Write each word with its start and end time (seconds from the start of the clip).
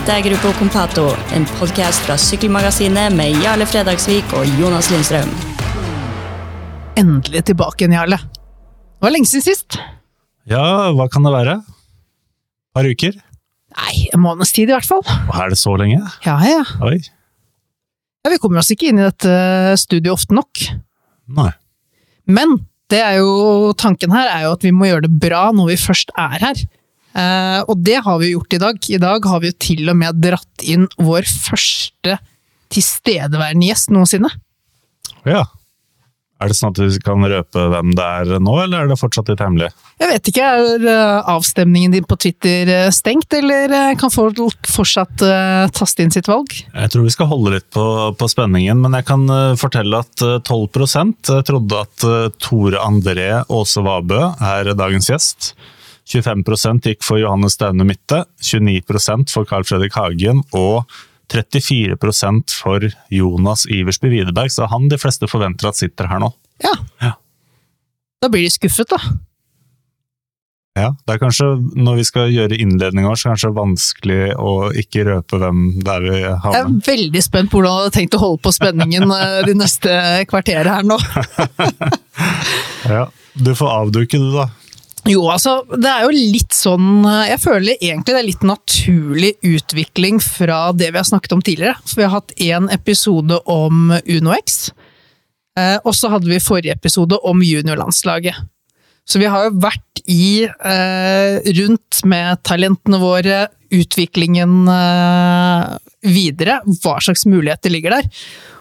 Dette 0.00 0.14
er 0.16 0.22
Gruppo 0.24 0.48
Compato, 0.56 1.02
en 1.36 1.42
podkast 1.58 2.06
fra 2.06 2.14
Sykkelmagasinet 2.16 3.12
med 3.12 3.34
Jarle 3.44 3.66
Fredagsvik 3.68 4.30
og 4.32 4.48
Jonas 4.56 4.86
Lindstrøm. 4.88 5.28
Endelig 6.96 7.42
tilbake 7.50 7.84
igjen, 7.84 7.98
Jarle. 7.98 8.16
Det 8.16 9.04
var 9.04 9.12
lenge 9.12 9.28
siden 9.28 9.44
sist. 9.44 9.76
Ja, 10.48 10.88
hva 10.96 11.04
kan 11.12 11.28
det 11.28 11.34
være? 11.34 11.58
par 12.72 12.88
uker? 12.88 13.12
Nei, 13.76 13.92
en 14.08 14.24
måneds 14.24 14.54
tid 14.56 14.72
i 14.72 14.76
hvert 14.78 14.88
fall. 14.88 15.04
Og 15.04 15.36
er 15.36 15.52
det 15.52 15.60
så 15.60 15.76
lenge? 15.76 16.00
Ja, 16.24 16.38
ja. 16.48 16.64
Oi. 16.88 16.96
ja 18.24 18.32
vi 18.32 18.40
kommer 18.40 18.64
oss 18.64 18.72
ikke 18.72 18.88
inn 18.88 19.04
i 19.04 19.04
dette 19.04 19.36
studioet 19.84 20.16
ofte 20.16 20.40
nok. 20.40 20.64
Nei. 21.36 21.50
Men 22.24 22.56
det 22.88 23.04
er 23.04 23.20
jo, 23.20 23.76
tanken 23.76 24.16
her 24.16 24.32
er 24.32 24.48
jo 24.48 24.56
at 24.56 24.64
vi 24.64 24.72
må 24.72 24.88
gjøre 24.88 25.10
det 25.10 25.16
bra 25.28 25.50
når 25.52 25.74
vi 25.74 25.82
først 25.84 26.16
er 26.16 26.40
her. 26.48 26.68
Eh, 27.10 27.60
og 27.66 27.78
det 27.82 28.00
har 28.04 28.18
vi 28.22 28.34
gjort 28.34 28.54
i 28.54 28.62
dag. 28.62 28.90
I 28.90 29.00
dag 29.02 29.30
har 29.32 29.42
vi 29.42 29.50
jo 29.50 29.60
til 29.66 29.88
og 29.90 29.98
med 29.98 30.20
dratt 30.22 30.66
inn 30.66 30.86
vår 31.00 31.26
første 31.26 32.18
tilstedeværende 32.70 33.70
gjest 33.70 33.90
noensinne. 33.94 34.30
Ja. 35.26 35.48
Er 36.40 36.48
det 36.48 36.54
sånn 36.56 36.70
at 36.72 36.78
vi 36.80 37.00
kan 37.04 37.20
røpe 37.28 37.62
hvem 37.68 37.90
det 37.98 38.04
er 38.04 38.38
nå, 38.40 38.52
eller 38.62 38.86
er 38.86 38.88
det 38.88 38.96
fortsatt 38.96 39.28
litt 39.28 39.42
hemmelig? 39.44 39.66
Jeg 40.00 40.08
vet 40.08 40.30
ikke, 40.30 40.44
er 40.46 40.86
eh, 40.88 41.26
avstemningen 41.28 41.92
din 41.92 42.06
på 42.08 42.16
Twitter 42.16 42.70
eh, 42.72 42.92
stengt, 42.94 43.28
eller 43.36 43.74
kan 44.00 44.14
folk 44.14 44.70
fortsatt 44.70 45.20
taste 45.76 46.06
inn 46.06 46.14
sitt 46.14 46.30
valg? 46.30 46.54
Jeg 46.54 46.92
tror 46.94 47.04
vi 47.04 47.12
skal 47.12 47.28
holde 47.28 47.52
litt 47.58 47.66
på, 47.74 47.84
på 48.16 48.30
spenningen, 48.32 48.80
men 48.80 48.96
jeg 48.96 49.08
kan 49.10 49.26
fortelle 49.60 50.00
at 50.00 50.24
uh, 50.24 50.38
12% 50.40 51.34
trodde 51.50 51.82
at 51.82 52.08
Tore 52.40 52.80
André 52.86 53.28
Aase 53.42 53.84
Vabø 53.84 54.22
er 54.38 54.72
dagens 54.78 55.10
gjest. 55.12 55.52
25% 56.08 56.88
gikk 56.90 57.04
for 57.06 57.20
Johannes 57.20 57.56
Staune 57.58 57.84
Mitte, 57.86 58.24
29% 58.42 59.32
for 59.32 59.48
Carl 59.48 59.66
Fredrik 59.68 59.96
Hagen 59.98 60.42
og 60.56 60.84
34% 61.30 62.54
for 62.58 62.88
Jonas 63.14 63.66
Iversby 63.70 64.10
Widerberg, 64.10 64.50
så 64.50 64.66
han 64.70 64.88
de 64.90 64.98
fleste 64.98 65.28
forventer 65.30 65.70
at 65.70 65.78
sitter 65.78 66.10
her 66.10 66.22
nå. 66.22 66.32
Ja. 66.64 66.74
Ja. 67.00 67.12
Da 68.20 68.28
blir 68.32 68.42
de 68.44 68.50
skuffet, 68.52 68.90
da. 68.90 68.98
Ja, 70.78 70.92
det 71.06 71.16
er 71.16 71.18
kanskje, 71.18 71.46
Når 71.74 71.96
vi 71.98 72.04
skal 72.06 72.30
gjøre 72.30 72.56
innledninga, 72.62 73.10
så 73.18 73.26
er 73.26 73.32
det 73.32 73.32
kanskje 73.34 73.50
vanskelig 73.56 74.18
å 74.38 74.52
ikke 74.78 75.02
røpe 75.08 75.40
hvem 75.42 75.64
det 75.82 75.94
er 75.96 76.04
vi 76.04 76.20
har 76.22 76.44
med. 76.44 76.54
Jeg 76.54 76.66
er 76.66 76.84
veldig 76.86 77.22
spent 77.26 77.50
på 77.50 77.58
hvordan 77.58 77.74
du 77.74 77.80
hadde 77.80 77.94
tenkt 77.96 78.16
å 78.16 78.22
holde 78.22 78.42
på 78.44 78.52
spenningen 78.54 79.10
eh, 79.16 79.40
de 79.48 79.56
neste 79.58 79.96
kvarteret 80.30 80.70
her 80.70 80.86
nå. 80.86 80.98
Ja, 82.90 83.06
Du 83.34 83.52
får 83.54 83.70
avduke, 83.70 84.18
du, 84.18 84.30
da. 84.34 84.48
Jo, 85.08 85.22
altså, 85.32 85.62
det 85.80 85.88
er 85.88 86.04
jo 86.04 86.12
litt 86.12 86.52
sånn 86.52 87.06
Jeg 87.24 87.40
føler 87.40 87.78
egentlig 87.78 88.12
det 88.12 88.18
er 88.18 88.26
litt 88.26 88.42
naturlig 88.44 89.30
utvikling 89.48 90.20
fra 90.20 90.58
det 90.76 90.90
vi 90.92 91.00
har 91.00 91.08
snakket 91.08 91.36
om 91.36 91.42
tidligere. 91.44 91.78
For 91.86 92.02
vi 92.02 92.06
har 92.06 92.16
hatt 92.18 92.34
én 92.36 92.68
episode 92.74 93.38
om 93.48 93.94
UnoX, 94.04 94.58
eh, 95.58 95.78
og 95.84 95.94
så 95.96 96.12
hadde 96.12 96.28
vi 96.28 96.42
forrige 96.42 96.76
episode 96.76 97.16
om 97.24 97.40
juniorlandslaget. 97.44 98.36
Så 99.08 99.18
vi 99.22 99.30
har 99.30 99.48
jo 99.48 99.62
vært 99.62 100.02
i 100.10 100.44
eh, 100.44 101.40
rundt 101.60 102.02
med 102.08 102.42
talentene 102.46 103.00
våre, 103.00 103.46
utviklingen 103.70 104.66
eh, 104.70 105.64
videre, 106.10 106.60
hva 106.82 106.96
slags 107.02 107.24
muligheter 107.30 107.72
ligger 107.72 107.96
der. 107.98 108.08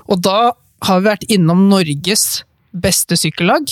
Og 0.10 0.22
da 0.26 0.40
har 0.86 1.00
vi 1.00 1.10
vært 1.10 1.28
innom 1.34 1.68
Norges 1.72 2.44
beste 2.70 3.18
sykkellag. 3.20 3.72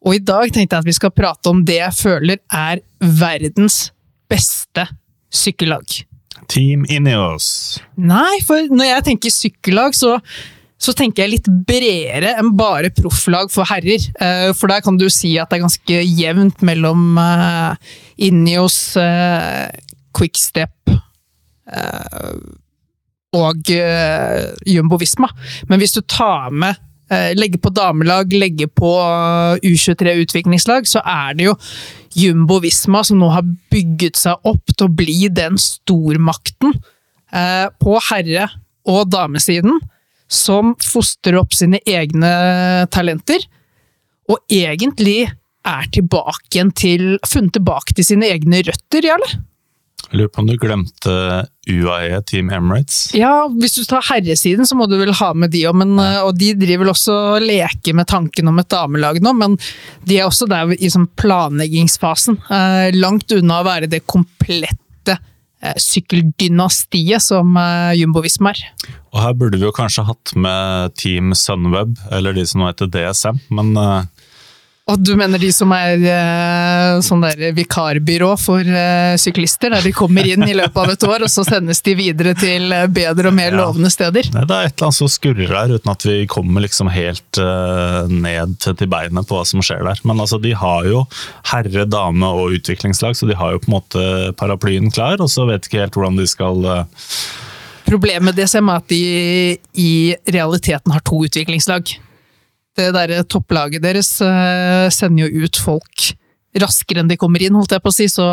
Og 0.00 0.16
i 0.16 0.22
dag 0.24 0.48
tenkte 0.52 0.76
jeg 0.76 0.84
at 0.84 0.88
vi 0.88 0.96
skal 0.96 1.12
prate 1.12 1.50
om 1.52 1.60
det 1.66 1.76
jeg 1.80 1.96
føler 1.96 2.40
er 2.48 2.80
verdens 3.00 3.90
beste 4.30 4.86
sykkellag. 5.30 5.84
Team 6.50 6.86
Ineos. 6.90 7.78
Nei, 8.00 8.40
for 8.46 8.70
når 8.72 8.88
jeg 8.88 9.06
tenker 9.10 9.34
sykkellag, 9.34 9.94
så, 9.94 10.16
så 10.80 10.94
tenker 10.96 11.24
jeg 11.26 11.34
litt 11.34 11.50
bredere 11.68 12.32
enn 12.40 12.54
bare 12.58 12.90
profflag 12.96 13.52
for 13.52 13.68
herrer. 13.68 14.02
Eh, 14.16 14.48
For 14.56 14.72
der 14.72 14.82
kan 14.84 14.98
du 14.98 15.06
si 15.12 15.36
at 15.38 15.52
det 15.52 15.60
er 15.60 15.66
ganske 15.66 16.00
jevnt 16.08 16.64
mellom 16.66 17.20
uh, 17.20 17.76
Ineos, 18.16 18.80
uh, 18.98 19.68
Quickstep 20.16 20.90
uh, 20.90 22.34
og 23.36 23.68
Jumbo 24.66 24.96
Visma. 24.98 25.28
Men 25.70 25.78
hvis 25.78 25.94
du 25.94 26.00
tar 26.02 26.50
med 26.50 26.80
eh, 27.12 27.32
Legger 27.38 27.60
på 27.62 27.72
damelag, 27.74 28.32
legge 28.32 28.68
på 28.68 28.92
eh, 29.02 29.68
U23 29.70 30.14
utviklingslag, 30.24 30.88
så 30.88 31.02
er 31.04 31.36
det 31.38 31.48
jo 31.50 31.56
Jumbo 32.18 32.58
Visma 32.62 33.04
som 33.06 33.20
nå 33.20 33.30
har 33.34 33.46
bygget 33.72 34.18
seg 34.18 34.48
opp 34.48 34.72
til 34.72 34.88
å 34.88 34.94
bli 35.02 35.28
den 35.34 35.58
stormakten 35.60 36.74
eh, 37.32 37.66
på 37.82 37.98
herre- 38.10 38.50
og 38.88 39.10
damesiden 39.12 39.76
som 40.30 40.72
fostrer 40.82 41.36
opp 41.40 41.52
sine 41.54 41.82
egne 41.86 42.30
talenter, 42.94 43.42
og 44.30 44.38
egentlig 44.50 45.26
er 45.66 45.88
tilbake 45.92 46.46
igjen 46.54 46.70
til 46.72 47.06
Funnet 47.26 47.58
tilbake 47.58 47.96
til 47.96 48.06
sine 48.06 48.30
egne 48.30 48.62
røtter, 48.64 49.04
Jarle? 49.04 49.28
Jeg 50.08 50.18
lurer 50.18 50.30
på 50.32 50.42
om 50.42 50.48
du 50.48 50.56
glemte 50.58 51.14
UAE, 51.70 52.18
Team 52.26 52.50
Emirates? 52.50 53.12
Ja, 53.14 53.46
hvis 53.52 53.76
du 53.76 53.84
tar 53.86 54.02
herresiden, 54.08 54.66
så 54.66 54.74
må 54.78 54.88
du 54.90 54.96
vel 54.98 55.12
ha 55.20 55.30
med 55.38 55.52
de 55.54 55.62
òg, 55.70 55.82
eh, 55.86 56.20
og 56.24 56.34
de 56.40 56.52
driver 56.58 56.84
vel 56.84 56.92
også 56.94 57.16
og 57.36 57.44
leker 57.46 57.96
med 57.96 58.08
tanken 58.10 58.50
om 58.50 58.58
et 58.62 58.70
damelag 58.72 59.20
nå, 59.22 59.34
men 59.38 59.58
de 60.08 60.18
er 60.18 60.26
også 60.26 60.48
der 60.50 60.74
i 60.74 60.90
sånn 60.90 61.06
planleggingsfasen. 61.20 62.40
Eh, 62.50 62.88
langt 62.98 63.30
unna 63.36 63.60
å 63.60 63.68
være 63.68 63.90
det 63.92 64.02
komplette 64.10 65.14
eh, 65.14 65.76
sykkeldynastiet 65.76 67.22
som 67.22 67.54
eh, 67.60 67.92
Jumbo 68.00 68.24
Visma 68.24 68.54
er. 68.56 68.64
Og 69.10 69.22
her 69.22 69.36
burde 69.38 69.60
vi 69.60 69.66
jo 69.68 69.74
kanskje 69.74 70.06
hatt 70.08 70.34
med 70.38 70.96
Team 70.98 71.34
Sunweb, 71.38 71.94
eller 72.10 72.34
de 72.34 72.46
som 72.48 72.64
nå 72.64 72.70
heter 72.72 72.90
DSM, 72.90 73.44
men 73.54 73.76
eh, 73.78 74.19
Og 74.90 74.98
du 74.98 75.12
mener 75.14 75.38
de 75.38 75.50
som 75.54 75.70
er 75.76 76.00
eh, 76.02 77.00
sånn 77.04 77.20
der 77.22 77.52
vikarbyrå 77.54 78.30
for 78.40 78.64
eh, 78.66 79.12
syklister, 79.20 79.70
der 79.70 79.84
de 79.86 79.92
kommer 79.94 80.26
inn 80.26 80.42
i 80.48 80.54
løpet 80.56 80.80
av 80.82 80.90
et 80.94 81.04
år, 81.06 81.22
og 81.26 81.30
så 81.30 81.44
sendes 81.46 81.78
de 81.86 81.94
videre 81.94 82.32
til 82.34 82.72
eh, 82.74 82.88
bedre 82.90 83.30
og 83.30 83.36
mer 83.36 83.52
Ja. 83.54 83.60
lovende 83.60 83.90
steder? 83.92 84.26
Nei, 84.34 84.42
det 84.50 84.56
er 84.56 84.66
et 84.70 84.74
eller 84.74 84.88
annet 84.88 84.98
som 84.98 85.12
skurrer 85.12 85.52
der, 85.52 85.76
uten 85.78 85.92
at 85.92 86.06
vi 86.08 86.16
kommer 86.32 86.64
liksom 86.64 86.90
helt 86.90 87.38
eh, 87.38 88.10
ned 88.10 88.56
til, 88.64 88.80
beinet 88.90 89.28
på 89.30 89.38
hva 89.38 89.44
som 89.46 89.62
skjer 89.62 89.84
der. 89.86 90.02
Men 90.02 90.24
altså, 90.24 90.40
de 90.42 90.56
har 90.58 90.88
jo 90.90 91.04
herre, 91.52 91.86
dame 91.86 92.26
og 92.40 92.56
utviklingslag, 92.58 93.14
så 93.14 93.30
de 93.30 93.38
har 93.38 93.54
jo 93.54 93.62
på 93.62 93.70
en 93.70 93.76
måte 93.78 94.04
paraplyen 94.40 94.90
klar, 94.90 95.22
og 95.22 95.30
så 95.30 95.46
vet 95.46 95.68
ikke 95.70 95.84
helt 95.84 96.00
hvordan 96.00 96.18
de 96.18 96.26
skal 96.26 96.66
eh, 96.66 96.84
Problemet 97.90 98.22
med 98.22 98.36
DSM 98.38 98.68
er 98.70 98.82
at 98.82 98.90
de 98.90 98.98
i 99.82 99.92
realiteten 100.30 100.92
har 100.94 101.02
to 101.06 101.24
utviklingslag. 101.26 101.94
Det 102.80 102.94
derre 102.96 103.24
topplaget 103.28 103.82
deres 103.84 104.14
eh, 104.24 104.88
sender 104.94 105.28
jo 105.28 105.44
ut 105.44 105.60
folk 105.60 106.10
raskere 106.60 107.02
enn 107.02 107.10
de 107.10 107.18
kommer 107.20 107.42
inn, 107.44 107.54
holdt 107.54 107.76
jeg 107.76 107.82
på 107.84 107.92
å 107.92 107.94
si, 107.94 108.08
så 108.10 108.24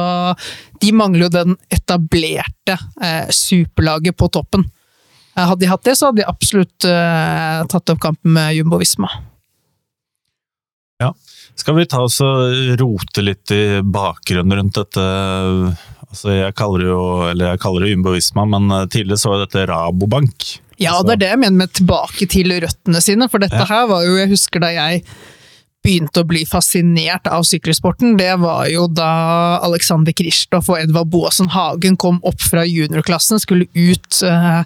de 0.82 0.90
mangler 0.96 1.28
jo 1.28 1.34
den 1.36 1.58
etablerte 1.74 2.74
eh, 3.04 3.28
superlaget 3.30 4.18
på 4.18 4.30
toppen. 4.34 4.64
Eh, 5.36 5.44
hadde 5.44 5.62
de 5.62 5.70
hatt 5.70 5.84
det, 5.86 5.98
så 6.00 6.10
hadde 6.10 6.24
de 6.24 6.30
absolutt 6.32 6.88
tatt 6.88 7.94
opp 7.94 8.02
kampen 8.02 8.34
med 8.40 8.56
Jumbo 8.58 8.80
Visma. 8.82 9.12
Ja. 11.04 11.12
Skal 11.58 11.78
vi 11.78 11.86
ta 11.90 12.00
oss 12.06 12.18
og 12.26 12.80
rote 12.80 13.22
litt 13.22 13.54
i 13.54 13.84
bakgrunnen 13.86 14.58
rundt 14.62 14.80
dette? 14.80 15.04
Altså, 16.08 16.32
jeg 16.40 16.56
kaller 16.58 16.82
det 16.86 16.90
jo, 16.90 17.04
eller 17.28 17.52
jeg 17.52 17.62
kaller 17.62 17.86
det 17.86 17.92
Jumbo 17.92 18.16
Visma, 18.16 18.48
men 18.50 18.72
tidligere 18.88 19.22
så 19.22 19.36
var 19.36 19.44
dette 19.44 19.68
Rabobank. 19.70 20.56
Ja, 20.80 20.94
Altså- 20.94 21.08
det 21.08 21.14
er 21.14 21.18
det 21.24 21.30
jeg 21.30 21.40
mener 21.40 21.58
med 21.58 21.74
tilbake 21.74 22.28
til 22.30 22.52
røttene 22.62 23.02
sine, 23.02 23.30
for 23.30 23.40
dette 23.40 23.58
Ja. 23.58 23.66
her 23.66 23.88
var 23.88 24.04
jo, 24.06 24.16
jeg 24.18 24.30
husker 24.30 24.60
da 24.60 24.68
jeg 24.68 25.04
begynte 25.84 26.22
å 26.22 26.28
bli 26.28 26.44
fascinert 26.46 27.28
av 27.32 27.44
sykkelsporten, 27.44 28.18
det 28.18 28.40
var 28.40 28.68
jo 28.68 28.88
da 28.88 29.60
Alexander 29.64 30.12
Kristoff 30.12 30.70
og 30.70 30.80
Edvard 30.82 31.10
Boasen 31.10 31.48
Hagen 31.50 31.96
kom 31.96 32.20
opp 32.24 32.42
fra 32.42 32.66
juniorklassen, 32.66 33.40
skulle 33.40 33.68
ut 33.74 34.22
uh, 34.24 34.64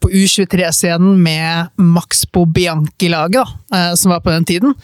på 0.00 0.08
U23-scenen 0.10 1.18
med 1.22 1.68
Maxbo 1.76 2.46
Bianchi-laget, 2.46 3.46
da, 3.70 3.90
eh, 3.90 3.94
som 3.94 4.10
var 4.10 4.20
på 4.20 4.30
den 4.32 4.44
tiden. 4.48 4.74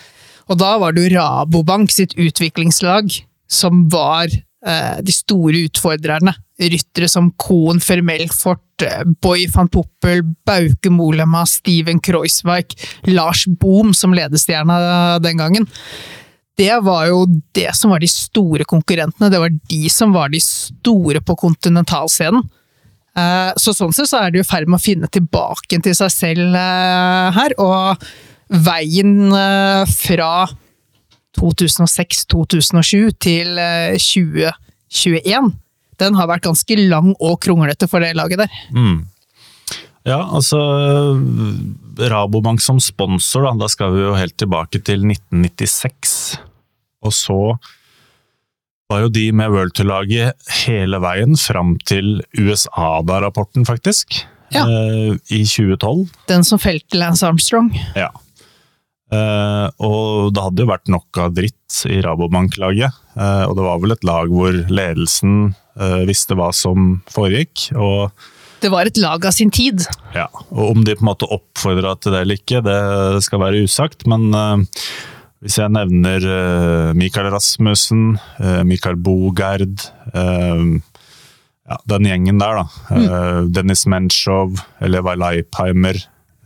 Og 0.50 0.58
da 0.58 0.78
var 0.78 0.92
det 0.92 1.10
jo 1.10 1.16
Rabobank 1.18 1.90
sitt 1.90 2.14
utviklingslag 2.20 3.22
som 3.48 3.88
var 3.88 4.28
de 4.60 5.12
store 5.14 5.64
utfordrerne. 5.68 6.32
Ryttere 6.58 7.06
som 7.08 7.30
Kohn 7.38 7.78
Fermelfort, 7.78 8.82
eh, 8.82 9.04
Boy 9.22 9.46
van 9.54 9.68
Poppel, 9.70 10.24
Bauke 10.46 10.90
Molema, 10.90 11.44
Steven 11.46 12.00
Kreuzweig, 12.02 12.74
Lars 13.06 13.44
Boom 13.46 13.94
som 13.94 14.12
ledestjerna 14.14 15.20
den 15.22 15.38
gangen. 15.38 15.68
Det 16.58 16.74
var 16.82 17.06
jo 17.06 17.20
det 17.54 17.70
som 17.78 17.92
var 17.94 18.02
de 18.02 18.08
store 18.10 18.66
konkurrentene, 18.66 19.30
det 19.30 19.38
var 19.38 19.50
de 19.70 19.88
som 19.88 20.10
var 20.12 20.32
de 20.34 20.40
store 20.42 21.20
på 21.22 21.36
kontinentalscenen. 21.38 22.42
Eh, 23.14 23.52
Så 23.56 23.74
sånn 23.74 23.94
sett 23.94 24.10
så 24.10 24.24
er 24.24 24.32
det 24.34 24.40
i 24.42 24.48
ferd 24.48 24.66
med 24.66 24.80
å 24.80 24.82
finne 24.82 25.06
tilbake 25.06 25.78
til 25.82 25.94
seg 25.94 26.10
selv 26.10 26.58
eh, 26.58 27.30
her, 27.38 27.54
og 27.62 28.02
veien 28.50 29.30
eh, 29.30 29.84
fra 29.86 30.48
2006-2007 31.38 33.14
til 33.22 33.60
eh, 33.62 33.94
2021, 33.98 35.52
den 35.98 36.18
har 36.18 36.28
vært 36.30 36.46
ganske 36.46 36.78
lang 36.88 37.14
og 37.16 37.38
kronglete 37.42 37.88
for 37.90 38.04
det 38.04 38.14
laget 38.18 38.44
der. 38.44 38.58
Mm. 38.74 39.06
Ja, 40.08 40.22
altså 40.32 40.58
Rabobank 41.98 42.62
som 42.64 42.78
sponsor, 42.80 43.44
da, 43.44 43.56
da 43.60 43.68
skal 43.70 43.92
vi 43.96 44.06
jo 44.06 44.14
helt 44.16 44.38
tilbake 44.40 44.80
til 44.80 45.02
1996. 45.04 46.38
Og 47.04 47.14
så 47.14 47.40
var 48.88 49.04
jo 49.04 49.10
de 49.12 49.26
med 49.36 49.52
World 49.52 49.74
Tour-laget 49.76 50.54
hele 50.64 51.00
veien 51.04 51.36
fram 51.36 51.76
til 51.88 52.22
USA-da-rapporten, 52.38 53.66
faktisk. 53.68 54.22
Ja. 54.54 54.64
Eh, 54.64 55.18
I 55.34 55.42
2012. 55.44 56.06
Den 56.30 56.46
som 56.46 56.60
felte 56.62 56.96
Lance 56.96 57.26
Armstrong. 57.26 57.68
Ja. 57.98 58.08
Eh, 59.08 59.66
og 59.80 60.34
det 60.36 60.42
hadde 60.44 60.64
jo 60.64 60.68
vært 60.68 60.90
nok 60.92 61.20
av 61.22 61.36
dritt 61.36 61.78
i 61.88 62.00
Rabobank-laget. 62.04 62.96
Uh, 63.18 63.44
og 63.48 63.56
det 63.58 63.64
var 63.64 63.78
vel 63.82 63.94
et 63.94 64.04
lag 64.06 64.32
hvor 64.32 64.54
ledelsen 64.70 65.52
uh, 65.80 66.02
visste 66.08 66.36
hva 66.38 66.50
som 66.54 67.00
foregikk. 67.12 67.70
og 67.74 68.12
Det 68.62 68.70
var 68.72 68.88
et 68.88 69.00
lag 69.00 69.24
av 69.26 69.34
sin 69.34 69.52
tid. 69.54 69.86
Ja, 70.14 70.28
og 70.52 70.74
Om 70.74 70.84
de 70.86 70.96
på 70.96 71.04
en 71.04 71.10
måte 71.10 71.30
oppfordra 71.34 71.96
til 71.98 72.14
det 72.14 72.24
eller 72.24 72.40
ikke, 72.40 72.62
det 72.64 73.24
skal 73.26 73.42
være 73.42 73.64
usagt. 73.64 74.06
Men 74.10 74.28
uh, 74.36 74.84
hvis 75.44 75.58
jeg 75.60 75.72
nevner 75.72 76.28
uh, 76.28 76.92
Mikael 76.98 77.30
Rasmussen, 77.32 78.20
uh, 78.42 78.62
Mikael 78.68 78.98
Bogerd 79.00 79.88
ja, 81.68 81.76
Den 81.84 82.06
gjengen 82.08 82.38
der, 82.40 82.62
da. 82.62 82.94
Mm. 82.96 83.50
Dennis 83.52 83.82
Menshov, 83.92 84.62
Eleva 84.80 85.12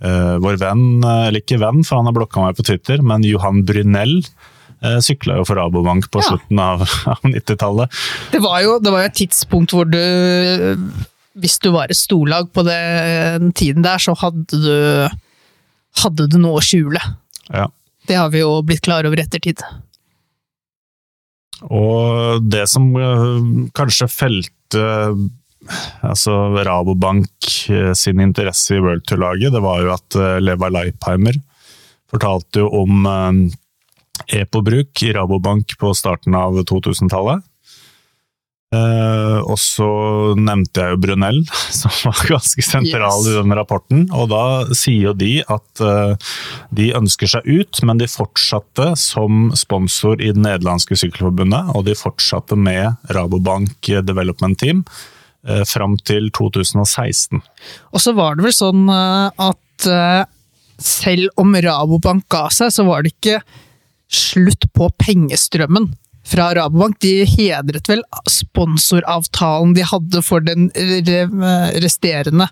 Leipheimer. 0.02 0.40
vår 0.42 0.58
venn, 0.58 1.04
eller 1.04 1.40
ikke 1.40 1.60
venn, 1.62 1.84
for 1.86 2.00
han 2.00 2.08
har 2.10 2.16
blokka 2.16 2.42
meg 2.42 2.58
på 2.58 2.66
Twitter, 2.66 3.02
men 3.06 3.22
Johan 3.26 3.62
Brynell. 3.68 4.18
Uh, 4.82 4.98
Sykla 4.98 5.36
jo 5.38 5.44
for 5.46 5.60
Rabobank 5.60 6.08
på 6.10 6.18
ja. 6.18 6.32
slutten 6.32 6.58
av, 6.58 6.82
av 7.12 7.22
90-tallet. 7.22 8.02
Det, 8.32 8.40
var 8.42 8.58
jo, 8.64 8.76
det 8.82 8.90
var 8.90 9.04
jo 9.04 9.10
et 9.12 9.18
tidspunkt 9.20 9.76
hvor 9.76 9.86
du 9.86 10.00
hvis 11.38 11.58
du 11.64 11.70
var 11.72 11.88
et 11.88 11.96
storlag 11.96 12.50
på 12.52 12.64
den 12.66 13.52
tiden 13.56 13.84
der, 13.84 14.00
så 14.02 14.14
hadde 14.20 14.58
du, 14.58 14.74
hadde 16.02 16.28
du 16.28 16.36
noe 16.40 16.60
å 16.60 16.64
skjule. 16.64 17.00
Ja. 17.48 17.68
Det 18.08 18.18
har 18.18 18.32
vi 18.32 18.42
jo 18.42 18.58
blitt 18.66 18.84
klar 18.84 19.06
over 19.08 19.20
i 19.20 19.24
ettertid. 19.24 19.62
Og 21.70 22.42
det 22.50 22.66
som 22.70 22.90
uh, 22.98 23.68
kanskje 23.76 24.10
felte 24.10 24.86
altså 26.02 26.34
Rabobank 26.64 27.48
uh, 27.70 27.92
sin 27.98 28.20
interesse 28.22 28.76
i 28.76 28.82
World 28.82 29.06
Tour-laget, 29.08 29.52
det 29.54 29.62
var 29.64 29.82
jo 29.82 29.94
at 29.94 30.18
uh, 30.18 30.36
Leva 30.42 30.70
Leipheimer 30.72 31.38
fortalte 32.12 32.60
jo 32.60 32.66
om 32.82 33.06
EPO-bruk 34.28 35.00
i 35.06 35.14
Rabobank 35.16 35.72
på 35.80 35.94
starten 35.96 36.36
av 36.36 36.58
2000-tallet. 36.68 37.40
Uh, 38.72 39.40
og 39.48 39.56
så 39.60 39.86
nevnte 40.36 40.84
jeg 40.84 40.92
jo 40.92 41.00
Brunel, 41.00 41.40
som 41.80 41.94
var 42.04 42.20
ganske 42.34 42.64
sentral 42.66 43.24
yes. 43.24 43.30
i 43.30 43.38
den 43.38 43.56
rapporten. 43.56 44.04
Og 44.12 44.28
da 44.28 44.42
sier 44.76 45.08
jo 45.08 45.14
de 45.16 45.30
at 45.40 45.84
de 46.76 46.90
ønsker 47.00 47.32
seg 47.32 47.48
ut, 47.48 47.80
men 47.88 48.00
de 48.00 48.10
fortsatte 48.12 48.90
som 49.00 49.48
sponsor 49.56 50.20
i 50.20 50.34
det 50.36 50.44
nederlandske 50.44 51.00
sykkelforbundet. 51.00 51.72
Og 51.72 51.88
de 51.88 51.96
fortsatte 51.96 52.60
med 52.60 52.92
Rabobank 53.16 53.88
Development 54.04 54.60
Team 54.60 54.84
uh, 55.48 55.62
fram 55.68 55.96
til 56.06 56.30
2016. 56.34 57.42
Og 57.92 58.02
så 58.02 58.14
var 58.16 58.36
det 58.36 58.46
vel 58.48 58.56
sånn 58.56 58.86
at 58.90 59.88
selv 60.82 61.40
om 61.40 61.54
Rabobank 61.58 62.28
ga 62.30 62.46
seg, 62.54 62.70
så 62.74 62.84
var 62.86 63.02
det 63.02 63.14
ikke 63.16 63.40
slutt 64.12 64.68
på 64.76 64.88
pengestrømmen 65.02 65.88
fra 66.26 66.52
Rabobank. 66.54 67.00
De 67.02 67.24
hedret 67.26 67.90
vel 67.90 68.04
sponsoravtalen 68.30 69.74
de 69.76 69.86
hadde 69.88 70.22
for 70.26 70.44
den 70.46 70.70
resterende 71.82 72.48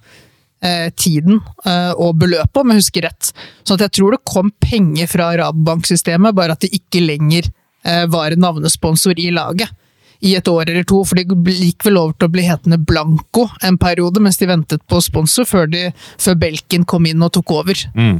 eh, 0.64 0.88
tiden 0.96 1.40
eh, 1.64 1.92
og 1.96 2.18
beløpet, 2.20 2.62
om 2.62 2.72
jeg 2.72 2.82
husker 2.82 3.06
rett. 3.08 3.32
Så 3.64 3.78
jeg 3.80 3.94
tror 3.96 4.16
det 4.16 4.24
kom 4.28 4.52
penger 4.62 5.10
fra 5.10 5.32
Rabobank-systemet, 5.40 6.36
bare 6.36 6.56
at 6.56 6.64
det 6.64 6.72
ikke 6.76 7.04
lenger 7.04 7.50
eh, 7.84 8.06
var 8.10 8.36
navnesponsor 8.36 9.18
i 9.20 9.30
laget. 9.34 9.72
I 10.20 10.34
et 10.36 10.48
år 10.52 10.68
eller 10.68 10.84
to, 10.84 10.98
for 11.08 11.16
de 11.16 11.54
gikk 11.56 11.86
vel 11.86 11.96
over 11.96 12.16
til 12.16 12.28
å 12.28 12.32
bli 12.34 12.44
hetende 12.44 12.76
Blanco 12.76 13.46
en 13.64 13.78
periode, 13.80 14.20
mens 14.20 14.36
de 14.40 14.50
ventet 14.50 14.82
på 14.90 15.00
sponsor 15.00 15.48
før, 15.48 15.70
de, 15.72 15.86
før 16.20 16.36
Belkin 16.42 16.84
kom 16.84 17.08
inn 17.08 17.24
og 17.24 17.32
tok 17.38 17.54
over. 17.56 17.86
Mm. 17.96 18.18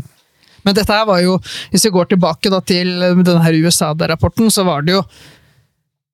Men 0.64 0.76
dette 0.76 0.92
her 0.92 1.04
var 1.08 1.20
jo, 1.24 1.36
hvis 1.72 1.84
vi 1.86 1.92
går 1.92 2.08
tilbake 2.10 2.52
til 2.68 2.94
denne 3.24 3.52
USA-rapporten, 3.60 4.48
så 4.52 4.64
var 4.68 4.84
det 4.84 4.98
jo 4.98 5.04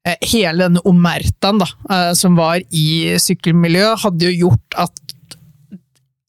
Eh, 0.07 0.15
hele 0.31 0.69
denne 0.69 0.83
omertaen 0.87 1.59
da, 1.59 1.67
eh, 1.91 2.13
som 2.15 2.37
var 2.39 2.63
i 2.71 3.17
sykkelmiljøet, 3.19 4.05
hadde 4.05 4.29
jo 4.29 4.47
gjort 4.47 4.79
at 4.85 5.37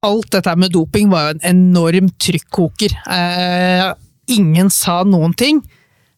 alt 0.08 0.32
dette 0.34 0.54
med 0.58 0.74
doping 0.74 1.12
var 1.12 1.28
jo 1.28 1.36
en 1.36 1.46
enorm 1.52 2.10
trykkoker. 2.22 2.96
Eh, 3.14 3.92
ingen 4.34 4.72
sa 4.74 5.04
noen 5.04 5.36
ting, 5.38 5.64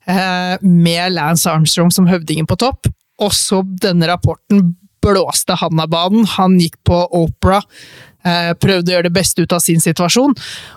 med 0.10 1.12
Lance 1.14 1.46
Armstrong 1.46 1.92
som 1.94 2.08
høvdingen 2.10 2.48
på 2.50 2.56
topp. 2.58 2.88
Og 3.26 3.34
så 3.36 3.64
denne 3.84 4.10
rapporten 4.10 4.74
blåste 5.04 5.56
han 5.60 5.80
av 5.80 5.92
banen. 5.92 6.26
Han 6.38 6.58
gikk 6.60 6.80
på 6.88 7.04
Opera 7.16 7.62
Eh, 8.20 8.50
prøvde 8.60 8.92
å 8.92 8.98
gjøre 8.98 9.08
det 9.08 9.16
beste 9.16 9.46
ut 9.46 9.54
av 9.56 9.62
sin 9.64 9.80
situasjon. 9.80 10.34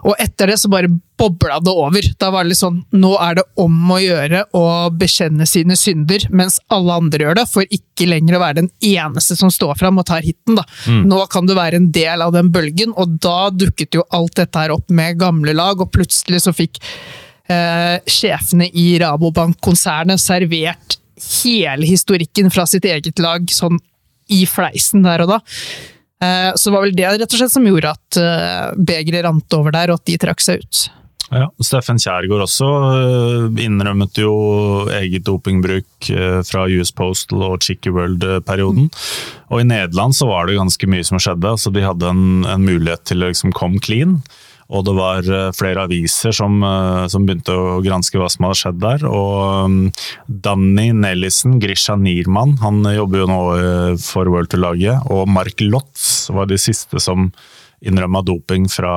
Og 0.06 0.20
etter 0.22 0.52
det 0.52 0.60
så 0.62 0.68
bare 0.70 0.90
bobla 1.18 1.56
det 1.62 1.72
over. 1.74 2.06
Da 2.20 2.28
var 2.30 2.44
det 2.44 2.52
litt 2.52 2.60
sånn 2.60 2.78
Nå 2.94 3.10
er 3.18 3.40
det 3.40 3.44
om 3.58 3.90
å 3.90 3.98
gjøre 3.98 4.44
å 4.54 4.64
bekjenne 4.94 5.46
sine 5.50 5.74
synder, 5.78 6.28
mens 6.30 6.60
alle 6.72 7.00
andre 7.02 7.26
gjør 7.26 7.40
det, 7.40 7.46
for 7.50 7.66
ikke 7.66 8.06
lenger 8.06 8.38
å 8.38 8.42
være 8.44 8.60
den 8.60 8.70
eneste 8.92 9.36
som 9.38 9.50
står 9.50 9.74
fram 9.80 9.98
og 9.98 10.06
tar 10.06 10.22
hiten. 10.22 10.54
da. 10.60 10.66
Mm. 10.86 11.02
Nå 11.10 11.24
kan 11.32 11.50
du 11.50 11.56
være 11.58 11.82
en 11.82 11.90
del 11.94 12.22
av 12.22 12.32
den 12.36 12.52
bølgen, 12.54 12.94
og 12.94 13.18
da 13.22 13.50
dukket 13.50 13.98
jo 13.98 14.06
alt 14.14 14.38
dette 14.38 14.62
her 14.62 14.74
opp 14.76 14.94
med 14.94 15.18
gamle 15.18 15.54
lag, 15.56 15.82
og 15.82 15.90
plutselig 15.94 16.44
så 16.46 16.54
fikk 16.54 16.78
eh, 17.50 17.98
sjefene 18.06 18.70
i 18.70 18.92
Rabobank-konsernet 19.02 20.22
servert 20.22 21.01
hele 21.42 21.88
historikken 21.88 22.50
fra 22.52 22.66
sitt 22.68 22.86
eget 22.88 23.18
lag 23.22 23.48
sånn 23.50 23.80
i 24.32 24.44
fleisen 24.48 25.04
der 25.04 25.24
og 25.24 25.34
da. 25.34 25.42
Eh, 26.22 26.50
så 26.54 26.70
var 26.70 26.84
vel 26.86 26.96
det 26.96 27.08
rett 27.10 27.28
og 27.28 27.38
slett 27.38 27.54
som 27.54 27.66
gjorde 27.66 27.94
at 27.96 28.18
eh, 28.20 28.66
begeret 28.78 29.26
rant 29.26 29.56
over 29.58 29.74
der, 29.74 29.90
og 29.90 30.00
at 30.00 30.10
de 30.10 30.18
trakk 30.22 30.42
seg 30.44 30.62
ut. 30.62 30.82
Ja, 31.32 31.46
Steffen 31.64 31.96
Kjærgaard 31.96 32.44
også 32.44 32.68
eh, 32.92 33.64
innrømmet 33.64 34.20
jo 34.20 34.32
eget 34.92 35.24
dopingbruk 35.26 36.10
fra 36.44 36.66
US 36.68 36.92
Postal 36.94 37.46
og 37.46 37.64
Chicky 37.64 37.90
World-perioden. 37.94 38.90
Og 39.50 39.62
i 39.62 39.66
Nederland 39.66 40.14
så 40.18 40.28
var 40.28 40.46
det 40.46 40.60
ganske 40.60 40.90
mye 40.90 41.06
som 41.08 41.20
skjedde. 41.22 41.54
altså 41.56 41.72
De 41.74 41.84
hadde 41.86 42.10
en, 42.12 42.44
en 42.44 42.66
mulighet 42.66 43.06
til 43.08 43.24
å 43.24 43.32
liksom 43.32 43.54
komme 43.56 43.82
clean. 43.82 44.20
Og 44.72 44.84
det 44.86 44.94
var 44.96 45.26
eh, 45.28 45.50
flere 45.56 45.84
aviser 45.86 46.34
som, 46.36 46.56
eh, 46.64 47.06
som, 47.12 47.26
begynte 47.28 47.54
å 47.54 47.80
granske 47.84 48.20
hva 48.20 48.28
som 48.32 48.46
hadde 48.46 48.60
skjedd 48.60 48.78
der. 48.82 49.06
Og 49.08 49.66
um, 49.68 49.80
Danny 50.26 50.90
Nellisen, 50.96 51.58
Grisha 51.62 51.98
Niermann, 52.00 52.56
han 52.62 52.80
jobber 52.94 53.22
jo 53.22 53.30
nå 53.30 53.40
eh, 53.58 53.90
for 54.00 54.30
World 54.32 54.52
Tour-laget. 54.52 55.04
Og 55.12 55.28
Mark 55.30 55.60
Lotz 55.64 56.30
var 56.32 56.48
de 56.48 56.60
siste 56.60 57.02
som 57.02 57.30
innrømma 57.82 58.20
doping 58.22 58.68
fra, 58.70 58.94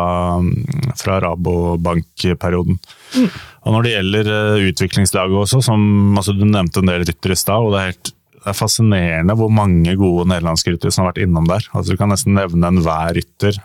fra 1.00 1.18
Rabobank-perioden. 1.24 2.76
Mm. 3.18 3.30
Og 3.66 3.74
Når 3.74 3.86
det 3.86 3.94
gjelder 3.96 4.28
utviklingslaget 4.70 5.40
også, 5.42 5.64
som 5.66 6.14
altså, 6.14 6.36
du 6.38 6.46
nevnte 6.46 6.84
en 6.84 6.92
del 6.92 7.02
ryttere 7.02 7.34
i 7.34 7.40
stad. 7.40 7.66
og 7.66 7.74
det 7.74 7.82
er 7.82 7.92
helt 7.92 8.12
det 8.46 8.52
er 8.52 8.58
fascinerende 8.60 9.34
hvor 9.40 9.50
mange 9.50 9.96
gode 9.98 10.28
nederlandske 10.30 10.76
ryttere 10.76 10.94
som 10.94 11.02
har 11.02 11.16
vært 11.16 11.24
innom 11.24 11.48
der. 11.50 11.66
Altså, 11.74 11.96
du 11.96 11.98
kan 11.98 12.12
nesten 12.14 12.38
nevne 12.38 12.70
enhver 12.70 13.16
rytter 13.18 13.58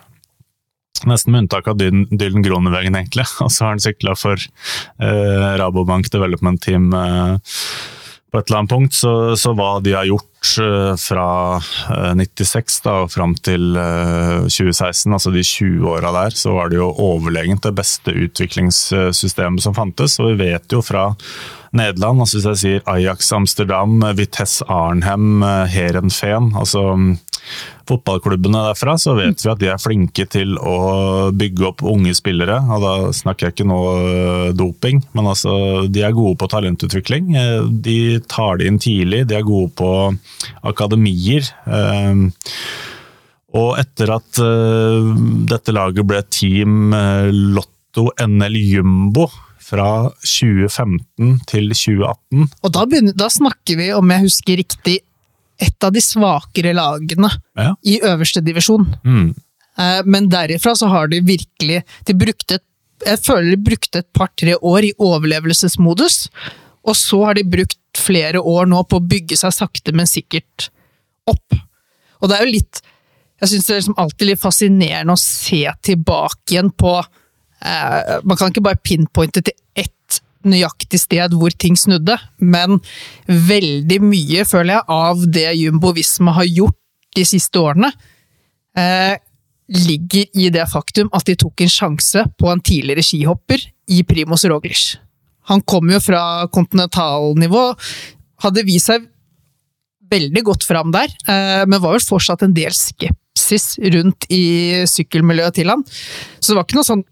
Nesten 1.07 1.33
med 1.33 1.45
unntak 1.45 1.67
av 1.67 1.79
Dylan 1.79 2.43
Gronevegen, 2.45 2.95
egentlig. 2.95 3.25
Og 3.43 3.51
så 3.51 3.65
har 3.65 3.75
han 3.75 3.83
sykla 3.83 4.15
for 4.19 4.37
eh, 4.37 5.49
Rabobank 5.61 6.11
Development 6.13 6.61
Team 6.61 6.91
eh, 6.93 7.57
på 8.31 8.39
et 8.39 8.47
eller 8.47 8.61
annet 8.61 8.71
punkt. 8.71 8.95
Så, 8.95 9.11
så 9.39 9.53
hva 9.57 9.73
de 9.83 9.95
har 9.95 10.07
gjort 10.07 10.51
eh, 10.63 10.93
fra 10.99 11.27
96 12.15 12.77
eh, 12.77 12.83
da, 12.85 12.95
og 13.03 13.11
fram 13.11 13.33
til 13.35 13.73
2016, 13.75 15.09
eh, 15.09 15.15
altså 15.17 15.33
de 15.35 15.43
20 15.47 15.89
åra 15.91 16.13
der, 16.15 16.37
så 16.37 16.55
var 16.55 16.71
det 16.71 16.79
jo 16.79 16.91
overlegent 17.03 17.65
det 17.67 17.73
beste 17.81 18.15
utviklingssystemet 18.27 19.65
som 19.65 19.75
fantes. 19.75 20.19
Og 20.21 20.31
vi 20.31 20.51
vet 20.51 20.71
jo 20.71 20.83
fra 20.85 21.09
Nederland, 21.75 22.23
altså 22.23 22.39
hvis 22.39 22.49
jeg 22.51 22.61
sier 22.61 22.87
Ajax 22.91 23.31
Amsterdam, 23.35 23.99
Vitesse 24.17 24.67
Arnhem, 24.71 25.43
Herenfen 25.71 26.51
altså 26.59 26.83
fotballklubbene 27.91 28.63
derfra, 28.69 28.95
så 28.99 29.15
vet 29.17 29.41
vi 29.43 29.51
at 29.51 29.61
de 29.61 29.69
er 29.71 29.81
flinke 29.81 30.25
til 30.31 30.55
å 30.57 30.77
bygge 31.35 31.67
opp 31.71 31.83
unge 31.87 32.13
spillere. 32.17 32.59
og 32.71 32.85
Da 32.85 32.93
snakker 33.15 33.47
jeg 33.49 33.57
ikke 33.57 33.67
nå 33.71 33.81
eh, 33.97 34.47
doping, 34.57 35.03
men 35.17 35.29
altså, 35.31 35.53
de 35.91 36.05
er 36.05 36.15
gode 36.15 36.37
på 36.41 36.49
talentutvikling. 36.51 37.35
Eh, 37.35 37.59
de 37.87 37.97
tar 38.31 38.61
det 38.61 38.71
inn 38.71 38.79
tidlig, 38.81 39.25
de 39.29 39.37
er 39.39 39.47
gode 39.47 39.73
på 39.79 39.91
akademier. 40.71 41.51
Eh, 41.67 42.25
og 43.51 43.75
etter 43.81 44.13
at 44.13 44.37
dette 45.51 45.73
laget 45.75 46.07
ble 46.07 46.21
team 46.31 46.93
Lotto 47.51 48.05
NL 48.15 48.55
Jumbo 48.55 49.25
fra 49.71 49.87
2015 50.23 51.41
til 51.49 51.71
2018 51.71 52.47
Og 52.47 52.73
da, 52.75 52.85
begynner, 52.87 53.15
da 53.17 53.27
snakker 53.31 53.79
vi, 53.79 53.89
om 53.95 54.13
jeg 54.13 54.25
husker 54.25 54.61
riktig, 54.61 54.97
et 55.61 55.83
av 55.85 55.93
de 55.93 56.01
svakere 56.01 56.73
lagene 56.73 57.29
Ja. 57.57 57.75
i 57.85 57.99
øverste 58.01 58.41
divisjon. 58.43 58.87
Mm. 59.05 59.35
Eh, 59.77 60.01
Men 60.05 60.27
derifra 60.29 60.73
så 60.75 60.89
har 60.89 61.07
de 61.07 61.21
virkelig 61.21 61.83
De 62.05 62.13
brukte 62.13 62.55
et, 62.59 62.63
Jeg 63.05 63.17
føler 63.19 63.55
de 63.55 63.61
brukte 63.69 63.99
et 63.99 64.07
par-tre 64.13 64.55
år 64.61 64.83
i 64.89 64.93
overlevelsesmodus, 64.99 66.27
og 66.85 66.95
så 66.95 67.23
har 67.25 67.33
de 67.37 67.43
brukt 67.43 67.77
flere 67.97 68.39
år 68.41 68.65
nå 68.69 68.83
på 68.87 68.97
å 68.99 69.07
bygge 69.07 69.37
seg 69.37 69.51
sakte, 69.53 69.91
men 69.93 70.05
sikkert 70.09 70.69
opp. 71.27 71.55
Og 72.21 72.29
det 72.29 72.37
er 72.39 72.45
jo 72.45 72.51
litt 72.57 72.81
Jeg 73.41 73.49
syns 73.49 73.65
det 73.67 73.73
er 73.73 73.79
liksom 73.81 73.97
alltid 73.97 74.27
litt 74.27 74.39
fascinerende 74.41 75.13
å 75.13 75.19
se 75.19 75.63
tilbake 75.81 76.53
igjen 76.53 76.69
på 76.77 76.91
eh, 76.99 78.19
Man 78.23 78.37
kan 78.37 78.51
ikke 78.51 78.61
bare 78.65 78.81
pinpointe 78.83 79.41
til 79.41 79.53
ett 79.75 79.93
nøyaktig 80.47 80.99
sted 81.01 81.35
hvor 81.37 81.53
ting 81.59 81.77
snudde, 81.79 82.17
men 82.39 82.79
veldig 83.27 83.99
mye, 84.03 84.45
føler 84.47 84.77
jeg, 84.77 84.85
av 84.87 85.25
det 85.27 85.49
Jumbo 85.59 85.93
Visma 85.95 86.35
har 86.39 86.49
gjort 86.49 86.77
de 87.15 87.25
siste 87.27 87.59
årene, 87.59 87.91
eh, 88.77 89.15
ligger 89.71 90.27
i 90.35 90.49
det 90.51 90.65
faktum 90.71 91.11
at 91.15 91.27
de 91.27 91.37
tok 91.39 91.63
en 91.63 91.71
sjanse 91.71 92.25
på 92.39 92.49
en 92.51 92.63
tidligere 92.63 93.03
skihopper 93.05 93.63
i 93.91 94.01
Primoz 94.07 94.45
Roglic. 94.49 94.95
Han 95.51 95.63
kom 95.67 95.89
jo 95.91 95.99
fra 96.03 96.47
kontinentalnivå, 96.53 97.63
hadde 98.43 98.67
vist 98.67 98.91
seg 98.91 99.07
veldig 100.11 100.43
godt 100.43 100.67
fram 100.67 100.91
der, 100.93 101.11
eh, 101.27 101.63
men 101.65 101.79
var 101.79 101.95
vel 101.95 102.03
fortsatt 102.03 102.43
en 102.43 102.55
del 102.55 102.73
skepsis 102.75 103.77
rundt 103.95 104.27
i 104.29 104.83
sykkelmiljøet 104.89 105.61
til 105.61 105.71
han. 105.71 105.83
Så 106.39 106.51
det 106.51 106.59
var 106.59 106.67
ikke 106.67 106.79
noe 106.81 106.89
sånn 106.89 107.05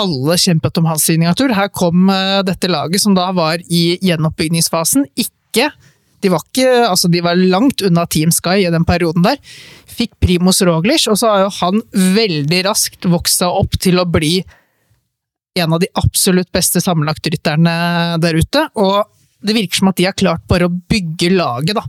alle 0.00 0.36
kjempet 0.40 0.78
om 0.80 0.88
hans 0.90 1.04
signatur. 1.06 1.54
Her 1.54 1.70
kom 1.74 2.08
eh, 2.10 2.40
dette 2.46 2.70
laget, 2.70 3.02
som 3.04 3.14
da 3.16 3.30
var 3.36 3.62
i 3.68 3.96
gjenoppbygningsfasen, 4.02 5.06
ikke 5.14 5.70
de 6.24 6.30
var, 6.32 6.40
ikke, 6.48 6.68
altså 6.88 7.10
de 7.12 7.20
var 7.20 7.36
langt 7.36 7.82
unna 7.84 8.06
Team 8.08 8.30
Sky 8.32 8.62
i 8.62 8.70
den 8.72 8.86
perioden 8.88 9.26
der. 9.26 9.36
Fikk 9.92 10.14
Primus 10.24 10.62
Roglic, 10.64 11.04
og 11.12 11.18
så 11.20 11.28
har 11.28 11.42
jo 11.44 11.50
han 11.58 11.82
veldig 12.16 12.62
raskt 12.64 13.04
vokst 13.12 13.42
seg 13.42 13.52
opp 13.52 13.76
til 13.76 14.00
å 14.00 14.06
bli 14.08 14.38
en 15.60 15.74
av 15.76 15.82
de 15.82 15.90
absolutt 16.00 16.48
beste 16.54 16.80
sammenlagtrytterne 16.82 17.74
der 18.24 18.40
ute. 18.40 18.64
Og 18.80 19.04
det 19.44 19.58
virker 19.58 19.82
som 19.82 19.92
at 19.92 20.00
de 20.00 20.08
har 20.08 20.16
klart 20.16 20.48
bare 20.48 20.70
å 20.70 20.72
bygge 20.72 21.28
laget 21.36 21.76
da, 21.76 21.84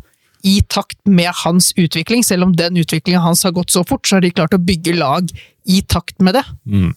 i 0.45 0.59
takt 0.67 0.99
med 1.07 1.31
hans 1.45 1.71
utvikling. 1.79 2.27
Selv 2.27 2.49
om 2.49 2.53
den 2.59 2.83
utviklingen 2.83 3.23
hans 3.23 3.47
har 3.47 3.55
gått 3.55 3.71
så 3.73 3.85
fort, 3.87 4.03
så 4.03 4.19
har 4.19 4.27
de 4.27 4.35
klart 4.35 4.53
å 4.53 4.61
bygge 4.61 4.99
lag 4.99 5.31
i 5.65 5.79
takt 5.87 6.19
med 6.19 6.35
det. 6.37 6.43
Mm. 6.67 6.91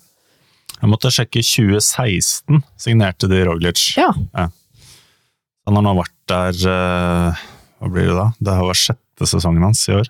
Jeg 0.78 0.90
måtte 0.92 1.10
sjekke 1.10 1.42
2016, 1.42 2.62
signerte 2.78 3.28
de 3.30 3.42
Roglic. 3.48 3.82
Ja, 3.98 4.12
Han 5.66 5.76
har 5.76 5.84
nå 5.84 5.94
vært 5.98 6.14
der 6.30 6.60
eh, 6.70 7.40
Hva 7.78 7.90
blir 7.92 8.06
det 8.08 8.16
da? 8.16 8.28
Det 8.38 8.54
har 8.54 8.68
vært 8.68 8.84
sjette 8.86 9.28
sesongen 9.28 9.66
hans 9.66 9.82
i 9.90 9.96
år. 9.98 10.08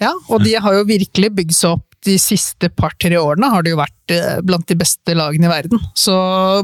Ja, 0.00 0.12
og 0.32 0.42
de 0.44 0.54
har 0.60 0.76
jo 0.76 0.86
virkelig 0.88 1.30
bygd 1.36 1.56
seg 1.56 1.76
opp 1.76 1.84
de 2.06 2.16
siste 2.20 2.68
par-tre 2.72 3.16
årene, 3.18 3.48
har 3.50 3.64
de 3.64 3.72
jo 3.74 3.80
vært 3.80 4.14
eh, 4.14 4.40
blant 4.46 4.66
de 4.68 4.76
beste 4.78 5.16
lagene 5.16 5.48
i 5.48 5.52
verden. 5.52 5.82
Så 5.96 6.14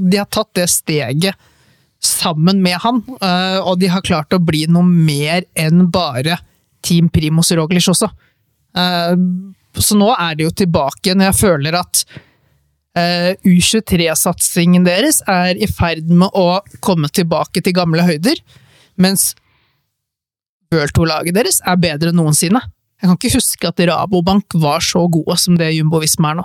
de 0.04 0.20
har 0.20 0.30
tatt 0.32 0.52
det 0.56 0.68
steget 0.72 1.36
sammen 2.02 2.58
med 2.64 2.80
han, 2.82 3.00
eh, 3.20 3.60
og 3.60 3.78
de 3.82 3.92
har 3.92 4.04
klart 4.06 4.34
å 4.34 4.42
bli 4.42 4.64
noe 4.70 4.86
mer 4.86 5.44
enn 5.58 5.86
bare 5.92 6.40
Team 6.82 7.12
Primus 7.14 7.52
Roglic 7.54 7.86
også. 7.92 8.08
Så 8.72 9.96
nå 10.00 10.08
er 10.16 10.34
de 10.34 10.48
jo 10.48 10.52
tilbake 10.56 11.04
igjen, 11.04 11.20
og 11.22 11.28
jeg 11.28 11.38
føler 11.38 11.76
at 11.78 12.00
U23-satsingen 12.98 14.84
deres 14.84 15.22
er 15.30 15.56
i 15.56 15.68
ferd 15.70 16.10
med 16.12 16.28
å 16.36 16.60
komme 16.84 17.08
tilbake 17.08 17.62
til 17.64 17.72
gamle 17.76 18.04
høyder, 18.04 18.36
mens 19.00 19.32
World 20.72 20.92
2-laget 20.96 21.36
deres 21.36 21.60
er 21.68 21.80
bedre 21.80 22.12
enn 22.12 22.20
noensinne. 22.20 22.60
Jeg 23.02 23.10
kan 23.10 23.18
ikke 23.18 23.36
huske 23.36 23.68
at 23.68 23.80
Rabobank 23.88 24.54
var 24.62 24.84
så 24.84 25.02
gode 25.10 25.36
som 25.40 25.56
det 25.58 25.72
Jumbo 25.74 26.00
Visma 26.02 26.32
er 26.32 26.38
nå. 26.38 26.44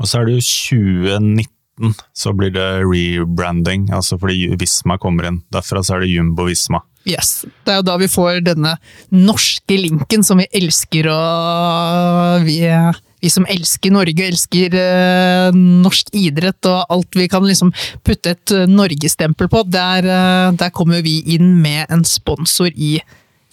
Og 0.00 0.08
så 0.08 0.18
er 0.18 0.28
det 0.28 0.38
jo 0.38 0.46
2019, 0.48 1.94
så 2.16 2.32
blir 2.36 2.52
det 2.54 2.68
rebranding, 2.84 3.90
altså 3.94 4.18
fordi 4.20 4.50
Visma 4.60 4.98
kommer 5.00 5.28
inn. 5.28 5.42
Derfra 5.52 5.84
så 5.84 5.96
er 5.96 6.04
det 6.04 6.12
Jumbo 6.14 6.48
Visma. 6.48 6.82
Yes. 7.08 7.42
Det 7.66 7.72
er 7.72 7.80
jo 7.80 7.86
da 7.86 7.96
vi 7.98 8.08
får 8.10 8.42
denne 8.46 8.76
norske 9.14 9.78
linken 9.78 10.22
som 10.26 10.38
vi 10.38 10.46
elsker 10.54 11.08
å 11.10 11.22
Vi, 12.46 12.58
vi 13.22 13.30
som 13.30 13.46
elsker 13.50 13.94
Norge, 13.94 14.26
elsker 14.26 14.74
eh, 14.74 15.54
norsk 15.54 16.10
idrett 16.18 16.66
og 16.70 16.90
alt 16.92 17.18
vi 17.18 17.28
kan 17.30 17.46
liksom 17.46 17.70
putte 18.04 18.34
et 18.34 18.54
eh, 18.54 18.66
norgesstempel 18.70 19.50
på, 19.52 19.62
der, 19.70 20.08
eh, 20.10 20.48
der 20.58 20.72
kommer 20.74 21.04
vi 21.06 21.20
inn 21.36 21.54
med 21.62 21.86
en 21.94 22.02
sponsor 22.08 22.72
i 22.74 22.96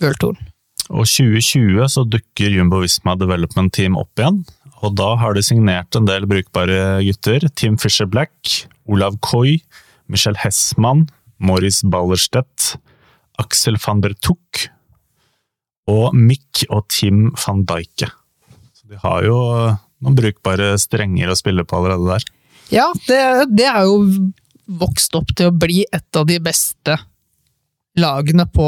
World 0.02 0.26
Og 0.32 1.06
2020 1.06 1.86
så 1.92 2.06
dukker 2.08 2.56
Jumbo 2.56 2.82
Visma 2.82 3.14
Development 3.20 3.74
Team 3.76 3.98
opp 4.00 4.18
igjen, 4.18 4.42
og 4.82 4.96
da 4.98 5.12
har 5.20 5.36
de 5.36 5.44
signert 5.46 5.96
en 5.98 6.08
del 6.08 6.26
brukbare 6.30 7.04
gutter. 7.04 7.46
Tim 7.54 7.78
Fisher 7.78 8.08
Black, 8.10 8.64
Olav 8.88 9.20
Koi, 9.22 9.60
Michel 10.08 10.40
Hessmann, 10.40 11.10
Morris 11.38 11.84
Ballerstedt, 11.84 12.78
Axel 13.40 13.78
van 13.84 14.02
der 14.02 14.16
Tuck 14.18 14.70
og 15.90 16.16
Mick 16.16 16.64
og 16.70 16.88
Tim 16.94 17.30
van 17.44 17.66
Dijke. 17.68 18.10
De 18.90 18.98
har 18.98 19.26
jo 19.28 19.38
noen 20.02 20.16
brukbare 20.18 20.72
strenger 20.82 21.30
å 21.30 21.38
spille 21.38 21.62
på 21.68 21.78
allerede 21.78 22.08
der. 22.10 22.24
Ja, 22.74 22.88
det, 23.06 23.22
det 23.54 23.68
er 23.70 23.84
jo 23.86 24.00
vokst 24.80 25.14
opp 25.18 25.30
til 25.38 25.52
å 25.52 25.54
bli 25.56 25.84
et 25.94 26.18
av 26.18 26.26
de 26.30 26.40
beste 26.42 26.96
lagene 28.00 28.48
på 28.50 28.66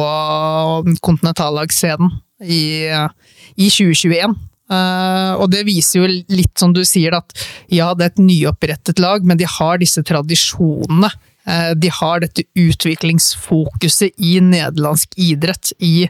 kontinentallagsscenen 1.01 2.13
i, 2.45 2.85
i 2.85 3.69
2021. 3.69 4.37
Uh, 4.71 5.33
og 5.41 5.49
det 5.51 5.65
viser 5.67 5.99
jo 5.99 6.11
litt 6.31 6.53
som 6.59 6.71
du 6.75 6.83
sier, 6.87 7.17
at 7.17 7.33
ja, 7.73 7.89
det 7.97 8.05
er 8.05 8.13
et 8.13 8.21
nyopprettet 8.23 9.01
lag, 9.03 9.25
men 9.27 9.39
de 9.41 9.49
har 9.49 9.81
disse 9.81 10.03
tradisjonene. 10.07 11.09
Uh, 11.49 11.73
de 11.73 11.89
har 11.91 12.21
dette 12.21 12.45
utviklingsfokuset 12.55 14.15
i 14.21 14.37
nederlandsk 14.45 15.17
idrett, 15.19 15.73
i, 15.83 16.05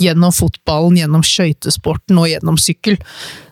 gjennom 0.00 0.34
fotballen, 0.34 0.98
gjennom 1.02 1.24
skøytesporten 1.26 2.18
og 2.18 2.32
gjennom 2.32 2.58
sykkel. 2.60 2.98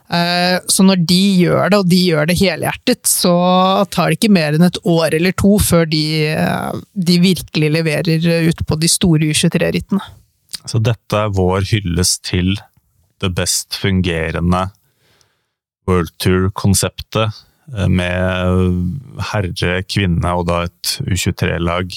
Eh, 0.09 0.59
Så 0.69 0.85
når 0.87 1.05
de 1.05 1.21
gjør 1.45 1.71
det, 1.71 1.79
og 1.79 1.88
de 1.88 1.99
gjør 2.00 2.31
det 2.31 2.38
helhjertet, 2.41 3.05
så 3.09 3.35
tar 3.93 4.09
det 4.09 4.19
ikke 4.19 4.33
mer 4.33 4.57
enn 4.57 4.65
et 4.69 4.81
år 4.88 5.15
eller 5.19 5.37
to 5.37 5.59
før 5.61 5.85
de, 5.88 6.05
eh, 6.33 6.81
de 6.95 7.19
virkelig 7.21 7.73
leverer 7.77 8.49
ut 8.49 8.65
på 8.67 8.81
de 8.81 8.88
store 8.88 9.29
U23-rittene. 9.29 10.00
Så 10.65 10.81
dette 10.81 11.17
er 11.17 11.35
vår 11.37 11.69
hyllest 11.71 12.25
til 12.29 12.57
det 13.21 13.35
best 13.37 13.77
fungerende 13.77 14.69
World 15.88 16.12
Tour-konseptet 16.21 17.33
eh, 17.77 17.88
med 17.88 19.21
herre, 19.33 19.83
kvinne 19.88 20.37
og 20.37 20.49
da 20.49 20.65
et 20.69 20.99
U23-lag 21.05 21.93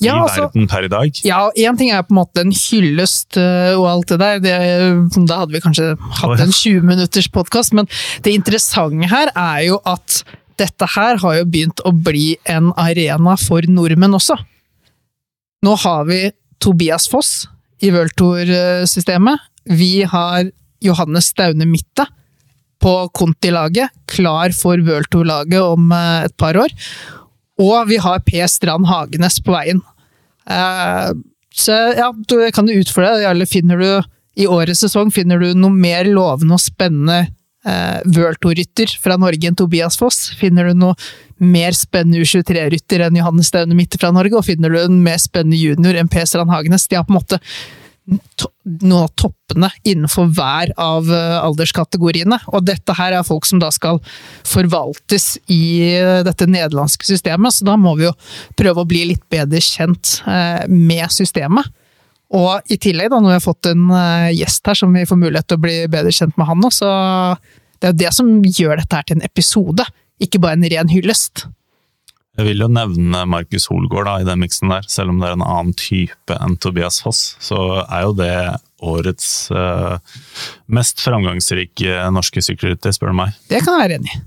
Ja, 0.00 0.16
i 0.16 0.22
altså- 0.24 0.48
verden 0.48 0.68
per 0.68 0.84
i 0.84 0.90
dag. 0.92 1.22
Ja, 1.24 1.50
én 1.56 1.78
ting 1.78 1.90
er 1.90 2.02
på 2.02 2.14
en 2.14 2.20
måte 2.20 2.44
en 2.44 2.52
hyllest 2.52 3.36
øh, 3.40 3.78
og 3.78 3.86
alt 3.90 4.12
det 4.12 4.18
der, 4.20 4.38
det, 4.44 5.26
da 5.28 5.40
hadde 5.42 5.56
vi 5.56 5.62
kanskje 5.64 5.94
hatt 6.20 6.40
en 6.40 6.52
20 6.52 6.82
minutters 6.86 7.28
podkast, 7.28 7.72
men 7.76 7.88
det 8.22 8.34
interessante 8.34 9.08
her 9.10 9.32
er 9.34 9.66
jo 9.68 9.80
at 9.88 10.22
dette 10.60 10.86
her 10.96 11.16
har 11.22 11.38
jo 11.38 11.48
begynt 11.48 11.80
å 11.88 11.92
bli 11.92 12.34
en 12.44 12.72
arena 12.76 13.36
for 13.40 13.64
nordmenn 13.68 14.16
også. 14.18 14.36
Nå 15.64 15.76
har 15.84 16.04
vi 16.08 16.30
Tobias 16.60 17.08
Foss 17.08 17.48
i 17.80 17.90
World 17.92 18.16
Tour-systemet. 18.20 19.40
Vi 19.64 20.02
har 20.08 20.50
Johannes 20.84 21.30
Staune 21.32 21.68
Mitte 21.68 22.06
på 22.80 22.92
Conti-laget, 23.12 23.92
klar 24.08 24.54
for 24.56 24.80
World 24.80 25.10
Tour-laget 25.12 25.60
om 25.60 25.90
eh, 25.92 26.26
et 26.28 26.36
par 26.40 26.56
år. 26.56 26.72
Og 27.60 27.90
vi 27.90 27.98
har 28.00 28.22
P. 28.24 28.40
Strand 28.48 28.88
Hagenes 28.88 29.40
på 29.44 29.52
veien. 29.54 29.82
Eh, 30.48 31.10
så 31.54 31.76
ja, 31.98 32.08
du 32.14 32.38
kan 32.54 32.68
du 32.68 32.72
utfordre 32.76 33.18
deg, 33.18 33.28
eller 33.32 33.50
finner 33.50 33.80
du 33.80 33.90
i 34.38 34.46
årets 34.46 34.84
sesong 34.84 35.10
finner 35.12 35.40
du 35.42 35.52
noe 35.58 35.74
mer 35.74 36.06
lovende 36.08 36.56
og 36.56 36.62
spennende 36.62 37.18
eh, 37.66 37.98
World 38.14 38.38
Tour-rytter 38.40 38.92
fra 39.02 39.18
Norge 39.20 39.50
enn 39.50 39.58
Tobias 39.58 39.98
Foss? 40.00 40.30
Finner 40.38 40.70
du 40.70 40.78
noe 40.84 40.94
mer 41.42 41.74
spennende 41.76 42.22
U23-rytter 42.22 43.04
enn 43.06 43.18
Johannes 43.18 43.50
Staune 43.50 43.76
Midte 43.76 44.00
fra 44.00 44.12
Norge? 44.14 44.38
Og 44.38 44.46
finner 44.46 44.72
du 44.72 44.78
en 44.80 45.00
mer 45.04 45.20
spennende 45.20 45.58
junior 45.60 45.98
enn 45.98 46.10
P. 46.10 46.22
Strand 46.28 46.52
Hagenes? 46.54 46.86
De 46.88 46.98
har 46.98 47.06
på 47.08 47.14
en 47.14 47.20
måte 47.20 47.40
noen 48.10 48.94
av 48.96 49.10
toppene 49.18 49.70
innenfor 49.86 50.30
hver 50.34 50.72
av 50.80 51.10
eh, 51.12 51.36
alderskategoriene. 51.40 52.38
Og 52.54 52.64
dette 52.66 52.94
her 52.98 53.16
er 53.16 53.26
folk 53.26 53.46
som 53.48 53.60
da 53.62 53.70
skal 53.74 54.00
forvaltes 54.46 55.34
i 55.52 55.92
eh, 55.94 56.22
dette 56.26 56.48
nederlandske 56.50 57.06
systemet, 57.08 57.54
så 57.54 57.68
da 57.68 57.76
må 57.80 57.96
vi 57.98 58.08
jo 58.08 58.14
prøve 58.58 58.82
å 58.82 58.88
bli 58.88 59.04
litt 59.12 59.24
bedre 59.32 59.62
kjent 59.64 60.20
eh, 60.26 60.66
med 60.68 61.06
systemet. 61.14 61.70
Og 62.30 62.70
i 62.70 62.78
tillegg, 62.78 63.10
da, 63.10 63.18
når 63.18 63.32
vi 63.32 63.38
har 63.40 63.42
fått 63.42 63.68
en 63.72 63.88
gjest 64.30 64.68
her 64.70 64.78
som 64.78 64.92
vi 64.94 65.02
får 65.02 65.18
mulighet 65.18 65.48
til 65.50 65.58
å 65.58 65.62
bli 65.64 65.78
bedre 65.90 66.12
kjent 66.14 66.36
med 66.38 66.46
han 66.46 66.60
nå, 66.62 66.68
så 66.70 66.90
det 67.82 67.88
er 67.88 67.90
jo 67.90 67.98
det 68.04 68.12
som 68.14 68.28
gjør 68.46 68.78
dette 68.78 69.00
her 69.00 69.08
til 69.08 69.18
en 69.18 69.26
episode, 69.26 69.86
ikke 70.22 70.38
bare 70.38 70.54
en 70.54 70.68
ren 70.70 70.92
hyllest. 70.92 71.48
Jeg 72.40 72.54
vil 72.54 72.62
jo 72.64 72.70
nevne 72.72 73.18
Markus 73.28 73.66
Holgaard 73.68 74.06
da, 74.08 74.14
i 74.22 74.24
den 74.24 74.40
miksen 74.40 74.70
der, 74.72 74.86
selv 74.88 75.12
om 75.12 75.18
det 75.20 75.28
er 75.28 75.34
en 75.36 75.44
annen 75.44 75.74
type 75.76 76.32
enn 76.40 76.54
Tobias 76.56 77.02
Foss. 77.04 77.34
Så 77.44 77.58
er 77.82 78.06
jo 78.06 78.14
det 78.16 78.36
årets 78.80 79.26
uh, 79.52 79.98
mest 80.72 81.02
framgangsrike 81.04 81.98
norske 82.16 82.40
sykkelrytter, 82.46 82.94
spør 82.96 83.12
du 83.12 83.18
meg. 83.18 83.34
Det 83.50 83.60
kan 83.60 83.76
jeg 83.76 83.82
være 83.82 83.98
enig 84.00 84.14
i. 84.14 84.22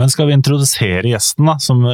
Men 0.00 0.08
skal 0.08 0.30
vi 0.30 0.38
introdusere 0.38 1.10
gjesten, 1.10 1.50
da, 1.50 1.58
som 1.60 1.84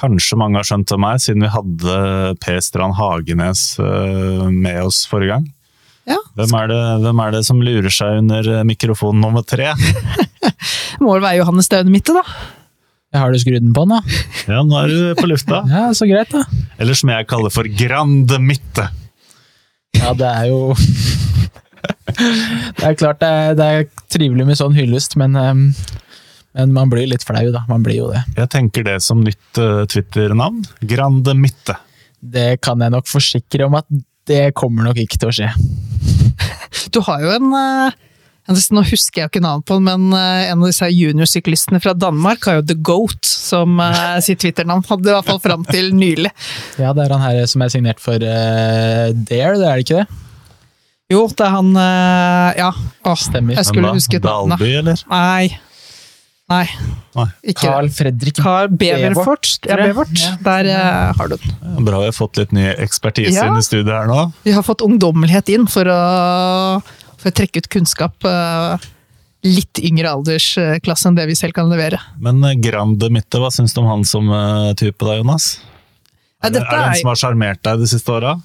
kanskje 0.00 0.38
mange 0.40 0.56
har 0.56 0.64
skjønt 0.70 0.94
av 0.96 1.02
meg, 1.04 1.20
siden 1.20 1.44
vi 1.44 1.50
hadde 1.52 1.98
Per 2.40 2.60
Strand 2.64 2.96
Hagenes 2.96 3.64
uh, 3.84 4.46
med 4.48 4.80
oss 4.86 5.02
forrige 5.10 5.34
gang? 5.34 5.50
Ja. 6.08 6.16
Hvem 6.40 6.56
er, 6.56 6.72
det, 6.72 6.80
hvem 7.04 7.20
er 7.20 7.36
det 7.36 7.42
som 7.50 7.60
lurer 7.60 7.92
seg 7.92 8.22
under 8.22 8.48
mikrofon 8.64 9.20
nummer 9.20 9.44
tre? 9.44 9.74
Må 11.04 11.18
vel 11.18 11.26
være 11.26 11.42
Johannes 11.42 11.68
Daune 11.68 11.92
Mitte, 11.92 12.16
da. 12.16 12.24
Har 13.10 13.32
du 13.32 13.40
skrudd 13.42 13.64
den 13.64 13.72
på 13.74 13.82
nå? 13.90 13.96
Ja, 14.46 14.60
nå 14.62 14.76
er 14.78 14.90
du 14.90 15.14
på 15.18 15.26
lufta. 15.26 15.64
Ja, 15.70 15.88
så 15.96 16.06
greit, 16.06 16.30
da. 16.30 16.44
Eller 16.78 16.94
som 16.98 17.10
jeg 17.10 17.26
kaller 17.30 17.50
for 17.50 17.66
Grande 17.78 18.38
Mitte. 18.42 18.86
Ja, 19.98 20.12
det 20.14 20.28
er 20.28 20.50
jo 20.52 20.60
Det 22.78 22.84
er 22.86 22.94
klart 22.98 23.18
det 23.22 23.30
er, 23.30 23.56
det 23.58 23.66
er 23.66 23.88
trivelig 24.12 24.46
med 24.46 24.58
sånn 24.58 24.76
hyllest, 24.76 25.16
men, 25.18 25.34
um, 25.34 25.62
men 26.54 26.74
man 26.76 26.90
blir 26.92 27.08
litt 27.10 27.24
flau, 27.26 27.48
da. 27.54 27.64
Man 27.70 27.82
blir 27.86 27.98
jo 27.98 28.10
det. 28.12 28.22
Jeg 28.38 28.50
tenker 28.52 28.86
det 28.86 28.98
som 29.02 29.24
nytt 29.26 29.58
uh, 29.58 29.82
Twitter-navn. 29.90 30.62
Grande 30.90 31.34
Mitte. 31.38 31.78
Det 32.20 32.60
kan 32.62 32.82
jeg 32.84 32.94
nok 32.94 33.10
forsikre 33.10 33.66
om 33.66 33.78
at 33.80 33.88
det 34.30 34.52
kommer 34.58 34.86
nok 34.86 35.00
ikke 35.02 35.18
til 35.18 35.32
å 35.32 35.34
skje. 35.34 35.50
Du 36.94 37.00
har 37.06 37.24
jo 37.24 37.34
en 37.34 37.50
uh, 37.56 37.98
Nå 38.50 38.82
husker 38.86 39.20
jeg 39.22 39.26
jo 39.28 39.30
ikke 39.30 39.42
navnet 39.44 39.66
på 39.68 39.78
den, 39.78 39.86
men 39.86 40.16
uh, 40.16 40.50
en 40.50 40.62
av 40.64 40.70
disse 40.70 40.88
juniorsyklistene 40.90 41.80
fra 41.82 41.94
Danmark 41.94 42.48
har 42.48 42.58
jo 42.60 42.66
The 42.70 42.76
Goat 42.86 43.26
som 43.26 43.78
uh, 43.78 44.18
sitt 44.24 44.42
Twitter-navn. 44.42 44.82
Hadde 44.88 45.10
i 45.10 45.14
hvert 45.14 45.30
fall 45.30 45.40
fram 45.44 45.64
til 45.68 45.92
nylig. 45.94 46.32
Ja, 46.80 46.90
det 46.96 47.06
er 47.06 47.14
han 47.16 47.24
her 47.24 47.40
som 47.50 47.62
er 47.62 47.72
signert 47.72 48.02
for 48.02 48.18
Dare, 48.20 49.14
det 49.22 49.40
er 49.40 49.56
det 49.60 49.72
ikke 49.86 50.02
det? 50.02 50.20
Jo, 51.10 51.24
det 51.26 51.46
er 51.46 51.56
han 51.56 51.72
Ja. 52.58 52.70
Åh, 53.06 53.18
Stemmer. 53.18 53.58
Jeg 53.58 53.66
skulle 53.70 53.94
husket 53.96 54.22
navnet. 54.26 54.60
Dalby, 54.60 54.76
eller? 54.82 55.02
Nei. 55.10 55.50
Nei. 56.50 56.66
Nei. 57.14 57.26
Ikke 57.46 57.68
Carl 57.68 57.88
Fredrik 57.94 58.38
Carl 58.42 58.70
Beverfort. 58.74 59.52
Ja, 59.66 59.76
Bevert. 59.78 60.14
Ja. 60.18 60.32
Der 60.42 60.68
uh, 60.70 61.18
har 61.18 61.30
du 61.30 61.36
den. 61.38 61.84
Bra 61.86 62.00
vi 62.02 62.08
har 62.08 62.16
fått 62.16 62.40
litt 62.40 62.54
ny 62.54 62.64
ekspertise 62.72 63.36
Ja. 63.36 63.46
inn 63.46 63.58
i 63.60 63.62
studiet 63.62 63.92
her 63.94 64.10
nå. 64.10 64.24
Vi 64.46 64.54
har 64.56 64.66
fått 64.66 64.82
ungdommelighet 64.86 65.52
inn 65.54 65.68
for 65.70 65.86
å, 65.86 66.00
for 67.20 67.30
å 67.30 67.36
trekke 67.36 67.62
ut 67.62 67.70
kunnskap. 67.72 68.24
eh, 68.24 68.88
litt 69.46 69.80
yngre 69.80 70.10
aldersklasse 70.18 71.08
enn 71.08 71.16
det 71.16 71.24
vi 71.30 71.36
selv 71.38 71.56
kan 71.56 71.70
levere. 71.72 72.00
Men 72.20 72.42
eh, 72.44 72.58
Grande 72.60 73.08
Mitte, 73.12 73.40
hva 73.40 73.50
syns 73.54 73.72
du 73.76 73.80
om 73.82 73.88
han 73.88 74.04
som 74.08 74.28
eh, 74.28 74.72
type 74.80 75.04
da, 75.06 75.16
Jonas? 75.20 75.54
Ja, 76.40 76.48
Er 76.48 76.54
det, 76.56 76.64
er 76.64 76.76
det 76.76 76.84
en 76.84 77.00
som 77.02 77.12
har 77.12 77.20
sjarmert 77.20 77.62
deg 77.64 77.82
de 77.82 77.88
siste 77.88 78.12
åra? 78.12 78.36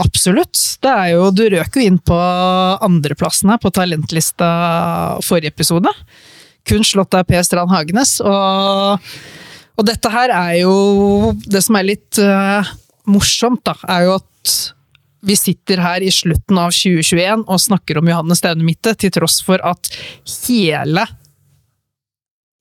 Absolutt. 0.00 0.56
Det 0.80 0.90
er 0.90 1.12
jo, 1.12 1.28
du 1.34 1.44
røk 1.52 1.76
jo 1.76 1.84
inn 1.84 1.98
på 2.00 2.16
andreplassen 2.86 3.52
her 3.52 3.60
på 3.60 3.72
talentlista 3.74 4.48
forrige 5.24 5.52
episode. 5.52 5.92
Kun 6.68 6.84
slått 6.86 7.16
av 7.16 7.26
Per 7.28 7.42
Strand 7.44 7.72
Hagenes. 7.72 8.18
Og, 8.24 9.10
og 9.76 9.88
dette 9.88 10.12
her 10.12 10.32
er 10.36 10.54
jo 10.60 11.32
Det 11.44 11.62
som 11.64 11.76
er 11.80 11.88
litt 11.88 12.20
uh, 12.20 12.68
morsomt, 13.08 13.64
da, 13.66 13.76
er 13.92 14.06
jo 14.06 14.16
at 14.20 14.54
vi 15.26 15.36
sitter 15.36 15.82
her 15.82 16.04
i 16.04 16.10
slutten 16.14 16.58
av 16.60 16.74
2021 16.74 17.46
og 17.46 17.62
snakker 17.62 18.00
om 18.00 18.08
Johannes 18.10 18.40
Staune 18.42 18.66
Mitte, 18.66 18.94
til 18.96 19.12
tross 19.14 19.40
for 19.44 19.62
at 19.66 19.92
hele 20.46 21.06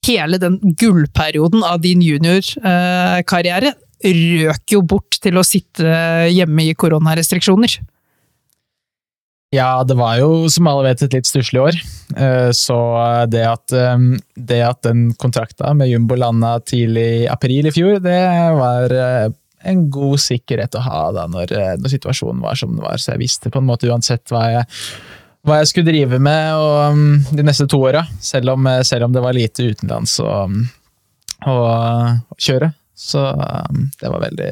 Hele 0.08 0.38
den 0.39 0.56
gullperioden 0.80 1.60
av 1.67 1.82
din 1.84 2.00
juniorkarriere 2.02 3.74
røk 4.00 4.72
jo 4.72 4.80
bort 4.88 5.17
til 5.22 5.38
å 5.38 5.43
sitte 5.43 5.91
hjemme 6.32 6.69
i 6.69 6.76
koronarestriksjoner. 6.80 7.76
Ja, 9.52 9.84
det 9.84 9.98
var 9.98 10.19
jo, 10.22 10.45
som 10.54 10.67
alle 10.69 10.91
vet, 10.91 11.02
et 11.02 11.15
litt 11.17 11.28
stusslig 11.28 11.62
år. 11.62 11.78
Eh, 12.15 12.52
Så 12.54 12.78
det 13.34 13.43
at, 13.50 13.74
eh, 13.74 13.98
det 14.38 14.62
at 14.62 14.82
den 14.84 15.13
kontrakta 15.17 15.74
med 15.74 15.89
Jumbo 15.89 16.15
landa 16.15 16.60
tidlig 16.60 17.24
i 17.24 17.28
april 17.28 17.65
i 17.65 17.74
fjor, 17.74 18.00
det 18.00 18.22
var 18.56 18.93
eh, 18.93 19.30
en 19.67 19.89
god 19.91 20.19
sikkerhet 20.24 20.76
å 20.80 20.82
ha 20.86 21.00
da 21.15 21.26
når, 21.28 21.52
eh, 21.52 21.74
når 21.82 21.91
situasjonen 21.98 22.41
var 22.43 22.56
som 22.60 22.72
den 22.76 22.84
var. 22.86 22.98
Så 23.02 23.12
jeg 23.13 23.24
visste 23.26 23.52
på 23.52 23.60
en 23.60 23.67
måte 23.67 23.89
uansett 23.91 24.32
hva 24.32 24.43
jeg, 24.54 24.65
hva 25.48 25.58
jeg 25.60 25.69
skulle 25.72 25.89
drive 25.91 26.19
med 26.24 26.54
og, 26.56 26.95
um, 26.95 27.26
de 27.36 27.43
neste 27.48 27.67
to 27.72 27.80
åra, 27.89 28.06
selv, 28.24 28.54
om- 28.56 28.67
eh, 28.72 28.82
selv 28.88 29.08
om 29.10 29.13
det 29.15 29.24
var 29.24 29.34
lite 29.36 29.67
utenlands 29.74 30.17
å, 30.24 30.34
å, 31.48 31.56
å 31.56 32.39
kjøre. 32.39 32.74
Så 33.00 33.22
um, 33.36 33.86
det 34.00 34.12
var 34.12 34.24
veldig 34.28 34.52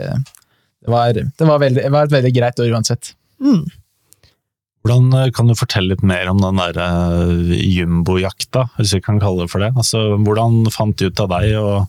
det 0.88 0.91
var, 0.93 1.12
det, 1.17 1.26
var 1.43 1.60
veldig, 1.60 1.82
det 1.84 1.91
var 1.91 2.08
et 2.08 2.13
veldig 2.15 2.34
greit 2.36 2.60
år 2.63 2.72
uansett. 2.78 3.13
Mm. 3.43 3.65
Hvordan 4.86 5.08
eh, 5.20 5.32
Kan 5.36 5.50
du 5.52 5.56
fortelle 5.60 5.91
litt 5.96 6.04
mer 6.08 6.30
om 6.32 6.39
den 6.39 6.60
der 6.62 6.78
jumbojakta, 7.60 8.67
hvis 8.78 8.93
vi 8.96 9.02
kan 9.04 9.20
kalle 9.20 9.43
det 9.43 9.52
for 9.52 9.63
det? 9.63 9.74
Altså, 9.76 10.04
hvordan 10.24 10.62
fant 10.72 10.96
de 11.00 11.10
ut 11.12 11.20
av 11.26 11.32
deg, 11.34 11.56
og 11.60 11.88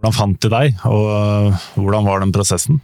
hvordan 0.00 0.16
fant 0.16 0.42
de 0.42 0.50
deg, 0.52 0.84
og 0.88 1.08
eh, 1.14 1.64
hvordan 1.76 2.06
var 2.08 2.22
den 2.24 2.32
prosessen? 2.34 2.80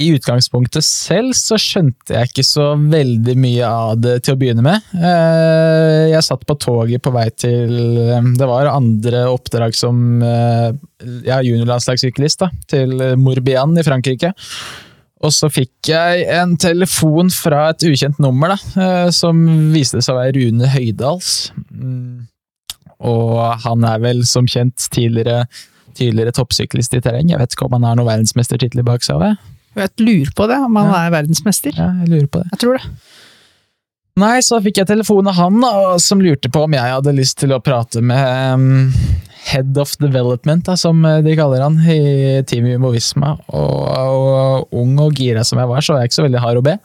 I 0.00 0.08
utgangspunktet 0.16 0.86
selv 0.86 1.34
så 1.36 1.58
skjønte 1.60 2.14
jeg 2.14 2.30
ikke 2.30 2.44
så 2.48 2.70
veldig 2.80 3.34
mye 3.38 3.66
av 3.68 3.98
det 4.00 4.14
til 4.24 4.34
å 4.34 4.38
begynne 4.40 4.64
med. 4.64 4.86
Eh, 4.96 6.08
Jeg 6.14 6.24
satt 6.24 6.46
på 6.48 6.56
toget 6.56 7.02
på 7.04 7.12
vei 7.12 7.26
til 7.36 7.74
eh, 8.06 8.30
Det 8.38 8.48
var 8.48 8.70
andre 8.72 9.26
oppdrag 9.28 9.76
som 9.76 10.22
Jeg 10.22 11.34
er 11.34 11.44
juniorlandslagssyklist 11.44 12.46
til 12.72 12.96
Morbihan 13.20 13.76
i 13.76 13.84
Frankrike. 13.86 14.32
Og 15.22 15.30
så 15.30 15.48
fikk 15.52 15.92
jeg 15.92 16.24
en 16.34 16.56
telefon 16.60 17.30
fra 17.30 17.68
et 17.70 17.84
ukjent 17.86 18.18
nummer, 18.22 18.54
da, 18.54 18.82
eh, 18.82 19.10
som 19.14 19.38
viste 19.74 20.02
seg 20.02 20.16
å 20.16 20.18
være 20.18 20.34
Rune 20.38 20.70
Høydals. 20.72 21.52
Mm. 21.70 22.26
Og 23.06 23.38
han 23.64 23.86
er 23.86 24.02
vel 24.02 24.24
som 24.26 24.48
kjent 24.50 24.88
tidligere, 24.94 25.44
tidligere 25.98 26.34
toppsyklist 26.36 26.94
i 26.98 27.00
terreng. 27.04 27.30
Jeg 27.32 27.40
vet 27.42 27.56
ikke 27.56 27.66
om 27.68 27.76
han 27.78 27.86
har 27.88 27.98
noen 27.98 28.10
verdensmestertittel 28.10 28.84
bak 28.86 29.04
seg. 29.06 29.20
Vet. 29.22 29.48
Jeg 29.76 29.90
lurer 30.04 30.32
på 30.36 30.46
det, 30.50 30.58
om 30.60 30.76
han 30.76 30.90
Ja. 30.92 31.00
er 31.06 31.14
verdensmester. 31.14 31.72
Ja, 31.76 31.90
jeg 32.02 32.08
lurer 32.12 32.28
på 32.28 32.42
det. 32.42 32.50
Jeg 32.52 32.58
tror 32.64 32.78
det. 32.78 32.90
Nei, 34.20 34.40
så 34.44 34.58
fikk 34.60 34.76
jeg 34.82 34.86
telefon 34.90 35.26
av 35.30 35.38
han, 35.38 35.60
da, 35.62 35.96
som 36.02 36.20
lurte 36.20 36.50
på 36.52 36.66
om 36.66 36.74
jeg 36.76 36.84
hadde 36.92 37.14
lyst 37.16 37.38
til 37.40 37.54
å 37.56 37.62
prate 37.64 38.02
med 38.04 38.20
um, 38.52 38.92
Head 39.48 39.78
of 39.80 39.94
Development, 40.02 40.66
da, 40.66 40.76
som 40.76 41.00
eh, 41.08 41.22
de 41.24 41.32
kaller 41.38 41.64
han, 41.64 41.78
i 41.80 42.42
Team 42.44 42.66
Jumbo 42.68 42.92
Og, 42.92 43.32
Og, 43.48 43.88
og 43.96 44.68
ung 44.82 44.98
og 45.00 45.16
gira 45.16 45.42
som 45.48 45.58
jeg 45.58 45.70
var, 45.70 45.80
så 45.80 45.94
var 45.94 46.02
jeg 46.04 46.10
ikke 46.12 46.20
så 46.20 46.26
veldig 46.28 46.44
hard 46.44 46.60
å 46.60 46.66
be. 46.68 46.76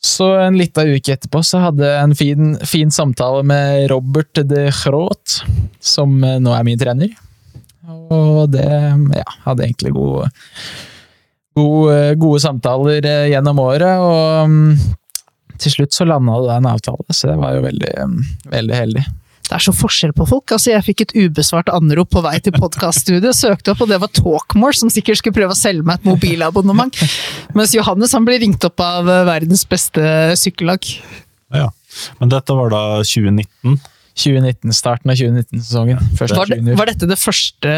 Så 0.00 0.30
en 0.40 0.56
lita 0.56 0.80
uke 0.88 1.12
etterpå 1.12 1.42
så 1.44 1.60
hadde 1.66 1.84
jeg 1.84 2.02
en 2.06 2.16
fin, 2.16 2.54
fin 2.64 2.90
samtale 2.90 3.44
med 3.44 3.90
Robert 3.92 4.40
de 4.48 4.70
Groot, 4.72 5.42
som 5.78 6.24
eh, 6.24 6.38
nå 6.40 6.56
er 6.56 6.64
min 6.64 6.80
trener. 6.80 7.12
Og 8.10 8.50
det 8.50 8.66
ja, 8.66 9.28
hadde 9.44 9.66
egentlig 9.66 9.92
gode, 9.94 10.26
gode, 11.58 11.98
gode 12.20 12.42
samtaler 12.42 13.06
eh, 13.06 13.28
gjennom 13.34 13.62
året, 13.62 14.02
og 14.02 14.50
mm, 14.50 15.56
til 15.60 15.76
slutt 15.76 15.96
så 15.96 16.08
landa 16.08 16.40
det 16.46 16.58
en 16.58 16.70
avtale, 16.72 17.06
så 17.14 17.30
det 17.32 17.38
var 17.40 17.56
jo 17.56 17.64
veldig, 17.68 17.94
mm, 18.10 18.20
veldig 18.56 18.78
heldig. 18.78 19.06
Det 19.50 19.56
er 19.56 19.64
så 19.64 19.72
forskjell 19.74 20.12
på 20.14 20.28
folk. 20.30 20.52
Altså, 20.54 20.70
jeg 20.70 20.86
fikk 20.86 21.00
et 21.02 21.12
ubesvart 21.24 21.72
anrop 21.74 22.12
på 22.14 22.20
vei 22.22 22.36
til 22.38 22.54
podkaststudio, 22.54 23.32
søkte 23.34 23.72
opp, 23.72 23.80
og 23.82 23.90
det 23.90 23.98
var 23.98 24.12
Talkmore, 24.14 24.78
som 24.78 24.92
sikkert 24.94 25.18
skulle 25.18 25.34
prøve 25.40 25.56
å 25.56 25.58
selge 25.58 25.82
meg 25.86 25.98
et 25.98 26.06
mobilabonnement. 26.06 27.00
Mens 27.58 27.74
Johannes 27.74 28.14
han 28.14 28.28
ble 28.28 28.38
ringt 28.44 28.66
opp 28.68 28.78
av 28.84 29.10
eh, 29.10 29.24
verdens 29.26 29.64
beste 29.66 30.04
sykkellag. 30.38 30.86
Ja. 31.50 31.66
Men 32.20 32.30
dette 32.30 32.54
var 32.54 32.70
da 32.70 32.82
2019. 33.02 33.80
2019, 34.20 34.76
Starten 34.76 35.12
av 35.12 35.18
2019-sesongen. 35.18 36.00
Første 36.18 36.38
Var, 36.38 36.52
det, 36.52 36.78
var 36.78 36.90
dette 36.90 37.08
det 37.10 37.18
første 37.20 37.74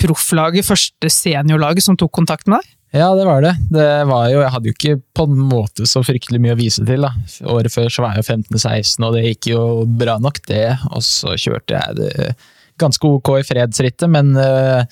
profflaget, 0.00 0.66
første 0.66 1.10
seniorlaget, 1.12 1.84
som 1.84 1.98
tok 2.00 2.12
kontakt 2.20 2.48
med 2.48 2.60
deg? 2.60 2.76
Ja, 2.90 3.12
det 3.14 3.24
var 3.28 3.44
det. 3.44 3.52
Det 3.70 3.86
var 4.10 4.24
jo, 4.32 4.40
Jeg 4.42 4.50
hadde 4.50 4.66
jo 4.70 4.74
ikke 4.74 4.96
på 5.14 5.26
en 5.28 5.42
måte 5.46 5.86
så 5.86 6.02
fryktelig 6.02 6.40
mye 6.42 6.56
å 6.56 6.58
vise 6.58 6.82
til. 6.86 7.06
da. 7.06 7.12
Året 7.52 7.70
før 7.70 7.86
så 7.92 8.02
var 8.02 8.16
jeg 8.16 8.24
jo 8.24 8.40
15-16, 8.40 9.06
og 9.06 9.14
det 9.14 9.26
gikk 9.28 9.50
jo 9.52 9.60
bra 10.00 10.16
nok, 10.18 10.40
det. 10.50 10.64
Og 10.90 11.04
så 11.06 11.36
kjørte 11.38 11.78
jeg 11.78 12.00
det 12.00 12.32
ganske 12.80 13.12
ok 13.20 13.34
i 13.38 13.46
fredsrittet, 13.46 14.08
men 14.10 14.32
uh, 14.34 14.82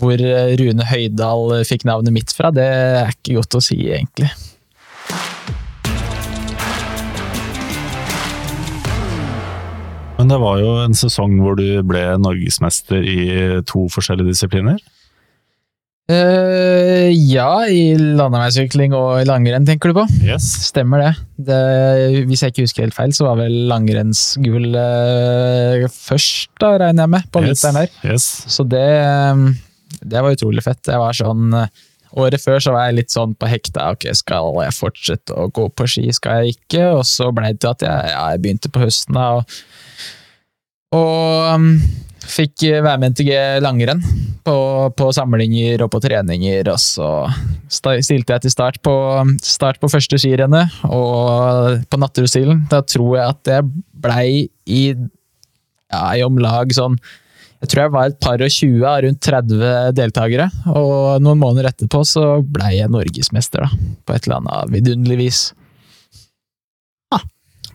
hvor 0.00 0.18
Rune 0.58 0.88
Høydal 0.88 1.60
fikk 1.68 1.84
navnet 1.86 2.14
mitt 2.16 2.32
fra, 2.34 2.50
det 2.54 2.66
er 2.66 3.12
ikke 3.12 3.36
godt 3.38 3.60
å 3.60 3.62
si, 3.62 3.78
egentlig. 3.92 4.32
Men 10.22 10.30
det 10.30 10.38
var 10.38 10.60
jo 10.62 10.74
en 10.84 10.92
sesong 10.94 11.32
hvor 11.42 11.56
du 11.58 11.66
ble 11.82 12.00
norgesmester 12.22 13.02
i 13.02 13.22
to 13.66 13.88
forskjellige 13.90 14.30
disipliner. 14.30 14.76
Eh, 16.12 17.10
ja, 17.10 17.64
i 17.66 17.96
landeveissykling 17.98 18.94
og 18.94 19.16
i 19.18 19.26
langrenn, 19.26 19.66
tenker 19.66 19.90
du 19.90 19.98
på? 19.98 20.04
Yes. 20.22 20.46
Stemmer 20.68 21.02
det. 21.02 21.10
det. 21.50 21.58
Hvis 22.30 22.44
jeg 22.44 22.54
ikke 22.54 22.68
husker 22.68 22.86
helt 22.86 22.94
feil, 22.94 23.14
så 23.18 23.26
var 23.26 23.40
vel 23.42 23.56
langrennsgull 23.70 24.70
uh, 24.78 25.90
først, 25.90 26.52
da, 26.62 26.76
regner 26.84 27.08
jeg 27.08 27.14
med, 27.16 27.26
på 27.34 27.42
Yes. 27.42 27.50
vinteren 27.50 27.80
der. 27.80 27.96
yes. 28.12 28.28
Så 28.46 28.62
det, 28.70 28.86
eh, 29.02 29.98
det 30.06 30.22
var 30.22 30.38
utrolig 30.38 30.62
fett. 30.62 30.86
Jeg 30.86 31.02
var 31.02 31.18
sånn 31.18 31.50
Året 32.12 32.42
før 32.44 32.58
så 32.60 32.74
var 32.74 32.90
jeg 32.90 32.98
litt 32.98 33.12
sånn 33.14 33.30
på 33.40 33.48
hekta. 33.48 33.86
Ok, 33.94 34.04
skal 34.12 34.50
jeg 34.60 34.76
fortsette 34.76 35.32
å 35.32 35.46
gå 35.48 35.62
på 35.72 35.86
ski, 35.88 36.10
skal 36.12 36.42
jeg 36.42 36.58
ikke? 36.58 36.90
Og 36.98 37.06
så 37.08 37.30
ble 37.32 37.54
det 37.54 37.62
til 37.64 37.72
at 37.72 37.84
jeg, 37.86 38.10
ja, 38.12 38.24
jeg 38.34 38.42
begynte 38.44 38.70
på 38.72 38.82
høsten, 38.84 39.16
da. 39.16 39.30
Og, 39.38 39.62
og 40.92 41.54
um, 41.56 41.68
fikk 42.28 42.66
eh, 42.68 42.82
være 42.84 43.00
med 43.00 43.14
NTG 43.14 43.30
langrenn 43.64 44.02
på, 44.44 44.56
på 44.96 45.08
samlinger 45.14 45.84
og 45.84 45.90
på 45.94 46.02
treninger. 46.04 46.68
Og 46.72 46.78
så 46.80 47.08
stilte 47.72 48.36
jeg 48.36 48.44
til 48.44 48.54
start 48.54 48.78
på, 48.84 48.94
start 49.42 49.80
på 49.82 49.90
første 49.92 50.20
skirennet, 50.20 50.82
og 50.88 51.82
på 51.88 52.00
Natterudstilen. 52.00 52.66
Da 52.72 52.82
tror 52.84 53.16
jeg 53.18 53.34
at 53.36 53.52
jeg 53.56 53.72
blei 54.04 54.28
i, 54.66 54.84
ja, 54.92 56.04
i 56.16 56.24
om 56.26 56.40
lag 56.42 56.72
sånn 56.76 57.00
jeg 57.62 57.70
tror 57.70 57.84
jeg 57.84 57.92
var 57.94 58.08
et 58.10 58.16
par 58.18 58.42
og 58.42 58.50
tjue 58.50 58.86
av 58.90 59.04
rundt 59.04 59.20
30 59.22 59.92
deltakere, 59.94 60.48
og 60.66 61.22
noen 61.22 61.38
måneder 61.38 61.68
etterpå 61.68 62.00
så 62.10 62.24
blei 62.42 62.72
jeg 62.80 62.90
norgesmester, 62.90 63.68
da. 63.68 63.92
På 64.02 64.16
et 64.16 64.26
eller 64.26 64.40
annet 64.40 64.72
vidunderlig 64.72 65.18
vis. 65.20 65.42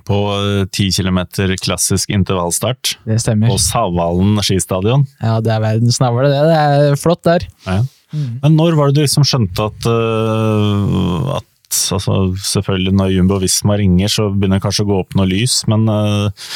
På 0.07 0.17
eh, 0.37 0.63
10 0.71 0.91
km 0.95 1.19
klassisk 1.59 2.09
intervallstart 2.15 2.95
Det 3.05 3.19
stemmer. 3.21 3.51
på 3.51 3.59
Savalen 3.61 4.39
skistadion. 4.45 5.05
Ja, 5.21 5.37
det 5.43 5.51
er 5.53 5.63
verdens 5.63 5.99
navle, 6.03 6.31
det. 6.31 6.41
Det 6.47 6.57
er 6.57 6.99
flott 6.99 7.23
der. 7.27 7.47
Ja. 7.67 7.81
Men 8.15 8.55
når 8.55 8.77
var 8.77 8.89
det 8.89 9.01
du 9.01 9.03
liksom 9.03 9.25
skjønte 9.27 9.67
at, 9.67 9.87
uh, 9.91 11.35
at 11.41 11.79
altså, 11.97 12.19
Selvfølgelig 12.39 12.93
når 12.95 13.15
Jumbo 13.17 13.39
Visma 13.43 13.75
ringer, 13.75 14.11
så 14.11 14.29
begynner 14.31 14.61
det 14.61 14.63
kanskje 14.63 14.85
å 14.85 14.91
gå 14.93 14.99
opp 15.03 15.17
noe 15.19 15.27
lys, 15.27 15.59
men 15.67 15.83
uh, 15.91 16.53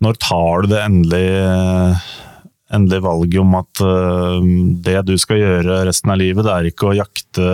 når 0.00 0.16
tar 0.24 0.64
du 0.64 0.72
det 0.72 0.84
endelige 0.86 1.50
endelig 2.76 2.98
valget 3.04 3.38
om 3.38 3.52
at 3.54 3.80
det 4.82 4.96
du 5.06 5.12
skal 5.22 5.38
gjøre 5.38 5.76
resten 5.86 6.10
av 6.10 6.18
livet, 6.18 6.42
det 6.42 6.50
er 6.50 6.66
ikke 6.66 6.88
å 6.88 6.96
jakte 6.98 7.44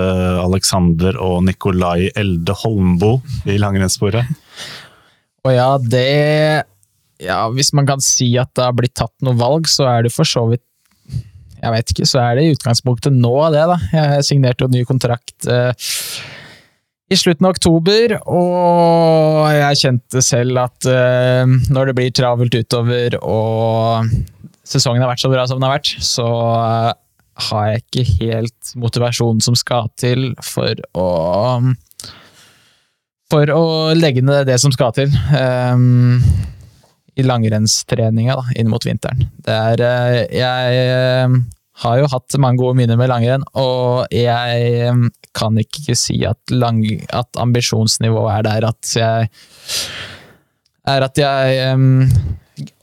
Alexander 0.40 1.18
og 1.20 1.42
Nikolai 1.44 2.09
Elde 2.16 2.57
Holmboe 2.62 3.20
i 3.44 3.59
langrennssporet? 3.61 4.24
Og 5.42 5.55
ja, 5.55 5.70
det 5.78 6.66
Ja, 7.22 7.46
hvis 7.55 7.72
man 7.74 7.87
kan 7.87 8.02
si 8.02 8.33
at 8.40 8.52
det 8.57 8.66
har 8.66 8.76
blitt 8.76 8.94
tatt 8.98 9.14
noe 9.22 9.38
valg, 9.38 9.68
så 9.70 9.87
er 9.90 10.07
det 10.07 10.14
for 10.14 10.28
så 10.28 10.44
vidt 10.50 10.64
Jeg 11.62 11.74
vet 11.74 11.94
ikke, 11.94 12.07
så 12.09 12.22
er 12.22 12.38
det 12.38 12.44
i 12.46 12.55
utgangspunktet 12.57 13.14
nå, 13.14 13.35
det, 13.55 13.64
da. 13.70 13.78
Jeg 13.94 14.26
signerte 14.26 14.64
jo 14.66 14.72
ny 14.72 14.83
kontrakt 14.88 15.46
eh, 15.46 15.70
i 17.12 17.16
slutten 17.18 17.44
av 17.44 17.52
oktober, 17.52 18.14
og 18.24 19.44
jeg 19.52 19.78
kjente 19.83 20.22
selv 20.24 20.59
at 20.62 20.87
eh, 20.88 21.44
når 21.70 21.90
det 21.90 21.94
blir 21.98 22.14
travelt 22.16 22.57
utover 22.57 23.18
og 23.20 24.09
sesongen 24.64 25.05
har 25.05 25.11
vært 25.12 25.22
så 25.22 25.31
bra 25.31 25.44
som 25.46 25.61
den 25.61 25.68
har 25.68 25.76
vært, 25.76 25.92
så 26.02 26.26
eh, 26.57 26.90
har 27.50 27.68
jeg 27.68 27.83
ikke 27.85 28.07
helt 28.24 28.74
motivasjonen 28.81 29.44
som 29.44 29.55
skal 29.59 29.90
til 30.00 30.33
for 30.42 30.83
å 30.98 31.09
for 33.33 33.49
å 33.55 33.64
legge 33.97 34.25
ned 34.25 34.47
det 34.51 34.59
som 34.61 34.73
skal 34.75 34.92
til 34.97 35.12
um, 35.33 36.21
i 37.16 37.25
langrennstreninga 37.25 38.37
inn 38.61 38.71
mot 38.73 38.85
vinteren. 38.85 39.27
Det 39.45 39.57
er 39.57 39.83
uh, 39.85 40.18
Jeg 40.33 40.83
eh, 40.83 41.35
har 41.83 41.99
jo 42.01 42.11
hatt 42.12 42.38
mange 42.40 42.61
gode 42.61 42.77
minner 42.79 42.99
med 43.01 43.11
langrenn, 43.12 43.45
og 43.59 44.12
jeg 44.12 44.92
um, 44.92 45.09
kan 45.37 45.57
ikke 45.61 45.97
si 45.97 46.21
at, 46.29 46.40
lang, 46.53 46.85
at 47.12 47.40
ambisjonsnivået 47.40 48.38
er 48.38 48.49
der 48.49 48.68
at 48.68 48.95
jeg 48.97 49.29
er 50.92 51.05
at 51.07 51.21
jeg 51.21 51.73
um, 51.73 52.09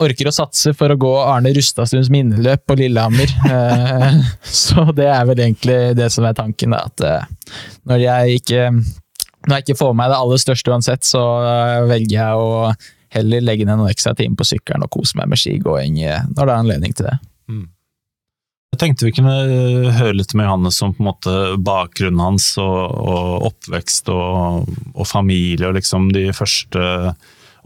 orker 0.02 0.30
å 0.30 0.34
satse 0.34 0.72
for 0.74 0.90
å 0.90 0.98
gå 0.98 1.10
Arne 1.20 1.52
Rustadstunds 1.54 2.10
minneløp 2.10 2.64
på 2.66 2.78
Lillehammer. 2.80 3.30
Eh, 3.50 4.18
så 4.46 4.86
det 4.96 5.06
er 5.10 5.26
vel 5.28 5.42
egentlig 5.42 5.78
det 5.98 6.08
som 6.14 6.26
er 6.26 6.34
tanken, 6.38 6.74
da, 6.74 6.86
at 6.86 7.86
når 7.88 8.02
jeg 8.04 8.40
ikke 8.40 8.64
når 9.50 9.60
jeg 9.60 9.68
ikke 9.68 9.80
får 9.82 9.98
meg 9.98 10.12
det 10.12 10.20
aller 10.22 10.40
største 10.40 10.72
uansett, 10.72 11.06
så 11.06 11.24
eh, 11.42 11.88
velger 11.90 12.16
jeg 12.16 12.46
å 12.46 12.72
heller 13.10 13.42
legge 13.42 13.66
ned 13.66 13.80
noen 13.80 13.90
ekstra 13.90 14.14
timer 14.14 14.38
på 14.38 14.46
sykkelen 14.52 14.86
og 14.86 14.92
kose 14.94 15.18
meg 15.18 15.32
med 15.32 15.40
skigåing 15.42 15.98
eh, 16.06 16.22
når 16.30 16.40
det 16.40 16.52
er 16.52 16.56
anledning 16.56 16.94
til 16.94 17.10
det. 17.10 17.18
Jeg 18.70 18.78
tenkte 18.84 19.08
vi 19.08 19.12
kunne 19.16 19.34
øh, 19.50 19.88
høre 19.98 20.14
litt 20.14 20.32
med 20.38 20.46
Johannes 20.46 20.78
om 20.86 20.94
på 20.94 21.02
en 21.02 21.08
måte 21.08 21.34
bakgrunnen 21.66 22.22
hans 22.22 22.52
og, 22.62 22.94
og 22.94 23.48
oppvekst 23.50 24.08
og, 24.14 24.70
og 24.94 25.08
familie, 25.10 25.66
og 25.68 25.76
liksom 25.76 26.12
de 26.14 26.28
første 26.36 26.84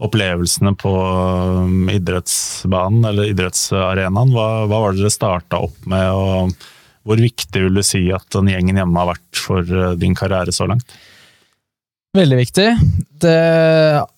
opplevelsene 0.03 0.73
på 0.75 0.91
um, 0.91 1.85
idrettsbanen 1.93 3.05
eller 3.07 3.29
idrettsarenaen. 3.31 4.33
Hva, 4.35 4.47
hva 4.67 4.81
var 4.81 4.95
det 4.95 5.05
dere 5.05 5.13
starta 5.13 5.61
opp 5.63 5.85
med, 5.87 6.09
og 6.11 7.05
hvor 7.07 7.21
viktig 7.21 7.63
vil 7.67 7.79
du 7.79 7.85
si 7.85 8.01
at 8.11 8.27
den 8.35 8.49
gjengen 8.51 8.81
hjemme 8.81 8.99
har 8.99 9.13
vært 9.13 9.39
for 9.45 9.71
uh, 9.71 9.93
din 10.01 10.17
karriere 10.17 10.51
så 10.55 10.67
langt? 10.67 10.97
Veldig 12.15 12.37
viktig. 12.39 12.65
Det, 13.19 13.39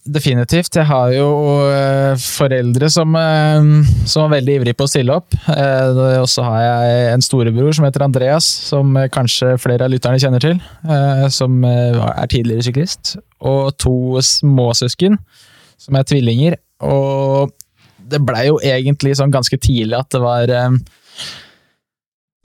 definitivt. 0.06 0.76
Jeg 0.78 0.86
har 0.86 1.14
jo 1.16 1.30
eh, 1.66 2.20
foreldre 2.22 2.90
som, 2.94 3.16
eh, 3.18 3.70
som 4.06 4.28
er 4.28 4.36
veldig 4.36 4.58
ivrige 4.60 4.78
på 4.78 4.86
å 4.86 4.92
stille 4.92 5.16
opp. 5.18 5.34
Eh, 5.50 6.02
Og 6.22 6.28
så 6.30 6.46
har 6.46 6.62
jeg 6.62 7.08
en 7.16 7.26
storebror 7.26 7.74
som 7.74 7.88
heter 7.88 8.06
Andreas, 8.06 8.46
som 8.70 8.94
kanskje 9.14 9.56
flere 9.62 9.88
av 9.88 9.94
lytterne 9.94 10.22
kjenner 10.22 10.44
til. 10.44 10.62
Som 11.34 11.64
er 11.66 12.30
tidligere 12.30 12.68
syklist. 12.70 13.16
Og 13.42 13.74
to 13.82 14.22
småsøsken 14.22 15.18
som 15.82 15.98
er 15.98 16.06
tvillinger. 16.06 16.60
Og 16.86 17.54
det 18.08 18.22
blei 18.26 18.46
jo 18.52 18.62
egentlig 18.62 19.18
sånn 19.18 19.34
ganske 19.34 19.58
tidlig 19.58 19.98
at 19.98 20.14
det 20.14 20.22
var 20.22 20.54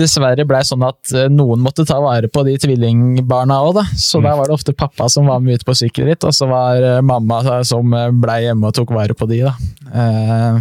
Dessverre 0.03 0.45
blei 0.49 0.61
sånn 0.67 0.83
at 0.87 1.13
eh, 1.17 1.29
noen 1.33 1.63
måtte 1.63 1.87
ta 1.89 1.97
vare 2.03 2.29
på 2.33 2.43
de 2.49 2.57
tvillingbarna 2.61 3.61
òg, 3.63 3.75
da. 3.81 3.85
Så 3.95 4.19
Mm. 4.21 4.27
da 4.29 4.35
var 4.41 4.51
det 4.51 4.57
ofte 4.59 4.75
pappa 4.77 5.07
som 5.13 5.27
var 5.31 5.41
med 5.41 5.61
ute 5.61 5.69
på 5.69 5.77
sykkelritt, 5.79 6.27
og 6.29 6.35
så 6.37 6.49
var 6.51 6.83
eh, 6.83 7.01
mamma 7.07 7.43
som 7.69 7.95
eh, 7.95 8.11
blei 8.11 8.43
hjemme 8.49 8.69
og 8.69 8.75
tok 8.77 8.91
vare 8.97 9.15
på 9.19 9.29
de, 9.31 9.41
da. 9.47 9.55
Eh, 9.95 10.61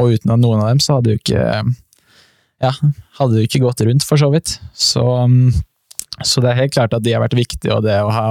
og 0.00 0.14
uten 0.14 0.36
noen 0.40 0.60
av 0.62 0.70
dem, 0.70 0.80
så 0.80 0.98
hadde 1.00 1.12
jo 1.16 1.20
ikke 1.20 1.42
Ja, 2.62 2.70
hadde 3.18 3.40
jo 3.40 3.42
ikke 3.48 3.58
gått 3.64 3.80
rundt, 3.82 4.04
for 4.06 4.16
så 4.20 4.28
vidt. 4.30 4.52
Så, 4.72 5.02
mm, 5.02 5.50
så 6.22 6.40
det 6.44 6.52
er 6.52 6.60
helt 6.60 6.72
klart 6.76 6.92
at 6.94 7.02
de 7.02 7.10
har 7.16 7.20
vært 7.24 7.34
viktige, 7.34 7.74
og 7.74 7.82
det 7.82 7.96
å 7.98 8.12
ha, 8.14 8.26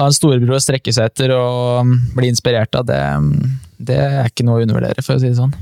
ha 0.00 0.08
en 0.08 0.16
storebror 0.16 0.56
å 0.58 0.62
strekke 0.64 0.90
seg 0.92 1.06
etter 1.12 1.30
og 1.36 1.84
mm, 1.86 1.92
bli 2.16 2.32
inspirert 2.32 2.74
av, 2.74 2.88
det, 2.88 2.98
mm, 2.98 3.52
det 3.78 4.00
er 4.02 4.26
ikke 4.32 4.42
noe 4.48 4.58
å 4.58 4.66
undervurdere, 4.66 5.04
for 5.06 5.14
å 5.14 5.22
si 5.22 5.30
det 5.30 5.38
sånn. 5.38 5.54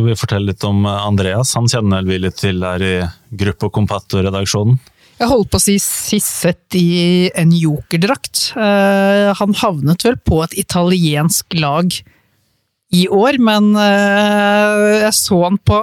Skal 0.00 0.14
vi 0.14 0.16
fortelle 0.16 0.48
litt 0.48 0.62
om 0.64 0.86
uh, 0.88 0.94
Andreas? 1.04 1.50
Han 1.58 1.66
kjenner 1.68 2.06
vi 2.08 2.16
litt 2.22 2.38
til 2.40 2.62
her 2.64 2.80
i 2.80 2.94
Gruppe 3.36 3.68
og 3.68 3.74
Kompatto-redaksjonen. 3.76 4.78
Jeg 5.20 5.28
holdt 5.28 5.50
på 5.52 5.58
å 5.58 5.60
si 5.60 5.74
sisset 5.76 6.78
i 6.78 7.28
en 7.36 7.52
jokerdrakt. 7.52 8.46
Eh, 8.56 9.26
han 9.36 9.56
havnet 9.60 10.06
vel 10.06 10.16
på 10.24 10.38
et 10.46 10.56
italiensk 10.62 11.52
lag 11.60 11.92
i 12.96 13.02
år, 13.12 13.36
men 13.44 13.74
eh, 13.76 15.02
jeg 15.02 15.12
så 15.18 15.42
han 15.42 15.60
på 15.60 15.82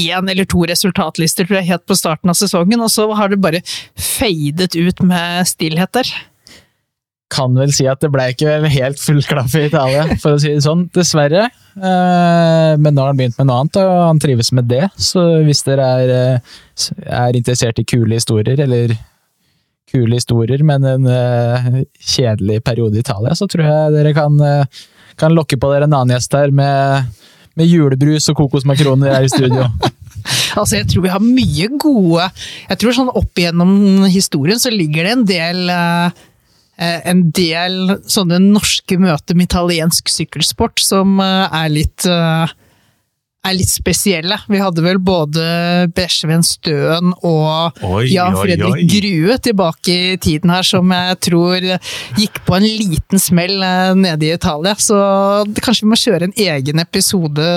én 0.00 0.32
eller 0.32 0.48
to 0.48 0.64
resultatlister 0.72 1.44
tror 1.44 1.60
jeg, 1.60 1.74
helt 1.74 1.84
på 1.84 1.98
starten 2.00 2.32
av 2.32 2.40
sesongen, 2.40 2.80
og 2.80 2.88
så 2.94 3.10
har 3.20 3.28
det 3.28 3.42
bare 3.44 3.60
fadet 4.00 4.72
ut 4.72 5.04
med 5.04 5.44
stillhet 5.52 5.92
der. 6.00 6.16
Kan 7.32 7.54
vel 7.56 7.72
si 7.74 7.86
at 7.88 8.02
det 8.04 8.10
ble 8.12 8.26
ikke 8.34 8.58
helt 8.70 9.00
full 9.00 9.22
klaff 9.26 9.54
i 9.58 9.64
Italia, 9.68 10.04
for 10.22 10.36
å 10.36 10.40
si 10.40 10.52
det 10.52 10.64
sånn, 10.66 10.84
dessverre. 10.94 11.46
Eh, 11.74 12.74
Men 12.78 12.94
nå 12.94 13.00
har 13.00 13.10
han 13.12 13.18
begynt 13.18 13.38
med 13.40 13.48
noe 13.48 13.62
annet, 13.64 13.78
og 13.80 13.94
han 14.10 14.20
trives 14.22 14.52
med 14.54 14.68
det. 14.70 14.84
Så 15.00 15.22
hvis 15.46 15.64
dere 15.66 15.88
er, 16.02 16.12
eh, 16.14 16.92
er 17.06 17.38
interessert 17.38 17.80
i 17.80 17.86
kule 17.88 18.14
historier, 18.14 18.60
eller 18.60 18.94
kule 19.90 20.14
historier, 20.18 20.62
men 20.62 20.84
en 20.84 21.06
eh, 21.06 21.82
kjedelig 21.98 22.62
periode 22.64 22.98
i 22.98 23.02
Italia, 23.04 23.34
så 23.34 23.48
tror 23.50 23.64
jeg 23.66 23.96
dere 23.96 24.14
kan, 24.14 24.38
kan 25.16 25.34
lokke 25.34 25.58
på 25.58 25.72
dere 25.72 25.88
en 25.88 25.94
annen 25.96 26.16
gjest 26.16 26.34
her 26.34 26.50
med, 26.54 27.10
med 27.56 27.70
julebrus 27.70 28.28
og 28.30 28.38
kokosmakroner 28.42 29.14
her 29.14 29.26
i 29.26 29.32
studio. 29.32 29.68
Altså, 30.54 30.78
jeg 30.78 30.86
tror 30.88 31.02
vi 31.04 31.10
har 31.12 31.20
mye 31.20 31.66
gode 31.82 32.28
Jeg 32.70 32.78
tror 32.80 32.94
sånn 32.96 33.10
opp 33.10 33.40
igjennom 33.40 34.06
historien 34.08 34.60
så 34.62 34.70
ligger 34.72 35.04
det 35.04 35.10
en 35.12 35.24
del 35.28 35.72
eh, 35.74 36.22
en 36.82 37.28
del 37.34 37.96
sånne 38.10 38.40
norske 38.42 38.98
møter 38.98 39.38
med 39.38 39.50
italiensk 39.50 40.10
sykkelsport 40.10 40.82
som 40.82 41.20
eh, 41.22 41.56
er 41.62 41.72
litt 41.72 42.06
eh, 42.10 42.54
er 43.44 43.56
litt 43.58 43.68
spesielle. 43.68 44.38
Vi 44.48 44.60
hadde 44.60 44.82
vel 44.84 44.98
både 45.04 45.44
Besjeven 45.94 46.44
Støen 46.46 47.12
og 47.20 47.82
Oi, 47.84 48.06
Jan 48.14 48.38
Fredrik 48.38 48.78
oi. 48.78 48.86
Grue 48.88 49.36
tilbake 49.44 49.96
i 50.14 50.14
tiden 50.16 50.52
her, 50.54 50.64
som 50.64 50.88
jeg 50.94 51.18
tror 51.28 51.66
gikk 52.16 52.40
på 52.46 52.56
en 52.56 52.64
liten 52.64 53.20
smell 53.20 53.60
eh, 53.60 53.92
nede 54.00 54.30
i 54.30 54.32
Italia. 54.34 54.72
Så 54.80 54.96
kanskje 55.60 55.84
vi 55.84 55.92
må 55.92 56.00
kjøre 56.00 56.30
en 56.30 56.38
egen 56.46 56.82
episode 56.82 57.50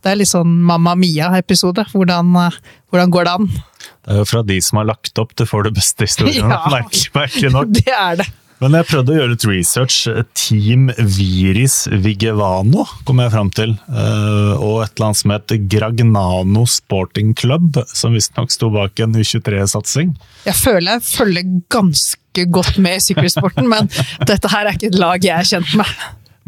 Det 0.00 0.12
er 0.12 0.20
litt 0.20 0.30
sånn 0.32 0.52
Mamma 0.64 0.94
Mia-episode. 0.96 1.84
Hvordan, 1.92 2.34
eh, 2.46 2.60
hvordan 2.92 3.10
går 3.12 3.24
det 3.28 3.32
an? 3.38 3.48
Det 3.50 4.12
er 4.14 4.20
jo 4.22 4.28
fra 4.28 4.42
de 4.42 4.60
som 4.64 4.78
har 4.80 4.88
lagt 4.94 5.18
opp 5.20 5.34
til 5.36 5.46
får 5.46 5.68
det 5.68 5.74
beste 5.80 6.06
historien, 6.08 6.48
Ja. 6.54 6.62
merkelig, 6.76 7.10
merkelig 7.16 7.52
nok. 7.56 7.72
Det 7.80 7.88
er 7.92 8.22
det. 8.22 8.28
Men 8.60 8.74
jeg 8.76 8.84
prøvde 8.90 9.12
å 9.14 9.16
gjøre 9.16 9.30
litt 9.32 9.44
research. 9.48 9.94
Team 10.36 10.90
Viris 10.98 11.86
Vigevano 12.04 12.82
kom 13.08 13.22
jeg 13.24 13.32
fram 13.32 13.48
til. 13.56 13.70
eh, 13.88 14.50
Og 14.60 14.82
et 14.84 14.92
eller 14.98 15.06
annet 15.06 15.16
som 15.22 15.32
het 15.32 15.54
Gragnano 15.72 16.66
Sporting 16.68 17.32
Club, 17.40 17.78
som 17.88 18.12
visstnok 18.12 18.52
sto 18.52 18.68
bak 18.74 19.00
en 19.00 19.16
U23-satsing. 19.16 20.12
Jeg 20.44 20.58
føler 20.60 20.98
jeg 20.98 21.06
følger 21.08 21.54
ganske 21.72 22.44
godt 22.52 22.76
med 22.84 23.00
i 23.00 23.04
sykkelsporten, 23.08 23.64
men 23.68 23.88
dette 24.28 24.52
her 24.52 24.68
er 24.68 24.76
ikke 24.76 24.92
et 24.92 25.00
lag 25.00 25.24
jeg 25.24 25.40
er 25.40 25.48
kjent 25.54 25.72
med. 25.80 25.96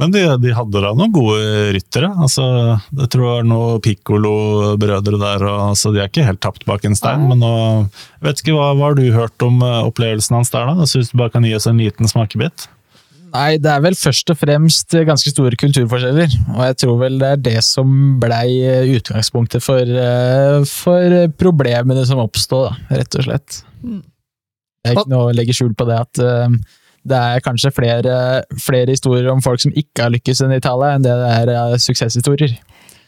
Men 0.00 0.12
de, 0.14 0.22
de 0.40 0.52
hadde 0.56 0.80
da 0.80 0.92
noen 0.96 1.12
gode 1.12 1.40
ryttere. 1.76 2.08
altså 2.24 2.44
Jeg 2.96 3.08
tror 3.12 3.26
det 3.26 3.32
er 3.42 3.48
noen 3.50 3.82
Piccolo-brødre 3.84 5.18
der, 5.20 5.46
og, 5.50 5.74
så 5.78 5.92
de 5.92 6.00
er 6.00 6.08
ikke 6.08 6.26
helt 6.26 6.40
tapt 6.44 6.64
bak 6.68 6.86
en 6.88 6.96
stein. 6.96 7.26
Men 7.28 7.42
nå, 7.44 7.54
jeg 8.16 8.28
vet 8.28 8.44
ikke, 8.44 8.56
hva, 8.56 8.70
hva 8.78 8.88
har 8.88 8.96
du 8.98 9.04
hørt 9.14 9.44
om 9.44 9.60
eh, 9.64 9.80
opplevelsen 9.90 10.38
hans 10.38 10.52
der, 10.54 10.70
da? 10.70 10.86
Jeg 10.86 10.94
synes 10.94 11.12
du 11.12 11.18
bare 11.20 11.34
kan 11.34 11.44
gi 11.46 11.52
oss 11.58 11.68
en 11.68 11.82
liten 11.82 12.08
smakebit? 12.08 12.68
Nei, 13.32 13.56
det 13.60 13.68
er 13.72 13.80
vel 13.84 13.96
først 13.96 14.28
og 14.28 14.36
fremst 14.36 14.92
ganske 15.08 15.30
store 15.32 15.56
kulturforskjeller. 15.60 16.34
Og 16.52 16.64
jeg 16.68 16.80
tror 16.82 16.98
vel 17.00 17.20
det 17.20 17.30
er 17.30 17.44
det 17.46 17.58
som 17.64 17.94
blei 18.20 18.48
utgangspunktet 18.96 19.64
for, 19.64 19.80
eh, 19.80 20.58
for 20.68 21.18
problemene 21.40 22.04
som 22.08 22.20
oppstod, 22.24 22.70
da, 22.70 23.00
rett 23.00 23.20
og 23.20 23.28
slett. 23.28 23.62
Det 24.82 24.90
er 24.90 24.98
ikke 24.98 25.12
noe 25.12 25.30
å 25.30 25.34
legge 25.36 25.54
skjul 25.56 25.76
på 25.78 25.86
det 25.88 26.00
at 26.00 26.20
eh, 26.24 26.56
det 27.08 27.18
er 27.18 27.42
kanskje 27.42 27.72
flere, 27.74 28.16
flere 28.62 28.94
historier 28.94 29.30
om 29.32 29.42
folk 29.42 29.62
som 29.62 29.74
ikke 29.74 30.04
har 30.04 30.12
lykkes 30.14 30.42
i 30.44 30.50
Italia, 30.54 30.94
enn 30.94 31.06
det 31.06 31.16
det 31.18 31.32
er 31.34 31.52
eh, 31.54 31.78
suksesshistorier. 31.82 32.54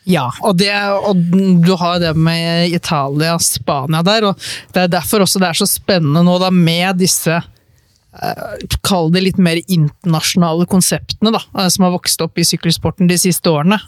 Ja, 0.05 0.27
og, 0.45 0.59
det, 0.61 0.69
og 1.09 1.17
du 1.65 1.73
har 1.81 2.01
det 2.03 2.13
med 2.19 2.75
Italia 2.77 3.39
og 3.39 3.45
Spania 3.45 4.03
der, 4.05 4.29
og 4.29 4.49
det 4.75 4.83
er 4.83 4.95
derfor 4.99 5.25
også 5.25 5.41
det 5.41 5.49
er 5.49 5.61
så 5.63 5.69
spennende 5.71 6.25
nå 6.27 6.37
da 6.43 6.51
med 6.53 7.01
disse 7.01 7.39
eh, 7.39 8.67
Kall 8.85 9.09
det 9.15 9.25
litt 9.25 9.41
mer 9.41 9.63
internasjonale 9.63 10.67
konseptene 10.69 11.33
da, 11.33 11.41
eh, 11.57 11.71
som 11.73 11.87
har 11.87 11.95
vokst 11.95 12.27
opp 12.27 12.37
i 12.43 12.47
sykkelsporten 12.47 13.09
de 13.09 13.21
siste 13.21 13.49
årene. 13.51 13.79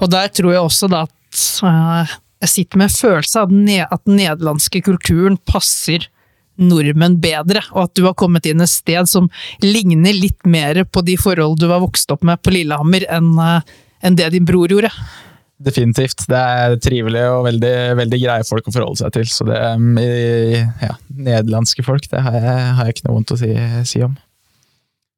Og 0.00 0.10
der 0.10 0.32
tror 0.34 0.56
jeg 0.56 0.64
også 0.64 0.90
da 0.90 1.04
at 1.06 1.44
jeg 2.44 2.50
sitter 2.50 2.80
med 2.80 2.90
en 2.90 2.98
følelse 2.98 3.40
av 3.40 3.54
at 3.94 4.02
den 4.04 4.18
nederlandske 4.18 4.82
kulturen 4.84 5.38
passer 5.48 6.08
nordmenn 6.60 7.18
bedre, 7.22 7.64
og 7.74 7.88
at 7.88 7.94
du 7.98 8.04
har 8.06 8.16
kommet 8.18 8.46
inn 8.46 8.62
et 8.62 8.70
sted 8.70 9.10
som 9.10 9.30
ligner 9.64 10.14
litt 10.14 10.46
mer 10.46 10.84
på 10.86 11.02
de 11.06 11.16
forhold 11.20 11.58
du 11.60 11.68
var 11.70 11.82
vokst 11.82 12.10
opp 12.14 12.22
med 12.26 12.42
på 12.42 12.54
Lillehammer, 12.54 13.06
enn 13.10 13.32
eh, 13.42 13.74
enn 14.04 14.18
det 14.18 14.34
din 14.34 14.44
bror 14.44 14.68
gjorde. 14.68 14.90
Definitivt. 15.64 16.26
Det 16.28 16.36
er 16.36 16.76
trivelige 16.82 17.30
og 17.32 17.46
veldig, 17.46 17.74
veldig 18.00 18.20
greie 18.20 18.44
folk 18.44 18.68
å 18.68 18.74
forholde 18.74 19.00
seg 19.00 19.14
til. 19.14 19.30
Så 19.30 19.46
det 19.48 19.60
um, 19.78 19.96
ja, 19.96 20.96
Nederlandske 21.14 21.84
folk, 21.86 22.08
det 22.10 22.20
har 22.20 22.36
jeg, 22.36 22.68
har 22.76 22.88
jeg 22.88 22.96
ikke 22.96 23.08
noe 23.08 23.16
vondt 23.20 23.32
å 23.36 23.40
si, 23.40 23.52
si 23.88 24.02
om. 24.04 24.16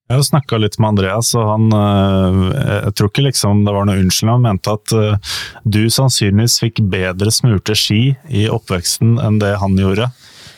Jeg 0.07 0.20
har 0.20 0.27
snakka 0.29 0.61
litt 0.62 0.77
med 0.79 0.92
Andreas, 0.92 1.33
og 1.35 1.49
han 1.51 1.64
øh, 1.75 2.37
Jeg 2.85 2.92
tror 2.94 3.09
ikke 3.11 3.25
liksom 3.27 3.64
det 3.66 3.72
var 3.75 3.88
noe 3.88 3.99
unnskyldning. 3.99 4.37
Han 4.37 4.44
mente 4.44 4.75
at 4.77 4.94
øh, 4.94 5.33
du 5.66 5.81
sannsynligvis 5.90 6.61
fikk 6.62 6.79
bedre 6.92 7.33
smurte 7.35 7.75
ski 7.75 8.14
i 8.31 8.46
oppveksten 8.46 9.16
enn 9.18 9.40
det 9.42 9.57
han 9.59 9.75
gjorde. 9.81 10.12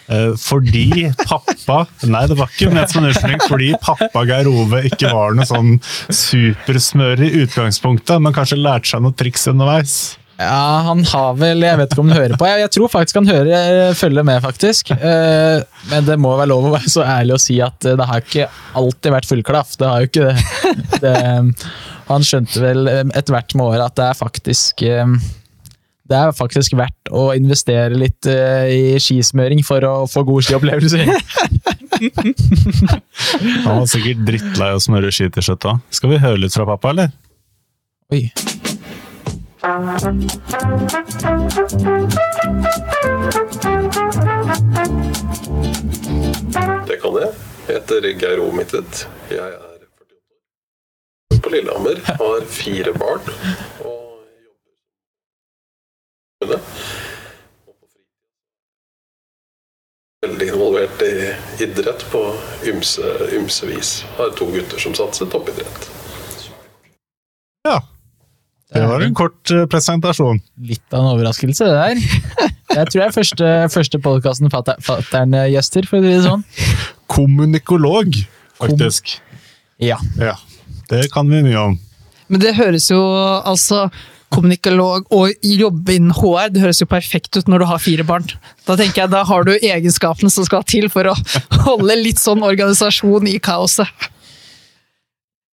Eh, 0.09 0.31
Fordi 0.40 1.09
pappa 1.29 1.83
Nei, 2.09 2.23
det 2.31 2.38
var 2.38 2.53
ikke 2.53 2.71
ment 2.73 2.92
som 2.92 3.03
en 3.03 3.11
unnskyldning. 3.11 3.42
Fordi 3.49 3.73
pappa 3.83 4.25
Geir 4.29 4.49
Ove 4.51 4.85
ikke 4.88 5.12
var 5.12 5.37
noe 5.37 5.49
sånn 5.49 5.77
supersmører 6.09 7.27
i 7.27 7.44
utgangspunktet, 7.44 8.16
men 8.25 8.37
kanskje 8.37 8.61
lærte 8.61 8.90
seg 8.92 9.05
noen 9.05 9.18
triks 9.18 9.47
underveis. 9.51 9.99
Ja, 10.38 10.85
han 10.87 11.01
har 11.11 11.33
vel 11.35 11.64
Jeg 11.66 11.79
vet 11.81 11.90
ikke 11.90 12.03
om 12.05 12.12
han 12.12 12.21
hører 12.21 12.38
på. 12.38 12.47
Jeg, 12.47 12.62
jeg 12.62 12.73
tror 12.77 12.90
faktisk 12.92 13.18
han 13.18 13.27
hører, 13.27 13.94
følger 13.99 14.27
med, 14.27 14.38
faktisk. 14.44 14.92
Eh, 14.94 15.64
men 15.90 16.07
det 16.07 16.18
må 16.23 16.37
være 16.38 16.53
lov 16.53 16.68
å 16.68 16.75
være 16.77 16.92
så 16.92 17.03
ærlig 17.03 17.35
å 17.35 17.42
si 17.42 17.59
at 17.64 17.88
eh, 17.88 17.97
det 17.99 18.07
har 18.07 18.23
ikke 18.23 18.47
alltid 18.79 19.16
vært 19.16 19.31
full 19.33 19.42
klaff. 19.47 19.75
Det 19.81 19.90
har 19.90 20.05
jo 20.05 20.11
ikke 20.12 20.29
det. 20.31 21.01
det 21.03 21.16
han 22.09 22.25
skjønte 22.25 22.62
vel 22.62 22.88
eh, 22.90 23.03
etter 23.18 23.35
hvert 23.35 23.55
med 23.59 23.66
året 23.66 23.85
at 23.90 23.99
det 23.99 24.07
er 24.07 24.18
faktisk 24.18 24.85
eh, 24.87 25.18
det 26.09 26.16
er 26.16 26.33
faktisk 26.37 26.73
verdt 26.79 27.11
å 27.12 27.33
investere 27.37 27.94
litt 27.99 28.27
uh, 28.31 28.66
i 28.68 28.99
skismøring 29.03 29.64
for 29.66 29.85
å 29.85 30.07
få 30.09 30.23
gode 30.29 30.42
skiopplevelser. 30.49 31.05
Han 33.66 33.75
var 33.83 33.88
sikkert 33.90 34.18
drittlei 34.29 34.71
av 34.73 34.79
å 34.79 34.85
smøre 34.85 35.11
ski 35.12 35.29
til 35.35 35.42
slutt 35.51 35.64
òg. 35.68 35.77
Skal 35.92 36.11
vi 36.14 36.18
høre 36.23 36.38
litt 36.40 36.55
fra 36.57 36.64
pappa, 36.68 36.87
eller? 36.94 37.09
Oi. 38.14 38.23
Det 46.88 46.97
kan 47.03 47.12
jeg. 47.21 47.31
Jeg 47.68 47.75
heter 47.75 48.01
Geir 48.23 48.38
O. 48.40 48.49
Mittet. 48.57 48.92
Jeg 49.29 49.44
er 49.44 49.61
48 49.61 49.68
år. 49.68 49.81
På 51.42 51.49
Lillehammer. 51.53 51.99
Har 52.07 52.44
fire 52.49 52.92
barn. 52.97 53.21
Og 53.85 53.92
jobber 53.92 53.92
Og 53.92 54.09
på 54.09 54.16
fritiden. 54.25 54.57
Veldig 60.22 60.46
involvert 60.53 61.01
i 61.03 61.12
idrett 61.64 62.05
på 62.12 62.20
ymse, 62.70 63.03
ymse 63.35 63.66
vis. 63.66 63.88
Har 64.18 64.31
to 64.38 64.46
gutter 64.53 64.79
som 64.79 64.94
satser 64.94 65.27
toppidrett. 65.33 65.88
Ja. 67.66 67.81
Det 68.70 68.85
var 68.87 69.03
en 69.03 69.16
kort 69.18 69.51
øh, 69.51 69.64
presentasjon. 69.66 70.38
Litt 70.62 70.94
av 70.94 71.01
en 71.01 71.11
overraskelse, 71.16 71.66
det 71.66 71.74
der. 71.74 71.96
Jeg 72.77 72.87
tror 72.87 73.01
jeg 73.01 73.07
er 73.09 73.16
første, 73.16 73.46
første 73.72 73.98
podkasten 74.05 74.53
fatter'n 74.53 75.35
gjester, 75.51 75.88
for 75.90 75.98
å 75.98 76.05
si 76.05 76.12
det 76.12 76.27
sånn. 76.27 76.44
Kommunikolog, 77.11 78.14
faktisk. 78.61 79.16
Ja. 79.83 79.98
Ja. 80.20 80.37
Det 80.92 81.09
kan 81.14 81.33
vi 81.33 81.42
mye 81.48 81.64
om. 81.72 81.79
Men 82.29 82.44
det 82.44 82.55
høres 82.61 82.87
jo 82.92 83.01
altså 83.01 83.88
Kommunikolog 84.35 85.07
og 85.14 85.33
jobbe 85.41 85.95
innen 85.97 86.12
HR, 86.12 86.51
det 86.53 86.62
høres 86.62 86.83
jo 86.83 86.88
perfekt 86.91 87.38
ut 87.38 87.49
når 87.49 87.62
du 87.62 87.69
har 87.71 87.81
fire 87.81 88.05
barn. 88.09 88.29
Da 88.69 88.77
tenker 88.77 89.05
jeg, 89.05 89.12
da 89.14 89.25
har 89.25 89.47
du 89.49 89.55
egenskapene 89.57 90.31
som 90.33 90.45
skal 90.47 90.67
til 90.69 90.91
for 90.93 91.09
å 91.09 91.17
holde 91.64 91.97
litt 91.97 92.21
sånn 92.21 92.45
organisasjon 92.45 93.31
i 93.31 93.38
kaoset. 93.43 94.09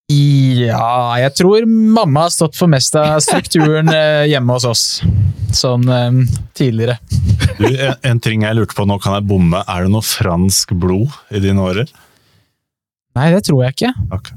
Ja, 0.06 1.18
jeg 1.18 1.34
tror 1.34 1.66
mamma 1.66 2.28
har 2.28 2.34
stått 2.34 2.58
for 2.60 2.70
mest 2.70 2.94
av 3.00 3.18
strukturen 3.26 3.90
eh, 3.90 4.28
hjemme 4.30 4.54
hos 4.54 4.68
oss. 4.70 4.84
Sånn 5.56 5.88
eh, 5.90 6.20
tidligere. 6.54 7.00
Du, 7.58 7.66
en, 7.66 8.20
ting 8.22 8.46
jeg 8.46 8.58
lurte 8.60 8.78
på, 8.78 8.86
nå 8.86 9.00
kan 9.02 9.18
jeg 9.18 9.26
bomme. 9.32 9.64
Er 9.66 9.88
det 9.88 9.94
noe 9.96 10.06
fransk 10.06 10.76
blod 10.78 11.16
i 11.34 11.42
dine 11.42 11.64
årer? 11.64 11.90
Nei, 13.18 13.32
det 13.34 13.46
tror 13.48 13.64
jeg 13.66 13.78
ikke. 13.78 13.94
Ok. 14.14 14.30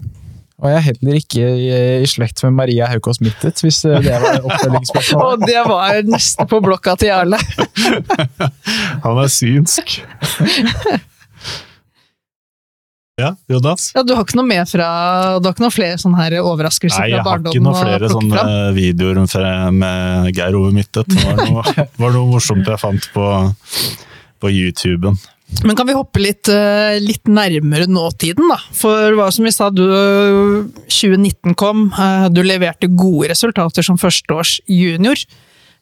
Og 0.59 0.67
jeg 0.73 0.75
er 0.81 0.85
heller 0.89 1.19
ikke 1.21 1.43
i, 1.55 1.67
i 2.03 2.07
slekt 2.11 2.43
med 2.43 2.57
Maria 2.59 2.89
Haukås 2.91 3.21
Mittet, 3.23 3.61
hvis 3.63 3.79
eh, 3.87 4.01
det 4.03 4.17
var 4.19 4.41
oppfølgingsspørsmålet. 4.43 5.29
Og 5.45 5.47
det 5.47 5.61
var 5.69 6.01
neste 6.11 6.47
på 6.51 6.59
blokka 6.65 6.97
til 6.99 7.13
Jarle. 7.13 7.39
Han 9.07 9.21
er 9.23 9.31
synsk. 9.31 10.01
Ja, 13.19 13.33
Jonas? 13.51 13.89
Ja, 13.97 14.05
du 14.07 14.13
har 14.15 14.23
ikke 14.23 14.37
noe 14.39 14.47
mer 14.47 14.63
fra 14.71 14.85
Du 15.43 15.49
har 15.49 15.55
ikke 15.57 15.65
noe 15.65 15.75
flere 15.75 15.97
sånne 15.99 16.21
her 16.21 16.37
overraskelser 16.39 17.03
Nei, 17.03 17.09
jeg 17.17 17.25
har 17.27 17.41
ikke 17.43 17.63
noen 17.65 17.79
flere 17.81 18.11
sånne 18.13 18.37
fram? 18.37 18.77
videoer 18.77 19.19
fra- 19.27 19.71
med 19.75 20.29
Geir 20.37 20.55
Ove 20.55 20.71
Mittet. 20.77 21.11
Det 21.11 21.25
var 21.27 21.41
noe, 21.51 21.87
var 21.99 22.15
noe 22.15 22.29
morsomt 22.31 22.71
jeg 22.71 22.79
fant 22.79 23.09
på, 23.17 23.25
på 24.39 24.53
YouTuben. 24.55 25.19
Men 25.65 25.75
kan 25.75 25.89
vi 25.89 25.97
hoppe 25.97 26.21
litt, 26.21 26.49
eh, 26.53 26.99
litt 27.01 27.25
nærmere 27.25 27.89
nåtiden, 27.89 28.51
da? 28.51 28.59
For 28.77 29.17
hva 29.17 29.31
som 29.33 29.47
vi 29.47 29.53
sa, 29.55 29.71
du 29.71 29.83
2019 30.87 31.57
kom, 31.57 31.89
eh, 31.99 32.29
du 32.29 32.43
leverte 32.45 32.87
gode 32.95 33.31
resultater 33.33 33.83
som 33.83 33.97
førsteårs 33.99 34.61
junior. 34.69 35.17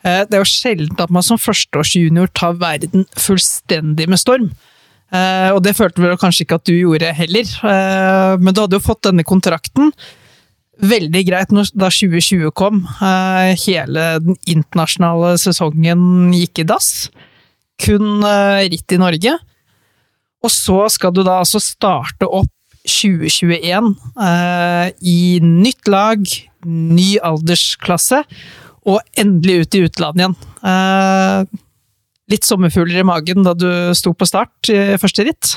Eh, 0.04 0.24
Det 0.24 0.34
er 0.34 0.44
jo 0.44 0.44
sjelden 0.44 1.00
at 1.00 1.10
man 1.10 1.22
som 1.22 1.36
førsteårs 1.36 1.96
junior 1.96 2.28
tar 2.32 2.54
verden 2.54 3.06
fullstendig 3.16 4.08
med 4.08 4.18
storm. 4.18 4.50
Og 5.12 5.62
det 5.62 5.76
følte 5.76 6.02
vi 6.02 6.16
kanskje 6.16 6.44
ikke 6.44 6.56
at 6.56 6.64
du 6.64 6.72
gjorde 6.72 7.14
heller, 7.14 8.36
men 8.38 8.52
du 8.52 8.60
hadde 8.60 8.72
jo 8.72 8.80
fått 8.80 9.02
denne 9.02 9.22
kontrakten. 9.24 9.92
Veldig 10.82 11.24
greit 11.24 11.48
da 11.48 11.88
2020 11.88 12.50
kom. 12.52 12.82
Hele 13.00 14.18
den 14.20 14.36
internasjonale 14.46 15.38
sesongen 15.38 16.32
gikk 16.34 16.58
i 16.58 16.64
dass. 16.64 17.08
Kun 17.78 18.20
ritt 18.20 18.92
i 18.92 18.98
Norge. 18.98 19.38
Og 20.46 20.52
så 20.52 20.84
skal 20.94 21.14
du 21.14 21.24
da 21.26 21.40
altså 21.42 21.60
starte 21.62 22.28
opp 22.30 22.52
2021 22.86 23.88
eh, 24.22 24.88
i 25.02 25.20
nytt 25.42 25.90
lag, 25.90 26.22
ny 26.66 27.16
aldersklasse, 27.26 28.22
og 28.86 29.00
endelig 29.18 29.64
ut 29.64 29.74
i 29.74 29.80
utlandet 29.88 30.22
igjen. 30.22 30.36
Eh, 30.70 31.62
litt 32.30 32.46
sommerfugler 32.46 33.02
i 33.02 33.06
magen 33.06 33.46
da 33.46 33.56
du 33.58 33.68
sto 33.98 34.12
på 34.14 34.28
start 34.28 34.70
i 34.70 34.98
første 35.02 35.26
ritt. 35.26 35.56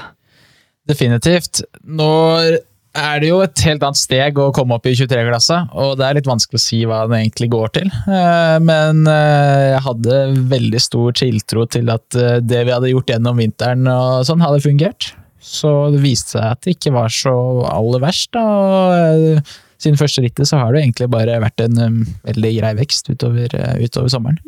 Definitivt. 0.89 1.62
Når 1.86 2.58
er 2.97 3.21
det 3.21 3.30
jo 3.30 3.39
et 3.43 3.62
helt 3.67 3.84
annet 3.86 3.99
steg 3.99 4.39
å 4.41 4.49
komme 4.56 4.78
opp 4.78 4.88
i 4.89 4.95
23-klassa, 4.97 5.60
og 5.78 5.95
det 5.99 6.08
er 6.08 6.17
litt 6.17 6.30
vanskelig 6.30 6.58
å 6.58 6.63
si 6.63 6.80
hva 6.89 7.04
den 7.06 7.19
egentlig 7.19 7.49
går 7.54 7.73
til. 7.78 7.91
Eh, 8.10 8.58
Men 8.65 9.04
eh, 9.10 9.75
jeg 9.75 9.84
hadde 9.86 10.19
veldig 10.49 10.82
stor 10.82 11.15
tiltro 11.19 11.67
til 11.69 11.91
at 11.93 12.17
eh, 12.17 12.39
det 12.41 12.63
vi 12.65 12.73
hadde 12.73 12.91
gjort 12.93 13.13
gjennom 13.13 13.41
vinteren, 13.41 13.86
og 13.93 14.25
sånn, 14.28 14.41
hadde 14.41 14.65
fungert. 14.65 15.12
Så 15.39 15.71
det 15.93 16.02
viste 16.04 16.36
seg 16.36 16.47
at 16.49 16.65
det 16.65 16.75
ikke 16.75 16.95
var 16.97 17.13
så 17.13 17.34
aller 17.69 18.02
verst. 18.04 18.34
Da. 18.36 19.39
Siden 19.80 19.99
første 20.02 20.25
rittet 20.25 20.49
så 20.49 20.60
har 20.60 20.73
det 20.73 20.84
egentlig 20.84 21.08
bare 21.13 21.38
vært 21.39 21.63
en 21.63 22.04
veldig 22.28 22.52
grei 22.58 22.73
vekst 22.82 23.08
utover, 23.13 23.54
utover 23.80 24.12
sommeren. 24.12 24.41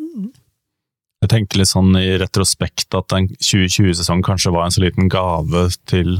Jeg 1.22 1.30
tenker 1.30 1.62
litt 1.62 1.70
sånn 1.70 1.94
i 1.96 2.18
retrospekt 2.20 2.92
at 2.98 3.08
den 3.14 3.30
2020-sesongen 3.38 4.26
kanskje 4.26 4.52
var 4.52 4.66
en 4.66 4.74
så 4.74 4.82
liten 4.84 5.08
gave 5.10 5.68
til 5.88 6.18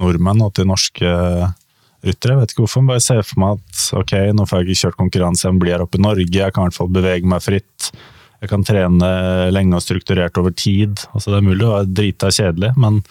nordmenn 0.00 0.44
og 0.44 0.52
til 0.58 0.68
norske 0.68 1.14
ryttere. 2.06 2.34
Jeg 2.34 2.40
vet 2.40 2.54
ikke 2.54 2.64
hvorfor, 2.64 2.84
men 2.84 2.94
bare 2.94 3.04
ser 3.04 3.24
for 3.26 3.42
meg 3.42 3.58
at 3.60 3.82
ok, 4.00 4.14
nå 4.36 4.46
får 4.48 4.60
jeg 4.60 4.68
ikke 4.68 4.82
kjørt 4.84 5.00
konkurranse, 5.00 5.46
jeg 5.48 5.60
blir 5.62 5.76
her 5.76 5.84
oppe 5.84 6.00
i 6.00 6.04
Norge, 6.04 6.28
jeg 6.38 6.54
kan 6.56 6.64
i 6.64 6.70
hvert 6.70 6.78
fall 6.78 6.92
bevege 6.94 7.30
meg 7.30 7.44
fritt. 7.44 7.90
Jeg 8.40 8.48
kan 8.48 8.64
trene 8.64 9.10
lenge 9.52 9.76
og 9.76 9.84
strukturert 9.84 10.38
over 10.40 10.54
tid. 10.56 11.02
Altså, 11.12 11.28
det 11.28 11.40
er 11.40 11.48
mulig 11.50 11.66
å 11.66 11.74
være 11.74 11.90
drita 11.92 12.30
kjedelig, 12.32 12.72
men 12.80 13.02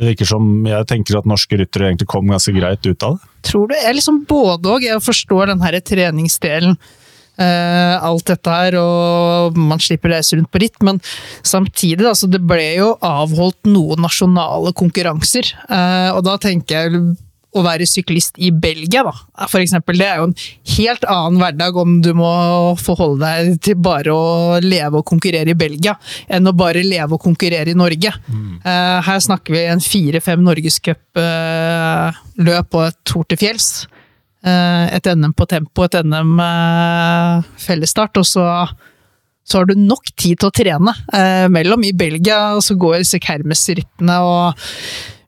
det 0.00 0.14
virker 0.14 0.30
som 0.32 0.64
jeg 0.66 0.88
tenker 0.88 1.18
at 1.20 1.28
norske 1.28 1.58
ryttere 1.60 1.90
egentlig 1.90 2.08
kom 2.10 2.32
ganske 2.32 2.54
greit 2.56 2.88
ut 2.88 3.04
av 3.06 3.18
det. 3.18 3.28
Tror 3.50 3.68
du? 3.68 3.76
Jeg 3.76 3.98
liksom 3.98 4.22
både 4.28 4.72
og. 4.72 4.86
Jeg 4.86 5.04
forstår 5.04 5.52
den 5.52 5.62
her 5.62 5.76
treningsdelen. 5.84 6.78
Uh, 7.32 7.96
alt 8.04 8.26
dette 8.28 8.52
her, 8.52 8.74
og 8.76 9.56
man 9.56 9.80
slipper 9.80 10.12
reise 10.12 10.36
rundt 10.36 10.50
på 10.52 10.60
ritt, 10.60 10.76
men 10.84 10.98
samtidig, 11.48 12.04
altså, 12.04 12.28
det 12.28 12.42
ble 12.44 12.66
jo 12.76 12.90
avholdt 13.08 13.70
noen 13.70 14.04
nasjonale 14.04 14.74
konkurranser. 14.76 15.48
Uh, 15.64 16.12
og 16.12 16.20
da 16.28 16.36
tenker 16.42 16.82
jeg 16.82 17.14
å 17.52 17.60
være 17.64 17.84
syklist 17.88 18.38
i 18.40 18.50
Belgia, 18.54 19.02
da, 19.04 19.12
for 19.50 19.60
eksempel. 19.60 19.98
Det 20.00 20.06
er 20.08 20.16
jo 20.20 20.26
en 20.30 20.36
helt 20.76 21.04
annen 21.04 21.40
hverdag 21.42 21.72
om 21.82 21.90
du 22.04 22.12
må 22.16 22.32
forholde 22.80 23.26
deg 23.26 23.60
til 23.68 23.76
bare 23.82 24.10
å 24.12 24.58
leve 24.64 24.98
og 25.02 25.08
konkurrere 25.08 25.50
i 25.52 25.58
Belgia, 25.58 25.94
enn 26.32 26.48
å 26.48 26.56
bare 26.56 26.82
leve 26.86 27.14
og 27.18 27.24
konkurrere 27.24 27.70
i 27.72 27.78
Norge. 27.78 28.10
Eh, 28.64 28.98
her 29.08 29.20
snakker 29.20 29.52
vi 29.52 29.60
en 29.68 29.80
fire-fem 29.84 30.40
norgescupløp 30.46 32.74
og 32.78 32.84
et 32.86 32.98
Tour 33.08 33.24
til 33.28 33.38
fjells. 33.40 33.68
Uh, 34.42 34.90
et 34.90 35.06
NM 35.06 35.30
på 35.38 35.46
tempo, 35.46 35.84
et 35.86 35.94
NM 36.02 36.40
eh, 36.42 37.44
fellesstart, 37.62 38.18
og 38.18 38.26
så, 38.26 38.42
så 39.46 39.60
har 39.60 39.68
du 39.70 39.78
nok 39.78 40.10
tid 40.18 40.40
til 40.40 40.48
å 40.48 40.56
trene 40.56 40.94
eh, 41.14 41.46
mellom 41.46 41.84
i 41.86 41.92
Belgia, 41.94 42.58
så 42.58 42.74
går 42.74 43.04
disse 43.04 43.22
Kermes-rittene 43.22 44.16
og 44.26 44.58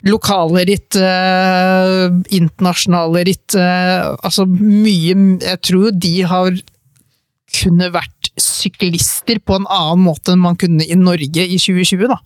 lokale 0.05 0.65
ritt, 0.69 0.97
eh, 1.01 2.07
internasjonale 2.37 3.25
ritt 3.29 3.57
eh, 3.57 4.05
Altså 4.21 4.47
mye 4.49 5.17
Jeg 5.41 5.61
tror 5.65 5.93
de 5.97 6.15
har 6.29 6.63
kunne 7.55 7.91
vært 7.95 8.33
syklister 8.41 9.39
på 9.47 9.55
en 9.61 9.69
annen 9.71 10.03
måte 10.09 10.33
enn 10.35 10.43
man 10.43 10.57
kunne 10.59 10.83
i 10.83 10.97
Norge 10.99 11.45
i 11.45 11.55
2020, 11.55 12.09
da. 12.11 12.17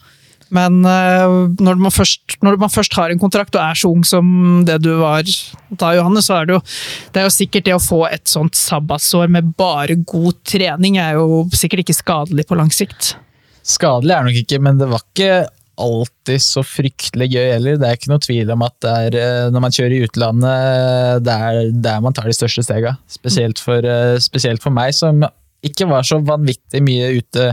Men 0.56 0.80
eh, 0.88 1.34
når, 1.60 1.76
man 1.76 1.92
først, 1.92 2.38
når 2.44 2.56
man 2.62 2.72
først 2.72 2.96
har 2.96 3.12
en 3.12 3.20
kontrakt 3.20 3.56
og 3.58 3.60
er 3.60 3.76
så 3.76 3.90
ung 3.92 4.06
som 4.08 4.30
det 4.64 4.78
du 4.86 4.94
var 5.02 5.28
da, 5.28 5.92
Johanne, 5.98 6.22
så 6.24 6.38
er 6.38 6.48
det 6.48 6.56
jo 6.56 6.62
det 7.12 7.20
er 7.20 7.28
jo 7.28 7.34
sikkert 7.34 7.68
det 7.68 7.76
å 7.76 7.82
få 7.82 8.00
et 8.08 8.24
sånt 8.30 8.56
sabbatsår 8.56 9.28
med 9.36 9.52
bare 9.58 9.98
god 10.00 10.40
trening 10.48 10.96
er 11.02 11.20
jo 11.20 11.44
sikkert 11.52 11.84
ikke 11.84 11.98
skadelig 12.00 12.48
på 12.48 12.56
lang 12.58 12.72
sikt. 12.72 13.12
Skadelig 13.68 14.14
er 14.14 14.24
det 14.24 14.32
nok 14.32 14.42
ikke, 14.46 14.62
men 14.64 14.80
det 14.80 14.88
var 14.88 15.04
ikke 15.04 15.32
alltid 15.80 16.42
så 16.42 16.62
fryktelig 16.66 17.30
gøy 17.32 17.46
heller. 17.54 17.78
Det 17.80 17.88
er 17.88 17.98
ikke 17.98 18.12
noe 18.12 18.22
tvil 18.24 18.52
om 18.54 18.64
at 18.66 18.76
det 18.84 18.94
er 19.04 19.18
eh, 19.20 19.50
når 19.54 19.64
man 19.64 19.74
kjører 19.74 19.94
i 19.96 20.00
utlandet, 20.06 21.24
det 21.26 21.36
er 21.48 21.60
der 21.88 22.02
man 22.04 22.16
tar 22.16 22.28
de 22.28 22.36
største 22.36 22.64
stega. 22.66 22.96
Spesielt 23.10 23.62
for, 23.62 23.84
eh, 23.84 24.16
spesielt 24.22 24.64
for 24.64 24.74
meg, 24.74 24.94
som 24.96 25.24
ikke 25.64 25.88
var 25.90 26.06
så 26.06 26.20
vanvittig 26.22 26.82
mye 26.86 27.12
ute 27.18 27.52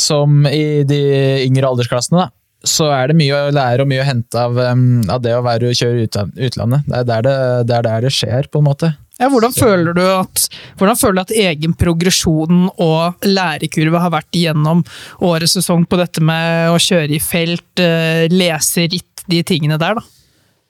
som 0.00 0.42
i 0.50 0.82
de 0.88 1.02
yngre 1.44 1.70
aldersklassene. 1.70 2.24
da. 2.26 2.30
Så 2.64 2.88
er 2.88 3.10
det 3.10 3.18
mye 3.18 3.36
å 3.36 3.52
lære 3.52 3.84
og 3.84 3.90
mye 3.90 4.00
å 4.00 4.08
hente 4.08 4.40
av, 4.40 4.56
av 4.56 5.20
det 5.22 5.34
å 5.36 5.44
være 5.44 5.74
kjøre 5.76 6.06
ut 6.06 6.16
utlandet. 6.48 6.86
Det 6.88 7.00
er 7.00 7.08
der 7.10 7.26
det, 7.26 7.36
det 7.68 7.76
er 7.76 7.88
der 7.88 8.06
det 8.06 8.12
skjer, 8.16 8.48
på 8.48 8.62
en 8.62 8.68
måte. 8.70 8.94
Ja, 9.20 9.28
hvordan, 9.30 9.52
føler 9.54 9.94
du 9.94 10.02
at, 10.02 10.48
hvordan 10.78 10.98
føler 10.98 11.20
du 11.20 11.22
at 11.22 11.36
egen 11.52 11.76
progresjon 11.78 12.64
og 12.72 13.26
lærekurve 13.28 14.00
har 14.02 14.10
vært 14.10 14.34
gjennom 14.34 14.82
årets 15.22 15.54
sesong 15.60 15.84
på 15.86 16.00
dette 16.00 16.22
med 16.24 16.72
å 16.72 16.80
kjøre 16.82 17.14
i 17.14 17.22
felt, 17.22 17.78
eh, 17.78 18.26
lese 18.32 18.88
ritt, 18.90 19.24
de 19.30 19.38
tingene 19.46 19.78
der, 19.80 20.00
da? 20.00 20.02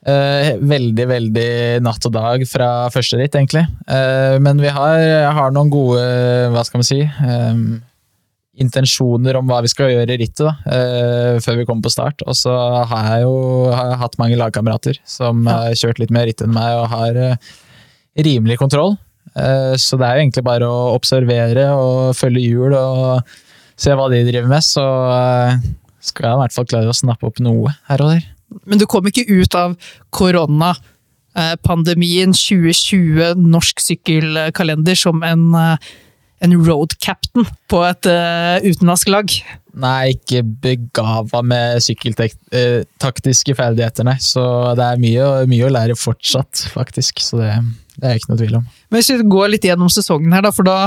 Eh, 0.04 0.50
veldig, 0.60 1.06
veldig 1.08 1.48
natt 1.82 2.04
og 2.04 2.12
dag 2.12 2.44
fra 2.46 2.68
første 2.92 3.16
ritt, 3.18 3.34
egentlig. 3.34 3.64
Eh, 3.88 4.36
men 4.44 4.60
vi 4.60 4.68
har, 4.68 5.00
har 5.32 5.56
noen 5.56 5.72
gode, 5.72 6.04
hva 6.52 6.66
skal 6.68 6.82
man 6.82 6.88
si, 6.90 7.00
eh, 7.00 7.64
intensjoner 8.60 9.38
om 9.38 9.48
hva 9.48 9.60
vi 9.64 9.70
skal 9.72 9.90
gjøre 9.90 10.14
i 10.14 10.20
rittet, 10.20 10.44
da, 10.44 10.54
eh, 10.70 11.40
før 11.42 11.58
vi 11.58 11.66
kommer 11.66 11.88
på 11.88 11.94
start. 11.96 12.22
Og 12.28 12.36
så 12.38 12.52
har 12.86 13.08
jeg 13.08 13.24
jo 13.24 13.36
har 13.72 13.90
jeg 13.90 14.00
hatt 14.04 14.18
mange 14.20 14.38
lagkamerater 14.38 15.00
som 15.08 15.46
har 15.48 15.74
kjørt 15.78 16.02
litt 16.02 16.12
mer 16.14 16.28
ritt 16.28 16.44
enn 16.44 16.54
meg, 16.54 16.76
og 16.78 16.92
har 16.92 17.16
eh, 17.16 17.52
rimelig 18.16 18.58
kontroll. 18.60 18.96
Eh, 19.34 19.74
så 19.80 19.98
det 19.98 20.06
er 20.06 20.18
jo 20.18 20.26
egentlig 20.26 20.46
bare 20.46 20.68
å 20.68 20.92
observere 20.94 21.66
og 21.74 22.14
følge 22.18 22.44
hjul 22.44 22.76
og 22.78 23.34
se 23.80 23.94
hva 23.96 24.06
de 24.12 24.22
driver 24.28 24.50
med, 24.50 24.62
så 24.62 24.84
eh, 25.10 25.58
skal 26.04 26.28
jeg 26.28 26.36
i 26.38 26.42
hvert 26.44 26.56
fall 26.56 26.70
klare 26.70 26.92
å 26.92 26.96
snappe 26.96 27.26
opp 27.26 27.42
noe 27.42 27.74
her 27.90 28.04
og 28.04 28.14
der. 28.14 28.30
Men 28.70 28.78
du 28.78 28.86
kom 28.86 29.06
ikke 29.10 29.26
ut 29.32 29.56
av 29.58 29.74
korona, 30.14 30.74
eh, 31.34 31.56
pandemien 31.66 32.34
2020, 32.36 33.42
norsk 33.42 33.82
sykkelkalender, 33.82 34.98
som 34.98 35.24
en, 35.26 35.48
en 35.58 36.56
road 36.62 36.94
captain 37.02 37.48
på 37.72 37.82
et 37.88 38.06
uh, 38.06 38.62
utenlandsk 38.62 39.10
lag. 39.10 39.34
Nei, 39.74 40.12
ikke 40.14 40.44
begava 40.62 41.40
med 41.42 41.82
sykkeltaktiske 41.82 43.56
ferdigheter, 43.58 44.06
nei. 44.06 44.20
Så 44.22 44.44
det 44.78 44.86
er 44.86 45.00
mye, 45.02 45.30
mye 45.50 45.66
å 45.66 45.72
lære 45.74 45.96
fortsatt, 45.98 46.68
faktisk. 46.70 47.18
Så 47.24 47.40
det, 47.40 47.56
det 48.00 48.10
er 48.10 48.18
ikke 48.18 48.32
noe 48.32 48.42
tvil 48.42 48.60
om. 48.60 48.68
Men 48.90 49.00
hvis 49.00 49.10
vi 49.12 49.32
går 49.36 49.50
litt 49.54 49.66
gjennom 49.68 49.90
sesongen 49.92 50.34
her, 50.34 50.44
da, 50.46 50.54
for 50.54 50.66
da 50.66 50.78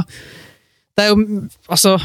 Det 0.97 1.05
er 1.05 1.11
jo 1.13 1.43
altså 1.69 1.97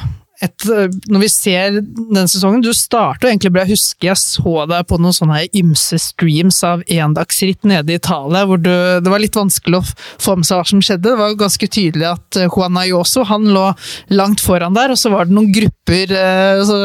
et, 0.43 0.67
Når 1.11 1.23
vi 1.23 1.31
ser 1.31 1.79
den 1.81 2.29
sesongen 2.31 2.65
Du 2.65 2.73
starter 2.77 3.31
egentlig 3.31 3.53
bra. 3.55 3.65
Jeg 3.65 3.77
husker 3.77 4.11
jeg 4.11 4.21
så 4.21 4.67
deg 4.71 4.89
på 4.91 4.99
noen 5.01 5.17
sånne 5.17 5.45
ymse 5.59 5.99
streams 6.03 6.61
av 6.67 6.83
endagsritt 6.91 7.67
nede 7.69 7.95
i 7.95 8.01
Italia, 8.01 8.45
hvor 8.49 8.61
du, 8.61 8.73
det 8.73 9.13
var 9.13 9.23
litt 9.23 9.39
vanskelig 9.39 9.81
å 9.81 9.85
få 10.23 10.37
med 10.39 10.49
seg 10.49 10.59
hva 10.59 10.69
som 10.73 10.83
skjedde. 10.83 11.07
Det 11.07 11.19
var 11.21 11.33
jo 11.33 11.41
ganske 11.45 11.69
tydelig 11.79 12.09
at 12.11 12.41
eh, 12.41 12.51
Juan 12.51 12.79
Ayoso 12.81 13.27
han 13.29 13.47
lå 13.55 13.69
langt 14.15 14.43
foran 14.43 14.75
der, 14.77 14.95
og 14.95 14.99
så 14.99 15.13
var 15.15 15.29
det 15.29 15.37
noen 15.37 15.53
grupper 15.55 16.15
eh, 16.19 16.63
så, 16.67 16.79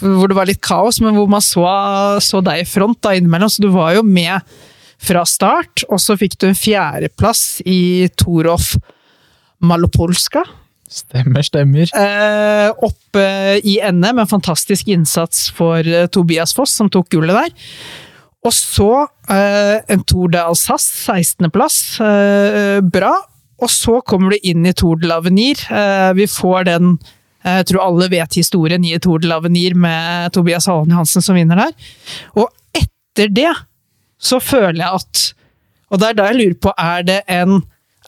hvor 0.00 0.30
det 0.30 0.38
var 0.38 0.48
litt 0.48 0.62
kaos, 0.64 1.00
men 1.04 1.16
hvor 1.18 1.28
man 1.30 1.44
så, 1.44 1.66
så 2.24 2.40
deg 2.44 2.64
i 2.64 2.68
front 2.68 3.02
da 3.04 3.14
innimellom. 3.16 3.52
Så 3.52 3.64
du 3.64 3.68
var 3.74 3.98
jo 3.98 4.06
med 4.06 4.40
fra 5.02 5.24
start, 5.28 5.84
og 5.90 6.00
så 6.02 6.16
fikk 6.18 6.38
du 6.40 6.48
en 6.50 6.58
fjerdeplass 6.58 7.62
i 7.66 8.08
Torov 8.18 8.74
Malopolska. 9.62 10.44
Stemmer, 10.92 11.42
stemmer. 11.46 11.88
Eh, 11.96 12.70
oppe 12.84 13.24
i 13.64 13.78
NM, 13.80 14.18
en 14.18 14.28
fantastisk 14.28 14.90
innsats 14.92 15.46
for 15.56 15.80
eh, 15.80 16.08
Tobias 16.12 16.52
Foss, 16.54 16.74
som 16.76 16.90
tok 16.92 17.08
gullet 17.14 17.38
der. 17.38 17.54
Og 18.42 18.52
så 18.54 18.90
eh, 19.30 19.78
en 19.94 20.02
Tour 20.04 20.32
de 20.34 20.42
Alsace, 20.42 20.90
16.-plass. 21.06 21.78
Eh, 22.04 22.78
bra. 22.84 23.14
Og 23.62 23.70
så 23.70 24.00
kommer 24.04 24.34
du 24.34 24.48
inn 24.50 24.66
i 24.66 24.74
Tour 24.76 24.98
de 25.00 25.08
l'Avenir. 25.08 25.62
Eh, 25.70 26.10
vi 26.18 26.26
får 26.28 26.66
den 26.68 26.96
eh, 27.44 27.60
Jeg 27.60 27.68
tror 27.70 27.84
alle 27.86 28.10
vet 28.12 28.40
historien 28.40 28.84
i 28.84 28.98
Tour 29.00 29.22
de 29.22 29.30
l'Avenir 29.30 29.78
med 29.78 30.34
Tobias 30.34 30.66
Hallen 30.68 30.92
Johansen 30.92 31.24
som 31.24 31.38
vinner 31.38 31.62
der. 31.62 31.92
Og 32.34 32.50
etter 32.76 33.30
det 33.32 33.52
så 34.22 34.38
føler 34.42 34.84
jeg 34.84 35.02
at 35.02 35.28
Og 35.92 36.00
det 36.00 36.06
er 36.08 36.14
da 36.16 36.26
jeg 36.30 36.38
lurer 36.38 36.58
på, 36.62 36.70
er 36.80 37.02
det 37.04 37.20
en 37.28 37.58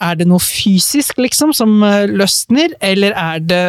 er 0.03 0.16
det 0.18 0.27
noe 0.27 0.42
fysisk, 0.42 1.18
liksom, 1.22 1.53
som 1.55 1.77
eh, 1.87 2.11
løsner, 2.11 2.74
eller 2.83 3.14
er 3.14 3.42
det 3.44 3.61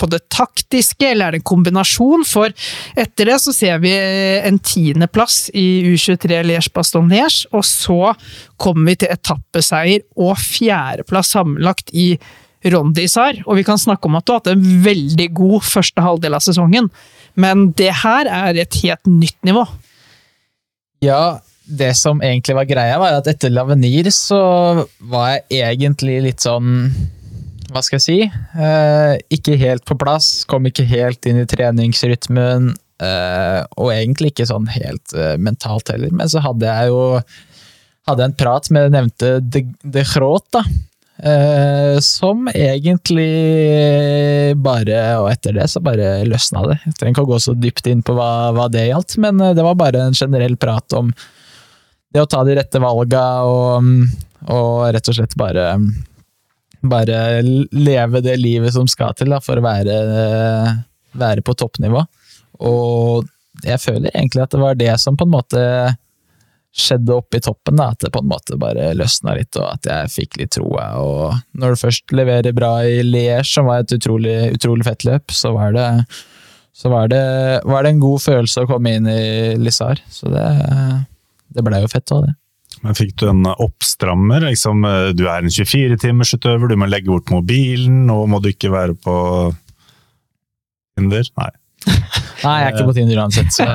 på 0.00 0.08
det 0.08 0.22
taktiske, 0.32 1.04
eller 1.10 1.26
er 1.26 1.36
det 1.36 1.42
en 1.42 1.48
kombinasjon? 1.50 2.24
For 2.28 2.54
etter 2.98 3.28
det 3.28 3.38
så 3.44 3.52
ser 3.52 3.82
vi 3.82 3.92
en 3.92 4.60
tiendeplass 4.64 5.48
i 5.52 5.66
U23 5.92 6.40
Liège-Bastogne-Liège, 6.48 7.50
og 7.52 7.66
så 7.68 8.14
kommer 8.56 8.92
vi 8.92 9.02
til 9.02 9.12
etappeseier 9.12 10.06
og 10.16 10.38
fjerdeplass 10.40 11.34
sammenlagt 11.36 11.92
i 11.92 12.14
Rondisar. 12.64 13.42
Og 13.46 13.60
vi 13.60 13.66
kan 13.68 13.80
snakke 13.80 14.08
om 14.08 14.16
at 14.18 14.26
du 14.26 14.32
har 14.32 14.40
hatt 14.40 14.54
en 14.54 14.64
veldig 14.84 15.28
god 15.36 15.66
første 15.66 16.04
halvdel 16.04 16.38
av 16.38 16.46
sesongen, 16.46 16.88
men 17.38 17.68
det 17.78 17.92
her 18.00 18.30
er 18.32 18.56
et 18.58 18.80
helt 18.82 19.12
nytt 19.12 19.38
nivå. 19.46 19.66
Ja, 21.04 21.40
det 21.68 21.92
som 22.00 22.22
egentlig 22.24 22.56
var 22.56 22.66
greia, 22.68 22.98
var 22.98 23.18
at 23.18 23.28
etter 23.30 23.52
Lavenir 23.52 24.08
så 24.14 24.40
var 24.98 25.34
jeg 25.36 25.76
egentlig 25.76 26.16
litt 26.24 26.44
sånn 26.44 26.88
Hva 27.68 27.82
skal 27.84 27.98
jeg 27.98 28.06
si? 28.06 28.18
Eh, 28.24 29.14
ikke 29.36 29.58
helt 29.60 29.84
på 29.88 29.98
plass, 30.00 30.46
kom 30.48 30.66
ikke 30.68 30.86
helt 30.88 31.28
inn 31.28 31.42
i 31.42 31.48
treningsrytmen. 31.48 32.72
Eh, 32.98 33.60
og 33.76 33.92
egentlig 33.92 34.32
ikke 34.32 34.48
sånn 34.48 34.70
helt 34.72 35.12
eh, 35.14 35.36
mentalt 35.36 35.92
heller, 35.92 36.10
men 36.10 36.32
så 36.32 36.40
hadde 36.42 36.66
jeg 36.66 36.90
jo 36.90 37.02
hadde 38.08 38.24
en 38.24 38.36
prat 38.40 38.70
med 38.72 38.94
nevnte 38.94 39.34
De, 39.44 39.66
de 39.84 40.04
Groot, 40.08 40.46
da. 40.56 40.64
Eh, 41.18 41.98
som 41.98 42.44
egentlig 42.52 43.24
bare 44.62 44.98
Og 45.18 45.24
etter 45.32 45.56
det 45.56 45.64
så 45.66 45.80
bare 45.82 46.20
løsna 46.28 46.62
det. 46.68 46.76
Jeg 46.84 46.94
trenger 46.94 47.16
ikke 47.16 47.24
å 47.26 47.30
gå 47.32 47.38
så 47.42 47.54
dypt 47.58 47.88
inn 47.90 48.04
på 48.06 48.14
hva, 48.14 48.52
hva 48.54 48.68
det 48.70 48.86
gjaldt, 48.86 49.16
men 49.24 49.42
eh, 49.42 49.54
det 49.58 49.64
var 49.66 49.74
bare 49.78 50.04
en 50.06 50.14
generell 50.14 50.54
prat 50.60 50.94
om 50.94 51.10
det 52.14 52.22
å 52.22 52.28
ta 52.30 52.44
de 52.46 52.54
rette 52.56 52.80
valga 52.80 53.24
og, 53.44 53.88
og 54.46 54.76
rett 54.94 55.10
og 55.10 55.18
slett 55.18 55.34
bare 55.36 55.72
bare 56.80 57.42
leve 57.42 58.22
det 58.22 58.36
livet 58.38 58.72
som 58.72 58.86
skal 58.88 59.10
til 59.18 59.34
da, 59.34 59.40
for 59.42 59.58
å 59.58 59.64
være, 59.64 59.96
være 61.18 61.42
på 61.42 61.56
toppnivå. 61.58 62.04
Og 62.64 63.26
jeg 63.66 63.82
føler 63.82 64.12
egentlig 64.12 64.44
at 64.44 64.54
det 64.54 64.60
var 64.62 64.78
det 64.78 64.94
som 65.02 65.18
på 65.18 65.26
en 65.26 65.34
måte 65.34 65.64
skjedde 66.80 67.14
oppe 67.16 67.38
i 67.38 67.44
toppen, 67.44 67.78
da, 67.80 67.90
at 67.92 68.04
det 68.04 68.12
på 68.14 68.22
en 68.22 68.30
måte 68.30 68.58
bare 68.60 68.92
løsna 68.96 69.34
litt, 69.38 69.52
og 69.58 69.68
at 69.72 69.88
jeg 69.90 70.14
fikk 70.14 70.40
litt 70.40 70.54
troa. 70.56 70.88
Og 71.02 71.58
når 71.58 71.74
du 71.74 71.82
først 71.82 72.14
leverer 72.14 72.56
bra 72.56 72.72
i 72.86 73.02
Liège, 73.06 73.46
som 73.50 73.68
var 73.68 73.84
et 73.84 73.94
utrolig, 73.98 74.36
utrolig 74.56 74.86
fett 74.88 75.06
løp, 75.08 75.34
så 75.34 75.54
var 75.56 75.76
det 75.76 75.88
så 76.78 76.90
var 76.92 77.08
det, 77.10 77.22
var 77.66 77.82
det 77.82 77.90
en 77.90 78.02
god 78.02 78.22
følelse 78.22 78.62
å 78.62 78.68
komme 78.70 78.92
inn 78.94 79.06
i 79.10 79.22
Lissar. 79.58 79.98
Så 80.14 80.30
det, 80.30 80.44
det 81.50 81.64
blei 81.66 81.80
jo 81.82 81.90
fett 81.90 82.12
òg, 82.14 82.28
det. 82.28 82.36
Men 82.84 82.94
Fikk 82.94 83.16
du 83.18 83.24
en 83.26 83.48
oppstrammer? 83.50 84.44
Liksom, 84.46 84.86
du 85.18 85.24
er 85.26 85.42
en 85.42 85.50
24-timersutøver, 85.50 86.70
du 86.70 86.78
må 86.78 86.86
legge 86.86 87.10
bort 87.10 87.32
mobilen, 87.34 88.04
nå 88.06 88.20
må 88.30 88.38
du 88.44 88.52
ikke 88.52 88.70
være 88.70 88.94
på 88.94 89.16
Tinder? 90.98 91.26
Nei. 91.40 91.50
Nei, 92.44 92.54
jeg 92.60 92.68
er 92.68 92.76
ikke 92.76 92.86
på 92.92 92.96
Tinder 93.00 93.24
uansett. 93.24 93.50
Så. 93.54 93.66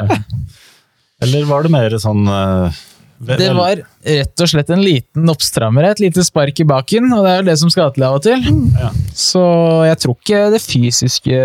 Eller 1.24 1.48
var 1.48 1.68
det 1.68 1.72
mer 1.74 1.98
sånn 2.00 2.24
uh, 2.28 2.82
Det 3.28 3.50
var 3.56 3.82
rett 4.04 4.44
og 4.44 4.50
slett 4.50 4.72
en 4.74 4.84
liten 4.84 5.30
oppstrammer, 5.32 5.88
et 5.88 6.02
lite 6.04 6.24
spark 6.26 6.60
i 6.60 6.68
baken, 6.68 7.10
og 7.16 7.26
det 7.26 7.32
er 7.32 7.42
jo 7.42 7.48
det 7.48 7.56
som 7.62 7.72
skal 7.74 7.94
til 7.96 8.06
av 8.08 8.18
og 8.18 8.26
til. 8.26 8.44
Ja. 8.80 8.92
Så 9.16 9.44
jeg 9.88 10.00
tror 10.04 10.18
ikke 10.18 10.42
det 10.54 10.62
fysiske 10.64 11.40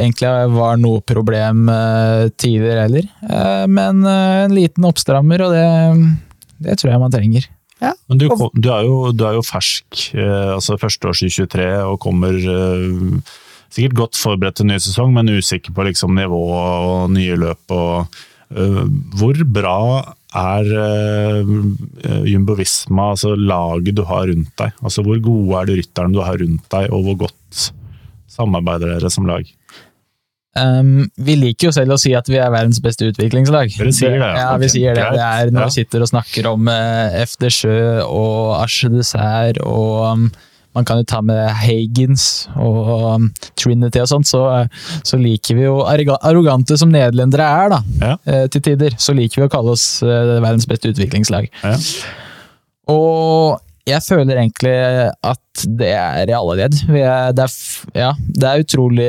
egentlig 0.00 0.32
var 0.56 0.80
noe 0.80 1.02
problem 1.06 1.68
uh, 1.70 2.26
tidligere 2.40 2.86
heller. 2.86 3.08
Uh, 3.22 3.64
men 3.70 4.02
en 4.08 4.56
liten 4.56 4.86
oppstrammer, 4.88 5.46
og 5.46 5.54
det, 5.54 5.68
det 6.66 6.78
tror 6.80 6.94
jeg 6.94 7.04
man 7.04 7.14
trenger. 7.14 7.48
Ja. 7.82 7.94
Men 8.08 8.20
du, 8.20 8.28
du, 8.30 8.68
er 8.72 8.84
jo, 8.86 8.98
du, 9.12 9.24
er 9.28 9.38
jo, 9.38 9.44
fersk, 9.44 10.06
altså 10.16 10.78
førsteårs 10.80 11.24
i 11.26 11.32
23, 11.34 11.66
og 11.84 11.98
kommer 12.00 12.38
sikkert 13.74 13.98
godt 13.98 14.20
forberedt 14.20 14.60
til 14.60 14.68
ny 14.70 14.78
sesong, 14.82 15.12
men 15.14 15.32
usikker 15.34 15.74
på 15.74 15.86
liksom 15.88 16.14
nivå 16.16 16.40
og 16.54 17.10
nye 17.12 17.36
løp. 17.40 17.74
og 17.74 18.22
Hvor 18.54 19.40
bra 19.50 19.78
er 20.34 20.68
uh, 20.70 21.48
Jumbo 22.28 22.56
Visma, 22.58 23.10
altså 23.14 23.34
laget 23.38 23.98
du 23.98 24.04
har 24.06 24.28
rundt 24.30 24.52
deg? 24.60 24.76
Altså 24.82 25.02
Hvor 25.06 25.18
gode 25.22 25.60
er 25.60 25.70
de 25.70 25.78
rytterne 25.80 26.14
du 26.14 26.22
har 26.22 26.38
rundt 26.38 26.66
deg, 26.74 26.88
og 26.94 27.06
hvor 27.08 27.20
godt 27.26 27.66
samarbeider 28.34 28.96
dere 28.96 29.12
som 29.12 29.28
lag? 29.30 29.46
Um, 30.54 31.08
vi 31.18 31.34
liker 31.34 31.68
jo 31.68 31.74
selv 31.74 31.96
å 31.96 31.98
si 31.98 32.12
at 32.14 32.28
vi 32.30 32.38
er 32.38 32.52
verdens 32.54 32.78
beste 32.82 33.08
utviklingslag. 33.10 33.72
Dere 33.74 33.94
sier 33.94 34.14
det? 34.22 34.30
Ja, 34.38 34.52
vi 34.62 34.68
sier 34.70 34.94
det. 34.94 35.06
Det 35.16 35.24
er 35.26 35.50
når 35.50 35.66
vi 35.66 35.76
sitter 35.80 36.04
og 36.04 36.10
snakker 36.12 36.50
om 36.52 36.70
uh, 36.70 37.16
FD 37.24 37.48
Sjø 37.50 37.78
og 38.06 38.54
Asje 38.60 38.92
Dessert 38.94 39.58
og 39.66 39.96
um, 40.12 40.28
man 40.74 40.86
kan 40.86 41.00
jo 41.00 41.06
ta 41.08 41.20
med 41.24 41.42
Hagens 41.62 42.48
og 42.60 42.78
um, 43.16 43.28
Trinity 43.60 44.02
og 44.02 44.10
sånt, 44.10 44.28
så, 44.28 44.44
så, 45.06 45.18
liker 45.20 45.58
vi 45.58 45.66
jo 45.66 45.78
arrogante 45.86 46.78
som 46.80 46.92
nederlendere 46.92 47.46
er, 47.46 47.74
da, 47.76 47.82
ja. 48.00 48.16
Eh, 48.24 48.46
til 48.52 48.64
tider, 48.70 48.96
så 49.00 49.14
liker 49.16 49.42
vi 49.42 49.48
å 49.48 49.52
kalle 49.52 49.74
oss 49.76 49.86
uh, 50.04 50.40
verdens 50.42 50.66
beste 50.70 50.90
utviklingslag. 50.92 51.48
Ja. 51.62 51.76
Og 52.92 53.62
jeg 53.84 54.00
føler 54.00 54.38
egentlig 54.40 54.72
at 55.28 55.64
det 55.76 55.90
er 55.92 56.30
i 56.30 56.34
alle 56.34 56.54
ledd. 56.62 56.76
Er, 56.88 57.34
det, 57.36 57.44
er, 57.44 57.56
ja, 57.98 58.12
det 58.16 58.48
er 58.48 58.62
utrolig 58.64 59.08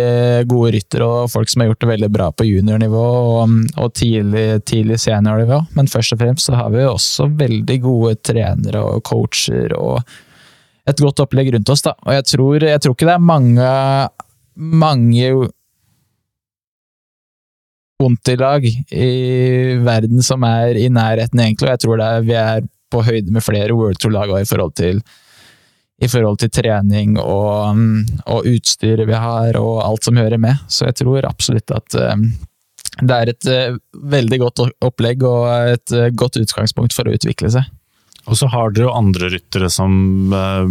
gode 0.51 0.73
ryttere 0.75 1.07
og 1.07 1.31
folk 1.31 1.51
som 1.51 1.63
har 1.63 1.69
gjort 1.69 1.85
det 1.85 1.91
veldig 1.93 2.09
bra 2.11 2.27
på 2.35 2.47
juniornivå 2.49 3.05
og, 3.05 3.55
og 3.79 3.93
tidlig, 3.95 4.45
tidlig 4.67 4.99
seniornivå, 5.05 5.61
men 5.79 5.89
først 5.91 6.17
og 6.17 6.21
fremst 6.21 6.49
så 6.49 6.59
har 6.59 6.75
vi 6.75 6.83
også 6.83 7.29
veldig 7.39 7.79
gode 7.87 8.17
trenere 8.27 8.83
og 8.83 8.99
coacher 9.07 9.77
og 9.79 10.03
et 10.85 11.01
godt 11.01 11.21
opplegg 11.23 11.51
rundt 11.55 11.69
oss, 11.73 11.83
da. 11.85 11.95
Og 12.05 12.13
jeg 12.13 12.25
tror, 12.31 12.65
jeg 12.69 12.81
tror 12.81 12.95
ikke 12.95 13.09
det 13.09 13.15
er 13.15 13.29
mange 13.33 13.69
mange 14.55 15.49
Conti-lag 17.95 18.65
i 18.91 19.11
verden 19.79 20.23
som 20.23 20.43
er 20.43 20.75
i 20.77 20.89
nærheten, 20.91 21.39
egentlig, 21.39 21.69
og 21.69 21.73
jeg 21.73 21.83
tror 21.85 22.01
er, 22.03 22.25
vi 22.27 22.35
er 22.35 22.65
på 22.91 23.03
høyde 23.07 23.31
med 23.31 23.43
flere 23.43 23.75
World 23.75 24.01
Tour-lag 24.03 24.33
i 24.35 24.47
forhold 24.47 24.75
til 24.75 24.99
i 26.03 26.09
forhold 26.11 26.41
til 26.41 26.51
trening 26.51 27.15
og, 27.21 27.77
og 28.27 28.49
utstyret 28.51 29.07
vi 29.07 29.15
har, 29.15 29.55
og 29.55 29.79
alt 29.85 30.03
som 30.03 30.19
hører 30.19 30.41
med. 30.41 30.59
Så 30.67 30.89
jeg 30.89 30.99
tror 30.99 31.27
absolutt 31.29 31.71
at 31.71 31.95
um, 31.95 32.25
det 32.99 33.15
er 33.15 33.31
et 33.31 33.47
uh, 33.47 33.77
veldig 34.11 34.41
godt 34.43 34.65
opplegg 34.83 35.23
og 35.23 35.47
et 35.71 35.95
uh, 35.95 36.09
godt 36.11 36.41
utgangspunkt 36.43 36.95
for 36.95 37.07
å 37.07 37.15
utvikle 37.15 37.53
seg. 37.55 37.71
Og 38.25 38.37
så 38.39 38.49
har 38.49 38.73
dere 38.73 38.87
jo 38.87 38.95
andre 38.97 39.29
ryttere 39.35 39.69
som 39.69 40.33
eh, 40.33 40.69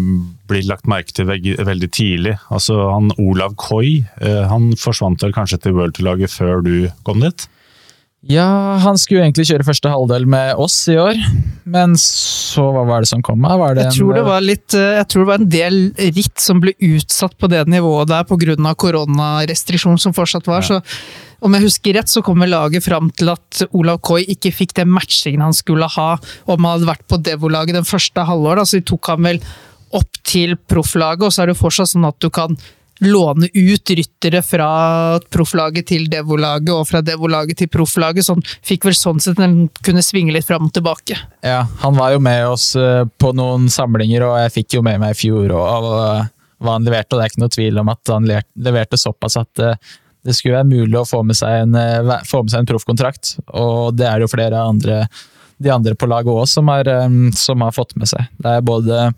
blir 0.50 0.66
lagt 0.66 0.88
merke 0.90 1.14
til 1.14 1.28
veldig, 1.28 1.56
veldig 1.66 1.90
tidlig. 1.94 2.36
Altså 2.54 2.78
han 2.90 3.12
Olav 3.22 3.54
Koi, 3.60 4.00
eh, 4.20 4.42
han 4.50 4.72
forsvant 4.80 5.22
vel 5.22 5.34
kanskje 5.36 5.60
til 5.62 5.76
World 5.76 5.94
Tour-laget 5.98 6.34
før 6.34 6.64
du 6.66 6.74
kom 7.06 7.22
dit? 7.22 7.46
Ja, 8.30 8.46
han 8.80 8.96
skulle 8.96 9.26
egentlig 9.26 9.44
kjøre 9.50 9.66
første 9.66 9.90
halvdel 9.92 10.24
med 10.30 10.54
oss 10.60 10.76
i 10.88 10.96
år, 10.96 11.18
men 11.68 11.92
så 12.00 12.70
hva 12.72 12.84
var 12.88 13.04
det 13.04 13.10
som 13.10 13.20
kom 13.24 13.44
av? 13.44 13.60
jeg, 13.76 13.90
tror 13.98 14.14
det 14.16 14.22
var 14.24 14.44
litt, 14.44 14.76
eh, 14.78 14.94
jeg 15.00 15.08
tror 15.10 15.24
det 15.24 15.28
var 15.28 15.42
en 15.42 15.50
del 15.52 15.76
ritt 16.16 16.40
som 16.40 16.62
ble 16.62 16.72
utsatt 16.78 17.36
på 17.36 17.50
det 17.52 17.66
nivået 17.68 18.08
der 18.08 18.24
pga. 18.24 18.72
koronarestriksjonen 18.80 20.00
som 20.00 20.16
fortsatt 20.16 20.48
var. 20.48 20.64
Ja. 20.64 20.80
så 20.80 21.44
om 21.44 21.52
jeg 21.52 21.66
husker 21.66 21.98
rett, 21.98 22.08
så 22.08 22.22
kommer 22.24 22.48
laget 22.48 22.86
fram 22.86 23.10
til 23.12 23.28
at 23.34 23.66
Olav 23.76 24.00
Koi 24.00 24.22
ikke 24.32 24.54
fikk 24.54 24.72
den 24.78 24.88
matchingen 24.88 25.44
han 25.44 25.52
skulle 25.52 25.90
ha 25.92 26.14
om 26.46 26.64
han 26.64 26.78
hadde 26.78 26.88
vært 26.88 27.04
på 27.10 27.20
Devo-laget 27.20 27.76
den 27.76 27.84
første 27.84 28.24
halvåret. 28.24 28.64
Så 28.64 28.80
de 28.80 28.86
tok 28.88 29.12
han 29.12 29.28
vel 29.28 29.42
opp 29.94 30.22
til 30.24 30.56
profflaget, 30.56 31.26
og 31.28 31.34
så 31.34 31.44
er 31.44 31.52
det 31.52 31.60
fortsatt 31.60 31.92
sånn 31.92 32.08
at 32.08 32.16
du 32.24 32.30
kan 32.32 32.56
låne 33.02 33.48
ut 33.50 33.90
ryttere 33.90 34.42
fra 34.46 34.68
profflaget 35.32 35.88
til 35.90 36.06
Devo-laget 36.12 36.70
og 36.74 36.84
fra 36.88 37.02
Devo-laget 37.04 37.58
til 37.62 37.70
profflaget. 37.72 38.26
Sånn, 38.26 38.44
fikk 38.64 38.86
vel 38.88 38.96
sånn 38.98 39.22
sett 39.22 39.40
den 39.40 39.66
kunne 39.82 40.04
svinge 40.04 40.34
litt 40.34 40.46
fram 40.46 40.68
og 40.68 40.76
tilbake. 40.76 41.18
Ja, 41.42 41.64
han 41.82 41.98
var 41.98 42.14
jo 42.14 42.22
med 42.22 42.46
oss 42.52 42.72
eh, 42.78 43.02
på 43.18 43.34
noen 43.36 43.66
samlinger, 43.72 44.28
og 44.28 44.38
jeg 44.44 44.54
fikk 44.60 44.78
jo 44.78 44.86
med 44.86 45.02
meg 45.02 45.16
i 45.16 45.20
fjor 45.24 45.56
og 45.58 45.90
hva 46.64 46.78
han 46.78 46.86
leverte, 46.86 47.14
og 47.14 47.20
det 47.20 47.26
er 47.26 47.32
ikke 47.32 47.44
noe 47.44 47.54
tvil 47.54 47.82
om 47.82 47.92
at 47.92 48.14
han 48.14 48.26
leverte 48.30 49.00
såpass 49.00 49.38
at 49.40 49.62
eh, 49.62 49.94
det 50.24 50.34
skulle 50.36 50.56
være 50.56 50.70
mulig 50.70 50.96
å 50.96 51.06
få 51.06 51.20
med 51.26 51.36
seg 51.36 51.66
en, 51.66 51.76
eh, 51.76 52.58
en 52.58 52.68
proffkontrakt. 52.70 53.36
Og 53.52 53.94
det 53.96 54.08
er 54.08 54.18
det 54.18 54.28
jo 54.28 54.32
flere 54.32 54.62
andre, 54.72 55.02
de 55.60 55.72
andre 55.72 55.94
på 55.98 56.08
laget 56.10 56.32
òg 56.32 56.46
som, 56.48 56.68
eh, 56.68 57.08
som, 57.36 57.60
har 57.60 57.76
fått 57.76 57.96
med 58.00 58.08
seg. 58.08 58.30
Det 58.40 58.56
er 58.56 58.64
både, 58.64 59.10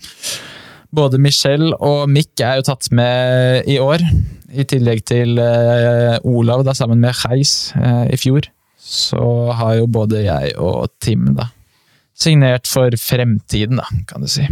både 0.95 1.21
Michelle 1.23 1.73
og 1.83 2.07
Mick 2.13 2.41
er 2.41 2.61
jo 2.61 2.69
tatt 2.71 2.91
med 2.95 3.67
i 3.71 3.79
år. 3.83 4.05
I 4.57 4.67
tillegg 4.69 5.03
til 5.09 5.41
uh, 5.41 6.17
Olav, 6.27 6.63
da, 6.67 6.75
sammen 6.77 7.03
med 7.03 7.17
Heis 7.25 7.73
uh, 7.77 8.07
i 8.07 8.19
fjor. 8.21 8.49
Så 8.79 9.21
har 9.59 9.81
jo 9.81 9.91
både 9.91 10.23
jeg 10.29 10.55
og 10.63 10.87
Tim 11.03 11.33
da 11.37 11.51
signert 12.17 12.69
for 12.69 12.95
fremtiden, 12.97 13.77
da, 13.83 13.87
kan 14.09 14.25
du 14.25 14.31
si. 14.31 14.47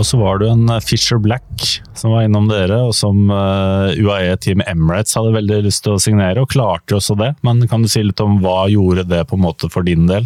Og 0.00 0.06
så 0.08 0.16
var 0.16 0.38
det 0.40 0.48
en 0.48 0.64
eh, 0.72 0.80
Fisher 0.80 1.18
Black 1.20 1.66
som 1.98 2.14
var 2.14 2.24
innom 2.24 2.46
dere, 2.48 2.78
og 2.88 2.94
som 2.96 3.28
uh, 3.28 3.92
UAE 3.92 4.38
Team 4.40 4.62
Emirates 4.64 5.12
hadde 5.18 5.34
veldig 5.34 5.58
lyst 5.66 5.84
til 5.84 5.98
å 5.98 6.00
signere, 6.00 6.40
og 6.40 6.54
klarte 6.54 6.96
også 6.96 7.18
det. 7.20 7.34
Men 7.44 7.60
kan 7.68 7.84
du 7.84 7.90
si 7.92 8.00
litt 8.06 8.22
om 8.24 8.38
hva 8.40 8.64
gjorde 8.72 9.04
det 9.10 9.26
på 9.28 9.36
en 9.36 9.44
måte 9.44 9.68
for 9.68 9.84
din 9.84 10.08
del? 10.08 10.24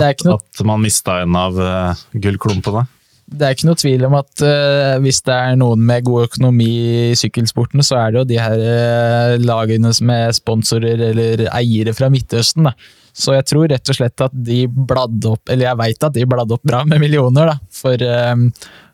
Noe... 0.00 0.40
at 0.40 0.66
man 0.66 0.82
mista 0.82 1.20
en 1.22 1.36
av 1.38 1.58
uh, 1.60 2.04
gullklumpene? 2.12 2.86
Det 3.24 3.46
er 3.46 3.54
ikke 3.54 3.68
noe 3.70 3.80
tvil 3.80 4.04
om 4.04 4.16
at 4.18 4.42
uh, 4.44 4.96
hvis 5.00 5.22
det 5.24 5.34
er 5.34 5.54
noen 5.56 5.80
med 5.86 6.04
god 6.04 6.26
økonomi 6.28 6.72
i 7.12 7.14
sykkelsporten, 7.18 7.80
så 7.86 8.02
er 8.02 8.12
det 8.12 8.20
jo 8.20 8.26
de 8.32 8.40
her 8.42 8.64
uh, 8.64 9.36
lagene 9.40 9.94
som 9.96 10.12
er 10.12 10.34
sponsorer 10.36 11.06
eller 11.10 11.46
eiere 11.54 11.96
fra 11.96 12.10
Midtøsten. 12.12 12.68
da 12.68 12.74
så 13.14 13.36
jeg 13.36 13.46
tror 13.46 13.68
rett 13.70 13.90
og 13.92 13.94
slett 13.94 14.22
at 14.26 14.32
de 14.34 14.64
bladde 14.66 15.36
opp, 15.36 15.46
eller 15.46 15.68
jeg 15.68 15.78
veit 15.78 16.06
at 16.06 16.16
de 16.16 16.24
bladde 16.26 16.56
opp 16.56 16.64
bra 16.66 16.80
med 16.82 16.98
millioner 16.98 17.52
da, 17.52 17.54
for, 17.70 18.02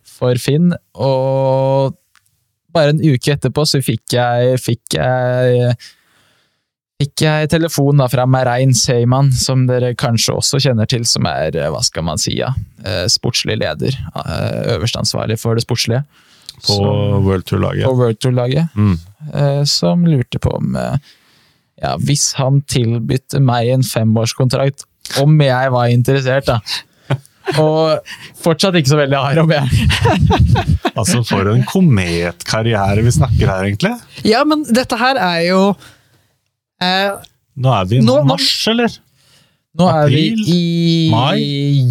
for, 0.04 0.40
Finn. 0.44 0.74
Og 1.00 1.94
bare 2.68 2.92
en 2.92 3.00
uke 3.00 3.32
etterpå 3.32 3.64
så 3.64 3.80
fikk 3.80 4.18
jeg, 4.18 4.58
fikk 4.60 4.98
jeg 4.98 5.72
fikk 7.00 7.24
jeg 7.24 7.50
telefon 7.52 8.00
da 8.00 8.08
fra 8.12 8.26
Marein 8.28 8.74
Seyman, 8.76 9.30
som 9.36 9.64
dere 9.68 9.94
kanskje 9.98 10.36
også 10.36 10.60
kjenner 10.66 10.88
til, 10.90 11.06
som 11.08 11.28
er 11.30 11.56
hva 11.72 11.80
skal 11.84 12.04
man 12.06 12.20
si, 12.20 12.34
ja, 12.40 12.52
eh, 12.84 13.06
sportslig 13.10 13.56
leder. 13.60 13.96
Eh, 14.20 14.74
øverste 14.76 15.00
ansvarlig 15.00 15.38
for 15.40 15.56
det 15.56 15.64
sportslige. 15.64 16.04
På 16.66 16.76
World 17.24 17.46
Tour-laget. 17.48 17.86
På 17.88 17.96
World 17.96 18.20
Tour-laget. 18.20 18.68
Mm. 18.76 18.98
Eh, 19.32 19.62
som 19.64 20.04
lurte 20.04 20.42
på 20.42 20.52
om 20.58 20.76
Ja, 21.80 21.94
hvis 21.96 22.34
han 22.36 22.58
tilbydde 22.68 23.40
meg 23.40 23.70
en 23.72 23.82
femårskontrakt, 23.82 24.82
om 25.22 25.38
jeg 25.40 25.70
var 25.72 25.86
interessert, 25.88 26.44
da. 26.50 26.58
Og 27.62 28.10
fortsatt 28.44 28.76
ikke 28.76 28.90
så 28.92 28.98
veldig 29.00 29.16
hard 29.16 29.40
om 29.40 29.54
jeg. 29.54 29.86
Altså, 30.92 31.22
for 31.24 31.48
en 31.48 31.64
kometkarriere 31.64 33.00
vi 33.06 33.14
snakker 33.16 33.48
her, 33.48 33.70
egentlig. 33.70 33.94
Ja, 34.28 34.44
men 34.44 34.66
dette 34.68 35.00
her 35.00 35.16
er 35.16 35.40
jo 35.46 35.62
eh, 36.80 37.12
Nå 37.60 37.72
er 37.76 37.88
vi 37.90 37.98
i 38.00 38.04
mars, 38.04 38.48
eller? 38.70 38.94
Nå 39.78 39.86
er 39.86 40.08
vi 40.10 40.22
April? 40.32 40.40
i 40.50 41.10
Mai? 41.12 41.42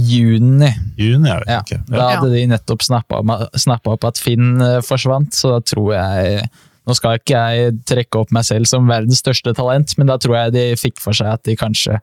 juni. 0.09 0.69
Juni, 0.99 1.29
er 1.31 1.43
vet 1.45 1.51
Ja, 1.53 1.59
ikke. 1.63 1.77
da 1.93 2.07
hadde 2.15 2.31
de 2.33 2.41
nettopp 2.51 2.81
snappa, 2.83 3.21
snappa 3.55 3.93
opp 3.95 4.03
at 4.09 4.19
Finn 4.19 4.57
eh, 4.61 4.79
forsvant, 4.83 5.31
så 5.35 5.53
da 5.57 5.61
tror 5.63 5.93
jeg 5.95 6.49
Nå 6.89 6.95
skal 6.97 7.19
ikke 7.19 7.37
jeg 7.37 7.73
trekke 7.85 8.17
opp 8.23 8.31
meg 8.33 8.47
selv 8.47 8.65
som 8.65 8.87
verdens 8.89 9.19
største 9.21 9.51
talent, 9.53 9.91
men 9.99 10.07
da 10.09 10.15
tror 10.17 10.35
jeg 10.39 10.53
de 10.55 10.63
fikk 10.79 10.97
for 11.03 11.13
seg 11.13 11.27
at 11.35 11.43
de 11.45 11.53
kanskje 11.59 11.99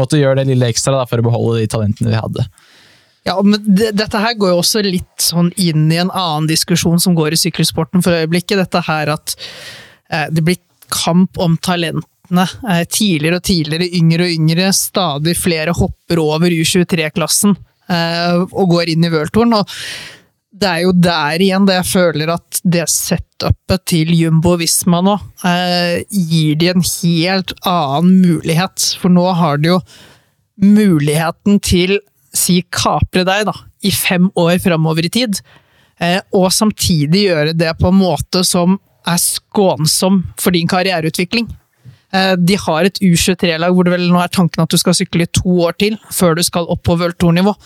måtte 0.00 0.18
gjøre 0.18 0.40
det 0.40 0.48
lille 0.48 0.66
ekstra 0.72 0.96
da, 0.96 1.04
for 1.06 1.22
å 1.22 1.26
beholde 1.28 1.60
de 1.60 1.68
talentene 1.70 2.10
de 2.10 2.18
hadde. 2.18 2.46
Ja, 3.28 3.36
men 3.46 3.62
det, 3.68 3.92
dette 3.94 4.18
her 4.18 4.34
går 4.34 4.50
jo 4.50 4.58
også 4.64 4.82
litt 4.82 5.22
sånn 5.22 5.52
inn 5.62 5.86
i 5.94 6.00
en 6.02 6.10
annen 6.10 6.48
diskusjon 6.50 6.98
som 6.98 7.14
går 7.14 7.36
i 7.36 7.38
sykkelsporten 7.44 8.02
for 8.02 8.18
øyeblikket. 8.18 8.58
Dette 8.64 8.82
her 8.88 9.12
at 9.14 9.36
eh, 10.10 10.26
det 10.34 10.42
blir 10.46 10.58
kamp 10.90 11.38
om 11.42 11.54
talentene. 11.62 12.02
Eh, 12.32 12.84
tidligere 12.90 13.40
og 13.40 13.46
tidligere, 13.46 13.88
yngre 13.98 14.26
og 14.26 14.34
yngre. 14.34 14.72
Stadig 14.74 15.36
flere 15.38 15.74
hopper 15.76 16.22
over 16.22 16.52
U23-klassen 16.52 17.56
eh, 17.90 18.42
og 18.46 18.70
går 18.74 18.92
inn 18.94 19.06
i 19.06 19.12
worldtouren. 19.12 19.56
Og 19.58 19.76
det 20.56 20.68
er 20.70 20.82
jo 20.86 20.94
der 20.96 21.42
igjen 21.42 21.66
det 21.68 21.76
jeg 21.80 21.88
føler 21.90 22.32
at 22.36 22.60
det 22.64 22.86
setupet 22.88 23.84
til 23.90 24.12
Jumbo 24.16 24.54
Visma 24.56 25.02
nå 25.04 25.18
eh, 25.44 26.02
gir 26.08 26.56
de 26.60 26.72
en 26.72 26.84
helt 26.86 27.52
annen 27.68 28.20
mulighet. 28.24 28.90
For 29.00 29.12
nå 29.12 29.26
har 29.36 29.60
de 29.60 29.74
jo 29.74 29.80
muligheten 30.62 31.60
til 31.60 31.98
si 32.36 32.62
kapre 32.72 33.24
deg 33.28 33.46
da, 33.48 33.54
i 33.84 33.92
fem 33.92 34.28
år 34.36 34.56
framover 34.64 35.06
i 35.08 35.12
tid, 35.12 35.38
eh, 36.00 36.18
og 36.36 36.50
samtidig 36.52 37.26
gjøre 37.28 37.54
det 37.56 37.72
på 37.80 37.92
en 37.92 38.00
måte 38.00 38.42
som 38.44 38.78
er 39.06 39.20
skånsom 39.22 40.22
for 40.40 40.56
din 40.56 40.68
karriereutvikling. 40.68 41.48
Eh, 42.14 42.34
de 42.38 42.58
har 42.66 42.86
et 42.86 43.00
U23-lag 43.02 43.74
hvor 43.74 43.86
det 43.86 43.96
vel 43.96 44.06
nå 44.12 44.20
er 44.22 44.32
tanken 44.32 44.62
at 44.62 44.70
du 44.70 44.78
skal 44.80 44.94
sykle 44.96 45.26
i 45.26 45.32
to 45.40 45.56
år 45.66 45.76
til 45.80 45.98
før 46.14 46.36
du 46.38 46.44
skal 46.46 46.68
opp 46.72 46.84
på 46.86 46.98
World 47.00 47.18
Tour-nivå. 47.22 47.56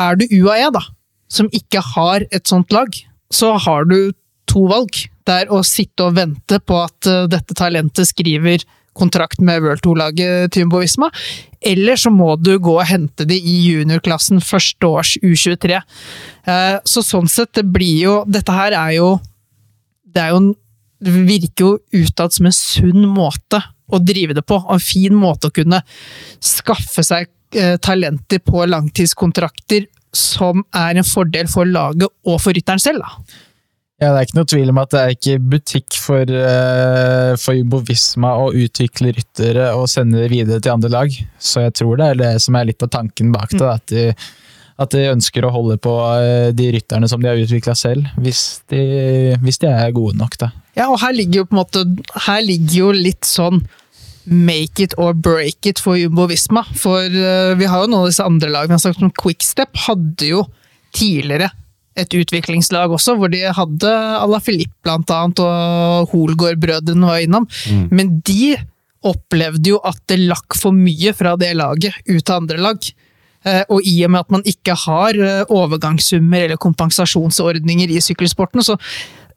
Er 0.00 0.18
du 0.18 0.26
UAE, 0.30 0.70
da, 0.74 0.82
som 1.30 1.50
ikke 1.54 1.82
har 1.94 2.26
et 2.30 2.46
sånt 2.50 2.72
lag, 2.74 2.90
så 3.32 3.54
har 3.62 3.86
du 3.90 4.12
to 4.50 4.66
valg. 4.70 4.90
Det 5.26 5.36
er 5.44 5.52
å 5.54 5.62
sitte 5.66 6.08
og 6.08 6.16
vente 6.18 6.58
på 6.62 6.78
at 6.82 7.06
eh, 7.10 7.26
dette 7.30 7.56
talentet 7.58 8.10
skriver 8.10 8.64
kontrakt 9.00 9.38
med 9.40 9.62
World 9.62 9.84
Tour-laget 9.84 10.50
Tymbo 10.52 10.80
Visma, 10.82 11.08
eller 11.62 11.96
så 12.00 12.10
må 12.10 12.32
du 12.40 12.56
gå 12.58 12.72
og 12.74 12.88
hente 12.88 13.24
de 13.28 13.36
i 13.38 13.54
juniorklassen 13.68 14.42
første 14.42 14.88
års 14.88 15.12
U23. 15.22 15.78
Eh, 15.78 16.76
Så 16.84 17.04
sånn 17.06 17.30
sett, 17.30 17.52
det 17.54 17.68
blir 17.70 18.00
jo 18.00 18.14
Dette 18.26 18.52
her 18.52 18.72
er 18.72 18.96
jo 18.96 19.20
Det 20.08 20.22
er 20.22 20.32
jo 20.32 20.40
en 20.40 20.50
det 21.00 21.12
virker 21.26 21.66
jo 21.66 22.02
utad 22.04 22.34
som 22.34 22.48
en 22.48 22.56
sunn 22.56 23.06
måte 23.08 23.62
å 23.90 23.98
drive 23.98 24.36
det 24.36 24.44
på, 24.46 24.60
og 24.60 24.74
en 24.76 24.82
fin 24.82 25.16
måte 25.16 25.50
å 25.50 25.54
kunne 25.54 25.82
skaffe 26.44 27.02
seg 27.06 27.30
eh, 27.56 27.76
talenter 27.82 28.42
på 28.44 28.64
langtidskontrakter 28.68 29.88
som 30.16 30.64
er 30.74 30.98
en 30.98 31.06
fordel 31.06 31.50
for 31.50 31.68
laget 31.68 32.10
og 32.26 32.40
for 32.42 32.54
rytteren 32.54 32.82
selv. 32.82 33.02
Da. 33.04 33.40
Ja, 34.00 34.14
Det 34.14 34.16
er 34.16 34.26
ikke 34.26 34.38
noe 34.38 34.48
tvil 34.48 34.72
om 34.72 34.78
at 34.80 34.92
det 34.94 35.00
er 35.00 35.14
ikke 35.14 35.40
butikk 35.52 35.96
for, 36.00 36.30
uh, 36.32 37.34
for 37.36 37.56
Jumbo 37.56 37.82
Visma 37.84 38.30
å 38.40 38.46
utvikle 38.56 39.12
ryttere 39.12 39.66
og 39.76 39.90
sende 39.92 40.22
det 40.22 40.30
videre 40.32 40.62
til 40.64 40.72
andre 40.72 40.90
lag. 40.94 41.16
Så 41.36 41.66
jeg 41.66 41.74
tror 41.76 42.00
det 42.00 42.06
er 42.06 42.20
det 42.22 42.30
som 42.40 42.56
er 42.56 42.70
litt 42.70 42.86
av 42.86 42.92
tanken 42.94 43.34
bak 43.34 43.52
det. 43.52 43.66
At 43.68 43.92
de, 43.92 44.06
at 44.80 44.94
de 44.94 45.10
ønsker 45.10 45.44
å 45.44 45.52
holde 45.52 45.76
på 45.82 45.92
eh, 46.16 46.50
de 46.56 46.70
rytterne 46.76 47.08
som 47.10 47.20
de 47.20 47.28
har 47.28 47.40
utvikla 47.40 47.74
selv, 47.76 48.08
hvis 48.20 48.62
de, 48.72 48.80
hvis 49.42 49.60
de 49.60 49.68
er 49.68 49.92
gode 49.96 50.16
nok. 50.16 50.38
da. 50.40 50.50
Ja, 50.78 50.88
og 50.88 51.00
her 51.02 51.12
ligger 51.16 51.42
jo 51.42 51.48
på 51.50 51.56
en 51.56 51.60
måte 51.60 51.82
Her 52.28 52.40
ligger 52.46 52.76
jo 52.76 52.90
litt 52.94 53.26
sånn 53.26 53.64
make 54.30 54.82
it 54.82 54.94
or 55.00 55.12
break 55.12 55.66
it 55.66 55.80
for 55.82 55.98
Jumbo 55.98 56.26
Visma. 56.30 56.62
For 56.78 57.02
uh, 57.02 57.56
vi 57.58 57.68
har 57.68 57.82
jo 57.82 57.90
noen 57.90 58.04
av 58.04 58.10
disse 58.12 58.24
andre 58.24 58.50
lagene, 58.52 58.78
altså, 58.78 58.92
som 58.96 59.12
Quickstep 59.16 59.74
hadde 59.88 60.28
jo 60.28 60.44
tidligere 60.96 61.50
et 61.98 62.14
utviklingslag 62.14 62.92
også, 62.94 63.16
hvor 63.18 63.32
de 63.32 63.42
hadde 63.50 63.90
Ala 63.90 64.38
Filip 64.44 64.70
blant 64.84 65.10
annet, 65.12 65.42
og 65.42 66.12
Hoelgaard-brødrene 66.12 67.08
var 67.08 67.24
innom. 67.24 67.48
Men 67.90 68.20
de 68.26 68.54
opplevde 69.06 69.72
jo 69.72 69.80
at 69.88 69.98
det 70.12 70.20
lakk 70.22 70.56
for 70.60 70.76
mye 70.76 71.12
fra 71.16 71.34
det 71.40 71.50
laget 71.58 71.96
ut 72.06 72.22
til 72.22 72.36
andre 72.36 72.60
lag. 72.60 72.90
Eh, 73.44 73.62
Og 73.72 73.80
i 73.88 74.02
og 74.04 74.12
med 74.12 74.20
at 74.20 74.34
man 74.34 74.44
ikke 74.44 74.74
har 74.86 75.16
eh, 75.16 75.48
overgangssummer 75.48 76.44
eller 76.44 76.60
kompensasjonsordninger 76.60 77.88
i 77.88 78.02
sykkelsporten, 78.04 78.62
så 78.64 78.76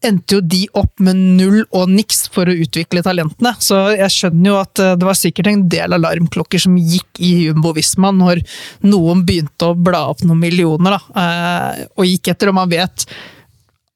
endte 0.04 0.36
jo 0.36 0.42
de 0.44 0.66
opp 0.76 1.00
med 1.00 1.16
null 1.16 1.62
og 1.72 1.88
niks 1.88 2.26
for 2.34 2.44
å 2.44 2.56
utvikle 2.66 3.00
talentene. 3.06 3.54
Så 3.64 3.78
jeg 3.96 4.12
skjønner 4.12 4.50
jo 4.50 4.58
at 4.60 4.82
eh, 4.84 4.96
det 5.00 5.08
var 5.08 5.16
sikkert 5.16 5.48
en 5.48 5.64
del 5.72 5.96
alarmklokker 5.96 6.60
som 6.60 6.76
gikk 6.76 7.22
i 7.24 7.32
Jumbo 7.46 7.72
Visma 7.76 8.12
når 8.12 8.42
noen 8.84 9.24
begynte 9.24 9.70
å 9.70 9.78
bla 9.78 10.04
opp 10.12 10.20
noen 10.26 10.42
millioner, 10.42 10.98
da, 10.98 11.86
og 11.96 12.04
gikk 12.04 12.34
etter, 12.34 12.52
og 12.52 12.58
man 12.60 12.68
vet 12.72 13.06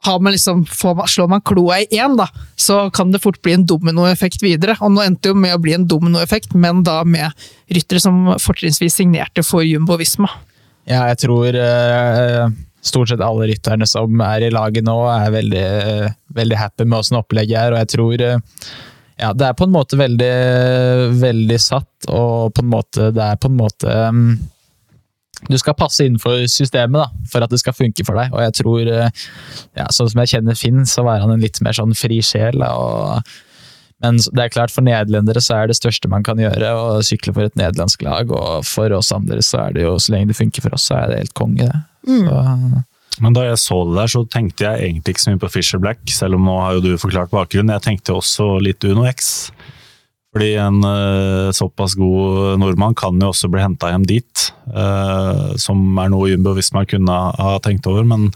man 0.07 0.33
liksom, 0.33 0.67
man, 0.85 1.09
slår 1.09 1.29
man 1.29 1.41
kloa 1.41 1.81
i 1.81 1.87
én, 1.99 2.17
da, 2.17 2.29
så 2.57 2.91
kan 2.91 3.11
det 3.13 3.23
fort 3.23 3.41
bli 3.43 3.57
en 3.57 3.67
dominoeffekt 3.67 4.43
videre. 4.43 4.77
Og 4.81 4.93
nå 4.95 5.03
endte 5.05 5.27
det 5.27 5.35
jo 5.35 5.41
med 5.43 5.57
å 5.57 5.63
bli 5.63 5.75
en 5.77 5.89
dominoeffekt, 5.91 6.55
men 6.55 6.85
da 6.87 7.03
med 7.05 7.35
ryttere 7.75 8.01
som 8.03 8.35
fortrinnsvis 8.41 9.01
signerte 9.01 9.45
for 9.47 9.67
Jumbo 9.67 9.99
Visma. 10.01 10.31
Ja, 10.89 11.03
jeg 11.11 11.21
tror 11.27 11.53
uh, 11.53 12.47
stort 12.81 13.11
sett 13.11 13.25
alle 13.25 13.51
rytterne 13.51 13.89
som 13.89 14.23
er 14.25 14.47
i 14.47 14.53
laget 14.55 14.87
nå, 14.87 14.97
er 15.13 15.35
veldig, 15.35 15.65
uh, 15.67 16.13
veldig 16.39 16.61
happy 16.61 16.87
med 16.87 17.03
åssen 17.03 17.19
opplegget 17.21 17.59
er, 17.61 17.75
og 17.75 17.83
jeg 17.83 17.93
tror 17.97 18.25
uh, 18.25 18.63
ja, 19.19 19.33
det 19.35 19.49
er 19.49 19.59
på 19.59 19.67
en 19.67 19.75
måte 19.75 19.99
veldig, 19.99 20.35
veldig 21.19 21.59
satt, 21.61 22.07
og 22.07 22.55
på 22.55 22.63
en 22.63 22.71
måte, 22.71 23.11
det 23.13 23.25
er 23.25 23.41
på 23.43 23.51
en 23.51 23.59
måte 23.59 23.97
mm, 24.15 24.31
du 25.47 25.59
skal 25.61 25.77
passe 25.79 26.03
innenfor 26.05 26.47
systemet 26.51 26.99
da, 26.99 27.27
for 27.31 27.45
at 27.45 27.53
det 27.53 27.61
skal 27.63 27.77
funke 27.77 28.05
for 28.07 28.19
deg. 28.19 28.33
Og 28.35 28.43
jeg 28.43 28.57
tror, 28.59 28.89
eh, 28.91 29.27
ja, 29.79 29.87
sånn 29.95 30.11
som 30.11 30.23
jeg 30.25 30.33
kjenner 30.35 30.59
Finn, 30.59 30.83
så 30.89 31.05
var 31.07 31.23
han 31.23 31.35
en 31.35 31.45
litt 31.45 31.61
mer 31.65 31.77
sånn 31.77 31.95
fri 31.97 32.19
sjel. 32.27 32.59
da, 32.59 32.73
Og, 32.75 33.23
men 34.03 34.19
det 34.19 34.45
er 34.45 34.55
klart, 34.55 34.75
for 34.75 34.87
nederlendere 34.87 35.43
så 35.45 35.61
er 35.61 35.71
det 35.71 35.79
største 35.79 36.11
man 36.11 36.27
kan 36.27 36.43
gjøre 36.43 36.73
å 36.75 36.99
sykle 37.07 37.35
for 37.37 37.47
et 37.47 37.59
nederlandsk 37.59 38.03
lag. 38.07 38.35
Og 38.35 38.67
for 38.67 38.95
oss 38.99 39.15
andre 39.15 39.43
så 39.45 39.69
er 39.69 39.79
det 39.79 39.87
jo, 39.87 39.97
så 40.03 40.15
lenge 40.15 40.33
det 40.33 40.39
funker 40.39 40.67
for 40.67 40.75
oss, 40.75 40.91
så 40.91 41.01
er 41.01 41.13
det 41.13 41.23
helt 41.23 41.37
konge. 41.39 41.71
det. 41.71 41.81
Så, 42.27 43.19
Men 43.23 43.35
da 43.35 43.47
jeg 43.49 43.59
så 43.63 43.81
det 43.89 43.97
der, 43.99 44.13
så 44.15 44.25
tenkte 44.31 44.67
jeg 44.67 44.91
egentlig 44.91 45.15
ikke 45.15 45.25
så 45.25 45.33
mye 45.33 45.43
på 45.43 45.53
Fisher 45.55 45.83
Black, 45.83 46.03
selv 46.15 46.39
om 46.39 46.47
nå 46.47 46.59
har 46.63 46.79
jo 46.79 46.85
du 46.85 46.93
forklart 46.99 47.35
bakgrunnen. 47.35 47.75
Jeg 47.79 47.87
tenkte 47.87 48.15
også 48.19 48.57
litt 48.63 48.85
Uno 48.87 49.07
X. 49.11 49.51
Fordi 50.39 50.53
en 50.55 50.85
uh, 50.87 51.51
såpass 51.51 51.97
god 51.99 52.61
nordmann 52.63 52.95
kan 52.95 53.17
jo 53.19 53.33
også 53.33 53.49
bli 53.51 53.59
henta 53.59 53.89
hjem 53.91 54.05
dit, 54.07 54.43
uh, 54.71 55.57
som 55.59 55.81
er 55.99 56.13
noe 56.13 56.29
Jumbo 56.31 56.53
Visma 56.55 56.85
kunne 56.87 57.17
ha 57.35 57.57
tenkt 57.65 57.89
over. 57.91 58.05
Men 58.07 58.29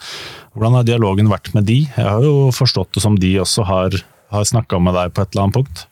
hvordan 0.50 0.80
har 0.80 0.88
dialogen 0.88 1.30
vært 1.30 1.52
med 1.54 1.68
de? 1.68 1.84
Jeg 1.86 2.02
har 2.02 2.24
jo 2.26 2.48
forstått 2.50 2.96
det 2.96 3.04
som 3.04 3.14
de 3.22 3.30
også 3.38 3.62
har, 3.68 3.94
har 4.34 4.48
snakka 4.50 4.80
med 4.82 4.98
deg 4.98 5.12
på 5.14 5.22
et 5.22 5.30
eller 5.30 5.44
annet 5.44 5.58
punkt. 5.60 5.84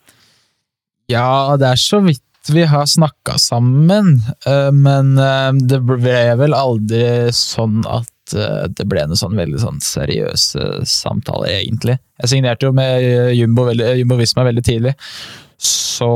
ja, 1.14 1.54
det 1.62 1.68
er 1.68 1.78
så 1.78 2.00
vidt 2.02 2.50
vi 2.50 2.64
har 2.66 2.88
snakka 2.90 3.36
sammen, 3.38 4.16
uh, 4.48 4.72
men 4.74 5.12
det 5.70 5.78
ble 5.86 6.16
vel 6.40 6.56
aldri 6.58 7.04
sånn 7.36 7.84
at 7.86 8.10
det 8.30 8.86
ble 8.86 9.04
noe 9.10 9.18
sånn 9.18 9.38
veldig 9.38 9.62
sånn 9.62 9.78
seriøse 9.82 10.66
samtaler, 10.86 11.54
egentlig. 11.60 11.96
Jeg 12.22 12.30
signerte 12.34 12.66
jo 12.66 12.74
med 12.74 13.06
Jumbo, 13.34 13.68
Jumbo 13.74 14.18
Visma 14.18 14.44
veldig 14.46 14.66
tidlig, 14.66 14.96
så 15.60 16.12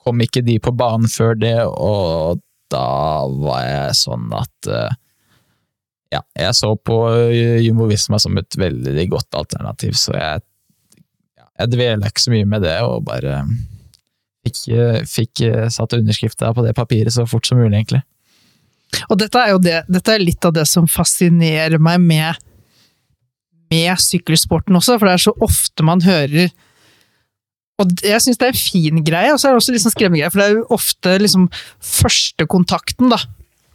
kom 0.00 0.22
ikke 0.24 0.42
de 0.46 0.56
på 0.62 0.72
banen 0.76 1.10
før 1.10 1.36
det, 1.38 1.58
og 1.66 2.40
da 2.70 3.26
var 3.42 3.64
jeg 3.66 3.96
sånn 3.98 4.30
at 4.36 4.70
eh, 4.70 4.94
ja, 6.14 6.22
jeg 6.38 6.54
så 6.58 6.72
på 6.74 6.96
Jumbo 7.62 7.86
Visma 7.90 8.18
som 8.22 8.38
et 8.40 8.56
veldig 8.58 9.06
godt 9.12 9.36
alternativ, 9.38 9.94
så 9.98 10.14
jeg, 10.16 10.42
jeg 11.38 11.72
dveler 11.74 12.10
ikke 12.10 12.24
så 12.24 12.32
mye 12.34 12.48
med 12.50 12.64
det, 12.66 12.78
og 12.86 13.04
bare 13.06 13.42
fikk, 14.46 14.62
fikk 15.06 15.44
satt 15.70 15.98
underskrifta 15.98 16.50
på 16.56 16.64
det 16.66 16.74
papiret 16.78 17.14
så 17.14 17.26
fort 17.30 17.46
som 17.46 17.60
mulig, 17.60 17.76
egentlig. 17.76 18.02
Og 19.06 19.18
dette 19.20 19.38
er 19.38 19.52
jo 19.52 19.60
det, 19.62 19.76
dette 19.90 20.14
er 20.14 20.22
litt 20.22 20.46
av 20.46 20.54
det 20.56 20.66
som 20.66 20.88
fascinerer 20.90 21.78
meg 21.82 22.00
med, 22.02 22.40
med 23.70 24.02
sykkelsporten 24.02 24.74
også, 24.78 24.98
for 24.98 25.06
det 25.06 25.14
er 25.14 25.24
så 25.28 25.36
ofte 25.46 25.86
man 25.86 26.02
hører 26.02 26.50
og 27.80 28.04
jeg 28.04 28.22
syns 28.22 28.40
det 28.40 28.48
er 28.48 28.54
en 28.54 28.60
fin 28.60 29.02
greie, 29.04 29.32
og 29.32 29.40
så 29.40 29.48
er 29.48 29.54
det 29.54 29.62
også 29.62 29.74
liksom 29.74 29.94
skremmegreie, 29.94 30.30
for 30.32 30.42
det 30.42 30.48
er 30.48 30.56
jo 30.58 30.64
ofte 30.76 31.18
liksom 31.22 31.46
første 31.80 32.46
kontakten, 32.50 33.12
da, 33.12 33.20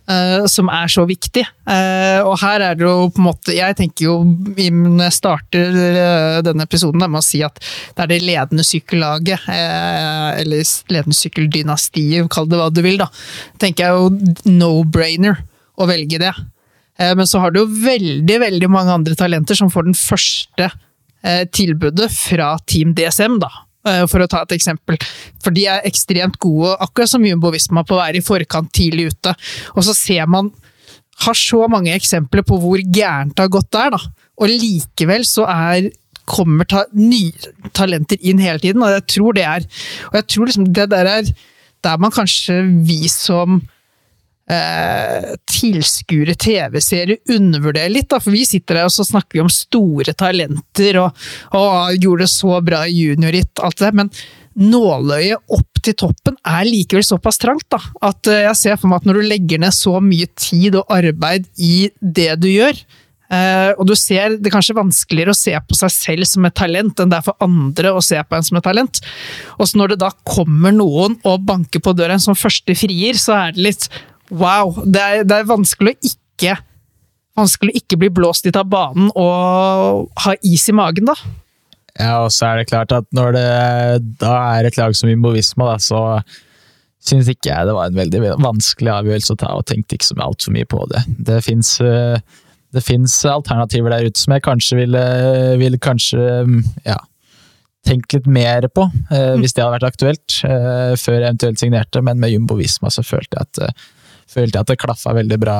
Uh, 0.06 0.43
som 0.45 0.68
er 0.70 0.86
så 0.91 1.01
viktig. 1.10 1.41
Uh, 1.66 2.22
og 2.30 2.36
her 2.43 2.62
er 2.62 2.76
det 2.78 2.86
jo 2.86 3.08
på 3.10 3.24
en 3.24 3.26
måte 3.26 3.56
Jeg 3.58 3.74
tenker 3.80 4.06
jo 4.06 4.20
når 4.22 5.08
jeg 5.08 5.16
starter 5.16 5.72
uh, 5.74 6.41
denne 6.45 6.68
episoden 6.68 7.01
med 7.01 7.18
å 7.18 7.26
si 7.26 7.41
at 7.41 7.58
det 7.58 8.03
er 8.03 8.12
det 8.12 8.20
ledende 8.22 8.66
sykkellaget, 8.68 9.47
eller 9.49 10.62
ledende 10.93 11.18
sykkeldynastiet, 11.18 12.30
kall 12.30 12.45
det 12.51 12.62
hva 12.62 12.70
du 12.70 12.84
vil, 12.86 13.01
da. 13.01 13.10
Tenker 13.62 13.88
jeg 13.88 13.97
jo 13.97 14.53
no-brainer 14.60 15.41
å 15.82 15.89
velge 15.89 16.22
det. 16.22 16.34
Men 17.01 17.28
så 17.28 17.41
har 17.41 17.51
du 17.51 17.64
jo 17.64 17.68
veldig, 17.68 18.38
veldig 18.45 18.70
mange 18.72 18.93
andre 18.93 19.18
talenter 19.20 19.58
som 19.58 19.72
får 19.74 19.89
den 19.89 19.97
første 19.97 20.70
tilbudet 21.56 22.08
fra 22.14 22.53
Team 22.70 22.93
DSM, 22.95 23.39
da. 23.41 23.64
Eh, 23.88 24.04
For 24.12 24.24
å 24.24 24.30
ta 24.32 24.44
et 24.46 24.56
eksempel. 24.58 25.00
For 25.44 25.56
de 25.56 25.68
er 25.72 25.88
ekstremt 25.88 26.40
gode, 26.42 26.76
akkurat 26.84 27.12
som 27.12 27.26
Jumbo 27.26 27.52
Visma, 27.54 27.86
på 27.86 27.98
å 27.98 28.02
være 28.04 28.22
i 28.22 28.26
forkant 28.26 28.72
tidlig 28.76 29.12
ute. 29.14 29.36
Og 29.76 29.86
så 29.88 29.96
ser 29.98 30.30
man 30.32 30.52
har 31.24 31.38
så 31.40 31.62
mange 31.72 31.94
eksempler 31.96 32.44
på 32.44 32.58
hvor 32.60 32.82
gærent 32.82 33.36
det 33.36 33.46
har 33.46 33.54
gått 33.54 33.72
der, 33.72 33.94
da. 33.96 34.02
Og 34.36 34.52
likevel 34.52 35.24
så 35.28 35.46
er 35.48 35.92
kommer 36.26 36.66
ta, 36.66 36.84
nye 36.98 37.70
talenter 37.78 38.20
inn 38.26 38.42
hele 38.42 38.60
tiden, 38.60 38.82
og 38.84 38.96
jeg 38.96 39.06
tror 39.14 39.36
det 39.38 39.44
er 39.46 39.68
Og 40.10 40.16
jeg 40.18 40.26
tror 40.34 40.50
liksom 40.50 40.72
det 40.74 40.88
der 40.90 41.10
er 41.12 41.30
der 41.86 42.00
man 42.02 42.14
kanskje 42.14 42.64
vi 42.88 43.06
som 43.12 43.60
eh, 44.52 45.36
tilskuere 45.50 46.36
TV-serier 46.39 47.36
undervurderer 47.36 47.93
litt, 47.93 48.10
da, 48.12 48.22
for 48.22 48.36
vi 48.36 48.46
sitter 48.48 48.80
der 48.80 48.89
og 48.89 48.96
så 48.96 49.06
snakker 49.08 49.39
vi 49.39 49.46
om 49.46 49.52
store 49.52 50.16
talenter 50.18 51.02
og, 51.02 51.28
og 51.58 52.02
gjorde 52.02 52.26
det 52.26 52.34
så 52.34 52.60
bra 52.66 52.84
i 52.88 52.98
juniorritt, 53.06 53.64
alt 53.64 53.80
det 53.80 53.89
der, 53.89 54.02
men 54.04 54.12
nåløyet 54.56 55.52
opp 55.52 55.82
til 55.84 55.98
toppen 56.00 56.38
er 56.48 56.68
likevel 56.68 57.04
såpass 57.06 57.41
trangt 57.41 57.68
da, 57.74 57.82
at 58.08 58.32
eh, 58.32 58.46
jeg 58.48 58.62
ser 58.62 58.78
for 58.80 58.91
meg 58.91 59.04
at 59.04 59.10
når 59.10 59.20
du 59.20 59.32
legger 59.32 59.66
ned 59.66 59.76
så 59.76 59.98
mye 60.04 60.30
tid 60.39 60.78
og 60.80 60.93
arbeid 60.93 61.50
i 61.58 61.89
det 62.00 62.36
du 62.41 62.52
gjør, 62.52 62.86
Uh, 63.26 63.74
og 63.82 63.88
du 63.89 63.96
ser 63.98 64.36
det 64.38 64.52
kanskje 64.54 64.76
vanskeligere 64.78 65.34
å 65.34 65.38
se 65.38 65.54
på 65.66 65.74
seg 65.74 65.89
selv 65.89 66.28
som 66.30 66.46
et 66.46 66.54
talent 66.54 67.00
enn 67.02 67.10
det 67.10 67.18
er 67.18 67.26
for 67.26 67.41
andre 67.41 67.96
å 67.98 68.04
se 68.06 68.20
på 68.22 68.38
en 68.38 68.46
som 68.46 68.60
et 68.60 68.66
talent, 68.68 69.00
og 69.58 69.66
så 69.66 69.80
når 69.82 69.96
det 69.96 70.04
da 70.04 70.12
kommer 70.30 70.76
noen 70.76 71.18
og 71.26 71.48
banker 71.48 71.82
på 71.82 71.96
døren 71.98 72.22
som 72.22 72.38
første 72.38 72.76
frier, 72.78 73.18
så 73.18 73.34
er 73.39 73.56
det 73.56 73.66
litt 73.66 73.88
wow, 74.30 74.73
det 74.86 75.01
er, 75.01 75.26
det 75.28 75.41
er 75.41 75.49
vanskelig 75.49 75.95
å 75.95 76.09
ikke 76.11 76.55
vanskelig 77.36 77.73
å 77.73 77.80
ikke 77.82 77.99
bli 77.99 78.11
blåst 78.15 78.47
ut 78.47 78.55
av 78.55 78.69
banen 78.71 79.09
og 79.11 80.05
ha 80.23 80.36
is 80.47 80.69
i 80.71 80.76
magen, 80.76 81.09
da. 81.09 81.15
Ja, 81.95 82.13
og 82.26 82.32
så 82.36 82.49
er 82.49 82.61
det 82.61 82.69
klart 82.69 82.93
at 82.95 83.07
når 83.15 83.36
det 83.36 83.49
da 84.21 84.34
er 84.55 84.67
et 84.67 84.80
lag 84.80 84.95
som 84.95 85.11
Jumbo 85.11 85.34
da, 85.36 85.76
så 85.80 86.01
syns 87.05 87.30
ikke 87.32 87.51
jeg 87.51 87.67
det 87.67 87.76
var 87.76 87.91
en 87.91 87.99
veldig 87.99 88.21
vanskelig 88.43 88.91
avgjørelse 88.91 89.36
å 89.36 89.39
ta, 89.43 89.51
og 89.55 89.67
tenkte 89.69 89.95
ikke 89.95 90.09
så 90.09 90.17
altfor 90.26 90.55
mye 90.55 90.67
på 90.67 90.88
det. 90.91 91.03
Det 91.28 91.43
fins 91.45 91.78
det 92.76 92.84
finnes 92.84 93.13
alternativer 93.30 93.93
der 93.93 94.09
ute 94.09 94.19
som 94.19 94.34
jeg 94.36 94.43
kanskje 94.43 94.80
ville, 94.82 95.03
ville 95.61 95.80
kanskje 95.80 96.23
ja, 96.84 96.97
tenkt 97.86 98.15
litt 98.15 98.28
mer 98.28 98.67
på, 98.73 98.88
eh, 99.13 99.36
hvis 99.39 99.55
det 99.55 99.63
hadde 99.63 99.78
vært 99.78 99.91
aktuelt, 99.93 100.39
eh, 100.47 100.95
før 100.99 101.19
jeg 101.19 101.28
eventuelt 101.30 101.61
signerte, 101.61 102.01
men 102.03 102.19
med 102.19 102.34
Jumbo 102.34 102.57
Visma 102.59 102.91
så 102.91 103.05
følte 103.05 103.38
jeg 103.38 103.47
at, 103.47 103.61
eh, 103.63 103.86
følte 104.30 104.57
jeg 104.57 104.65
at 104.65 104.71
det 104.73 104.80
klaffa 104.82 105.13
veldig 105.17 105.38
bra 105.41 105.57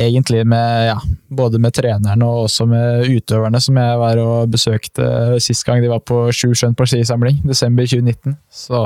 egentlig 0.00 0.40
med 0.48 0.86
ja, 0.88 0.96
både 1.28 1.58
med 1.60 1.74
trenerne 1.76 2.24
og 2.24 2.46
også 2.46 2.64
med 2.66 3.10
utøverne 3.12 3.60
som 3.60 3.76
jeg 3.76 3.98
var 4.00 4.20
og 4.22 4.50
besøkte 4.54 5.08
sist 5.44 5.66
gang 5.68 5.82
de 5.84 5.90
var 5.92 6.00
på 6.08 6.24
Sju 6.32 6.54
skjønn 6.56 6.76
partisamling, 6.78 7.42
desember 7.44 7.84
2019. 7.86 8.38
Så 8.48 8.80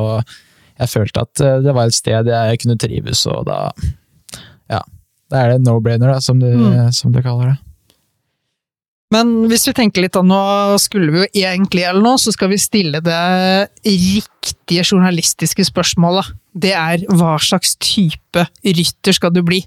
jeg 0.76 0.90
følte 0.92 1.22
at 1.22 1.44
eh, 1.44 1.60
det 1.64 1.74
var 1.76 1.88
et 1.88 1.96
sted 1.96 2.32
jeg 2.32 2.58
kunne 2.62 2.78
trives, 2.82 3.22
og 3.30 3.46
da 3.48 3.60
ja, 4.68 4.82
da 5.30 5.44
er 5.44 5.54
det 5.54 5.62
no-brainer, 5.64 6.10
da, 6.10 6.18
som 6.20 6.42
du, 6.42 6.50
Mm. 6.50 6.92
som 6.92 7.14
du 7.14 7.22
kaller 7.22 7.54
det. 7.54 7.56
Men 9.14 9.46
hvis 9.46 9.68
vi 9.68 9.72
tenker 9.78 10.02
litt, 10.02 10.16
da, 10.16 10.22
nå 10.26 10.76
skulle 10.82 11.12
vi 11.14 11.22
jo 11.22 11.28
egentlig, 11.46 11.84
eller 11.86 12.02
noe, 12.02 12.18
så 12.18 12.32
skal 12.34 12.50
vi 12.50 12.58
stille 12.58 12.98
det 13.00 13.68
riktige 13.86 14.82
journalistiske 14.82 15.62
spørsmålet. 15.68 16.32
Det 16.56 16.72
er 16.72 17.04
hva 17.12 17.36
slags 17.42 17.76
type 17.82 18.46
rytter 18.64 19.16
skal 19.16 19.34
du 19.34 19.42
bli? 19.46 19.60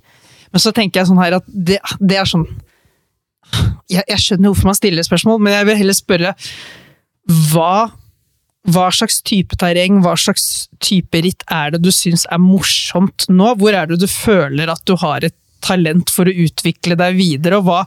Men 0.50 0.64
så 0.64 0.74
tenker 0.74 1.02
jeg 1.02 1.12
sånn 1.12 1.22
her 1.22 1.38
at 1.38 1.48
det, 1.48 1.78
det 2.02 2.18
er 2.18 2.30
sånn 2.30 2.48
jeg, 3.90 4.04
jeg 4.04 4.22
skjønner 4.22 4.52
hvorfor 4.52 4.70
man 4.70 4.78
stiller 4.78 5.06
spørsmål, 5.06 5.42
men 5.42 5.56
jeg 5.56 5.68
vil 5.70 5.80
heller 5.80 5.98
spørre 5.98 6.34
hva, 7.50 7.74
hva 8.70 8.88
slags 8.94 9.20
type 9.26 9.58
terreng, 9.62 10.02
hva 10.06 10.16
slags 10.20 10.68
type 10.84 11.22
ritt 11.26 11.46
er 11.54 11.74
det 11.74 11.84
du 11.86 11.92
syns 11.94 12.26
er 12.30 12.42
morsomt 12.42 13.26
nå? 13.30 13.54
Hvor 13.62 13.76
er 13.76 13.90
det 13.90 14.00
du 14.02 14.08
føler 14.10 14.72
at 14.74 14.84
du 14.90 14.96
har 15.02 15.26
et 15.26 15.36
talent 15.66 16.12
for 16.14 16.30
å 16.30 16.36
utvikle 16.46 16.96
deg 17.00 17.18
videre, 17.18 17.60
og 17.60 17.68
hva, 17.68 17.80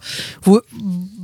hvor, 0.45 0.61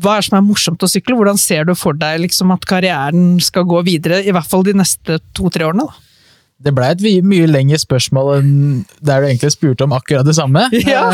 hva 0.01 0.17
er 0.17 0.23
det 0.23 0.29
som 0.31 0.39
er 0.39 0.47
morsomt 0.47 0.85
å 0.85 0.91
sykle? 0.91 1.19
Hvordan 1.19 1.41
ser 1.41 1.69
du 1.69 1.75
for 1.77 1.99
deg 1.99 2.23
liksom, 2.25 2.55
at 2.55 2.67
karrieren 2.69 3.37
skal 3.45 3.67
gå 3.69 3.83
videre, 3.87 4.23
i 4.25 4.35
hvert 4.35 4.49
fall 4.49 4.65
de 4.67 4.77
neste 4.79 5.21
to-tre 5.37 5.69
årene? 5.69 5.85
Da? 5.85 6.08
Det 6.59 6.73
ble 6.75 6.89
et 6.91 7.03
mye, 7.23 7.47
lengre 7.47 7.79
spørsmål 7.79 8.29
enn 8.41 8.55
der 9.07 9.23
du 9.23 9.27
egentlig 9.29 9.53
spurte 9.55 9.87
om 9.87 9.93
akkurat 9.95 10.27
det 10.27 10.35
samme. 10.35 10.65
Ja, 10.89 11.05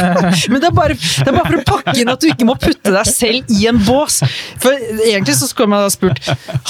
men 0.48 0.56
det 0.62 0.70
er, 0.70 0.72
bare, 0.76 0.96
det 0.96 1.26
er 1.28 1.36
bare 1.36 1.50
for 1.50 1.58
å 1.58 1.64
pakke 1.68 1.94
inn 2.00 2.08
at 2.08 2.22
du 2.22 2.30
ikke 2.30 2.46
må 2.48 2.54
putte 2.56 2.94
deg 2.94 3.10
selv 3.10 3.52
i 3.52 3.66
en 3.68 3.82
bås. 3.84 4.22
For 4.62 4.72
egentlig 5.04 5.34
så 5.36 5.48
skulle 5.50 5.68
man 5.74 5.84
ha 5.84 5.90
spurt 5.92 6.22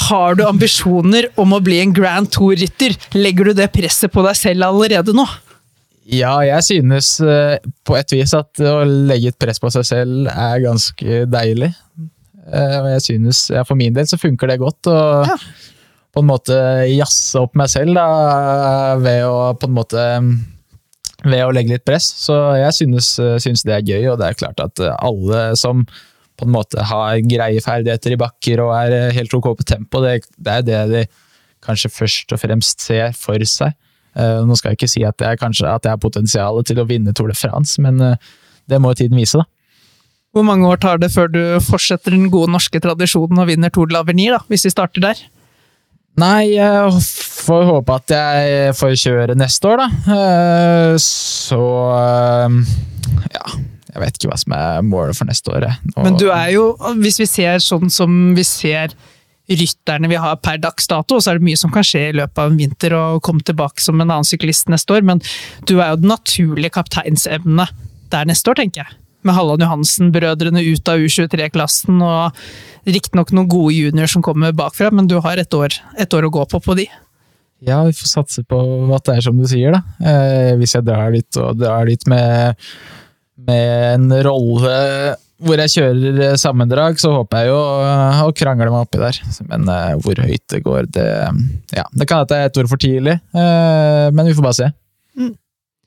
har 0.09 0.35
du 0.35 0.43
ambisjoner 0.49 1.29
om 1.39 1.55
å 1.55 1.61
bli 1.63 1.79
en 1.85 1.95
Grand 1.95 2.27
Tour-rytter. 2.35 2.97
Legger 3.15 3.53
du 3.53 3.61
det 3.63 3.71
presset 3.77 4.11
på 4.15 4.25
deg 4.27 4.35
selv 4.43 4.67
allerede 4.67 5.15
nå? 5.15 5.27
Ja, 6.11 6.35
jeg 6.45 6.67
synes 6.67 7.15
eh, 7.23 7.55
på 7.87 7.95
et 7.97 8.11
vis 8.13 8.35
at 8.37 8.59
å 8.61 8.81
legge 8.85 9.31
et 9.31 9.39
press 9.41 9.63
på 9.63 9.71
seg 9.73 9.87
selv 9.89 10.27
er 10.35 10.59
ganske 10.67 11.23
deilig. 11.33 11.71
Eh, 12.51 12.75
Og 12.83 12.91
jeg 12.97 13.05
synes, 13.07 13.47
ja, 13.55 13.63
For 13.65 13.79
min 13.79 13.95
del 13.97 14.11
så 14.11 14.19
funker 14.21 14.51
det 14.51 14.59
godt 14.61 14.91
og 14.93 15.31
Ja. 15.31 15.39
På 16.15 16.23
en 16.23 16.31
måte 16.31 16.57
jazze 16.93 17.43
opp 17.43 17.57
meg 17.59 17.71
selv 17.73 17.97
da, 17.99 18.07
ved 19.03 19.25
å 19.27 19.55
på 19.59 19.71
en 19.71 19.77
måte 19.77 20.09
ved 21.25 21.41
å 21.41 21.53
legge 21.57 21.75
litt 21.75 21.87
press. 21.89 22.07
Så 22.21 22.37
jeg 22.61 22.77
synes, 22.77 23.15
synes 23.43 23.65
det 23.67 23.75
er 23.75 23.87
gøy, 23.87 24.11
og 24.13 24.21
det 24.21 24.29
er 24.29 24.39
klart 24.39 24.61
at 24.63 24.83
alle 24.95 25.47
som 25.59 25.83
på 26.35 26.47
en 26.47 26.55
måte 26.55 26.83
har 26.83 27.21
greie 27.27 27.63
ferdigheter 27.63 28.15
i 28.15 28.21
bakker 28.21 28.63
og 28.65 28.75
er 28.77 29.15
helt 29.15 29.35
ok 29.39 29.53
på 29.59 29.67
tempo, 29.67 30.03
det, 30.05 30.25
det 30.37 30.59
er 30.59 30.67
det 30.67 30.83
de 30.93 31.05
kanskje 31.65 31.91
først 31.93 32.35
og 32.35 32.43
fremst 32.43 32.85
ser 32.85 33.15
for 33.17 33.41
seg. 33.49 33.75
Eh, 34.15 34.41
nå 34.47 34.57
skal 34.59 34.73
jeg 34.73 34.81
ikke 34.81 34.91
si 34.91 35.05
at 35.07 35.21
jeg, 35.23 35.41
kanskje, 35.41 35.69
at 35.71 35.87
jeg 35.87 35.95
har 35.95 36.03
potensial 36.03 36.61
til 36.67 36.81
å 36.83 36.87
vinne 36.89 37.15
Tour 37.17 37.33
de 37.33 37.39
France, 37.39 37.81
men 37.83 38.01
eh, 38.05 38.33
det 38.71 38.81
må 38.83 38.93
tiden 38.99 39.19
vise, 39.19 39.41
da. 39.41 39.49
Hvor 40.35 40.43
mange 40.47 40.67
år 40.67 40.81
tar 40.83 40.99
det 40.99 41.13
før 41.15 41.29
du 41.31 41.41
fortsetter 41.63 42.11
den 42.11 42.27
gode 42.33 42.51
norske 42.51 42.81
tradisjonen 42.83 43.39
og 43.39 43.47
vinner 43.53 43.71
Tour 43.71 43.87
de 43.87 43.95
l'Avenir, 43.95 44.35
da, 44.35 44.43
hvis 44.51 44.67
vi 44.67 44.73
starter 44.75 45.05
der? 45.05 45.21
Nei, 46.21 46.53
jeg 46.55 46.99
får 47.45 47.65
håpe 47.67 47.95
at 47.99 48.13
jeg 48.15 48.75
får 48.79 48.93
kjøre 49.03 49.35
neste 49.39 49.67
år, 49.73 49.81
da. 49.83 49.87
Eh, 50.15 50.95
Så 51.03 51.59
eh, 51.99 52.59
Ja, 53.35 53.47
jeg 53.95 54.03
vet 54.05 54.19
ikke 54.21 54.31
hva 54.31 54.39
som 54.39 54.55
er 54.57 54.85
målet 54.87 55.19
for 55.19 55.27
neste 55.31 55.51
år. 55.55 55.67
Nå- 55.97 56.05
Men 56.07 56.17
du 56.21 56.29
er 56.31 56.53
jo, 56.55 56.69
hvis 57.03 57.19
vi 57.23 57.27
ser 57.31 57.59
sånn 57.63 57.91
som 57.91 58.35
vi 58.37 58.45
ser 58.47 58.95
rytterne 59.51 60.09
vi 60.09 60.17
har 60.17 60.39
per 60.41 60.57
dags 60.57 60.87
dato, 60.89 61.19
så 61.21 61.31
er 61.35 61.39
det 61.39 61.45
mye 61.51 61.59
som 61.61 61.71
kan 61.75 61.85
skje 61.85 62.07
i 62.09 62.17
løpet 62.17 62.39
av 62.41 62.51
en 62.51 62.57
vinter 62.63 62.95
og 62.97 63.19
komme 63.27 63.43
tilbake 63.45 63.83
som 63.85 64.01
en 64.01 64.09
annen 64.09 64.25
syklist 64.25 64.71
neste 64.73 64.95
år, 64.97 65.03
men 65.05 65.21
du 65.69 65.75
er 65.83 65.91
jo 65.93 65.99
den 66.01 66.09
naturlige 66.15 66.73
kapteinsemnet 66.79 67.69
der 68.15 68.25
neste 68.31 68.49
år, 68.55 68.55
tenker 68.63 68.87
jeg. 68.87 68.97
Med 69.25 69.37
Halland 69.37 69.65
Johansen-brødrene 69.65 70.63
ut 70.69 70.91
av 70.93 71.01
U23-klassen, 71.01 72.03
og 72.05 72.37
riktignok 72.85 73.33
noen 73.33 73.49
gode 73.49 73.73
junior 73.77 74.11
som 74.11 74.25
kommer 74.25 74.53
bakfra, 74.57 74.91
men 74.93 75.09
du 75.09 75.17
har 75.25 75.41
et 75.41 75.57
år, 75.57 75.79
et 76.01 76.17
år 76.17 76.29
å 76.29 76.33
gå 76.35 76.45
på 76.53 76.61
på 76.61 76.77
de. 76.77 76.89
Ja, 77.65 77.81
vi 77.87 77.95
får 77.97 78.11
satse 78.11 78.45
på 78.45 78.59
at 78.93 79.07
det 79.09 79.17
er 79.17 79.25
som 79.25 79.39
du 79.41 79.47
sier, 79.49 79.73
da. 79.73 79.81
Eh, 80.05 80.53
hvis 80.61 80.77
jeg 80.77 80.85
drar 80.85 81.15
dit 81.15 81.41
og 81.41 81.57
drar 81.57 81.89
dit 81.89 82.05
med, 82.11 82.61
med 83.49 83.95
en 83.95 84.19
rolle 84.27 84.75
hvor 85.45 85.61
jeg 85.61 85.73
kjører 85.75 86.37
sammendrag, 86.41 86.99
så 87.01 87.11
håper 87.17 87.43
jeg 87.43 87.51
jo 87.51 87.61
eh, 87.85 88.21
å 88.25 88.35
krangle 88.37 88.71
meg 88.71 88.87
oppi 88.87 89.01
der. 89.03 89.19
Men 89.51 89.67
eh, 89.71 89.95
hvor 90.05 90.21
høyt 90.25 90.45
det 90.53 90.61
går, 90.65 90.91
det 90.95 91.09
Ja, 91.75 91.87
det 91.91 92.07
kan 92.09 92.23
hende 92.23 92.31
det 92.31 92.39
er 92.41 92.53
et 92.53 92.61
år 92.63 92.71
for 92.71 92.81
tidlig, 92.81 93.17
eh, 93.35 94.07
men 94.15 94.29
vi 94.29 94.37
får 94.37 94.47
bare 94.47 94.59
se. 94.61 94.71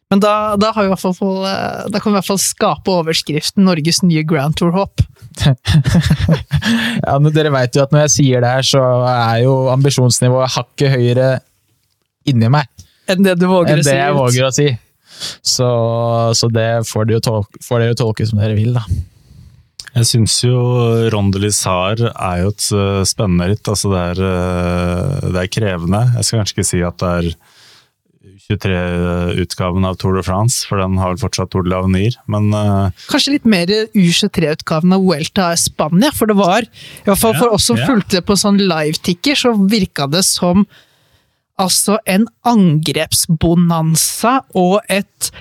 Men 0.07 0.21
da, 0.23 0.55
da, 0.55 0.71
har 0.71 0.85
vi 0.85 0.91
hvert 0.93 1.03
fall, 1.19 1.41
eh, 1.49 1.87
da 1.91 1.99
kan 1.99 2.11
vi 2.11 2.15
i 2.15 2.17
hvert 2.21 2.29
fall 2.29 2.39
skape 2.39 2.93
overskriften 3.01 3.65
'Norges 3.67 3.99
nye 4.07 4.23
Grand 4.27 4.55
Tour-håp'. 4.55 5.03
Ja, 7.07 7.13
men 7.21 7.29
Dere 7.31 7.51
vet 7.53 7.75
jo 7.77 7.83
at 7.83 7.93
når 7.93 8.07
jeg 8.07 8.13
sier 8.15 8.41
det 8.43 8.49
her, 8.49 8.65
så 8.65 8.81
er 9.07 9.43
jo 9.45 9.53
ambisjonsnivået 9.71 10.55
hakket 10.55 10.95
høyere 10.95 11.27
inni 12.27 12.49
meg 12.51 12.65
Enn 13.07 13.21
det 13.23 13.37
du 13.39 13.45
våger 13.47 13.77
enn 13.77 13.83
å 13.83 13.85
si. 13.85 13.91
det 13.91 13.99
jeg 13.99 14.15
våger 14.17 14.47
å 14.47 14.49
si. 14.55 14.65
Så, 15.45 15.67
så 16.35 16.49
det 16.51 16.65
får 16.89 17.07
dere, 17.07 17.19
jo 17.19 17.23
tolke, 17.23 17.61
får 17.63 17.83
dere 17.83 17.99
tolke 18.01 18.27
som 18.27 18.41
dere 18.41 18.57
vil, 18.57 18.73
da. 18.75 18.83
Jeg 19.97 20.09
syns 20.09 20.35
jo 20.43 20.57
Rondelisar 21.13 22.03
er 22.11 22.41
jo 22.43 22.51
et 22.51 22.65
eh, 22.75 23.03
spennende 23.07 23.47
ritt. 23.49 23.69
Altså 23.71 23.93
det, 23.93 24.03
er, 24.11 24.19
eh, 24.27 25.29
det 25.31 25.41
er 25.41 25.53
krevende. 25.53 26.03
Jeg 26.17 26.27
skal 26.27 26.43
kanskje 26.43 26.57
ikke 26.57 26.67
si 26.69 26.81
at 26.85 26.99
det 27.01 27.13
er 27.21 27.31
23-utgaven 28.47 29.85
av 29.87 29.97
Tour 29.99 30.15
de 30.17 30.23
France, 30.23 30.63
for 30.67 30.79
den 30.81 30.97
har 31.01 31.13
vel 31.13 31.21
fortsatt 31.21 31.51
Tour 31.51 31.65
de 31.65 31.73
l'Avenir. 31.73 32.17
Men 32.31 32.49
uh, 32.55 33.05
Kanskje 33.11 33.35
litt 33.35 33.47
mer 33.49 33.71
U23-utgaven 33.91 34.95
av 34.95 35.03
Vuelta 35.03 35.51
i 35.53 35.59
Spania, 35.59 36.13
for 36.15 36.31
det 36.31 36.37
var, 36.39 36.67
i 36.67 37.07
hvert 37.07 37.21
fall 37.21 37.37
for 37.39 37.57
oss 37.57 37.67
som 37.69 37.79
fulgte 37.83 38.23
på 38.25 38.37
sånn 38.39 38.61
live-ticker, 38.63 39.35
så 39.39 39.53
virka 39.67 40.07
det 40.11 40.23
som 40.27 40.65
altså 41.57 41.97
en 42.05 42.27
angrepsbonanza 42.45 44.39
og 44.55 44.79
et 44.93 45.31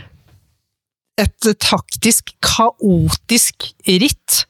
et 1.17 1.47
taktisk 1.65 2.35
kaotisk 2.45 3.71
ritt. 3.89 4.45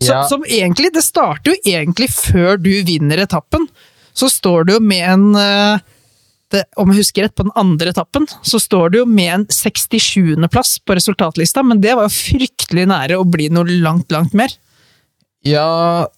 Så, 0.00 0.08
Ja. 0.08 0.22
Som 0.28 0.44
egentlig 0.44 0.92
Det 0.94 1.04
starter 1.04 1.52
jo 1.52 1.56
egentlig 1.66 2.08
før 2.08 2.56
du 2.56 2.70
vinner 2.82 3.18
etappen. 3.18 3.68
Så 4.14 4.30
står 4.30 4.64
du 4.64 4.72
jo 4.72 4.80
med 4.80 5.04
en 5.04 5.34
eh, 5.36 5.78
det, 6.54 6.64
Om 6.80 6.92
jeg 6.92 7.04
husker 7.04 7.26
rett, 7.26 7.34
på 7.36 7.46
den 7.46 7.54
andre 7.58 7.92
etappen, 7.94 8.26
så 8.42 8.60
står 8.62 8.92
du 8.92 9.00
jo 9.00 9.08
med 9.08 9.32
en 9.34 9.44
67.-plass 9.46 10.78
på 10.84 10.96
resultatlista, 10.98 11.62
men 11.66 11.82
det 11.82 11.94
var 11.96 12.08
jo 12.08 12.14
fryktelig 12.14 12.88
nære 12.90 13.20
å 13.20 13.26
bli 13.28 13.50
noe 13.54 13.80
langt, 13.82 14.10
langt 14.14 14.34
mer. 14.36 14.54
Ja, 15.46 16.08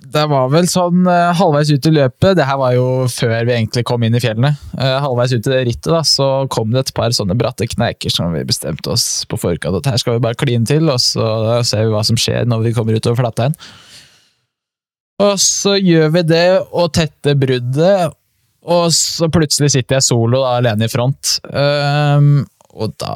det 0.00 0.22
var 0.30 0.48
vel 0.48 0.64
sånn 0.70 1.04
eh, 1.10 1.32
halvveis 1.36 1.70
ut 1.74 1.86
i 1.90 1.92
løpet. 1.92 2.38
Det 2.38 2.46
her 2.48 2.56
var 2.60 2.72
jo 2.72 2.86
før 3.12 3.34
vi 3.44 3.52
egentlig 3.52 3.84
kom 3.88 4.06
inn 4.06 4.16
i 4.16 4.22
fjellene. 4.22 4.54
Eh, 4.78 4.96
halvveis 5.04 5.34
ut 5.34 5.44
i 5.44 5.52
det 5.52 5.60
rittet 5.68 5.90
da, 5.92 6.00
så 6.06 6.28
kom 6.52 6.72
det 6.72 6.86
et 6.86 6.94
par 6.96 7.12
sånne 7.12 7.36
bratte 7.38 7.68
kneiker 7.68 8.12
som 8.14 8.32
vi 8.32 8.46
bestemte 8.48 8.94
oss 8.94 9.26
på 9.28 9.38
forkant 9.40 9.82
at 9.82 9.90
her 9.92 10.00
skal 10.00 10.16
vi 10.16 10.24
bare 10.24 10.38
kline 10.40 10.64
til, 10.68 10.88
og 10.88 11.02
så 11.04 11.60
ser 11.68 11.84
vi 11.84 11.92
hva 11.92 12.04
som 12.06 12.18
skjer 12.20 12.48
når 12.48 12.64
vi 12.68 12.74
kommer 12.78 12.96
utover 12.96 13.20
Flatteien. 13.20 13.58
Og 15.20 15.36
så 15.42 15.76
gjør 15.76 16.14
vi 16.14 16.24
det 16.30 16.46
og 16.70 16.94
tetter 16.96 17.36
bruddet, 17.36 18.16
og 18.60 18.90
så 18.92 19.30
plutselig 19.32 19.72
sitter 19.72 19.98
jeg 19.98 20.06
solo 20.06 20.42
da, 20.42 20.56
alene 20.58 20.86
i 20.86 20.92
front. 20.92 21.38
Um, 21.48 22.44
og 22.76 22.92
da 23.00 23.14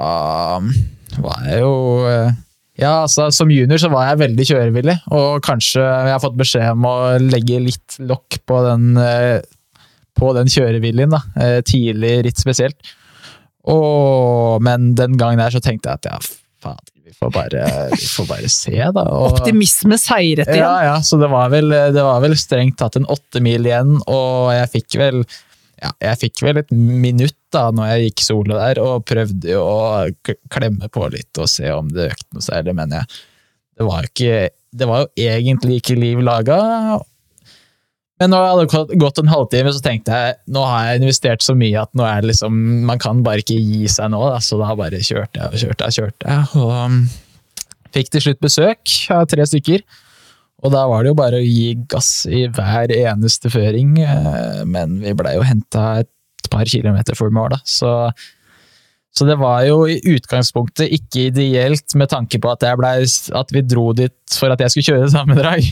var 1.23 1.45
jeg 1.47 1.61
jo 1.63 1.75
eh, 2.11 2.33
ja, 2.81 3.05
altså 3.05 3.29
Som 3.31 3.53
junior 3.55 3.79
så 3.79 3.87
var 3.93 4.09
jeg 4.09 4.23
veldig 4.25 4.47
kjørevillig, 4.49 4.97
og 5.15 5.45
kanskje 5.47 5.83
jeg 5.85 6.11
har 6.11 6.23
fått 6.23 6.41
beskjed 6.41 6.73
om 6.73 6.89
å 6.91 6.95
legge 7.23 7.61
litt 7.63 7.99
lokk 8.03 8.41
på 8.51 8.63
den, 8.67 8.89
eh, 8.99 9.45
på 10.19 10.33
den 10.35 10.51
kjøreviljen, 10.51 11.15
da, 11.15 11.21
eh, 11.39 11.61
tidlig 11.67 12.17
ritt 12.27 12.43
spesielt. 12.43 12.95
Og, 13.71 14.59
men 14.67 14.91
den 14.99 15.15
gangen 15.21 15.41
der 15.41 15.55
så 15.55 15.63
tenkte 15.63 15.93
jeg 15.93 16.03
at 16.03 16.11
ja, 16.11 16.19
fader, 16.65 16.93
vi 17.05 17.15
får 17.15 17.33
bare, 17.35 17.65
vi 17.93 18.11
får 18.17 18.29
bare 18.29 18.51
se, 18.53 18.77
da. 18.97 19.05
Og, 19.05 19.35
Optimisme 19.35 19.99
seiret 20.01 20.49
igjen. 20.49 20.63
ja, 20.65 20.75
ja, 20.89 20.95
så 21.05 21.21
det 21.21 21.29
var, 21.33 21.51
vel, 21.53 21.69
det 21.71 22.05
var 22.05 22.23
vel 22.25 22.37
strengt 22.41 22.79
tatt 22.81 22.97
en 23.01 23.09
åtte 23.13 23.43
mil 23.45 23.69
igjen, 23.69 23.99
og 24.09 24.55
jeg 24.57 24.73
fikk 24.79 25.01
vel 25.03 25.25
ja, 25.85 25.91
jeg 26.01 26.21
fikk 26.23 26.43
vel 26.47 26.61
et 26.63 26.71
minutt 26.73 27.37
da 27.53 27.67
når 27.75 27.91
jeg 27.91 28.09
gikk 28.09 28.25
solo 28.25 28.57
der, 28.57 28.81
og 28.83 29.05
prøvde 29.09 29.57
å 29.61 29.79
klemme 30.53 30.89
på 30.93 31.09
litt 31.13 31.43
og 31.43 31.51
se 31.51 31.69
om 31.75 31.91
det 31.93 32.13
økte 32.13 32.39
noe 32.39 32.47
særlig, 32.47 32.77
men 32.79 32.95
jeg, 32.97 33.19
det 33.75 33.89
var 33.89 34.05
jo 34.05 34.13
ikke 34.13 34.37
Det 34.75 34.87
var 34.91 35.03
jo 35.03 35.09
egentlig 35.23 35.77
ikke 35.79 35.95
liv 35.99 36.21
laga. 36.27 36.57
Men 38.23 38.31
når 38.31 38.45
det 38.45 38.71
hadde 38.77 38.97
gått- 39.03 39.19
en 39.19 39.29
halvtime, 39.33 39.73
så 39.75 39.83
tenkte 39.83 40.15
jeg 40.15 40.37
nå 40.55 40.63
har 40.63 40.85
jeg 40.87 41.01
investert 41.03 41.43
så 41.43 41.57
mye 41.59 41.81
at 41.83 41.91
nå 41.99 42.05
er 42.07 42.21
det 42.23 42.31
liksom 42.31 42.61
Man 42.87 43.01
kan 43.03 43.25
bare 43.27 43.43
ikke 43.43 43.57
gi 43.59 43.89
seg 43.91 44.13
nå, 44.15 44.21
da, 44.31 44.39
så 44.39 44.59
da 44.61 44.71
bare 44.79 45.01
kjørte 45.03 45.41
jeg 45.41 45.49
og 45.51 45.59
kjørte 45.65 45.89
jeg. 45.89 45.97
kjørte 45.99 46.31
jeg, 46.31 46.47
og 46.63 46.71
um, 46.79 47.01
Fikk 47.95 48.11
til 48.11 48.25
slutt 48.25 48.41
besøk 48.43 48.95
av 49.15 49.27
tre 49.31 49.45
stykker. 49.47 49.83
Og 50.65 50.73
da 50.73 50.81
var 50.91 51.05
det 51.05 51.13
jo 51.13 51.19
bare 51.19 51.39
å 51.39 51.45
gi 51.45 51.75
gass 51.91 52.25
i 52.27 52.47
hver 52.51 52.91
eneste 52.91 53.51
føring, 53.53 53.93
eh, 54.03 54.63
men 54.67 54.97
vi 55.03 55.13
blei 55.15 55.35
jo 55.37 55.45
henta 55.47 56.01
et 56.01 56.49
par 56.51 56.65
kilometer 56.67 57.15
for 57.15 57.31
mål, 57.35 57.53
da. 57.55 57.59
Så, 57.69 57.91
så 59.15 59.27
det 59.29 59.37
var 59.39 59.63
jo 59.63 59.85
i 59.87 60.01
utgangspunktet 60.17 60.91
ikke 60.91 61.29
ideelt 61.29 61.95
med 61.95 62.11
tanke 62.11 62.41
på 62.43 62.51
at, 62.51 62.65
jeg 62.67 62.79
ble, 62.81 62.95
at 63.39 63.53
vi 63.55 63.61
dro 63.63 63.93
dit 63.95 64.35
for 64.35 64.51
at 64.51 64.63
jeg 64.65 64.73
skulle 64.73 64.89
kjøre 64.89 65.11
sammendrag. 65.13 65.69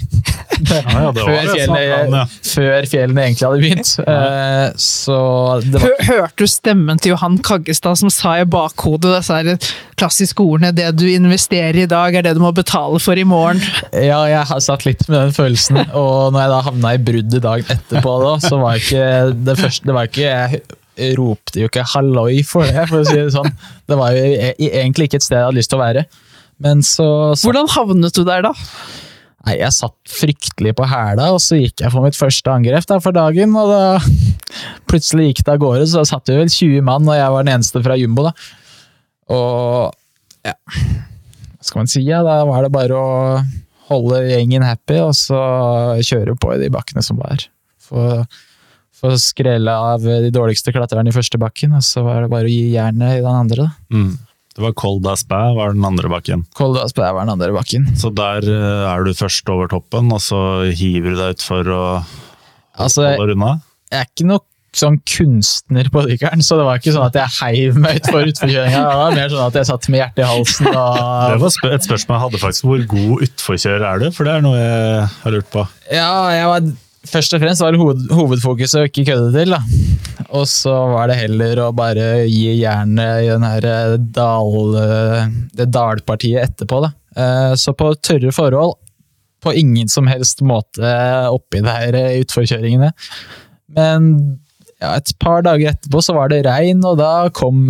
ja, 0.71 1.09
det 1.11 1.25
var 1.25 1.27
før, 1.27 1.49
fjellene, 1.51 2.21
ja. 2.21 2.27
før 2.47 2.87
fjellene 2.87 3.25
egentlig 3.25 3.49
hadde 3.49 3.63
begynt. 3.65 3.91
Uh, 4.07 4.79
Så 4.79 5.17
det 5.67 5.83
var 5.83 6.05
Hørte 6.07 6.45
du 6.45 6.51
stemmen 6.51 7.03
til 7.03 7.17
Johan 7.17 7.41
Kaggestad 7.43 7.99
som 7.99 8.13
sa 8.15 8.37
i 8.39 8.47
bakhodet 8.47 9.17
disse 9.17 9.73
klassiske 9.99 10.43
ordene 10.43 10.71
'det 10.77 10.93
du 11.01 11.07
investerer 11.11 11.83
i 11.83 11.89
dag, 11.91 12.15
er 12.15 12.23
det 12.23 12.37
du 12.39 12.43
må 12.45 12.53
betale 12.55 13.01
for 13.03 13.19
i 13.19 13.27
morgen'? 13.27 13.63
Ja, 13.93 14.23
jeg 14.31 14.47
har 14.53 14.63
satt 14.63 14.87
litt 14.87 15.03
med 15.09 15.19
den 15.19 15.35
følelsen, 15.35 15.83
og 15.91 16.31
når 16.31 16.41
jeg 16.45 16.55
da 16.55 16.61
havna 16.69 16.95
i 16.95 17.03
bruddet 17.11 17.43
dagen 17.43 17.75
etterpå, 17.75 18.15
da, 18.23 18.37
så 18.39 18.63
var 18.63 18.79
ikke 18.79 19.35
det 19.35 19.59
første 19.59 19.91
det 19.91 19.99
var 19.99 20.07
ikke, 20.07 20.31
Jeg 20.31 20.63
ropte 21.19 21.63
jo 21.63 21.69
ikke 21.71 21.85
'halloi' 21.93 22.43
for 22.47 22.67
det, 22.67 22.89
for 22.91 23.03
å 23.03 23.07
si 23.09 23.17
det 23.19 23.33
sånn. 23.35 23.51
Det 23.89 23.99
var 23.99 24.17
jo 24.17 24.23
e- 24.23 24.57
egentlig 24.59 25.09
ikke 25.09 25.21
et 25.21 25.27
sted 25.27 25.39
jeg 25.41 25.49
hadde 25.49 25.61
lyst 25.61 25.73
til 25.73 25.81
å 25.81 25.85
være. 25.85 26.05
Men 26.63 26.83
så, 26.87 27.09
så 27.37 27.49
Hvordan 27.49 27.71
havnet 27.75 28.15
du 28.15 28.23
der 28.27 28.45
da? 28.47 28.53
Nei, 29.43 29.57
jeg 29.59 29.75
satt 29.75 29.97
fryktelig 30.07 30.75
på 30.79 30.87
hæla, 30.87 31.33
og 31.35 31.41
så 31.43 31.59
gikk 31.59 31.83
jeg 31.83 31.91
for 31.91 32.07
mitt 32.07 32.19
første 32.19 32.53
angrep 32.53 32.87
da, 32.87 33.01
for 33.03 33.17
dagen, 33.17 33.57
og 33.59 33.73
da 33.73 33.81
plutselig 34.91 35.33
gikk 35.33 35.43
det 35.47 35.57
av 35.57 35.65
gårde, 35.65 35.89
så 35.91 36.03
da 36.03 36.11
satt 36.13 36.31
vi 36.31 36.39
vel 36.39 36.53
20 36.53 36.87
mann, 36.87 37.09
og 37.09 37.19
jeg 37.19 37.35
var 37.35 37.43
den 37.43 37.57
eneste 37.57 37.83
fra 37.83 37.99
Jumbo, 37.99 38.29
da. 38.29 38.35
Og 39.35 40.47
ja, 40.47 40.55
hva 40.55 41.67
skal 41.67 41.83
man 41.83 41.91
si, 41.91 42.05
ja, 42.07 42.23
da 42.27 42.39
var 42.47 42.63
det 42.63 42.73
bare 42.75 42.95
å 42.99 43.43
holde 43.91 44.23
gjengen 44.31 44.65
happy, 44.67 45.01
og 45.03 45.17
så 45.19 45.43
kjøre 46.07 46.39
på 46.39 46.55
i 46.55 46.63
de 46.63 46.71
bakkene 46.73 47.03
som 47.03 47.19
var. 47.19 47.43
Få 47.83 48.23
få 49.03 49.13
skrelle 49.21 49.73
av 49.75 50.05
de 50.07 50.31
dårligste 50.35 50.73
klatrerne 50.75 51.11
i 51.11 51.15
første 51.17 51.41
bakken, 51.43 51.75
og 51.79 51.83
så 51.87 52.05
var 52.07 52.23
det 52.25 52.31
bare 52.33 52.47
å 52.47 52.53
gi 52.53 52.73
jernet 52.77 53.19
i 53.19 53.25
den 53.25 53.41
andre. 53.45 53.69
Mm. 53.93 54.13
Det 54.53 54.61
var 54.61 54.75
Kolda 54.77 55.15
Spæ, 55.17 55.41
var 55.57 55.73
den 55.73 55.85
andre 55.89 56.11
bakken. 56.13 56.43
Koldas 56.59 56.93
på 56.93 57.01
var 57.01 57.23
den 57.25 57.33
andre 57.33 57.55
bakken. 57.57 57.87
Så 57.97 58.11
der 58.13 58.45
eh, 58.45 58.83
er 58.93 59.07
du 59.07 59.15
først 59.17 59.49
over 59.49 59.71
toppen, 59.73 60.11
og 60.13 60.21
så 60.21 60.41
hiver 60.77 61.15
du 61.15 61.21
deg 61.23 61.39
utfor 61.39 61.71
og 61.73 62.19
Altså, 62.81 63.05
holder 63.19 63.35
unna? 63.35 63.55
jeg 63.93 64.01
er 64.01 64.07
ikke 64.09 64.25
noe 64.29 64.41
sånn 64.73 64.95
kunstner 65.05 65.89
på 65.93 66.01
dykkeren, 66.09 66.41
så 66.45 66.57
det 66.57 66.65
var 66.65 66.79
ikke 66.81 66.95
sånn 66.95 67.05
at 67.11 67.17
jeg 67.21 67.35
heiv 67.43 67.81
meg 67.81 67.99
utfor 68.01 68.25
utforkjøringa. 68.31 68.79
Det 68.89 69.01
var 69.03 69.17
mer 69.19 69.33
sånn 69.35 69.43
at 69.51 69.59
jeg 69.61 69.69
satt 69.69 69.89
med 69.93 70.01
hjertet 70.01 70.23
i 70.23 70.29
halsen 70.31 70.69
Det 70.73 71.41
var 71.43 71.53
spør 71.53 71.75
et 71.77 71.85
spørsmål 71.89 72.17
jeg 72.17 72.23
hadde 72.25 72.41
faktisk. 72.45 72.69
Hvor 72.71 72.87
god 72.95 73.27
utforkjører 73.29 73.85
er 73.91 74.01
du? 74.01 74.07
For 74.17 74.29
det 74.29 74.33
er 74.39 74.47
noe 74.47 74.63
jeg 74.63 75.11
har 75.27 75.37
lurt 75.37 75.51
på. 75.53 75.67
Ja, 75.93 76.09
jeg 76.33 76.49
var 76.55 76.71
Først 77.03 77.35
og 77.35 77.43
fremst 77.43 77.63
var 77.65 77.75
hoved, 77.79 78.05
hovedfokuset 78.15 78.79
å 78.79 78.87
ikke 78.87 79.05
kødde 79.09 79.33
til, 79.35 79.55
da. 79.57 79.59
Og 80.39 80.45
så 80.49 80.73
var 80.93 81.11
det 81.11 81.19
heller 81.19 81.59
å 81.65 81.73
bare 81.75 82.23
gi 82.31 82.53
jernet 82.61 83.25
i 83.25 83.31
den 83.33 83.47
her 83.47 83.67
eh, 83.67 83.97
dal, 84.15 84.77
eh, 84.79 85.33
det 85.59 85.67
dalpartiet 85.75 86.45
etterpå, 86.47 86.79
da. 86.85 86.93
Eh, 87.17 87.55
Så 87.59 87.75
på 87.77 87.91
tørre 87.99 88.31
forhold, 88.35 88.79
på 89.43 89.55
ingen 89.59 89.91
som 89.91 90.07
helst 90.07 90.45
måte 90.47 90.95
oppi 91.35 91.65
der 91.67 91.99
utforkjøringene. 92.23 92.93
Men 93.75 94.09
ja, 94.79 94.95
et 94.95 95.11
par 95.19 95.43
dager 95.43 95.73
etterpå 95.75 96.05
så 96.07 96.15
var 96.15 96.31
det 96.31 96.45
regn, 96.47 96.85
og 96.87 97.01
da 97.03 97.29
kom 97.35 97.67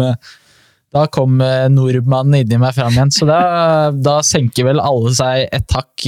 da 0.92 1.06
kom 1.08 1.38
nordmannen 1.72 2.42
inni 2.42 2.58
meg 2.60 2.74
fram 2.76 2.92
igjen, 2.92 3.08
så 3.16 3.24
da, 3.24 3.38
da 3.96 4.18
senker 4.20 4.66
vel 4.68 4.82
alle 4.84 5.14
seg 5.16 5.46
et 5.48 5.72
hakk 5.72 6.04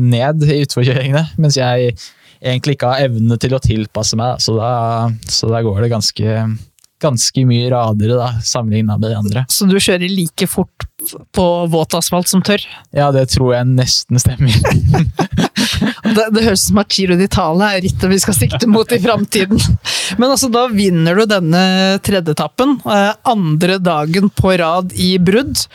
ned 0.00 0.46
i 0.48 0.62
utforkjøringene, 0.64 1.26
mens 1.36 1.58
jeg 1.60 1.92
egentlig 2.40 2.76
ikke 2.76 2.92
har 2.92 3.08
evne 3.08 3.38
til 3.40 3.56
å 3.56 3.62
tilpasse 3.62 4.18
meg, 4.18 4.40
så 4.42 4.56
da, 4.58 4.70
så 5.28 5.50
da 5.52 5.62
går 5.64 5.84
det 5.84 5.92
ganske, 5.92 6.36
ganske 7.02 7.46
mye 7.48 7.70
radere 7.72 8.18
da, 8.18 8.30
sammenlignet 8.44 9.00
med 9.00 9.10
de 9.10 9.20
andre. 9.20 9.46
Så 9.52 9.68
du 9.70 9.78
kjører 9.78 10.10
like 10.10 10.48
fort 10.50 10.88
på 11.36 11.46
våt 11.72 11.94
asfalt 11.94 12.28
som 12.28 12.42
tørr? 12.44 12.64
Ja, 12.96 13.10
det 13.14 13.28
tror 13.34 13.54
jeg 13.56 13.68
nesten 13.76 14.22
stemmer. 14.22 14.52
Det, 16.06 16.28
det 16.32 16.44
høres 16.46 16.62
ut 16.62 16.70
som 16.70 16.78
at 16.80 16.94
Giro 16.96 17.16
d'Italia 17.18 17.74
er 17.76 17.82
rittet 17.84 18.08
vi 18.08 18.18
skal 18.22 18.36
sikte 18.36 18.68
mot 18.70 18.92
i 18.94 18.98
framtiden. 19.02 19.58
Men 20.16 20.30
altså, 20.30 20.48
da 20.52 20.62
vinner 20.72 21.18
du 21.18 21.26
denne 21.28 21.64
tredjeetappen. 22.06 22.76
Eh, 22.86 23.10
andre 23.28 23.76
dagen 23.82 24.30
på 24.32 24.54
rad 24.56 24.94
i 24.96 25.16
brudd. 25.20 25.66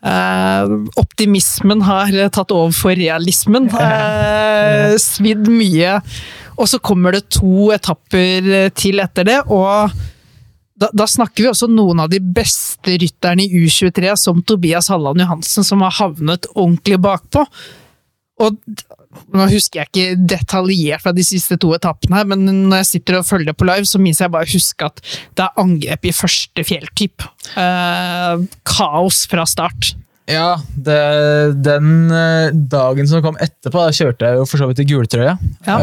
Eh, 0.00 0.70
optimismen 0.96 1.82
har 1.84 2.14
tatt 2.32 2.54
over 2.56 2.74
for 2.76 2.96
realismen. 2.96 3.70
Eh, 3.80 4.94
svidd 5.00 5.48
mye. 5.48 5.96
Og 6.60 6.68
så 6.68 6.78
kommer 6.82 7.14
det 7.16 7.30
to 7.32 7.70
etapper 7.72 8.68
til 8.76 9.00
etter 9.00 9.26
det, 9.26 9.38
og 9.48 9.94
da, 10.80 10.88
da 10.96 11.06
snakker 11.08 11.44
vi 11.44 11.48
også 11.50 11.68
noen 11.72 12.02
av 12.04 12.10
de 12.12 12.20
beste 12.20 12.96
rytterne 13.00 13.44
i 13.44 13.62
U23, 13.64 14.12
som 14.20 14.40
Tobias 14.44 14.90
Halland 14.92 15.20
Johansen, 15.24 15.66
som 15.66 15.84
har 15.84 15.96
havnet 15.96 16.48
ordentlig 16.54 17.00
bakpå. 17.04 17.44
Og 18.40 18.56
nå 19.10 19.46
husker 19.50 19.80
jeg 19.80 19.90
ikke 19.90 20.26
detaljert 20.36 21.02
fra 21.02 21.12
de 21.14 21.24
siste 21.26 21.58
to 21.60 21.72
etappene, 21.74 22.20
her, 22.20 22.28
men 22.30 22.44
når 22.70 22.82
jeg 22.82 22.90
sitter 22.92 23.18
og 23.18 23.26
følger 23.26 23.56
på 23.58 23.66
live, 23.66 23.88
så 23.88 23.98
minnes 23.98 24.20
jeg 24.22 24.32
bare 24.32 24.50
huske 24.50 24.86
at 24.86 25.02
det 25.38 25.46
er 25.46 25.62
angrep 25.62 26.06
i 26.06 26.14
første 26.14 26.64
fjelltyp. 26.66 27.26
Eh, 27.58 28.44
kaos 28.70 29.24
fra 29.30 29.46
start. 29.50 29.92
Ja, 30.30 30.60
det, 30.78 30.98
den 31.66 32.10
eh, 32.14 32.54
dagen 32.70 33.08
som 33.10 33.22
kom 33.24 33.38
etterpå, 33.42 33.82
da 33.82 33.94
kjørte 33.94 34.30
jeg 34.30 34.38
jo 34.38 34.46
for 34.46 34.62
så 34.62 34.70
vidt 34.70 34.84
i 34.84 34.86
gultrøya. 34.92 35.34
Ja. 35.66 35.78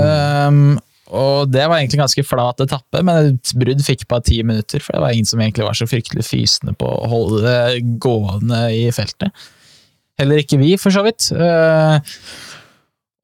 Um, 0.48 0.78
og 1.08 1.52
det 1.52 1.64
var 1.68 1.80
egentlig 1.80 2.02
ganske 2.02 2.24
flat 2.28 2.64
etappe, 2.64 3.02
men 3.04 3.34
et 3.34 3.54
brudd 3.60 3.84
fikk 3.84 4.08
bare 4.12 4.26
ti 4.28 4.42
minutter, 4.44 4.84
for 4.84 4.96
det 4.96 5.04
var 5.04 5.16
ingen 5.16 5.28
som 5.28 5.44
egentlig 5.44 5.68
var 5.68 5.78
så 5.80 5.88
fryktelig 5.88 6.26
fysende 6.28 6.76
på 6.80 6.88
å 6.88 7.12
holde 7.12 7.44
det 7.46 7.84
gående 8.04 8.66
i 8.76 8.88
feltet. 8.96 9.48
Heller 10.20 10.42
ikke 10.42 10.60
vi, 10.60 10.74
for 10.82 10.96
så 10.96 11.04
vidt. 11.06 11.30
Eh, 11.32 12.16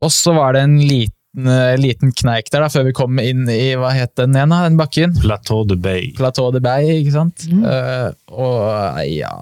og 0.04 0.14
så 0.14 0.36
var 0.36 0.56
det 0.56 0.64
en 0.68 0.78
liten, 0.82 1.49
eh, 1.49 1.74
liten 1.80 2.14
kneik 2.14 2.51
der, 2.51 2.66
da, 2.66 2.70
før 2.74 2.88
vi 2.89 2.95
kom 2.97 3.20
inn 3.24 3.47
i 3.51 3.74
hva 3.80 3.93
het 3.95 4.16
den 4.20 4.36
igjen, 4.36 4.54
da, 4.54 4.64
den 4.68 4.80
bakken? 4.80 5.18
Plateau 5.24 5.64
de 5.68 5.80
Bay. 5.80 6.12
Plateau 6.18 6.51
de 6.54 6.62
Bay, 6.64 6.99
ikke 6.99 7.16
sant? 7.16 7.47
Mm. 7.49 7.66
Uh, 7.66 8.10
og 8.34 9.04
ja 9.08 9.36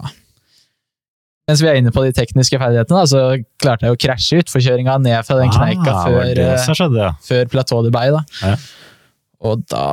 Mens 1.50 1.60
vi 1.64 1.68
er 1.68 1.80
inne 1.82 1.92
på 1.92 2.04
de 2.06 2.14
tekniske 2.16 2.56
ferdighetene, 2.62 3.02
da, 3.02 3.10
så 3.10 3.22
klarte 3.60 3.88
jeg 3.88 3.96
å 3.96 4.00
krasje 4.00 4.44
utforkjøringa 4.44 5.00
ned 5.04 5.26
fra 5.28 5.40
den 5.42 5.52
kneika 5.52 5.90
ah, 5.92 6.06
før, 6.06 6.40
eh, 6.46 6.70
skjedde, 6.70 7.02
ja. 7.02 7.10
før 7.26 7.50
Plateau 7.52 7.82
de 7.84 7.92
Bay. 7.92 8.14
Da. 8.14 8.22
Ja. 8.46 8.54
Og 9.42 9.64
da 9.74 9.86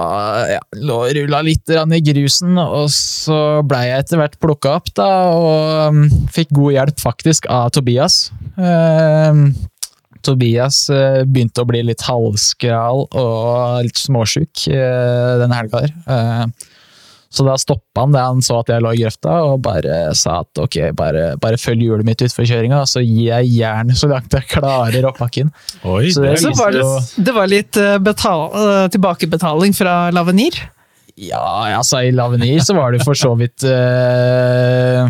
ja, 0.52 0.60
lå 0.76 0.98
rulla 1.16 1.40
litt 1.46 1.72
i 1.72 2.00
grusen, 2.10 2.58
og 2.60 2.90
så 2.92 3.64
blei 3.66 3.86
jeg 3.88 4.04
etter 4.04 4.20
hvert 4.20 4.36
plukka 4.42 4.74
opp, 4.76 4.92
da, 4.98 5.08
og 5.32 5.96
um, 5.96 6.28
fikk 6.34 6.52
god 6.58 6.74
hjelp 6.76 7.00
faktisk 7.00 7.48
av 7.50 7.72
Tobias. 7.72 8.28
Eh, 8.60 9.42
Tobias 10.26 10.86
eh, 10.92 11.22
begynte 11.28 11.62
å 11.64 11.68
bli 11.68 11.82
litt 11.86 12.04
halvskral 12.06 13.06
og 13.08 13.84
litt 13.86 14.00
småsjuk 14.00 14.66
eh, 14.72 15.36
denne 15.42 15.58
helga 15.58 15.84
der. 15.84 15.94
Eh, 16.08 16.74
så 17.28 17.44
da 17.44 17.58
stoppa 17.60 18.06
han 18.06 18.14
det 18.14 18.22
han 18.24 18.38
så 18.44 18.62
at 18.62 18.70
jeg 18.72 18.80
lå 18.80 18.94
i 18.96 19.02
grøfta, 19.02 19.34
og 19.44 19.58
bare 19.66 19.98
sa 20.16 20.38
at 20.46 20.62
ok, 20.64 20.78
bare, 20.96 21.26
bare 21.42 21.60
følg 21.60 21.84
hjulet 21.84 22.08
mitt 22.08 22.24
utfor 22.24 22.48
kjøringa, 22.48 22.80
så 22.88 23.02
gir 23.04 23.26
jeg 23.28 23.50
jernet 23.58 24.00
så 24.00 24.08
langt 24.08 24.32
jeg 24.32 24.48
klarer 24.48 25.10
oppbakken. 25.10 25.52
Oi, 25.84 26.08
Så 26.14 26.24
det 26.24 26.38
det 26.38 26.40
Så 26.46 26.54
var 26.56 26.72
det, 26.72 26.86
det 27.28 27.36
var 27.36 27.52
litt 27.52 27.78
betal, 28.00 28.48
tilbakebetaling 28.96 29.76
fra 29.76 30.08
Lavenir. 30.16 30.56
Ja, 31.18 31.74
altså 31.76 32.04
i 32.06 32.12
Lavenir 32.14 32.62
så 32.64 32.76
var 32.78 32.94
det 32.94 33.02
for 33.04 33.18
så 33.18 33.32
vidt 33.38 33.64
eh, 33.66 35.08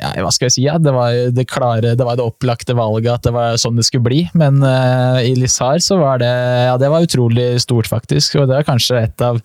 ja, 0.00 0.10
Hva 0.24 0.32
skal 0.32 0.48
jeg 0.48 0.56
si? 0.56 0.64
Ja, 0.64 0.78
det 0.80 0.94
var 0.96 1.14
det 1.36 1.46
klare, 1.50 1.94
det 1.96 2.06
var 2.06 2.18
det 2.18 2.24
opplagte 2.24 2.76
valget 2.76 3.12
at 3.12 3.28
det 3.28 3.34
var 3.36 3.60
sånn 3.60 3.78
det 3.78 3.86
skulle 3.86 4.08
bli. 4.08 4.24
Men 4.38 4.62
uh, 4.64 5.20
i 5.20 5.34
Lissar 5.36 5.80
så 5.84 6.00
var 6.00 6.22
det 6.22 6.32
ja, 6.32 6.74
det 6.80 6.90
var 6.92 7.04
utrolig 7.04 7.52
stort, 7.62 7.90
faktisk. 7.90 8.40
Og 8.40 8.48
det 8.48 8.60
var 8.60 8.68
kanskje 8.68 9.04
et 9.04 9.24
av 9.26 9.40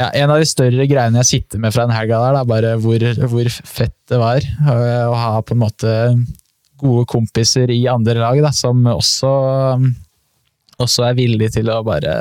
ja, 0.00 0.08
en 0.08 0.30
av 0.32 0.40
de 0.40 0.48
større 0.48 0.86
greiene 0.88 1.20
jeg 1.22 1.30
sitter 1.30 1.60
med 1.62 1.74
fra 1.74 1.86
den 1.86 1.94
helga 1.94 2.20
der, 2.24 2.38
da, 2.38 2.44
bare 2.48 2.76
hvor, 2.82 3.02
hvor 3.28 3.50
fett 3.52 3.96
det 4.10 4.20
var 4.20 4.40
øh, 4.42 5.10
å 5.10 5.18
ha 5.18 5.42
på 5.44 5.54
en 5.54 5.62
måte 5.62 5.96
gode 6.82 7.04
kompiser 7.10 7.70
i 7.70 7.84
andre 7.90 8.16
lag, 8.18 8.40
da, 8.42 8.50
som 8.56 8.80
også, 8.90 9.32
også 10.82 11.06
er 11.06 11.18
villige 11.18 11.58
til 11.60 11.70
å 11.70 11.82
bare 11.86 12.16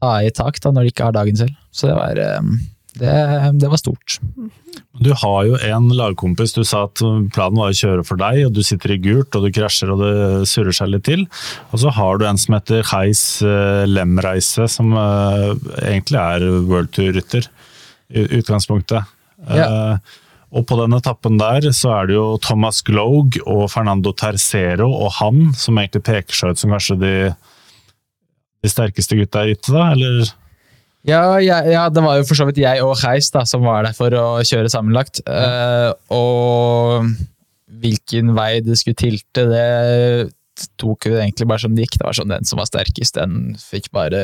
ta 0.00 0.14
i 0.24 0.30
tak 0.34 0.60
da, 0.62 0.72
når 0.72 0.86
de 0.86 0.94
ikke 0.94 1.10
har 1.10 1.16
dagen 1.16 1.36
selv. 1.42 1.58
Så 1.74 1.90
det 1.90 1.98
var, 1.98 2.20
øh, 2.22 2.54
det, 3.00 3.14
det 3.58 3.70
var 3.70 3.80
stort. 3.80 4.18
Du 5.02 5.10
har 5.18 5.38
jo 5.48 5.56
en 5.66 5.88
lagkompis, 5.96 6.54
du 6.54 6.62
sa 6.66 6.84
at 6.86 7.00
planen 7.34 7.58
var 7.58 7.72
å 7.72 7.76
kjøre 7.76 8.04
for 8.06 8.20
deg, 8.20 8.44
og 8.46 8.54
du 8.54 8.62
sitter 8.66 8.94
i 8.94 9.00
gult, 9.02 9.34
og 9.34 9.46
du 9.46 9.54
krasjer 9.54 9.90
og 9.90 10.02
det 10.04 10.14
surrer 10.50 10.76
seg 10.76 10.92
litt 10.92 11.06
til. 11.08 11.24
Og 11.72 11.82
så 11.82 11.92
har 11.96 12.20
du 12.20 12.26
en 12.28 12.38
som 12.38 12.54
heter 12.54 12.86
Heis 12.92 13.24
eh, 13.42 13.84
Lemreise, 13.90 14.68
som 14.70 14.94
eh, 14.94 15.50
egentlig 15.82 16.20
er 16.20 16.46
World 16.70 16.92
Tour-rytter 16.94 17.48
i 18.14 18.28
utgangspunktet. 18.38 19.10
Ja. 19.50 19.66
Eh, 19.66 20.20
og 20.54 20.68
på 20.70 20.78
den 20.78 20.94
etappen 20.94 21.40
der 21.40 21.66
så 21.74 21.90
er 21.96 22.06
det 22.06 22.14
jo 22.14 22.36
Thomas 22.38 22.78
Glogue 22.86 23.42
og 23.42 23.66
Fernando 23.72 24.12
Tercero 24.14 24.86
og 24.86 25.16
han 25.18 25.48
som 25.58 25.80
egentlig 25.80 26.04
peker 26.06 26.38
seg 26.38 26.54
ut 26.54 26.62
som 26.62 26.74
kanskje 26.76 26.96
de, 27.00 27.14
de 28.62 28.70
sterkeste 28.70 29.18
gutta 29.18 29.42
i 29.42 29.50
rittet, 29.50 29.72
da, 29.74 29.88
eller? 29.96 30.30
Ja, 31.04 31.36
ja, 31.44 31.58
ja, 31.68 31.88
det 31.92 32.00
var 32.00 32.16
jo 32.16 32.24
for 32.24 32.38
så 32.38 32.46
vidt 32.48 32.62
jeg 32.62 32.80
og 32.84 32.96
Heis 33.02 33.28
da, 33.34 33.42
som 33.48 33.66
var 33.66 33.84
der 33.84 33.96
for 33.96 34.14
å 34.16 34.26
kjøre 34.46 34.70
sammenlagt. 34.72 35.20
Uh, 35.28 35.92
og 36.16 37.10
hvilken 37.84 38.32
vei 38.36 38.62
det 38.64 38.78
skulle 38.80 38.96
tilte, 38.96 39.44
det 39.50 40.30
tok 40.80 41.10
jo 41.10 41.18
egentlig 41.18 41.48
bare 41.50 41.64
som 41.64 41.76
det 41.76 41.84
gikk. 41.84 41.98
Det 42.00 42.08
var 42.08 42.16
sånn 42.16 42.32
den 42.32 42.48
som 42.48 42.62
var 42.62 42.70
sterkest, 42.70 43.18
den 43.18 43.52
fikk 43.60 43.90
bare, 43.92 44.22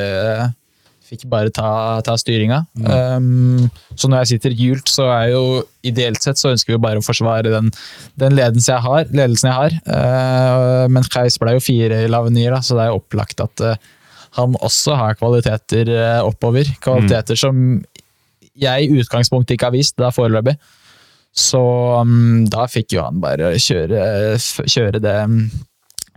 fikk 1.05 1.27
bare 1.29 1.53
ta, 1.53 2.01
ta 2.07 2.17
styringa. 2.17 2.63
Um, 2.81 3.69
så 3.93 4.09
når 4.09 4.23
jeg 4.23 4.33
sitter 4.33 4.57
gult, 4.63 4.89
så 4.89 5.05
er 5.13 5.29
jo 5.35 5.45
ideelt 5.85 6.23
sett 6.23 6.41
så 6.41 6.55
ønsker 6.55 6.73
vi 6.73 6.81
bare 6.81 7.01
å 7.03 7.05
forsvare 7.05 7.53
den, 7.53 7.69
den 8.17 8.37
ledelsen 8.37 8.73
jeg 8.73 8.87
har. 8.87 9.09
Ledelsen 9.13 9.51
jeg 9.51 9.59
har. 9.59 9.79
Uh, 9.85 10.85
men 10.89 11.05
Heis 11.13 11.37
ble 11.41 11.59
jo 11.59 11.65
fire 11.69 12.07
i 12.07 12.09
Lavenir, 12.09 12.55
da, 12.55 12.65
så 12.65 12.79
det 12.79 12.87
er 12.87 12.95
jo 12.95 13.01
opplagt 13.03 13.43
at 13.43 13.69
eh, 13.69 13.91
han 14.37 14.55
også 14.63 14.95
har 14.95 15.17
kvaliteter 15.19 15.89
eh, 15.91 16.19
oppover. 16.23 16.69
Kvaliteter 16.83 17.39
som 17.39 17.81
jeg 18.61 18.87
i 18.87 19.01
utgangspunktet 19.01 19.55
ikke 19.55 19.69
har 19.69 19.75
vist, 19.75 19.97
det 19.99 20.07
er 20.07 20.15
foreløpig. 20.15 20.55
Så 21.31 21.61
um, 22.03 22.43
da 22.51 22.65
fikk 22.67 22.97
jo 22.97 23.05
han 23.05 23.21
bare 23.23 23.53
kjøre, 23.55 24.35
kjøre 24.67 24.99
det 25.03 25.17
mm, 25.31 25.43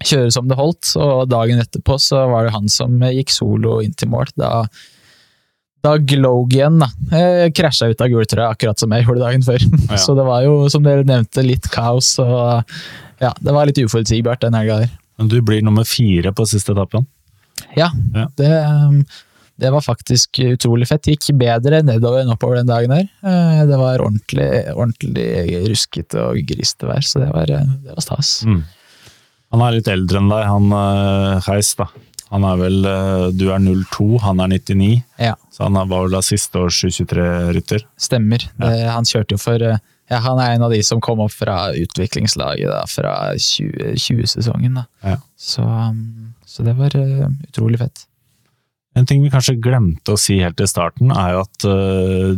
Kjøre 0.04 0.32
som 0.34 0.48
det 0.50 0.56
holdt, 0.58 0.88
og 0.98 1.28
dagen 1.30 1.60
etterpå 1.62 1.94
så 2.02 2.24
var 2.28 2.44
det 2.44 2.52
han 2.52 2.66
som 2.68 2.98
gikk 3.14 3.30
solo 3.30 3.76
inn 3.80 3.92
til 3.94 4.10
mål. 4.10 4.26
Da, 4.36 4.64
da 5.86 5.92
Glogue 6.02 6.58
igjen 6.58 6.80
da, 6.82 6.88
eh, 7.14 7.44
krasja 7.54 7.86
ut 7.92 8.02
av 8.02 8.10
gultrøya, 8.10 8.50
akkurat 8.50 8.82
som 8.82 8.92
jeg 8.92 9.06
gjorde 9.06 9.22
dagen 9.22 9.46
før. 9.46 9.64
Ja. 9.94 10.00
Så 10.02 10.16
det 10.18 10.26
var 10.26 10.42
jo, 10.44 10.56
som 10.68 10.84
dere 10.84 11.06
nevnte, 11.06 11.46
litt 11.46 11.70
kaos, 11.72 12.10
og 12.20 12.74
ja, 13.22 13.30
det 13.38 13.54
var 13.54 13.70
litt 13.70 13.78
uforutsigbart 13.80 14.42
den 14.42 14.58
helga 14.58 14.82
der. 14.82 14.92
Men 15.22 15.30
du 15.30 15.38
blir 15.46 15.62
nummer 15.62 15.86
fire 15.86 16.34
på 16.34 16.50
siste 16.50 16.74
etappen. 16.74 17.06
Ja, 17.76 17.90
Ja. 18.14 18.26
Det, 18.36 18.50
um, 18.66 19.04
det 19.60 19.70
var 19.70 19.80
faktisk 19.86 20.40
utrolig 20.42 20.88
fett. 20.90 21.02
Det 21.06 21.12
gikk 21.14 21.36
bedre 21.38 21.78
nedover 21.86 22.24
enn 22.24 22.32
oppover 22.34 22.56
den 22.58 22.66
dagen 22.66 22.90
der. 22.90 23.04
Eh, 23.22 23.60
Det 23.66 23.76
var 23.78 23.98
ordentlig, 24.02 24.48
ordentlig 24.74 25.68
ruskete 25.68 26.18
og 26.24 26.40
grisete 26.48 26.88
vær, 26.90 27.04
så 27.06 27.20
det 27.22 27.28
var, 27.32 27.50
eh, 27.50 27.68
det 27.84 27.94
var 27.94 28.02
stas. 28.02 28.42
Mm. 28.44 28.64
Han 29.54 29.62
er 29.62 29.76
litt 29.76 29.86
eldre 29.88 30.18
enn 30.18 30.28
deg, 30.32 30.44
han 30.50 30.72
eh, 30.74 31.40
Heis, 31.46 31.74
da. 31.78 31.86
Han 32.34 32.42
er 32.42 32.56
vel 32.58 32.82
Du 33.38 33.44
er 33.54 33.60
02, 33.62 34.18
han 34.24 34.40
er 34.40 34.48
99, 34.48 35.04
Ja, 35.22 35.36
så 35.54 35.68
han 35.68 35.74
var 35.88 36.02
vel 36.02 36.10
da 36.10 36.18
siste 36.20 36.58
års 36.58 36.80
23-rytter. 36.82 37.84
stemmer. 37.96 38.42
Det, 38.58 38.88
han 38.90 39.04
kjørte 39.06 39.36
jo 39.36 39.38
for 39.38 39.58
ja, 39.62 40.18
Han 40.18 40.40
er 40.42 40.56
en 40.56 40.62
av 40.66 40.72
de 40.74 40.82
som 40.82 41.00
kom 41.00 41.20
opp 41.20 41.30
fra 41.30 41.70
utviklingslaget 41.78 42.66
da, 42.68 42.82
fra 42.90 43.14
2020-sesongen. 43.38 44.74
da. 44.74 44.84
Ja. 45.04 45.16
Så, 45.38 45.62
um, 45.62 46.33
så 46.54 46.62
det 46.66 46.76
var 46.78 46.94
eh, 46.94 47.26
utrolig 47.48 47.80
fett. 47.82 48.04
En 48.94 49.08
ting 49.10 49.24
vi 49.24 49.32
kanskje 49.32 49.56
glemte 49.58 50.14
å 50.14 50.20
si 50.20 50.36
helt 50.38 50.60
i 50.62 50.70
starten, 50.70 51.10
er 51.10 51.32
jo 51.34 51.40
at 51.42 51.64
uh, 51.66 52.36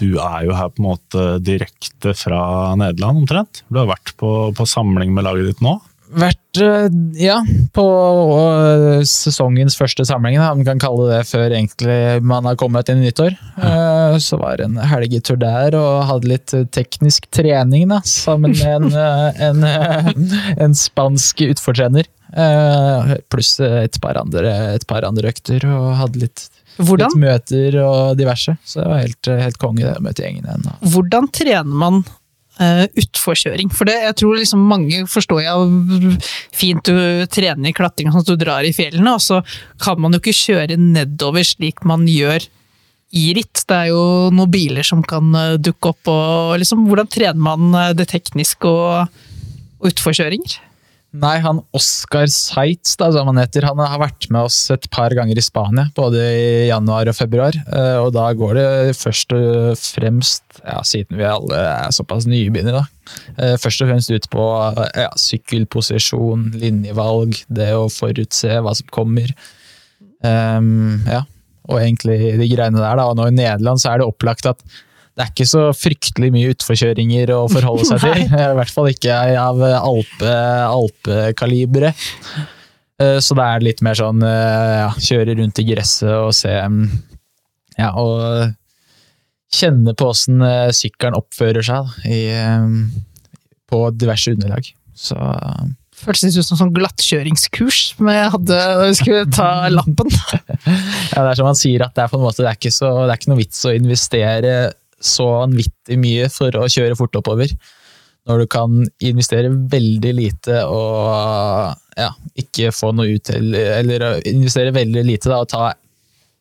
du 0.00 0.06
er 0.16 0.46
jo 0.46 0.54
her 0.56 0.70
på 0.72 0.80
en 0.80 0.86
måte 0.86 1.26
direkte 1.44 2.14
fra 2.16 2.40
Nederland, 2.80 3.26
omtrent. 3.26 3.60
Du 3.68 3.76
har 3.82 3.90
vært 3.90 4.14
på, 4.16 4.30
på 4.56 4.68
samling 4.72 5.12
med 5.12 5.28
laget 5.28 5.50
ditt 5.50 5.60
nå. 5.60 5.74
Vært, 6.08 6.62
uh, 6.64 6.88
ja, 7.20 7.36
på 7.76 7.84
uh, 7.84 9.04
sesongens 9.04 9.76
første 9.76 10.08
samling, 10.08 10.40
da, 10.40 10.48
man 10.56 10.64
kan 10.64 10.80
kalle 10.80 11.10
det 11.10 11.20
før 11.28 11.52
egentlig 11.52 12.00
man 12.24 12.48
har 12.48 12.56
kommet 12.56 12.88
inn 12.88 13.04
i 13.04 13.10
nyttår. 13.10 13.36
Eh, 13.60 14.16
Så 14.24 14.40
var 14.40 14.56
det 14.56 14.70
en 14.70 14.80
helgetur 14.80 15.36
der 15.36 15.76
og 15.76 16.06
hadde 16.08 16.32
litt 16.32 16.56
teknisk 16.72 17.28
trening 17.36 17.90
da, 17.92 18.00
sammen 18.08 18.56
med 18.56 18.94
en, 18.96 19.36
en, 19.50 19.68
eh, 19.68 20.14
en 20.56 20.72
spansk 20.88 21.44
utfortrener. 21.52 22.08
Eh, 22.36 23.16
Pluss 23.32 23.56
et 23.64 24.00
par, 24.02 24.18
andre, 24.20 24.54
et 24.76 24.86
par 24.88 25.06
andre 25.08 25.32
økter 25.32 25.64
og 25.68 25.90
hadde 26.02 26.22
litt, 26.26 26.46
litt 26.78 27.18
møter 27.18 27.78
og 27.82 28.18
diverse. 28.20 28.56
Så 28.64 28.82
det 28.82 28.88
var 28.90 29.04
helt, 29.04 29.32
helt 29.46 29.60
konge 29.60 29.86
det 29.86 29.96
å 29.96 30.04
møte 30.04 30.26
gjengen 30.26 30.48
igjen. 30.48 30.68
hvordan 30.92 31.30
trener 31.34 31.80
man 31.84 32.02
uh, 32.60 32.84
utforkjøring? 33.00 33.72
For 33.74 33.88
det, 33.88 33.96
jeg 34.04 34.18
tror 34.20 34.36
liksom 34.38 34.68
mange 34.70 35.04
forstår 35.10 35.42
jeg 35.46 36.18
fint 36.54 36.84
du 36.84 37.24
trener 37.32 37.70
i 37.70 37.76
klatring, 37.76 38.12
sånn 38.12 38.26
at 38.26 38.30
du 38.30 38.38
drar 38.40 38.68
i 38.68 38.74
fjellene, 38.76 39.16
og 39.16 39.24
så 39.24 39.40
kan 39.82 40.00
man 40.02 40.14
jo 40.14 40.22
ikke 40.22 40.36
kjøre 40.36 40.78
nedover 40.80 41.46
slik 41.46 41.84
man 41.88 42.06
gjør 42.10 42.44
i 43.16 43.30
ritt. 43.36 43.64
Det 43.64 43.76
er 43.76 43.90
jo 43.92 44.28
noen 44.34 44.52
biler 44.52 44.86
som 44.86 45.02
kan 45.06 45.32
eh, 45.32 45.56
dukke 45.60 45.94
opp, 45.94 46.10
og 46.12 46.58
liksom, 46.60 46.84
hvordan 46.90 47.08
trener 47.12 47.40
man 47.40 47.72
eh, 47.72 47.92
det 47.96 48.10
tekniske 48.12 48.68
og, 48.68 49.20
og 49.80 49.92
utforkjøringer? 49.92 50.58
Nei, 51.16 51.38
han 51.40 51.62
Oscar 51.72 52.26
Seitz, 52.28 52.92
da, 53.00 53.06
som 53.14 53.30
han 53.30 53.38
heter, 53.40 53.64
han 53.64 53.80
har 53.80 54.00
vært 54.02 54.26
med 54.28 54.44
oss 54.44 54.58
et 54.74 54.84
par 54.92 55.14
ganger 55.16 55.38
i 55.40 55.44
Spania, 55.44 55.86
både 55.96 56.20
i 56.20 56.48
januar 56.68 57.08
og 57.08 57.16
februar. 57.16 57.56
eh, 57.56 57.96
Og 57.96 58.12
da 58.12 58.26
går 58.36 58.54
det 58.58 58.96
først 58.98 59.32
og 59.32 59.78
fremst, 59.80 60.44
ja, 60.60 60.82
siden 60.84 61.16
vi 61.16 61.24
alle 61.24 61.56
er 61.56 61.94
såpass 61.96 62.28
nybegynnere, 62.28 62.82
da, 62.84 63.14
eh, 63.38 63.56
først 63.56 63.82
og 63.82 63.88
fremst 63.88 64.12
ut 64.12 64.28
på 64.28 64.44
ja, 65.00 65.08
sykkelposisjon, 65.16 66.52
linjevalg, 66.60 67.40
det 67.48 67.72
å 67.72 67.88
forutse 67.88 68.60
hva 68.60 68.76
som 68.76 68.92
kommer. 68.92 69.32
Um, 70.20 71.04
ja, 71.06 71.22
og 71.68 71.80
egentlig 71.80 72.36
de 72.36 72.48
greiene 72.52 72.80
der, 72.82 72.96
da. 73.00 73.08
Og 73.08 73.16
nå 73.16 73.28
i 73.28 73.34
Nederland 73.36 73.80
så 73.80 73.94
er 73.94 74.02
det 74.02 74.08
opplagt 74.10 74.48
at 74.50 74.60
det 75.18 75.24
er 75.24 75.32
ikke 75.32 75.48
så 75.50 75.64
fryktelig 75.74 76.28
mye 76.30 76.52
utforkjøringer 76.54 77.32
å 77.34 77.40
forholde 77.50 77.88
seg 77.88 78.04
til. 78.04 78.20
I 78.38 78.54
hvert 78.60 78.70
fall 78.70 78.92
ikke 78.92 79.16
av 79.42 79.64
alpe, 79.66 80.36
alpekaliberet. 80.68 81.98
Alpe 81.98 82.54
Så 83.22 83.34
da 83.38 83.48
er 83.52 83.60
det 83.60 83.68
litt 83.68 83.82
mer 83.86 83.98
sånn 83.98 84.22
eh, 84.26 84.76
ja, 84.80 84.88
kjøre 84.98 85.36
rundt 85.38 85.60
i 85.62 85.66
gresset 85.68 86.10
og 86.10 86.32
se 86.34 86.50
mm, 86.50 86.86
Ja, 87.78 87.92
og 87.94 88.54
kjenne 89.54 89.94
på 89.94 90.08
åssen 90.10 90.42
eh, 90.42 90.70
sykkelen 90.74 91.16
oppfører 91.18 91.62
seg 91.64 91.92
i, 92.10 92.24
eh, 92.34 92.66
på 93.70 93.84
diverse 93.94 94.34
underlag. 94.34 94.72
Så 94.98 95.18
Føltes 95.98 96.36
ut 96.38 96.46
som 96.46 96.58
sånn 96.60 96.74
glattkjøringskurs 96.76 97.78
jeg 97.98 98.26
hadde 98.30 98.54
da 98.54 98.84
vi 98.84 98.98
skulle 98.98 99.24
ta 99.34 99.66
lappen. 99.72 100.10
ja, 101.14 101.22
det 101.22 101.24
er 101.24 101.38
som 101.40 101.48
han 101.48 101.58
sier, 101.58 101.82
at 101.82 101.96
det 101.96 102.04
er 102.04 102.12
på 102.12 102.20
en 102.20 102.26
måte 102.26 102.44
det 102.44 102.52
er 102.52 102.58
ikke, 102.58 102.74
så, 102.74 102.92
det 103.02 103.14
er 103.14 103.18
ikke 103.18 103.32
noe 103.32 103.40
vits 103.40 103.64
å 103.66 103.74
investere 103.74 104.52
så 105.00 105.26
vanvittig 105.44 105.98
mye 106.00 106.28
for 106.32 106.54
å 106.58 106.68
kjøre 106.70 106.96
fort 106.98 107.18
oppover. 107.20 107.52
Når 108.28 108.42
du 108.42 108.46
kan 108.50 108.80
investere 109.08 109.50
veldig 109.72 110.10
lite 110.16 110.62
og 110.68 111.76
ja, 111.96 112.10
ikke 112.36 112.74
få 112.76 112.90
noe 112.92 113.14
ut 113.16 113.30
Eller 113.32 114.04
investere 114.28 114.74
veldig 114.76 115.04
lite 115.06 115.30
da, 115.30 115.38
og 115.40 115.48
ta 115.48 115.70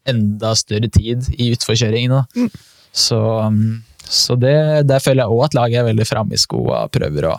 enda 0.07 0.51
større 0.55 0.89
tid 0.91 1.29
i 1.37 1.51
utforkjøringen. 1.55 2.13
Da. 2.15 2.49
Så, 2.91 3.19
um, 3.19 3.79
så 4.03 4.35
det, 4.39 4.57
der 4.89 5.03
føler 5.03 5.23
jeg 5.23 5.35
òg 5.35 5.47
at 5.47 5.57
laget 5.57 5.81
er 5.81 5.89
veldig 5.89 6.07
framme 6.07 6.37
i 6.37 6.41
skoa 6.41 6.85
prøver 6.91 7.31
å, 7.31 7.33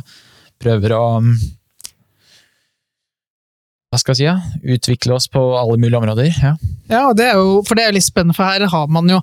prøver 0.60 0.96
å 0.96 1.04
um, 1.20 1.32
hva 3.88 4.00
skal 4.00 4.12
jeg 4.12 4.18
si, 4.18 4.26
ja? 4.26 4.74
utvikle 4.76 5.16
oss 5.16 5.30
på 5.32 5.40
alle 5.56 5.78
mulige 5.80 5.96
områder. 5.96 6.28
Ja. 6.28 6.52
Ja, 6.92 7.06
det 7.16 7.30
er 7.30 7.38
jo, 7.40 7.62
for 7.64 7.78
det 7.78 7.86
er 7.86 7.96
litt 7.96 8.04
spennende, 8.04 8.36
for 8.36 8.44
her 8.44 8.68
har 8.68 8.90
man 8.92 9.08
jo 9.08 9.22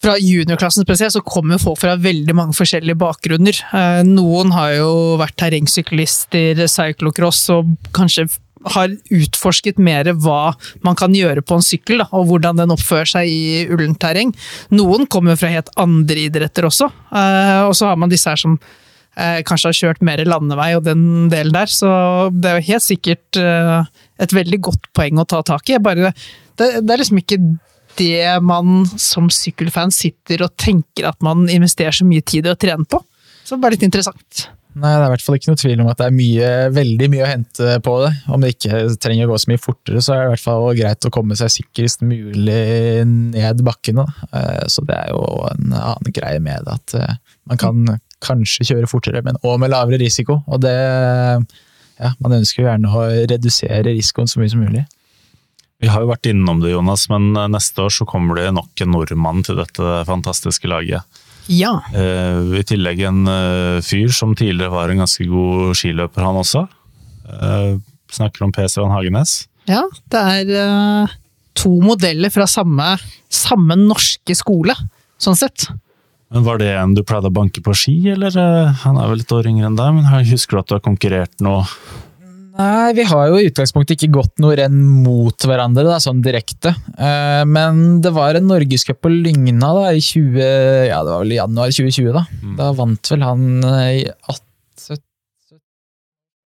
fra 0.00 0.16
juniorklassen 0.18 0.86
spesielt, 0.86 1.12
så 1.12 1.22
kommer 1.24 1.60
folk 1.60 1.80
fra 1.82 1.96
veldig 2.00 2.34
mange 2.36 2.56
forskjellige 2.56 2.98
bakgrunner. 3.00 3.58
Eh, 3.76 4.02
Noen 4.08 4.52
har 4.56 4.74
jo 4.78 4.92
vært 5.20 5.36
terrengsyklister, 5.40 6.62
cyclocross, 6.72 7.42
og 7.52 7.74
kanskje 7.96 8.30
har 8.74 8.92
utforsket 9.16 9.78
mer 9.80 10.10
hva 10.20 10.52
man 10.84 10.96
kan 10.98 11.14
gjøre 11.16 11.44
på 11.44 11.56
en 11.56 11.64
sykkel, 11.64 12.02
da, 12.02 12.08
og 12.16 12.28
hvordan 12.28 12.60
den 12.60 12.74
oppfører 12.74 13.08
seg 13.12 13.28
i 13.28 13.64
ullent 13.72 14.00
terreng. 14.00 14.34
Noen 14.72 15.08
kommer 15.08 15.38
fra 15.40 15.52
helt 15.52 15.72
andre 15.80 16.26
idretter 16.28 16.68
også, 16.68 16.90
eh, 17.12 17.62
og 17.68 17.76
så 17.76 17.92
har 17.92 18.00
man 18.00 18.12
disse 18.12 18.28
her 18.28 18.40
som 18.40 18.58
eh, 19.16 19.40
kanskje 19.48 19.72
har 19.72 19.80
kjørt 19.80 20.04
mer 20.04 20.24
landevei 20.28 20.74
og 20.76 20.84
den 20.88 21.28
delen 21.32 21.56
der, 21.56 21.72
så 21.72 21.90
det 22.32 22.52
er 22.52 22.60
jo 22.60 22.68
helt 22.72 22.88
sikkert 22.88 23.40
et 23.40 24.36
veldig 24.36 24.60
godt 24.64 24.92
poeng 24.96 25.20
å 25.20 25.28
ta 25.28 25.40
tak 25.44 25.72
i. 25.72 25.80
Bare, 25.80 26.12
det, 26.60 26.76
det 26.84 26.92
er 26.92 27.00
liksom 27.00 27.20
ikke 27.20 27.40
det 27.98 28.42
man 28.46 28.84
som 29.00 29.28
sykkelfan 29.32 29.92
sitter 29.94 30.46
og 30.46 30.54
tenker 30.60 31.10
at 31.10 31.20
man 31.24 31.48
investerer 31.50 31.94
så 31.96 32.06
mye 32.08 32.24
tid 32.24 32.46
i 32.46 32.54
å 32.54 32.58
trene 32.58 32.86
på. 32.88 33.02
Så 33.44 33.58
bare 33.60 33.74
litt 33.74 33.86
interessant. 33.86 34.48
Nei, 34.70 34.92
det 34.94 35.00
er 35.02 35.08
i 35.08 35.12
hvert 35.16 35.24
fall 35.26 35.34
ikke 35.34 35.50
noe 35.50 35.58
tvil 35.58 35.80
om 35.82 35.88
at 35.90 35.98
det 35.98 36.06
er 36.06 36.14
mye, 36.14 36.50
veldig 36.76 37.06
mye 37.10 37.24
å 37.24 37.30
hente 37.30 37.70
på 37.82 37.94
det. 38.04 38.10
Om 38.30 38.44
det 38.44 38.52
ikke 38.54 38.82
trenger 39.02 39.26
å 39.26 39.32
gå 39.32 39.38
så 39.42 39.50
mye 39.50 39.62
fortere, 39.62 40.02
så 40.04 40.14
er 40.14 40.20
det 40.20 40.28
i 40.28 40.30
hvert 40.36 40.44
fall 40.44 40.66
greit 40.78 41.08
å 41.08 41.12
komme 41.16 41.38
seg 41.38 41.50
sikrest 41.56 42.04
mulig 42.06 42.60
ned 43.10 43.64
bakkene. 43.66 44.04
Eh, 44.30 44.62
Så 44.70 44.84
det 44.86 44.94
er 44.94 45.10
jo 45.10 45.24
en 45.48 45.74
annen 45.74 46.14
greie 46.14 46.38
med 46.44 46.68
det, 46.68 46.76
at 46.78 46.94
eh, 47.00 47.18
man 47.50 47.58
kan 47.60 47.98
kanskje 48.22 48.68
kjøre 48.70 48.90
fortere, 48.90 49.24
men 49.26 49.40
òg 49.42 49.58
med 49.58 49.74
lavere 49.74 49.98
risiko. 50.02 50.38
Og 50.46 50.62
det 50.62 50.76
Ja, 52.00 52.14
man 52.22 52.32
ønsker 52.32 52.62
jo 52.62 52.68
gjerne 52.70 52.88
å 52.96 53.02
redusere 53.28 53.82
risikoen 53.90 54.30
så 54.30 54.40
mye 54.40 54.48
som 54.48 54.62
mulig. 54.62 54.86
Vi 55.80 55.88
har 55.88 56.04
jo 56.04 56.10
vært 56.10 56.28
innom 56.28 56.60
det, 56.60 56.74
Jonas, 56.74 57.06
men 57.12 57.32
eh, 57.32 57.48
neste 57.50 57.86
år 57.86 57.94
så 57.94 58.06
kommer 58.08 58.36
det 58.36 58.50
nok 58.56 58.84
en 58.84 58.92
nordmann 58.92 59.44
til 59.46 59.60
dette 59.60 60.00
fantastiske 60.08 60.68
laget. 60.68 61.20
Ja. 61.50 61.72
Uh, 61.94 62.52
I 62.60 62.64
tillegg 62.68 63.00
en 63.08 63.24
uh, 63.26 63.80
fyr 63.82 64.12
som 64.14 64.36
tidligere 64.38 64.70
var 64.74 64.92
en 64.92 65.00
ganske 65.02 65.24
god 65.26 65.72
skiløper, 65.78 66.22
han 66.22 66.38
også. 66.38 66.66
Uh, 67.26 67.80
snakker 68.12 68.44
om 68.46 68.52
Per 68.54 68.68
Strand 68.70 68.92
Hagenes. 68.94 69.46
ja 69.70 69.84
det 70.10 70.20
er 70.20 71.10
to 71.58 71.72
modeller 71.82 72.30
fra 72.32 72.46
samme, 72.48 72.92
samme 73.30 73.76
norske 73.78 74.34
skole, 74.38 74.74
sånn 75.20 75.38
sett. 75.38 75.66
Men 76.30 76.46
Var 76.46 76.60
det 76.62 76.70
en 76.78 76.94
du 76.94 77.02
pleide 77.06 77.30
å 77.30 77.34
banke 77.34 77.62
på 77.64 77.74
ski, 77.74 77.96
eller? 78.12 78.36
Han 78.84 79.00
er 79.00 79.10
vel 79.10 79.22
litt 79.22 79.34
år 79.34 79.48
yngre 79.50 79.70
enn 79.70 79.78
deg, 79.78 79.96
men 79.96 80.28
husker 80.30 80.58
du 80.58 80.62
at 80.62 80.70
du 80.70 80.76
har 80.76 80.84
konkurrert 80.84 81.42
nå? 81.42 81.56
Nei, 82.60 82.92
vi 82.98 83.04
har 83.08 83.28
jo 83.30 83.38
i 83.40 83.46
utgangspunktet 83.48 83.96
ikke 83.96 84.12
gått 84.18 84.40
noe 84.42 84.56
renn 84.58 84.74
mot 85.04 85.46
hverandre, 85.48 85.84
da, 85.86 85.96
sånn 86.02 86.20
direkte. 86.24 86.74
Eh, 86.98 87.42
Men 87.48 88.00
det 88.04 88.12
var 88.16 88.36
en 88.36 88.48
norgescup 88.50 89.00
på 89.00 89.12
Lygna 89.12 89.70
da, 89.78 89.86
i 89.96 90.02
20, 90.04 90.36
ja, 90.90 90.98
det 91.06 91.14
var 91.14 91.22
vel 91.24 91.36
januar 91.38 91.72
2020. 91.72 92.12
Da 92.18 92.24
Da 92.58 92.70
vant 92.76 93.12
vel 93.14 93.24
han 93.24 93.46
eh, 93.64 94.02
i 94.02 94.04
18 94.10 95.00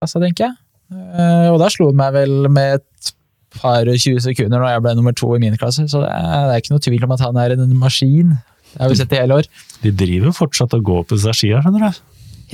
altså, 0.05 0.21
tenker 0.23 0.47
jeg. 0.47 0.55
Eh, 0.95 1.49
Og 1.51 1.59
da 1.63 1.71
slo 1.73 1.91
han 1.91 1.99
meg 1.99 2.15
vel 2.15 2.49
med 2.53 2.79
et 2.79 3.13
par 3.55 3.87
og 3.87 3.95
20 3.97 4.21
sekunder 4.29 4.59
når 4.61 4.73
jeg 4.75 4.83
ble 4.85 4.95
nummer 4.99 5.15
to 5.17 5.35
i 5.37 5.43
min 5.43 5.55
klasse, 5.59 5.87
så 5.91 6.03
det 6.05 6.11
er, 6.11 6.49
det 6.49 6.55
er 6.57 6.63
ikke 6.63 6.75
noe 6.75 6.85
tvil 6.89 7.05
om 7.07 7.15
at 7.17 7.23
han 7.27 7.37
er 7.41 7.55
en 7.57 7.77
maskin. 7.81 8.35
Det 8.75 8.83
har 8.83 8.91
vi 8.91 8.99
sett 8.99 9.13
i 9.15 9.21
hele 9.23 9.37
år. 9.41 9.47
De 9.85 9.93
driver 9.95 10.35
fortsatt 10.35 10.75
og 10.75 10.83
går 10.87 11.05
på 11.11 11.19
seg 11.23 11.37
skia, 11.39 11.61
skjønner 11.63 11.91
du. 11.95 12.03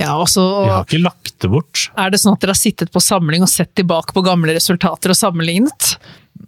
Ja, 0.01 0.15
og 0.19 0.31
Vi 0.31 0.71
har 0.71 0.87
ikke 0.87 1.03
lagt 1.03 1.35
det 1.41 1.49
bort. 1.49 1.87
er 1.97 2.11
det 2.13 2.19
sånn 2.21 2.35
at 2.35 2.43
dere 2.43 2.53
har 2.55 2.59
sittet 2.59 2.91
på 2.93 3.01
samling 3.01 3.45
og 3.45 3.49
sett 3.49 3.71
tilbake 3.77 4.13
på 4.13 4.23
gamle 4.25 4.53
resultater 4.57 5.13
og 5.13 5.17
sammenlignet. 5.17 5.95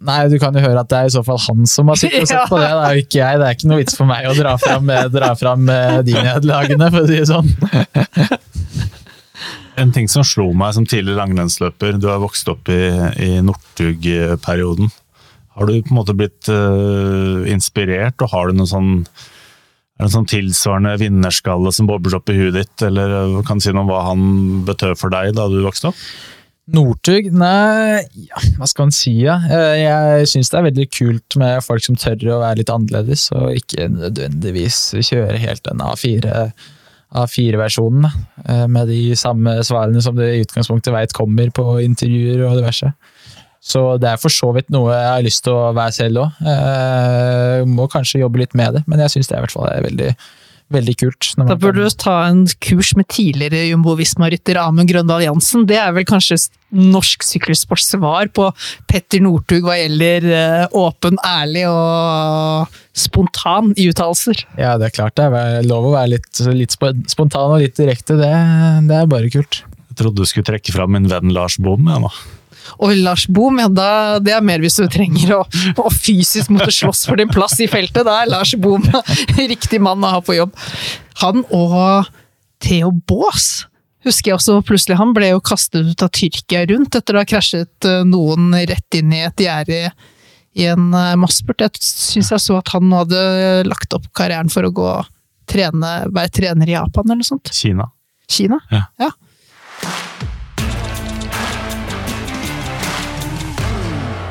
Nei, 0.04 0.24
du 0.28 0.36
kan 0.42 0.54
jo 0.56 0.62
høre 0.64 0.82
at 0.82 0.90
det 0.90 0.98
er 0.98 1.08
i 1.08 1.14
så 1.14 1.22
fall 1.24 1.38
han 1.46 1.66
som 1.70 1.88
har 1.90 1.98
sittet 2.00 2.24
og 2.24 2.30
sett 2.30 2.50
på 2.50 2.58
det, 2.60 2.68
det 2.78 2.86
er 2.88 2.98
jo 2.98 3.04
ikke 3.04 3.20
jeg. 3.20 3.40
Det 3.40 3.46
er 3.46 3.58
ikke 3.58 3.70
noe 3.70 3.80
vits 3.82 3.98
for 3.98 4.10
meg 4.10 4.28
å 4.28 4.34
dra 4.36 4.56
fram, 4.60 4.90
dra 5.14 5.30
fram 5.38 5.70
eh, 5.72 6.00
de 6.06 6.16
nederlagene, 6.18 6.90
for 6.94 7.04
å 7.04 7.10
si 7.10 7.20
det 7.20 7.30
sånn. 7.30 7.54
En 9.74 9.90
ting 9.90 10.06
som 10.06 10.22
slo 10.22 10.52
meg 10.54 10.74
som 10.76 10.84
tidligere 10.86 11.18
langrennsløper, 11.18 11.96
du 11.98 12.06
har 12.06 12.20
vokst 12.22 12.46
opp 12.52 12.70
i, 12.70 12.82
i 13.24 13.30
Northug-perioden. 13.42 14.92
Har 15.54 15.66
du 15.66 15.80
på 15.82 15.90
en 15.90 15.98
måte 15.98 16.14
blitt 16.14 16.50
uh, 16.50 17.42
inspirert, 17.50 18.14
og 18.22 18.30
har 18.30 18.50
du 18.50 18.60
noen 18.60 18.70
sånn 18.70 18.92
er 19.94 20.02
det 20.02 20.08
en 20.08 20.14
sånn 20.16 20.26
tilsvarende 20.30 20.96
vinnerskalle 20.98 21.70
som 21.72 21.86
bobler 21.86 22.16
opp 22.18 22.30
i 22.32 22.38
huet 22.38 22.56
ditt, 22.56 22.82
eller 22.82 23.12
eh, 23.20 23.40
kan 23.46 23.60
du 23.60 23.64
si 23.66 23.74
noe 23.74 23.84
om 23.86 23.92
hva 23.92 24.00
han 24.08 24.24
betød 24.66 24.98
for 24.98 25.14
deg 25.14 25.34
da 25.38 25.46
du 25.52 25.60
vokste 25.62 25.92
opp? 25.92 26.00
Northug? 26.74 27.26
Nei, 27.36 28.00
ja, 28.24 28.40
hva 28.56 28.66
skal 28.66 28.88
man 28.88 28.94
si? 28.96 29.12
Ja? 29.26 29.36
Eh, 29.52 29.82
Jeg 29.84 30.30
syns 30.32 30.50
det 30.50 30.58
er 30.58 30.66
veldig 30.70 30.86
kult 30.96 31.36
med 31.38 31.62
folk 31.66 31.84
som 31.84 31.98
tør 32.00 32.24
å 32.32 32.40
være 32.42 32.62
litt 32.62 32.72
annerledes, 32.72 33.28
og 33.36 33.52
ikke 33.60 33.86
nødvendigvis 33.92 34.80
kjøre 35.04 35.38
helt 35.44 35.62
den 35.68 35.84
A4 35.84 36.48
A4-versjonen, 37.14 38.08
med 38.74 38.88
de 38.90 39.14
samme 39.14 39.52
svarene 39.62 40.00
som 40.02 40.16
du 40.18 40.24
i 40.24 40.40
utgangspunktet 40.42 40.90
veit 40.90 41.12
kommer 41.14 41.52
på 41.54 41.76
intervjuer 41.84 42.40
og 42.48 42.56
diverse. 42.58 42.88
Så 43.64 43.82
det 43.96 44.10
er 44.10 44.20
for 44.20 44.32
så 44.32 44.50
vidt 44.52 44.68
noe 44.74 44.92
jeg 44.92 45.08
har 45.08 45.24
lyst 45.24 45.44
til 45.46 45.56
å 45.56 45.72
være 45.76 45.96
selv 45.96 46.24
òg. 46.26 46.40
Må 47.70 47.88
kanskje 47.92 48.20
jobbe 48.20 48.42
litt 48.42 48.56
med 48.58 48.76
det, 48.76 48.82
men 48.90 49.00
jeg 49.00 49.16
syns 49.16 49.30
det 49.30 49.38
er 49.38 49.40
i 49.40 49.46
hvert 49.46 49.54
fall 49.56 49.70
er 49.70 49.86
veldig, 49.86 50.10
veldig 50.74 50.94
kult. 51.00 51.30
når 51.38 51.48
Da 51.48 51.56
burde 51.62 51.86
du 51.86 51.96
ta 51.96 52.16
en 52.28 52.42
kurs 52.64 52.92
med 52.98 53.08
tidligere 53.12 53.62
Jumbo 53.70 53.94
Visma-rytter 53.96 54.60
Amund 54.60 54.92
Grøndal 54.92 55.24
Jansen. 55.24 55.64
Det 55.70 55.78
er 55.80 55.96
vel 55.96 56.04
kanskje 56.08 56.38
norsk 56.76 57.24
sykkelsports 57.24 57.88
svar 57.94 58.28
på 58.36 58.50
Petter 58.90 59.24
Northug 59.24 59.64
hva 59.64 59.78
gjelder 59.80 60.28
eh, 60.28 60.76
åpen, 60.76 61.16
ærlig 61.24 61.64
og 61.70 62.80
spontan 62.92 63.72
i 63.80 63.88
uttalelser. 63.88 64.44
Ja, 64.60 64.76
det 64.76 64.90
er 64.90 64.98
klart 65.00 65.16
det 65.16 65.30
er 65.32 65.64
lov 65.64 65.88
å 65.88 65.96
være 65.96 66.18
litt, 66.18 66.30
litt 66.52 66.76
spontan 66.76 67.56
og 67.56 67.64
litt 67.64 67.80
direkte. 67.80 68.20
Det, 68.20 68.32
det 68.92 69.00
er 69.00 69.12
bare 69.16 69.32
kult. 69.32 69.64
Jeg 69.88 70.00
trodde 70.02 70.20
du 70.20 70.28
skulle 70.28 70.52
trekke 70.52 70.72
fram 70.74 70.96
min 70.96 71.08
venn 71.08 71.32
Lars 71.32 71.56
Bom. 71.62 71.86
Ja, 71.88 72.00
nå. 72.02 72.10
Og 72.78 72.94
Lars 72.98 73.26
Bohm, 73.28 73.60
ja, 73.62 73.68
da, 73.68 73.90
det 74.22 74.34
er 74.36 74.44
mer 74.44 74.62
hvis 74.64 74.78
du 74.80 74.86
trenger 74.90 75.36
å, 75.38 75.42
å 75.80 75.92
fysisk 75.92 76.52
måtte 76.54 76.72
slåss 76.74 77.04
for 77.08 77.20
din 77.20 77.32
plass 77.32 77.58
i 77.62 77.68
feltet. 77.70 78.04
Da 78.06 78.20
er 78.22 78.32
Lars 78.32 78.54
Bohm 78.60 78.86
riktig 79.54 79.82
mann 79.84 80.04
å 80.04 80.16
ha 80.16 80.24
på 80.24 80.38
jobb. 80.38 80.54
Han 81.22 81.44
og 81.54 82.10
Theo 82.64 82.90
Baas 83.08 83.66
husker 84.04 84.32
jeg 84.32 84.38
også 84.38 84.58
plutselig. 84.66 84.98
Han 85.00 85.14
ble 85.16 85.32
jo 85.32 85.44
kastet 85.44 85.88
ut 85.88 86.04
av 86.04 86.12
Tyrkia 86.14 86.64
rundt 86.70 86.96
etter 86.96 87.16
å 87.16 87.22
ha 87.22 87.28
krasjet 87.28 87.88
eh, 87.88 88.02
noen 88.08 88.52
rett 88.68 88.98
inn 88.98 89.14
i 89.16 89.24
et 89.24 89.44
gjerde 89.46 89.86
i 90.54 90.68
en 90.70 90.92
eh. 90.94 91.14
Jeg 91.64 91.82
syns 91.82 92.30
jeg 92.34 92.42
så 92.42 92.60
at 92.60 92.70
han 92.74 92.86
nå 92.90 93.02
hadde 93.04 93.24
lagt 93.68 93.96
opp 93.96 94.06
karrieren 94.16 94.52
for 94.52 94.66
å 94.66 94.74
gå 94.74 94.92
trene, 95.50 95.94
være 96.14 96.32
trener 96.32 96.70
i 96.70 96.76
Japan 96.76 97.08
eller 97.08 97.20
noe 97.20 97.32
sånt. 97.32 97.52
Kina. 97.52 97.90
Kina? 98.30 98.60
Ja. 98.72 98.86
ja. 99.02 99.10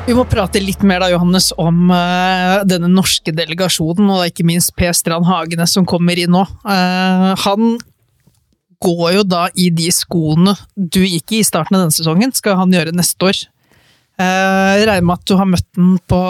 Vi 0.04 0.12
må 0.12 0.26
prate 0.28 0.60
litt 0.60 0.82
mer 0.84 1.00
da, 1.00 1.06
Johannes, 1.08 1.46
om 1.56 1.88
uh, 1.88 2.60
denne 2.68 2.90
norske 2.92 3.32
delegasjonen, 3.32 4.10
og 4.12 4.26
ikke 4.28 4.44
minst 4.44 4.74
Per 4.76 4.92
Strand 4.92 5.24
Hagenes 5.24 5.72
som 5.72 5.86
kommer 5.88 6.18
inn 6.20 6.34
nå. 6.34 6.42
Uh, 6.60 7.32
han 7.40 7.78
går 8.84 9.14
jo 9.14 9.22
da 9.24 9.46
i 9.56 9.70
de 9.72 9.88
skoene 9.94 10.52
du 10.76 11.00
gikk 11.06 11.32
i 11.32 11.40
i 11.40 11.46
starten 11.48 11.78
av 11.78 11.86
denne 11.86 11.96
sesongen, 11.96 12.34
skal 12.36 12.58
han 12.60 12.74
gjøre 12.76 12.92
neste 12.92 13.30
år. 13.30 13.40
Uh, 14.20 14.84
regner 14.84 15.06
med 15.08 15.22
at 15.22 15.24
du 15.30 15.38
har 15.40 15.48
møtt 15.48 15.70
den 15.78 15.94
på 16.12 16.20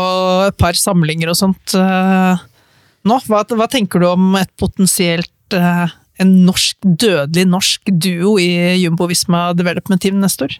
et 0.46 0.60
par 0.60 0.78
samlinger 0.78 1.32
og 1.32 1.40
sånt 1.40 1.74
nå. 1.74 3.18
Hva, 3.26 3.42
hva 3.42 3.66
tenker 3.68 4.00
du 4.00 4.06
om 4.12 4.38
et 4.38 4.54
potensielt 4.60 5.58
en 5.58 6.30
norsk, 6.46 6.78
dødelig 6.86 7.44
norsk 7.50 7.90
duo 7.90 8.38
i 8.40 8.78
Jumbo 8.84 9.10
Visma 9.10 9.48
Development 9.58 10.00
Team 10.00 10.22
neste 10.22 10.46
år? 10.46 10.56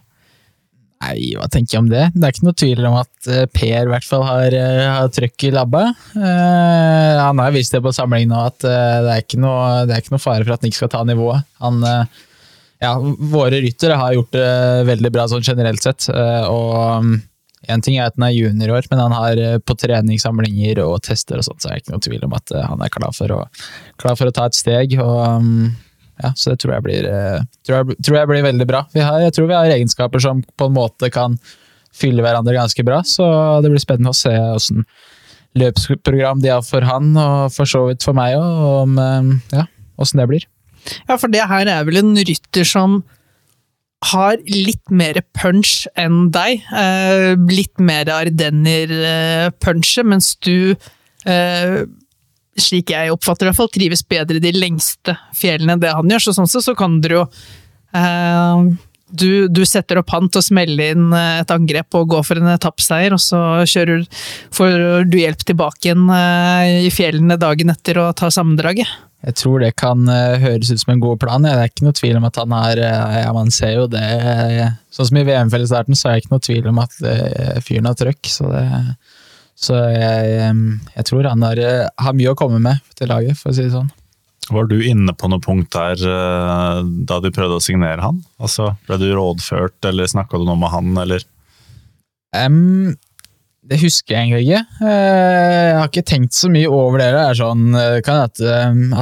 Nei, 1.04 1.34
hva 1.36 1.48
tenker 1.52 1.76
jeg 1.76 1.82
om 1.82 1.88
det? 1.90 2.04
Det 2.14 2.24
er 2.24 2.34
ikke 2.34 2.46
noe 2.46 2.56
tvil 2.56 2.86
om 2.88 2.96
at 3.00 3.28
eh, 3.28 3.46
Per 3.52 3.88
i 3.88 3.90
hvert 3.90 4.06
fall 4.08 4.24
har, 4.24 4.54
eh, 4.56 4.84
har 4.88 5.10
trøkk 5.12 5.48
i 5.48 5.52
labba. 5.52 5.82
Eh, 6.16 7.18
han 7.20 7.42
har 7.42 7.52
vist 7.54 7.74
det 7.74 7.82
på 7.84 7.92
samling 7.94 8.30
nå, 8.30 8.38
at 8.52 8.64
eh, 8.68 9.00
det, 9.04 9.18
er 9.18 9.42
noe, 9.42 9.84
det 9.88 9.96
er 9.96 10.04
ikke 10.04 10.14
noe 10.14 10.22
fare 10.22 10.46
for 10.46 10.54
at 10.54 10.64
han 10.64 10.70
ikke 10.70 10.80
skal 10.80 10.92
ta 10.94 11.02
nivået. 11.08 11.44
Han, 11.64 11.84
ja, 12.82 12.94
våre 13.34 13.60
ryttere 13.64 14.00
har 14.00 14.16
gjort 14.16 14.32
det 14.36 14.48
veldig 14.88 15.12
bra 15.12 15.28
sånn 15.30 15.44
generelt 15.44 15.84
sett. 15.84 16.08
og 16.12 17.14
Én 17.64 17.78
en 17.78 17.80
ting 17.80 17.96
er 17.96 18.10
at 18.10 18.16
han 18.18 18.26
er 18.26 18.34
junior 18.36 18.68
i 18.68 18.74
år, 18.76 18.88
men 18.90 19.00
han 19.00 19.14
har 19.16 19.38
på 19.64 19.76
treningssamlinger 19.80 20.82
og 20.82 20.98
tester 21.06 21.40
og 21.40 21.46
sånt, 21.46 21.62
så 21.64 21.70
er 21.70 21.78
det 21.78 21.84
ikke 21.84 21.94
noe 21.94 22.04
tvil 22.04 22.26
om 22.26 22.34
at 22.36 22.52
han 22.60 22.82
er 22.84 22.92
klar 22.92 23.14
for 23.16 23.32
å, 23.32 23.38
klar 24.00 24.18
for 24.20 24.28
å 24.28 24.34
ta 24.36 24.50
et 24.50 24.58
steg. 24.58 24.92
og 25.00 25.40
mm, 25.40 25.70
ja, 26.22 26.30
så 26.38 26.52
det 26.52 26.60
tror 26.62 26.76
jeg 26.76 26.84
blir, 26.86 27.08
eh, 27.10 27.40
tror 27.66 27.80
jeg, 27.80 27.98
tror 28.06 28.18
jeg 28.20 28.30
blir 28.30 28.46
veldig 28.46 28.66
bra. 28.70 28.84
Har, 28.94 29.20
jeg 29.24 29.34
tror 29.36 29.50
vi 29.50 29.58
har 29.58 29.74
egenskaper 29.74 30.22
som 30.22 30.44
på 30.44 30.68
en 30.70 30.76
måte 30.76 31.10
kan 31.14 31.38
fylle 31.94 32.22
hverandre 32.24 32.56
ganske 32.56 32.86
bra, 32.86 33.00
så 33.06 33.26
det 33.62 33.70
blir 33.72 33.82
spennende 33.82 34.14
å 34.14 34.18
se 34.18 34.32
åssen 34.54 34.84
løpsprogram 35.58 36.40
de 36.42 36.50
har 36.50 36.64
for 36.66 36.86
han, 36.86 37.12
og 37.18 37.52
for 37.54 37.70
så 37.70 37.84
vidt 37.88 38.06
for 38.06 38.16
meg 38.18 38.34
òg, 38.38 38.62
og 38.68 39.02
eh, 39.02 39.34
ja, 39.60 39.66
åssen 40.02 40.22
det 40.22 40.30
blir. 40.30 40.48
Ja, 41.08 41.16
for 41.16 41.32
det 41.32 41.46
her 41.48 41.70
er 41.70 41.86
vel 41.86 42.02
en 42.02 42.16
rytter 42.18 42.66
som 42.68 43.02
har 44.04 44.36
litt 44.50 44.90
mer 44.92 45.22
punch 45.36 45.86
enn 45.96 46.28
deg. 46.34 46.64
Eh, 46.76 47.32
litt 47.48 47.80
mer 47.80 48.10
Ardenner-punchet, 48.12 50.04
mens 50.10 50.34
du, 50.44 50.76
slik 52.60 52.94
jeg 52.94 53.12
oppfatter 53.12 53.46
i 53.46 53.50
hvert 53.50 53.60
fall, 53.60 53.70
trives 53.74 54.04
bedre 54.06 54.40
i 54.40 54.44
de 54.44 54.54
lengste 54.56 55.16
fjellene 55.36 55.76
enn 55.76 55.84
det 55.84 55.94
han 55.94 56.10
gjør. 56.10 56.26
Så 56.26 56.36
sånn 56.36 56.50
sett 56.50 56.66
så 56.66 56.76
kan 56.78 57.00
dere 57.04 57.22
jo 57.22 57.24
eh, 57.96 58.74
du, 59.14 59.48
du 59.48 59.62
setter 59.68 60.00
opp 60.00 60.10
han 60.14 60.28
til 60.32 60.40
å 60.40 60.44
smelle 60.44 60.90
inn 60.94 61.08
eh, 61.14 61.40
et 61.42 61.54
angrep 61.54 61.98
og 61.98 62.10
gå 62.14 62.20
for 62.26 62.40
en 62.40 62.52
etappeseier, 62.54 63.14
og 63.14 63.22
så 63.22 63.40
kjører, 63.68 64.04
får 64.54 64.78
du 65.10 65.18
hjelp 65.20 65.44
tilbake 65.46 65.88
igjen 65.90 66.06
eh, 66.10 66.86
i 66.88 66.92
fjellene 66.94 67.38
dagen 67.40 67.72
etter 67.74 68.00
og 68.02 68.14
tar 68.18 68.34
sammendraget. 68.34 68.90
Jeg 69.24 69.38
tror 69.40 69.62
det 69.62 69.72
kan 69.80 70.08
eh, 70.10 70.40
høres 70.42 70.72
ut 70.72 70.82
som 70.82 70.94
en 70.94 71.04
god 71.04 71.20
plan. 71.22 71.44
Det 71.46 71.52
er 71.52 71.70
ikke 71.70 71.86
noe 71.86 71.96
tvil 71.96 72.18
om 72.20 72.26
at 72.28 72.40
han 72.42 72.56
er 72.58 72.82
eh, 72.84 73.20
ja, 73.22 73.30
Man 73.36 73.52
ser 73.54 73.78
jo 73.78 73.86
det 73.88 74.04
Sånn 74.94 75.08
som 75.08 75.18
i 75.18 75.24
VM-fellesstarten, 75.26 75.96
så 75.98 76.10
er 76.10 76.16
det 76.16 76.24
ikke 76.24 76.34
noe 76.34 76.44
tvil 76.44 76.66
om 76.70 76.76
at 76.82 76.92
fyren 77.66 77.88
har 77.88 77.96
trøkk. 77.98 78.28
Så, 78.30 78.46
det, 78.52 78.62
så 79.54 79.76
jeg, 79.94 80.54
jeg 80.96 81.06
tror 81.08 81.28
han 81.30 81.44
har, 81.46 81.60
eh, 81.62 81.86
har 82.02 82.16
mye 82.16 82.32
å 82.32 82.38
komme 82.38 82.58
med 82.62 82.82
til 82.98 83.10
laget, 83.12 83.38
for 83.38 83.52
å 83.52 83.56
si 83.56 83.66
det 83.66 83.74
sånn. 83.74 83.92
Var 84.52 84.66
du 84.68 84.76
inne 84.84 85.14
på 85.16 85.30
noe 85.32 85.40
punkt 85.40 85.70
der 85.72 85.96
eh, 86.04 86.80
da 87.08 87.20
du 87.22 87.30
prøvde 87.32 87.60
å 87.60 87.64
signere 87.64 88.02
han? 88.04 88.18
Altså, 88.42 88.74
Ble 88.88 88.98
du 89.00 89.08
rådført, 89.16 89.78
eller 89.88 90.10
snakka 90.10 90.40
du 90.40 90.44
noe 90.48 90.58
med 90.60 90.74
han, 90.74 90.92
eller? 91.00 91.24
Um, 92.34 92.92
det 93.64 93.78
husker 93.80 94.16
jeg 94.16 94.26
egentlig 94.26 94.44
ikke. 94.50 94.84
Eh, 94.84 95.70
Jeg 95.70 95.78
har 95.78 95.88
ikke 95.88 96.06
tenkt 96.10 96.36
så 96.36 96.50
mye 96.52 96.68
over 96.68 97.00
det. 97.00 97.12
Det 97.14 97.22
er 97.24 97.40
sånn, 97.40 97.64
kan 98.04 98.24
at, 98.26 98.42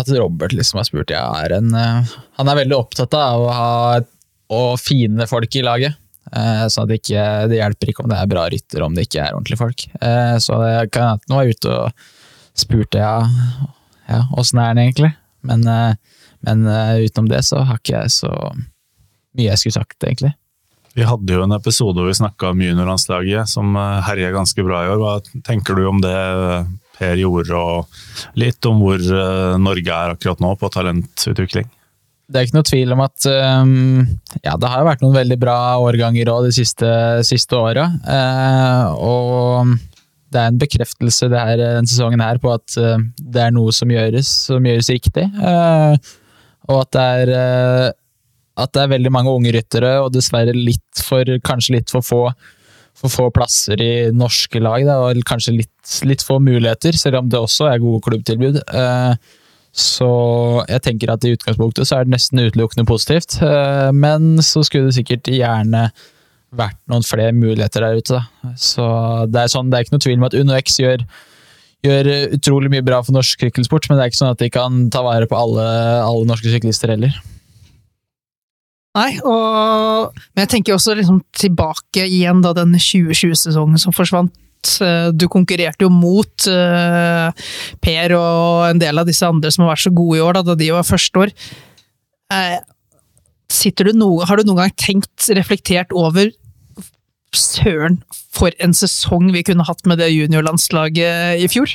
at 0.04 0.14
Robert 0.20 0.54
liksom 0.54 0.78
har 0.78 0.86
spurt. 0.86 1.10
Jeg 1.10 1.46
er 1.48 1.56
en, 1.58 1.72
han 1.74 2.52
er 2.52 2.60
veldig 2.62 2.78
opptatt 2.78 3.16
av 3.18 3.48
å 3.48 3.54
ha 3.56 3.72
og 4.52 4.76
fine 4.80 5.26
folk 5.30 5.54
i 5.56 5.64
laget. 5.64 5.96
Eh, 6.36 6.66
Så 6.68 6.84
det, 6.88 7.00
ikke, 7.02 7.22
det 7.50 7.60
hjelper 7.60 7.92
ikke 7.92 8.04
om 8.04 8.10
det 8.12 8.18
er 8.18 8.30
bra 8.30 8.48
rytter 8.52 8.84
om 8.84 8.96
det 8.96 9.06
ikke 9.08 9.22
er 9.24 9.36
ordentlige 9.36 9.60
folk. 9.60 9.86
Eh, 10.00 10.36
Så 10.40 10.58
det 10.62 10.90
kan 10.94 11.14
hende 11.14 11.38
er 11.38 11.48
jeg 11.48 11.58
ute 11.58 11.72
og 11.76 12.04
spurte 12.58 13.00
ja, 13.00 13.16
ja, 14.08 14.20
åssen 14.36 14.60
er 14.60 14.74
den 14.74 14.84
egentlig? 14.86 15.14
Men, 15.42 15.66
eh, 15.68 15.94
men 16.42 16.66
utenom 17.02 17.28
det 17.30 17.42
så 17.46 17.62
har 17.66 17.80
ikke 17.80 18.00
jeg 18.00 18.14
så 18.16 18.30
mye 19.32 19.48
jeg 19.48 19.60
skulle 19.60 19.80
sagt, 19.80 19.98
egentlig. 20.02 20.32
Vi 20.92 21.04
hadde 21.08 21.32
jo 21.32 21.44
en 21.44 21.54
episode 21.56 21.96
hvor 21.96 22.10
vi 22.10 22.18
snakka 22.18 22.50
om 22.50 22.60
juniorlandslaget, 22.60 23.48
som 23.48 23.76
herja 24.04 24.32
ganske 24.34 24.64
bra 24.66 24.82
i 24.84 24.90
år. 24.92 24.98
Hva 25.00 25.42
tenker 25.46 25.78
du 25.78 25.86
om 25.88 26.02
det 26.04 26.16
Per 26.98 27.16
gjorde, 27.16 27.56
og 27.56 28.36
litt 28.36 28.68
om 28.68 28.82
hvor 28.82 29.00
Norge 29.62 29.94
er 29.94 30.12
akkurat 30.12 30.42
nå 30.44 30.50
på 30.60 30.68
talentutvikling? 30.74 31.70
Det 32.32 32.40
er 32.40 32.48
ikke 32.48 32.56
noe 32.56 32.68
tvil 32.68 32.94
om 32.94 33.02
at 33.04 33.28
um, 33.28 33.72
ja, 34.40 34.56
det 34.56 34.72
har 34.72 34.86
vært 34.88 35.02
noen 35.04 35.16
veldig 35.18 35.36
bra 35.42 35.56
årganger 35.84 36.30
òg 36.32 36.46
de 36.48 36.54
siste, 36.56 36.88
siste 37.28 37.58
åra. 37.58 37.90
Uh, 38.06 38.86
og 38.96 39.74
det 40.32 40.40
er 40.40 40.48
en 40.48 40.60
bekreftelse 40.62 41.28
her, 41.28 41.58
denne 41.60 41.90
sesongen 41.90 42.24
her 42.24 42.40
på 42.40 42.54
at 42.54 42.78
uh, 42.80 42.96
det 43.20 43.46
er 43.46 43.52
noe 43.52 43.74
som 43.76 43.92
gjøres, 43.92 44.32
som 44.48 44.64
gjøres 44.64 44.88
riktig. 44.94 45.28
Uh, 45.36 46.00
og 46.70 46.84
at 46.84 46.94
det 46.94 47.02
er 47.02 47.34
eh, 47.34 47.90
at 48.62 48.72
det 48.76 48.82
er 48.82 48.90
veldig 48.92 49.12
mange 49.14 49.32
unge 49.32 49.52
ryttere, 49.54 49.94
og 50.04 50.12
dessverre 50.12 50.52
litt 50.56 51.04
for, 51.04 51.26
kanskje 51.44 51.78
litt 51.78 51.92
for 51.92 52.04
få, 52.04 52.22
for 52.98 53.12
få 53.12 53.28
plasser 53.34 53.80
i 53.80 53.92
norske 54.14 54.60
lag. 54.60 54.84
Da, 54.86 54.98
og 55.06 55.22
kanskje 55.28 55.56
litt, 55.62 55.94
litt 56.08 56.24
få 56.26 56.36
muligheter, 56.42 56.96
selv 57.00 57.22
om 57.22 57.30
det 57.32 57.40
også 57.40 57.70
er 57.70 57.82
gode 57.82 58.02
klubbtilbud. 58.06 58.60
Eh, 58.62 59.32
så 59.72 60.08
jeg 60.68 60.82
tenker 60.84 61.14
at 61.14 61.24
i 61.24 61.32
utgangspunktet 61.32 61.88
så 61.88 61.98
er 61.98 62.04
det 62.04 62.12
nesten 62.12 62.42
utelukkende 62.44 62.84
positivt. 62.88 63.38
Eh, 63.40 63.90
men 63.96 64.36
så 64.44 64.60
skulle 64.66 64.90
det 64.90 64.98
sikkert 64.98 65.32
gjerne 65.32 65.86
vært 66.52 66.76
noen 66.92 67.04
flere 67.06 67.32
muligheter 67.32 67.84
der 67.84 67.96
ute. 67.96 68.20
Da. 68.20 68.54
Så 68.60 68.86
det 69.32 69.40
er, 69.46 69.52
sånn, 69.52 69.72
det 69.72 69.78
er 69.78 69.86
ikke 69.86 69.96
noe 69.96 70.04
tvil 70.04 70.18
om 70.20 70.28
at 70.28 70.36
UnoX 70.36 70.76
gjør, 70.82 71.06
gjør 71.88 72.10
utrolig 72.36 72.72
mye 72.74 72.84
bra 72.84 73.00
for 73.00 73.16
norsk 73.16 73.46
sykkelsport, 73.46 73.88
men 73.88 73.96
det 73.96 74.04
er 74.04 74.12
ikke 74.12 74.20
sånn 74.20 74.34
at 74.36 74.44
de 74.44 74.50
kan 74.52 74.82
ta 74.92 75.04
vare 75.06 75.28
på 75.30 75.38
alle, 75.38 75.64
alle 76.04 76.28
norske 76.28 76.52
syklister 76.52 76.92
heller. 76.92 77.16
Nei, 78.92 79.16
og, 79.24 80.12
men 80.34 80.44
jeg 80.44 80.52
tenker 80.52 80.76
også 80.76 80.92
liksom 80.98 81.22
tilbake 81.32 82.04
igjen 82.04 82.42
da 82.44 82.52
den 82.58 82.76
2020-sesongen 82.76 83.80
som 83.80 83.96
forsvant. 83.96 84.34
Eh, 84.80 85.08
Du 85.12 85.26
konkurrerte 85.32 85.86
jo 85.86 85.90
mot 85.92 86.46
eh, 86.50 87.46
Per 87.82 88.14
og 88.18 88.68
en 88.70 88.82
del 88.82 88.98
av 89.02 89.08
disse 89.08 89.26
andre 89.26 89.50
som 89.52 89.66
har 89.66 89.74
vært 89.74 89.86
så 89.86 89.94
gode 89.94 90.18
i 90.18 90.24
år, 90.24 90.38
da, 90.40 90.56
de 90.58 90.70
var 90.74 90.86
førsteår. 90.86 91.32
år 92.32 92.60
sitter 93.52 93.90
du 93.90 93.98
noe, 94.00 94.24
har 94.24 94.40
du 94.40 94.48
noen 94.48 94.62
gang 94.62 94.76
tenkt, 94.80 95.28
reflektert 95.36 95.92
over 95.92 96.30
Søren, 97.32 98.02
for 98.32 98.52
en 98.60 98.74
sesong 98.76 99.30
vi 99.32 99.40
kunne 99.46 99.64
hatt 99.64 99.86
med 99.88 100.00
det 100.02 100.10
juniorlandslaget 100.12 101.40
i 101.40 101.46
fjor? 101.48 101.70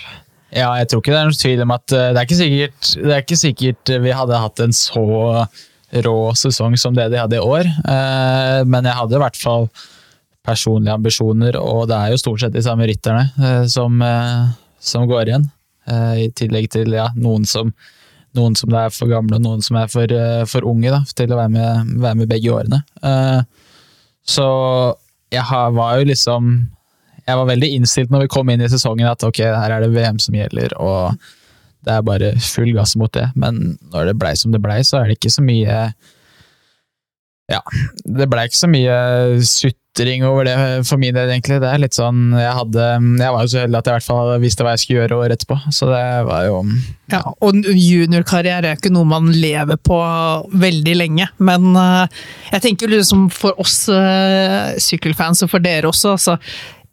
Ja, 0.53 0.69
jeg 0.77 0.89
tror 0.89 1.01
ikke 1.01 1.13
det 1.15 1.17
er 1.19 1.29
noen 1.31 1.39
tvil 1.41 1.63
om 1.65 1.73
at 1.73 1.93
eh, 1.93 2.11
det 2.13 2.21
er 2.21 2.27
ikke 2.27 2.39
sikkert, 2.41 2.91
det 3.01 3.13
er 3.15 3.23
ikke 3.25 3.39
sikkert 3.41 3.91
vi 4.05 4.13
hadde 4.15 4.41
hatt 4.43 4.61
en 4.63 4.75
så 4.75 5.03
rå 6.05 6.15
sesong 6.35 6.75
som 6.79 6.95
det 6.97 7.09
de 7.13 7.19
hadde 7.21 7.39
i 7.39 7.43
år, 7.43 7.67
Eh, 7.87 8.61
men 8.67 8.85
jeg 8.85 8.97
hadde 8.97 9.17
i 9.17 9.21
hvert 9.21 9.39
fall 9.39 9.69
personlige 10.47 10.95
ambisjoner, 10.95 11.59
og 11.59 11.87
det 11.91 11.97
er 11.97 12.13
jo 12.13 12.21
stort 12.21 12.43
sett 12.43 12.55
de 12.55 12.63
samme 12.63 12.87
rytterne 12.87 13.27
eh, 13.35 13.63
som, 13.71 14.01
eh, 14.01 14.49
som 14.79 15.07
går 15.09 15.29
igjen. 15.31 15.47
Eh, 15.87 16.13
I 16.25 16.27
tillegg 16.37 16.69
til 16.73 16.95
ja, 16.95 17.09
noen 17.19 17.47
som 17.47 17.73
noen 18.37 18.53
som 18.59 18.73
er 18.77 18.91
for 18.93 19.09
gamle, 19.09 19.39
og 19.39 19.41
noen 19.41 19.63
som 19.65 19.79
er 19.79 19.87
for, 19.89 20.11
for 20.45 20.65
unge 20.69 20.91
da, 20.93 20.99
til 21.17 21.31
å 21.33 21.39
være 21.39 21.49
med, 21.49 21.93
være 22.03 22.19
med 22.19 22.29
begge 22.29 22.51
årene. 22.53 22.83
Så 24.27 24.45
jeg 25.33 25.71
var 25.73 25.95
jo 25.97 26.05
liksom 26.05 26.51
Jeg 27.25 27.39
var 27.39 27.47
veldig 27.49 27.69
innstilt 27.75 28.11
når 28.13 28.25
vi 28.25 28.29
kom 28.35 28.51
inn 28.51 28.61
i 28.61 28.69
sesongen 28.69 29.09
at 29.09 29.25
ok, 29.25 29.41
her 29.41 29.73
er 29.73 29.81
det 29.83 29.89
VM 29.95 30.19
som 30.21 30.37
gjelder, 30.37 30.75
og 30.77 31.17
det 31.87 31.95
er 31.95 32.05
bare 32.05 32.29
full 32.43 32.69
gass 32.75 32.93
mot 32.99 33.11
det. 33.15 33.25
Men 33.35 33.79
når 33.89 34.11
det 34.11 34.19
blei 34.21 34.35
som 34.37 34.53
det 34.53 34.61
blei, 34.63 34.77
så 34.85 35.01
er 35.01 35.09
det 35.09 35.17
ikke 35.17 35.33
så 35.33 35.43
mye 35.43 35.79
Ja, 37.51 37.63
det 38.05 38.29
blei 38.29 38.45
ikke 38.47 38.61
så 38.61 38.69
mye 38.69 38.95
sutring 39.97 40.25
over 40.25 40.45
det 40.45 40.55
for 40.87 40.99
min 41.01 41.15
del, 41.15 41.31
egentlig. 41.31 41.59
Det 41.61 41.69
er 41.69 41.81
litt 41.81 41.97
sånn 41.97 42.31
Jeg 42.37 42.53
hadde 42.59 42.85
Jeg 43.21 43.33
var 43.33 43.43
jo 43.43 43.51
så 43.51 43.63
heldig 43.63 43.79
at 43.79 43.89
jeg 43.89 43.93
i 43.93 43.97
hvert 43.97 44.07
fall 44.07 44.31
visste 44.43 44.65
hva 44.65 44.75
jeg 44.75 44.83
skulle 44.83 45.01
gjøre 45.01 45.19
året 45.23 45.37
etterpå, 45.37 45.59
så 45.73 45.89
det 45.91 46.05
var 46.27 46.47
jo 46.47 46.61
Ja, 47.11 47.21
og 47.23 47.67
juniorkarriere 47.71 48.71
er 48.71 48.79
ikke 48.79 48.93
noe 48.93 49.07
man 49.07 49.29
lever 49.33 49.79
på 49.79 49.97
veldig 50.59 50.95
lenge, 50.97 51.29
men 51.39 51.69
eh, 51.79 52.23
jeg 52.51 52.65
tenker 52.65 52.91
liksom 52.91 53.29
for 53.33 53.55
oss 53.63 53.85
eh, 53.91 54.75
sykkelfans, 54.83 55.45
og 55.45 55.53
for 55.53 55.63
dere 55.63 55.87
også, 55.87 56.17
altså, 56.17 56.35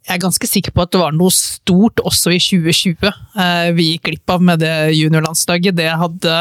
jeg 0.04 0.18
er 0.18 0.20
ganske 0.20 0.48
sikker 0.48 0.72
på 0.76 0.84
at 0.84 0.92
det 0.92 1.00
var 1.00 1.14
noe 1.16 1.32
stort 1.32 2.00
også 2.04 2.34
i 2.34 2.40
2020 2.42 3.06
eh, 3.08 3.68
vi 3.76 3.86
gikk 3.94 4.10
glipp 4.10 4.32
av 4.34 4.42
med 4.44 4.60
det 4.60 4.74
juniorlandslaget. 4.98 5.78
Det 5.78 5.88
hadde, 5.96 6.34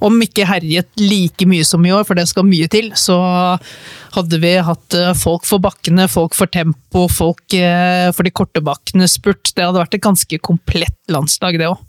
om 0.00 0.16
ikke 0.24 0.48
herjet 0.48 0.88
like 0.96 1.48
mye 1.48 1.66
som 1.68 1.84
i 1.84 1.92
år, 1.92 2.06
for 2.08 2.16
det 2.16 2.24
skal 2.30 2.48
mye 2.48 2.70
til, 2.72 2.88
så 2.96 3.18
hadde 4.16 4.40
vi 4.42 4.52
hatt 4.60 4.96
eh, 4.96 5.12
folk 5.18 5.46
for 5.48 5.62
bakkene, 5.62 6.08
folk 6.10 6.36
for 6.36 6.50
tempo, 6.52 7.06
folk 7.12 7.56
eh, 7.56 8.10
for 8.14 8.26
de 8.26 8.34
korte 8.34 8.62
bakkene 8.64 9.08
spurt. 9.10 9.54
Det 9.54 9.64
hadde 9.64 9.80
vært 9.80 9.96
et 9.96 10.04
ganske 10.04 10.38
komplett 10.44 10.98
landslag, 11.12 11.58
det 11.60 11.70
òg. 11.70 11.80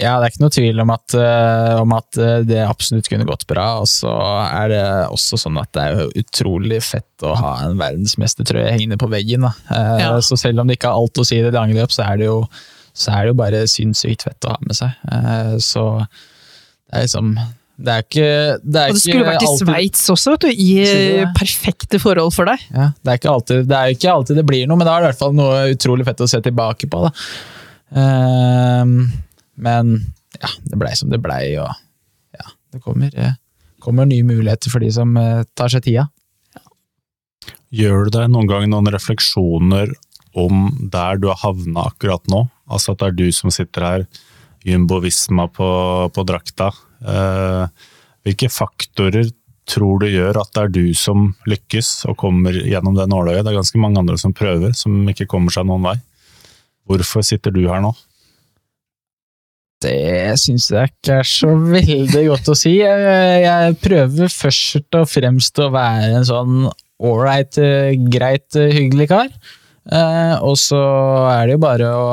Ja, 0.00 0.16
det 0.18 0.24
er 0.24 0.32
ikke 0.32 0.42
noe 0.42 0.54
tvil 0.54 0.82
om 0.82 0.90
at, 0.90 1.14
eh, 1.14 1.74
om 1.78 1.92
at 1.94 2.18
det 2.48 2.62
absolutt 2.64 3.10
kunne 3.12 3.28
gått 3.28 3.44
bra. 3.50 3.66
Og 3.84 3.88
så 3.90 4.10
er 4.48 4.72
det 4.72 4.84
også 5.12 5.38
sånn 5.44 5.60
at 5.60 5.70
det 5.76 5.84
er 5.84 6.18
utrolig 6.24 6.80
fett 6.86 7.26
å 7.28 7.36
ha 7.38 7.54
en 7.66 7.78
verdensmestertrøye 7.80 8.72
hengende 8.72 8.98
på 8.98 9.10
veggen. 9.12 9.46
Ja. 9.70 10.16
Så 10.24 10.40
selv 10.40 10.62
om 10.62 10.70
det 10.70 10.80
ikke 10.80 10.90
har 10.90 11.04
alt 11.04 11.20
å 11.20 11.26
si 11.28 11.38
i 11.38 11.44
det 11.44 11.54
lange 11.54 11.76
løp, 11.76 11.92
så 11.94 12.08
er 12.08 12.22
det 12.22 12.30
jo, 12.32 12.40
så 12.96 13.14
er 13.14 13.26
det 13.26 13.34
jo 13.34 13.40
bare 13.44 13.64
sinnssykt 13.70 14.26
fett 14.26 14.48
å 14.48 14.56
ha 14.56 14.62
med 14.64 14.80
seg. 14.80 14.96
Så 15.62 15.84
det 16.02 16.96
er 16.96 17.06
liksom 17.06 17.36
Det 17.82 17.88
er 17.92 18.02
ikke 18.04 18.26
Det, 18.62 18.76
er 18.78 18.90
Og 18.92 18.94
det 18.94 19.00
skulle 19.02 19.16
ikke 19.16 19.28
vært 19.30 19.42
i 19.42 19.46
alltid- 19.48 19.66
Sveits 19.66 20.02
også, 20.12 20.34
vet 20.34 20.40
du. 20.40 20.50
I 20.52 21.24
perfekte 21.38 21.98
forhold 22.02 22.32
for 22.34 22.44
deg. 22.50 22.60
Ja, 22.70 22.90
det 23.02 23.10
er, 23.10 23.18
ikke 23.18 23.32
alltid, 23.32 23.66
det 23.68 23.78
er 23.78 23.94
ikke 23.96 24.12
alltid 24.12 24.36
det 24.36 24.46
blir 24.46 24.66
noe, 24.68 24.76
men 24.76 24.86
da 24.86 24.96
er 24.96 25.00
det 25.00 25.08
i 25.08 25.10
hvert 25.12 25.22
fall 25.24 25.34
noe 25.34 25.62
utrolig 25.74 26.04
fett 26.06 26.20
å 26.20 26.28
se 26.28 26.40
tilbake 26.44 26.88
på. 26.92 27.02
Da. 27.08 27.12
Ehm, 27.98 29.12
men 29.56 29.92
ja, 30.40 30.50
det 30.68 30.78
blei 30.80 30.92
som 30.98 31.10
det 31.12 31.20
blei, 31.24 31.56
og 31.60 31.72
ja, 32.38 32.46
det 32.72 32.82
kommer, 32.84 33.10
eh, 33.14 33.34
kommer 33.80 34.06
nye 34.08 34.22
muligheter 34.26 34.70
for 34.70 34.80
de 34.84 34.90
som 34.94 35.16
eh, 35.16 35.42
tar 35.56 35.68
seg 35.72 35.82
tida. 35.88 36.08
Gjør 37.72 38.04
du 38.04 38.18
deg 38.18 38.28
noen 38.30 38.48
gang 38.50 38.66
noen 38.68 38.90
refleksjoner 38.92 39.94
om 40.36 40.88
der 40.92 41.16
du 41.20 41.28
har 41.30 41.40
havna 41.40 41.86
akkurat 41.88 42.24
nå? 42.28 42.44
Altså 42.68 42.92
at 42.92 43.00
det 43.00 43.08
er 43.08 43.16
du 43.16 43.32
som 43.32 43.50
sitter 43.52 43.86
her, 43.86 44.06
Jumbo 44.64 45.00
Visma 45.00 45.48
på, 45.50 45.68
på 46.12 46.24
drakta. 46.28 46.70
Eh, 47.02 47.88
hvilke 48.26 48.50
faktorer 48.52 49.30
tror 49.68 50.02
du 50.02 50.08
gjør 50.10 50.40
at 50.42 50.52
det 50.54 50.62
er 50.62 50.72
du 50.74 50.86
som 50.98 51.30
lykkes 51.48 51.90
og 52.10 52.18
kommer 52.20 52.56
gjennom 52.56 52.96
det 52.98 53.08
nåløyet? 53.10 53.42
Det 53.44 53.52
er 53.52 53.60
ganske 53.60 53.82
mange 53.82 54.00
andre 54.02 54.18
som 54.20 54.34
prøver, 54.36 54.74
som 54.76 55.04
ikke 55.10 55.28
kommer 55.30 55.54
seg 55.54 55.68
noen 55.68 55.86
vei. 55.86 55.98
Hvorfor 56.90 57.24
sitter 57.26 57.54
du 57.54 57.64
her 57.68 57.82
nå? 57.82 57.92
Det 59.82 60.38
syns 60.38 60.68
jeg 60.70 60.92
ikke 60.92 61.16
er 61.18 61.26
så 61.26 61.50
veldig 61.58 62.22
godt 62.28 62.52
å 62.52 62.58
si. 62.58 62.76
Jeg, 62.78 63.78
prøver 63.82 64.30
først 64.30 64.98
og 64.98 65.08
fremst 65.10 65.58
å 65.58 65.72
være 65.74 66.12
en 66.20 66.28
sånn 66.28 66.68
ålreit, 67.02 67.58
greit, 68.12 68.46
hyggelig 68.54 69.08
kar. 69.10 69.32
Eh, 69.90 70.34
og 70.46 70.54
så 70.62 70.78
er 71.32 71.48
det 71.48 71.56
jo 71.56 71.62
bare 71.64 71.88
å 71.90 72.04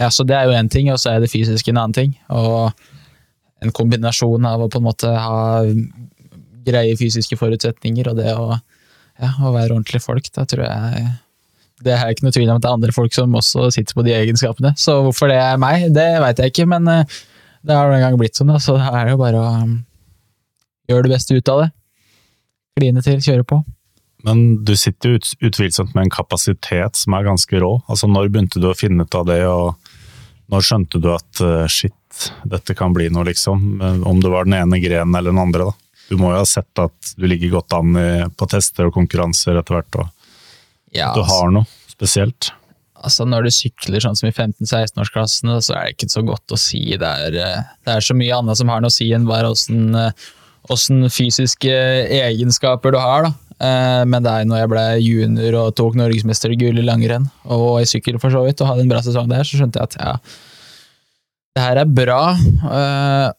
Ja, 0.00 0.08
så 0.08 0.24
det 0.24 0.32
er 0.32 0.48
jo 0.48 0.56
én 0.56 0.70
ting, 0.72 0.88
og 0.88 0.96
så 1.00 1.12
er 1.12 1.20
det 1.20 1.32
fysisk 1.32 1.68
en 1.68 1.82
annen 1.82 1.96
ting. 1.96 2.14
Og 2.32 2.72
en 3.62 3.74
kombinasjon 3.74 4.46
av 4.48 4.64
å 4.64 4.70
på 4.70 4.80
en 4.80 4.86
måte 4.86 5.10
ha 5.10 5.62
greie 6.66 6.94
fysiske 6.98 7.38
forutsetninger 7.38 8.10
og 8.10 8.18
det 8.18 8.32
å, 8.38 8.56
ja, 9.18 9.30
å 9.42 9.52
være 9.54 9.74
ordentlige 9.74 10.04
folk, 10.04 10.30
da 10.34 10.46
tror 10.48 10.66
jeg 10.66 11.12
det 11.82 11.94
er 11.96 12.12
ikke 12.12 12.26
noe 12.26 12.34
tvil 12.34 12.50
om 12.50 12.58
at 12.58 12.64
det 12.64 12.70
er 12.70 12.76
andre 12.78 12.94
folk 12.94 13.14
som 13.16 13.38
også 13.38 13.68
sitter 13.74 13.96
på 13.98 14.04
de 14.06 14.14
egenskapene. 14.14 14.70
Så 14.78 15.00
hvorfor 15.06 15.30
det 15.32 15.38
er 15.42 15.60
meg, 15.60 15.88
det 15.94 16.08
veit 16.22 16.38
jeg 16.38 16.52
ikke, 16.52 16.66
men 16.70 16.86
eh, 16.90 17.16
det 17.66 17.76
har 17.78 17.90
en 17.90 18.04
gang 18.04 18.18
blitt 18.20 18.38
sånn, 18.38 18.52
da, 18.52 18.60
så 18.62 18.76
det 18.78 18.90
er 19.00 19.12
jo 19.12 19.20
bare 19.20 19.40
å 19.40 19.52
um, 19.62 19.76
gjøre 20.90 21.06
det 21.06 21.14
beste 21.14 21.38
ut 21.38 21.52
av 21.52 21.64
det. 21.64 21.68
Kline 22.78 23.04
til, 23.04 23.18
kjøre 23.22 23.46
på. 23.48 23.60
Men 24.26 24.42
du 24.66 24.74
sitter 24.78 25.10
jo 25.12 25.18
ut, 25.18 25.32
utvilsomt 25.42 25.96
med 25.96 26.06
en 26.06 26.14
kapasitet 26.14 26.98
som 26.98 27.16
er 27.18 27.26
ganske 27.26 27.62
rå. 27.62 27.72
Altså 27.90 28.06
Når 28.10 28.30
begynte 28.30 28.62
du 28.62 28.68
å 28.70 28.78
finne 28.78 29.06
ut 29.06 29.18
av 29.18 29.26
det, 29.26 29.40
og 29.50 29.74
når 30.52 30.66
skjønte 30.66 31.02
du 31.02 31.10
at 31.14 31.42
eh, 31.42 31.66
dette 32.44 32.74
kan 32.78 32.92
bli 32.94 33.08
noe, 33.12 33.24
liksom? 33.28 33.80
Eh, 33.82 34.00
Om 34.08 34.20
det 34.24 34.30
var 34.32 34.44
den 34.48 34.54
ene 34.60 34.80
grenen 34.82 35.14
eller 35.18 35.30
den 35.34 35.42
andre, 35.42 35.68
da. 35.70 35.72
Du 36.10 36.16
må 36.20 36.32
jo 36.34 36.40
ha 36.42 36.48
sett 36.48 36.78
at 36.82 37.14
du 37.16 37.24
ligger 37.30 37.54
godt 37.58 37.72
an 37.78 37.94
på 38.36 38.48
tester 38.50 38.88
og 38.90 38.92
konkurranser 38.96 39.56
etter 39.60 39.78
hvert, 39.78 39.96
og 40.02 40.08
Ja, 40.92 41.12
du 41.16 41.22
har 41.24 41.48
noe 41.54 41.64
spesielt. 41.88 42.50
altså 43.02 43.24
Når 43.24 43.46
du 43.46 43.50
sykler 43.54 44.02
sånn 44.04 44.18
som 44.18 44.28
i 44.28 44.32
15-16-årsklassene, 44.34 45.56
så 45.64 45.72
er 45.78 45.86
det 45.88 45.94
ikke 45.96 46.10
så 46.12 46.22
godt 46.26 46.52
å 46.52 46.58
si. 46.60 46.82
Det 47.00 47.08
er, 47.08 47.38
eh, 47.40 47.62
det 47.86 47.94
er 47.96 48.04
så 48.04 48.14
mye 48.18 48.34
annet 48.36 48.58
som 48.60 48.68
har 48.68 48.82
noe 48.84 48.92
å 48.92 48.94
si 48.94 49.08
enn 49.14 49.24
bare 49.26 49.48
åssen 49.54 49.94
eh, 49.96 50.12
åssen 50.70 51.08
fysiske 51.10 51.72
egenskaper 52.20 52.92
du 52.94 52.98
har. 53.00 53.22
da. 53.30 53.32
Men 54.06 54.22
det 54.24 54.30
er 54.30 54.44
når 54.46 54.58
jeg 54.58 54.70
ble 54.72 54.84
junior 55.02 55.56
og 55.60 55.74
tok 55.78 55.94
norgesmestergull 55.98 56.78
i 56.80 56.84
langrenn, 56.86 57.28
og 57.46 57.80
i 57.80 57.86
sykkel 57.86 58.18
for 58.22 58.30
så 58.34 58.40
vidt, 58.46 58.60
og 58.62 58.66
hadde 58.72 58.82
en 58.82 58.90
bra 58.90 58.98
sesong 59.02 59.28
der, 59.30 59.42
så 59.46 59.58
skjønte 59.60 59.78
jeg 59.78 59.90
at 59.90 59.96
ja, 60.00 60.14
det 61.56 61.62
her 61.62 61.82
er 61.82 61.94
bra. 62.00 62.24
Uh, 62.64 63.30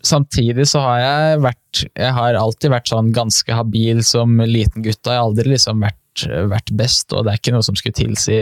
Samtidig 0.00 0.64
så 0.70 0.80
har 0.80 1.00
jeg 1.02 1.40
vært 1.44 1.80
Jeg 1.84 2.12
har 2.16 2.36
alltid 2.38 2.72
vært 2.72 2.88
sånn 2.88 3.10
ganske 3.12 3.52
habil 3.52 4.00
som 4.06 4.38
liten 4.40 4.84
gutt. 4.84 5.02
Jeg 5.04 5.12
har 5.12 5.26
aldri 5.26 5.52
liksom 5.52 5.82
vært, 5.84 6.24
vært 6.48 6.72
best, 6.76 7.12
og 7.12 7.26
det 7.26 7.34
er 7.34 7.42
ikke 7.42 7.52
noe 7.54 7.66
som 7.66 7.76
skulle 7.78 7.98
tilsi 7.98 8.38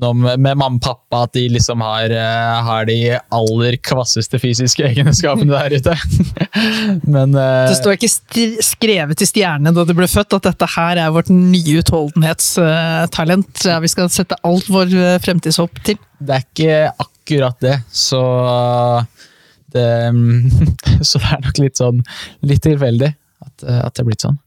med, 0.00 0.40
mamma 0.40 0.68
og 0.70 0.80
pappa 0.82 1.22
at 1.26 1.32
de 1.36 1.44
liksom 1.52 1.80
har, 1.84 2.10
eh, 2.10 2.62
har 2.66 2.86
de 2.88 3.18
aller 3.34 3.76
kvasseste 3.84 4.38
fysiske 4.40 4.84
egenskapene 4.88 5.52
der 5.52 5.76
ute. 5.78 5.96
Men 7.14 7.34
eh, 7.34 7.68
Det 7.70 7.78
står 7.78 7.96
ikke 7.96 8.10
skrevet 8.64 9.22
i 9.22 9.28
stjernene 9.28 9.74
da 9.76 9.84
du 9.88 9.94
ble 9.96 10.08
født 10.10 10.38
at 10.38 10.48
dette 10.50 10.66
her 10.76 11.00
er 11.04 11.14
vårt 11.14 11.30
nye 11.32 11.80
utholdenhetstalent. 11.82 13.64
Vi 13.84 13.92
skal 13.92 14.12
sette 14.12 14.38
alt 14.46 14.70
vår 14.72 14.94
eh, 14.96 15.18
fremtidshåp 15.22 15.82
til. 15.86 16.00
det 16.22 16.38
er 16.38 16.46
ikke 16.46 16.78
akkurat 17.06 17.58
det, 17.62 17.76
så 17.92 18.22
det, 19.74 19.88
så 21.00 21.18
det 21.18 21.28
er 21.32 21.44
nok 21.46 21.58
litt 21.62 21.80
sånn 21.80 22.02
litt 22.44 22.62
tilfeldig 22.64 23.12
at, 23.42 23.64
at 23.64 23.92
det 23.94 24.02
er 24.02 24.08
blitt 24.08 24.24
sånn. 24.24 24.38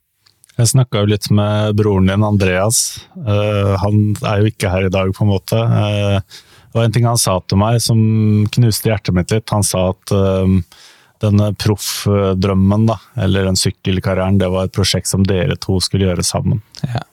Jeg 0.55 0.71
snakka 0.71 1.03
jo 1.03 1.11
litt 1.11 1.29
med 1.35 1.75
broren 1.75 2.07
din, 2.07 2.23
Andreas. 2.23 3.01
Uh, 3.15 3.75
han 3.81 4.15
er 4.23 4.41
jo 4.41 4.51
ikke 4.53 4.71
her 4.71 4.87
i 4.87 4.93
dag, 4.93 5.11
på 5.15 5.25
en 5.25 5.33
måte. 5.33 5.59
Uh, 5.59 6.19
det 6.71 6.79
var 6.79 6.87
en 6.87 6.95
ting 6.95 7.07
han 7.07 7.19
sa 7.19 7.37
til 7.43 7.59
meg 7.59 7.81
som 7.83 7.99
knuste 8.55 8.91
hjertet 8.91 9.15
mitt 9.15 9.31
litt. 9.35 9.51
Han 9.51 9.65
sa 9.67 9.89
at 9.91 10.15
uh, 10.15 10.47
denne 11.23 11.49
proffdrømmen, 11.59 12.87
da, 12.89 12.99
eller 13.25 13.49
den 13.49 13.59
sykkelkarrieren, 13.59 14.39
det 14.39 14.49
var 14.51 14.67
et 14.67 14.75
prosjekt 14.75 15.11
som 15.11 15.25
dere 15.27 15.57
to 15.59 15.79
skulle 15.83 16.07
gjøre 16.09 16.25
sammen. 16.25 16.61
Ja. 16.83 17.03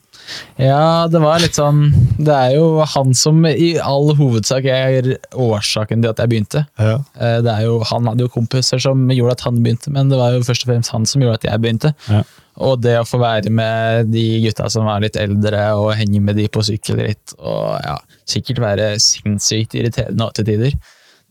ja, 0.59 0.85
det 1.11 1.21
var 1.23 1.41
litt 1.43 1.57
sånn 1.59 1.85
Det 2.23 2.35
er 2.35 2.53
jo 2.57 2.85
han 2.95 3.15
som 3.19 3.41
i 3.49 3.73
all 3.83 4.13
hovedsak 4.19 4.67
er 4.71 5.15
årsaken 5.35 6.03
til 6.03 6.13
at 6.13 6.23
jeg 6.23 6.33
begynte. 6.33 6.65
Ja. 6.79 7.01
Eh, 7.19 7.39
Det 7.43 7.55
er 7.55 7.67
jo, 7.67 7.81
han 7.91 8.07
hadde 8.11 8.27
jo 8.27 8.35
kompiser 8.35 8.83
som 8.83 9.09
gjorde 9.11 9.39
at 9.39 9.47
han 9.49 9.63
begynte, 9.65 9.91
men 9.95 10.13
det 10.13 10.21
var 10.21 10.37
jo 10.37 10.47
først 10.47 10.67
og 10.67 10.73
fremst 10.73 10.95
han 10.95 11.09
som 11.09 11.25
gjorde 11.25 11.43
at 11.43 11.51
jeg 11.51 11.65
begynte. 11.65 11.95
Ja. 12.11 12.23
Og 12.61 12.83
det 12.85 12.99
å 13.01 13.07
få 13.09 13.17
være 13.23 13.51
med 13.55 14.11
de 14.13 14.25
gutta 14.45 14.69
som 14.73 14.89
er 14.93 15.07
litt 15.07 15.17
eldre, 15.17 15.63
og 15.81 15.95
henge 15.97 16.21
med 16.21 16.37
de 16.37 16.49
på 16.53 16.65
sykkel 16.67 17.01
litt, 17.01 17.33
og 17.41 17.79
ja, 17.81 17.97
sikkert 18.29 18.61
være 18.61 18.91
sinnssykt 19.01 19.79
irriterende 19.79 20.29
til 20.37 20.49
tider, 20.51 20.77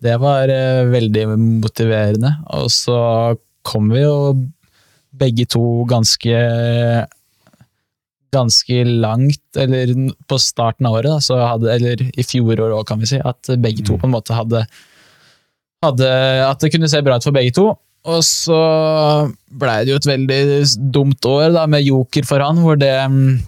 det 0.02 0.18
var 0.18 0.50
eh, 0.50 0.82
veldig 0.90 1.28
motiverende. 1.62 2.34
Og 2.58 2.72
så 2.74 2.98
kom 3.62 3.92
vi 3.94 4.02
jo 4.02 4.16
begge 5.22 5.46
to 5.46 5.84
ganske 5.90 6.40
ganske 8.32 8.84
langt, 8.88 9.44
eller 9.60 9.92
på 10.28 10.38
starten 10.40 10.88
av 10.88 10.96
året, 11.02 11.10
da, 11.12 11.20
så 11.24 11.40
hadde, 11.44 11.72
eller 11.74 12.04
i 12.08 12.24
fjoråret 12.24 12.78
òg, 12.78 12.86
kan 12.88 13.02
vi 13.02 13.10
si, 13.10 13.20
at 13.20 13.52
begge 13.60 13.84
to 13.88 13.98
på 14.00 14.08
en 14.08 14.14
måte 14.16 14.36
hadde, 14.36 14.64
hadde 15.84 16.12
At 16.48 16.64
det 16.64 16.72
kunne 16.72 16.90
se 16.92 17.02
bra 17.04 17.18
ut 17.20 17.28
for 17.28 17.36
begge 17.36 17.52
to. 17.58 17.74
Og 18.10 18.24
så 18.26 18.60
blei 19.62 19.82
det 19.86 19.94
jo 19.94 20.00
et 20.00 20.10
veldig 20.10 20.42
dumt 20.94 21.26
år 21.30 21.52
da, 21.54 21.68
med 21.70 21.86
joker 21.86 22.26
for 22.26 22.42
han, 22.42 22.62
hvor 22.64 22.80
det 22.82 22.94
mm, 23.12 23.42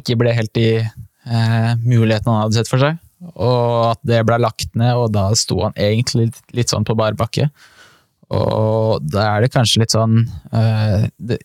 ikke 0.00 0.16
ble 0.18 0.34
helt 0.34 0.54
de 0.58 0.70
eh, 0.82 1.72
mulighetene 1.84 2.32
han 2.32 2.42
hadde 2.46 2.58
sett 2.58 2.70
for 2.70 2.82
seg. 2.82 2.98
Og 3.32 3.92
at 3.92 4.02
det 4.06 4.24
blei 4.26 4.40
lagt 4.42 4.72
ned, 4.78 4.98
og 4.98 5.14
da 5.14 5.28
sto 5.38 5.60
han 5.62 5.76
egentlig 5.78 6.30
litt, 6.30 6.42
litt 6.58 6.74
sånn 6.74 6.86
på 6.86 6.96
bar 6.98 7.14
bakke. 7.18 7.48
Og 8.34 9.04
da 9.06 9.28
er 9.36 9.44
det 9.44 9.52
kanskje 9.54 9.84
litt 9.84 9.94
sånn 9.94 10.18
eh, 10.50 11.06
det, 11.22 11.38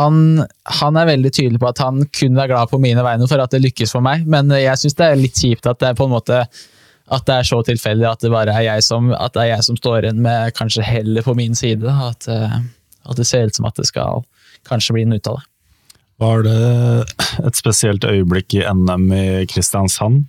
han, 0.00 0.42
han 0.80 0.96
er 0.96 1.08
veldig 1.10 1.32
tydelig 1.34 1.60
på 1.60 1.70
at 1.70 1.80
han 1.82 2.04
kun 2.16 2.38
er 2.40 2.50
glad 2.50 2.70
på 2.70 2.80
mine 2.80 3.04
vegne 3.04 3.28
for 3.28 3.42
at 3.42 3.52
det 3.52 3.62
lykkes 3.64 3.94
for 3.96 4.04
meg, 4.04 4.26
men 4.28 4.52
jeg 4.56 4.80
syns 4.80 4.96
det 4.98 5.08
er 5.08 5.20
litt 5.20 5.40
kjipt 5.40 5.68
at 5.68 5.80
det 5.80 5.90
er 5.90 5.98
på 5.98 6.06
en 6.08 6.14
måte 6.14 6.44
at 7.10 7.26
det 7.26 7.36
er 7.40 7.46
så 7.48 7.60
tilfeldig 7.66 8.06
at 8.06 8.22
det 8.22 8.30
bare 8.32 8.54
er 8.54 8.66
jeg 8.68 8.84
som, 8.86 9.10
er 9.10 9.48
jeg 9.48 9.66
som 9.66 9.78
står 9.78 10.04
igjen 10.04 10.20
med 10.22 10.54
kanskje 10.58 10.86
heller 10.86 11.26
på 11.26 11.34
min 11.38 11.56
side. 11.58 11.90
At, 11.90 12.28
eh, 12.30 12.60
at 13.10 13.18
det 13.18 13.26
ser 13.26 13.50
ut 13.50 13.56
som 13.56 13.66
at 13.66 13.80
det 13.80 13.88
skal 13.90 14.22
kanskje 14.68 14.94
bli 14.94 15.06
en 15.08 15.16
uttale. 15.18 15.42
Var 16.20 16.44
det 16.44 16.60
et 17.48 17.58
spesielt 17.58 18.04
øyeblikk 18.04 18.54
i 18.58 18.64
NM 18.68 19.10
i 19.16 19.26
Kristiansand? 19.50 20.28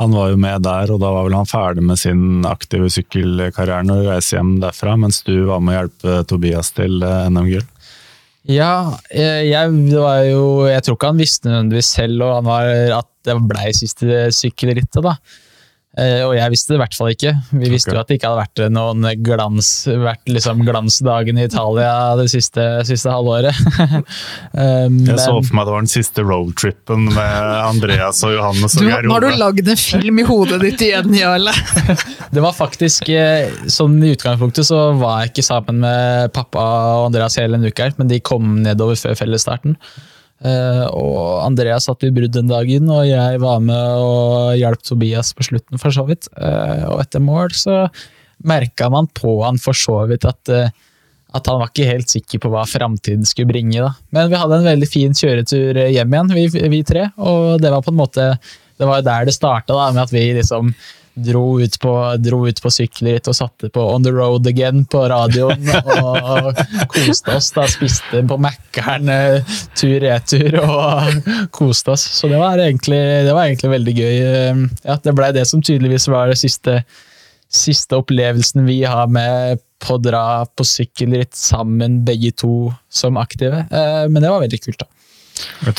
Han 0.00 0.14
var 0.16 0.30
jo 0.32 0.38
med 0.40 0.64
der, 0.64 0.90
og 0.92 1.02
da 1.02 1.10
var 1.12 1.26
vel 1.26 1.36
han 1.36 1.48
ferdig 1.48 1.84
med 1.84 2.00
sin 2.00 2.46
aktive 2.48 2.88
sykkelkarriere 2.92 3.84
når 3.84 4.00
du 4.00 4.08
reiser 4.08 4.38
hjem 4.38 4.54
derfra, 4.62 4.96
mens 5.00 5.20
du 5.26 5.34
var 5.48 5.60
med 5.60 5.74
å 5.74 5.82
hjelpe 5.82 6.22
Tobias 6.28 6.72
til 6.76 7.04
eh, 7.04 7.28
NM-gull. 7.28 7.66
Ja, 8.48 8.96
jeg, 9.12 9.50
jeg, 9.52 9.74
det 9.90 10.00
var 10.00 10.24
jo, 10.24 10.44
jeg 10.68 10.82
tror 10.84 10.96
ikke 10.96 11.12
han 11.12 11.20
visste 11.20 11.50
nødvendigvis 11.50 11.92
selv 12.00 12.24
og 12.24 12.34
han 12.38 12.48
var, 12.48 12.72
at 12.96 13.08
det 13.28 13.36
blei 13.44 13.70
siste 13.76 14.26
sykkelrittet. 14.32 15.02
da. 15.04 15.14
Eh, 15.98 16.20
og 16.22 16.36
jeg 16.36 16.52
visste 16.52 16.70
det 16.70 16.76
i 16.76 16.80
hvert 16.84 16.94
fall 16.94 17.08
ikke. 17.10 17.30
Vi 17.50 17.70
visste 17.72 17.90
jo 17.90 17.98
at 17.98 18.06
det 18.06 18.20
ikke 18.20 18.28
hadde 18.30 18.44
vært 18.44 18.60
noen 18.70 19.06
glans, 19.26 19.70
vært 19.90 20.30
liksom 20.30 20.62
glansdagen 20.62 21.40
i 21.40 21.46
Italia 21.48 22.14
det 22.20 22.28
siste, 22.30 22.66
siste 22.88 23.10
halvåret. 23.14 23.56
Um, 24.50 24.96
Jeg 25.06 25.18
så 25.20 25.32
for 25.44 25.54
meg 25.56 25.66
det 25.66 25.72
var 25.72 25.82
den 25.84 25.90
siste 25.90 26.22
roadtripen 26.26 27.06
med 27.14 27.44
Andreas 27.62 28.18
og 28.26 28.32
Johannes 28.34 28.74
Du, 28.76 28.82
og 28.86 29.06
nå 29.06 29.14
har 29.14 29.24
du 29.24 29.38
lagd 29.38 29.70
en 29.70 29.78
film 29.78 30.20
i 30.20 30.24
hodet 30.26 30.58
ditt 30.64 30.82
igjen, 30.84 31.14
Jarle. 31.16 31.54
Det 32.34 32.42
var 32.42 32.56
faktisk 32.56 33.08
eh, 33.14 33.50
sånn 33.70 33.96
i 34.04 34.12
utgangspunktet 34.14 34.66
så 34.66 34.80
var 34.98 35.22
jeg 35.22 35.32
ikke 35.32 35.46
sammen 35.46 35.80
med 35.84 36.34
pappa 36.36 36.64
og 36.98 37.08
Andreas 37.08 37.38
hele 37.40 37.58
en 37.58 37.66
uke 37.66 37.88
her, 37.88 37.94
men 37.98 38.10
de 38.10 38.20
kom 38.22 38.58
nedover 38.64 38.98
før 39.00 39.18
fellesstarten. 39.18 39.78
Eh, 40.40 40.84
og 40.96 41.42
Andreas 41.44 41.84
satt 41.88 42.06
i 42.06 42.12
brudd 42.14 42.32
den 42.32 42.48
dagen, 42.48 42.88
og 42.92 43.04
jeg 43.08 43.40
var 43.42 43.58
med 43.64 44.04
og 44.04 44.54
hjalp 44.56 44.84
Tobias 44.86 45.34
på 45.36 45.44
slutten, 45.50 45.80
for 45.80 45.92
så 45.94 46.06
vidt. 46.08 46.30
Eh, 46.36 46.86
og 46.88 47.02
etter 47.02 47.24
mål 47.24 47.52
så 47.56 47.82
merka 48.48 48.88
man 48.92 49.10
på 49.12 49.42
han 49.44 49.60
for 49.60 49.76
så 49.76 49.98
vidt 50.08 50.24
at, 50.28 50.40
eh, 50.48 50.72
at 51.36 51.50
han 51.50 51.60
var 51.60 51.68
ikke 51.68 51.90
helt 51.90 52.10
sikker 52.10 52.40
på 52.42 52.52
hva 52.52 52.64
framtiden 52.68 53.28
skulle 53.28 53.52
bringe. 53.52 53.84
da. 53.84 53.92
Men 54.16 54.32
vi 54.32 54.40
hadde 54.40 54.62
en 54.62 54.70
veldig 54.72 54.88
fin 54.88 55.12
kjøretur 55.14 55.84
hjem 55.90 56.16
igjen, 56.16 56.34
vi, 56.34 56.68
vi 56.72 56.82
tre. 56.88 57.10
Og 57.20 57.60
det 57.60 57.72
var 57.74 57.84
på 57.84 57.92
en 57.92 58.00
måte 58.00 58.32
det 58.80 58.88
var 58.88 59.04
der 59.04 59.28
det 59.28 59.36
starta, 59.36 59.76
med 59.92 60.06
at 60.06 60.12
vi 60.12 60.22
liksom 60.38 60.72
dro 61.14 61.60
ut 61.60 61.76
på, 61.82 61.92
dro 62.22 62.42
ut 62.48 62.60
på 62.62 62.70
sykkelritt 62.72 63.28
og 63.28 63.36
satte 63.36 63.70
på 63.72 63.82
On 63.94 64.04
the 64.04 64.12
Road 64.14 64.46
Again 64.46 64.84
på 64.90 65.02
radioen 65.10 65.66
og 65.96 66.60
koste 66.92 67.36
oss. 67.36 67.50
da, 67.56 67.66
Spiste 67.70 68.22
på 68.28 68.38
Mækkern 68.40 69.10
eh, 69.12 69.56
tur-retur 69.78 70.60
og 70.62 71.30
koste 71.54 71.94
oss. 71.96 72.04
Så 72.20 72.30
det 72.30 72.40
var, 72.40 72.62
egentlig, 72.62 73.00
det 73.26 73.34
var 73.36 73.48
egentlig 73.48 73.74
veldig 73.74 73.96
gøy. 73.96 74.20
Ja, 74.86 74.98
Det 75.02 75.16
blei 75.18 75.32
det 75.36 75.46
som 75.50 75.62
tydeligvis 75.64 76.08
var 76.12 76.30
det 76.30 76.38
siste, 76.40 76.82
siste 77.50 77.98
opplevelsen 77.98 78.64
vi 78.68 78.82
har 78.84 79.10
med 79.10 79.60
på 79.80 79.96
dra 80.02 80.44
på 80.44 80.64
sykkelritt 80.66 81.34
sammen, 81.36 82.02
begge 82.04 82.32
to 82.36 82.70
som 82.92 83.16
aktive. 83.20 83.64
Eh, 83.70 84.06
men 84.12 84.22
det 84.22 84.30
var 84.30 84.42
veldig 84.44 84.60
kult, 84.62 84.82
da. 84.84 84.88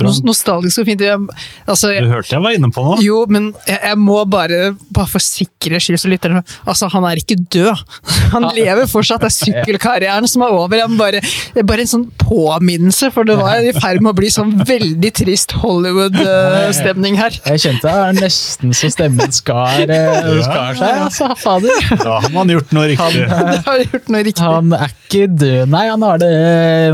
Nos- 0.01 0.21
Nostalgisk 0.25 0.81
og 0.83 0.85
fint. 0.89 1.01
Jeg, 1.01 1.19
altså, 1.67 1.91
Du 2.01 2.09
hørte 2.11 2.33
jeg 2.35 2.41
var 2.43 2.55
inne 2.57 2.71
på 2.73 2.83
noe? 2.85 2.97
jo, 3.03 3.25
men 3.29 3.51
jeg, 3.67 3.79
jeg 3.83 3.97
må 4.01 4.21
bare, 4.29 4.73
bare 4.93 5.07
for 5.11 5.19
sikkerhets 5.23 5.85
skyld, 5.89 5.99
så 6.01 6.11
lytterne 6.11 6.43
Altså, 6.67 6.87
han 6.93 7.03
er 7.09 7.19
ikke 7.21 7.37
død. 7.51 7.71
Han 8.33 8.45
lever 8.55 8.87
fortsatt. 8.87 9.21
Det 9.21 9.27
er 9.31 9.35
sykkelkarrieren 9.35 10.27
som 10.29 10.43
er 10.45 10.53
over. 10.55 10.79
Han 10.85 10.97
bare, 10.99 11.19
det 11.21 11.61
er 11.63 11.67
bare 11.67 11.83
en 11.85 11.89
sånn 11.91 12.05
påminnelse, 12.21 13.09
for 13.13 13.27
det 13.27 13.35
var 13.39 13.59
i 13.65 13.73
ferd 13.75 13.99
med 14.03 14.13
å 14.13 14.17
bli 14.17 14.29
sånn 14.31 14.53
veldig 14.67 15.11
trist 15.17 15.51
Hollywood-stemning 15.61 17.17
her. 17.19 17.35
Jeg 17.45 17.61
kjente 17.65 17.87
det 17.91 17.93
er 18.07 18.17
nesten 18.21 18.73
så 18.77 18.89
stemmen 18.93 19.31
skar, 19.35 19.81
eh, 19.83 20.29
skar 20.45 20.77
seg. 20.79 21.01
altså, 21.07 21.29
fader. 21.41 21.89
Da 22.01 22.19
har 22.23 22.31
man 22.35 22.51
gjort 22.53 22.71
noe 22.75 22.87
riktig. 22.93 23.25
Det 23.51 23.59
har 23.65 23.81
gjort 23.83 24.09
noe 24.13 24.23
riktig. 24.25 24.45
Han 24.45 24.73
er 24.77 24.93
ikke 24.93 25.25
død, 25.31 25.69
nei. 25.71 25.83
han 25.91 26.03
har 26.05 26.21
det, 26.21 26.29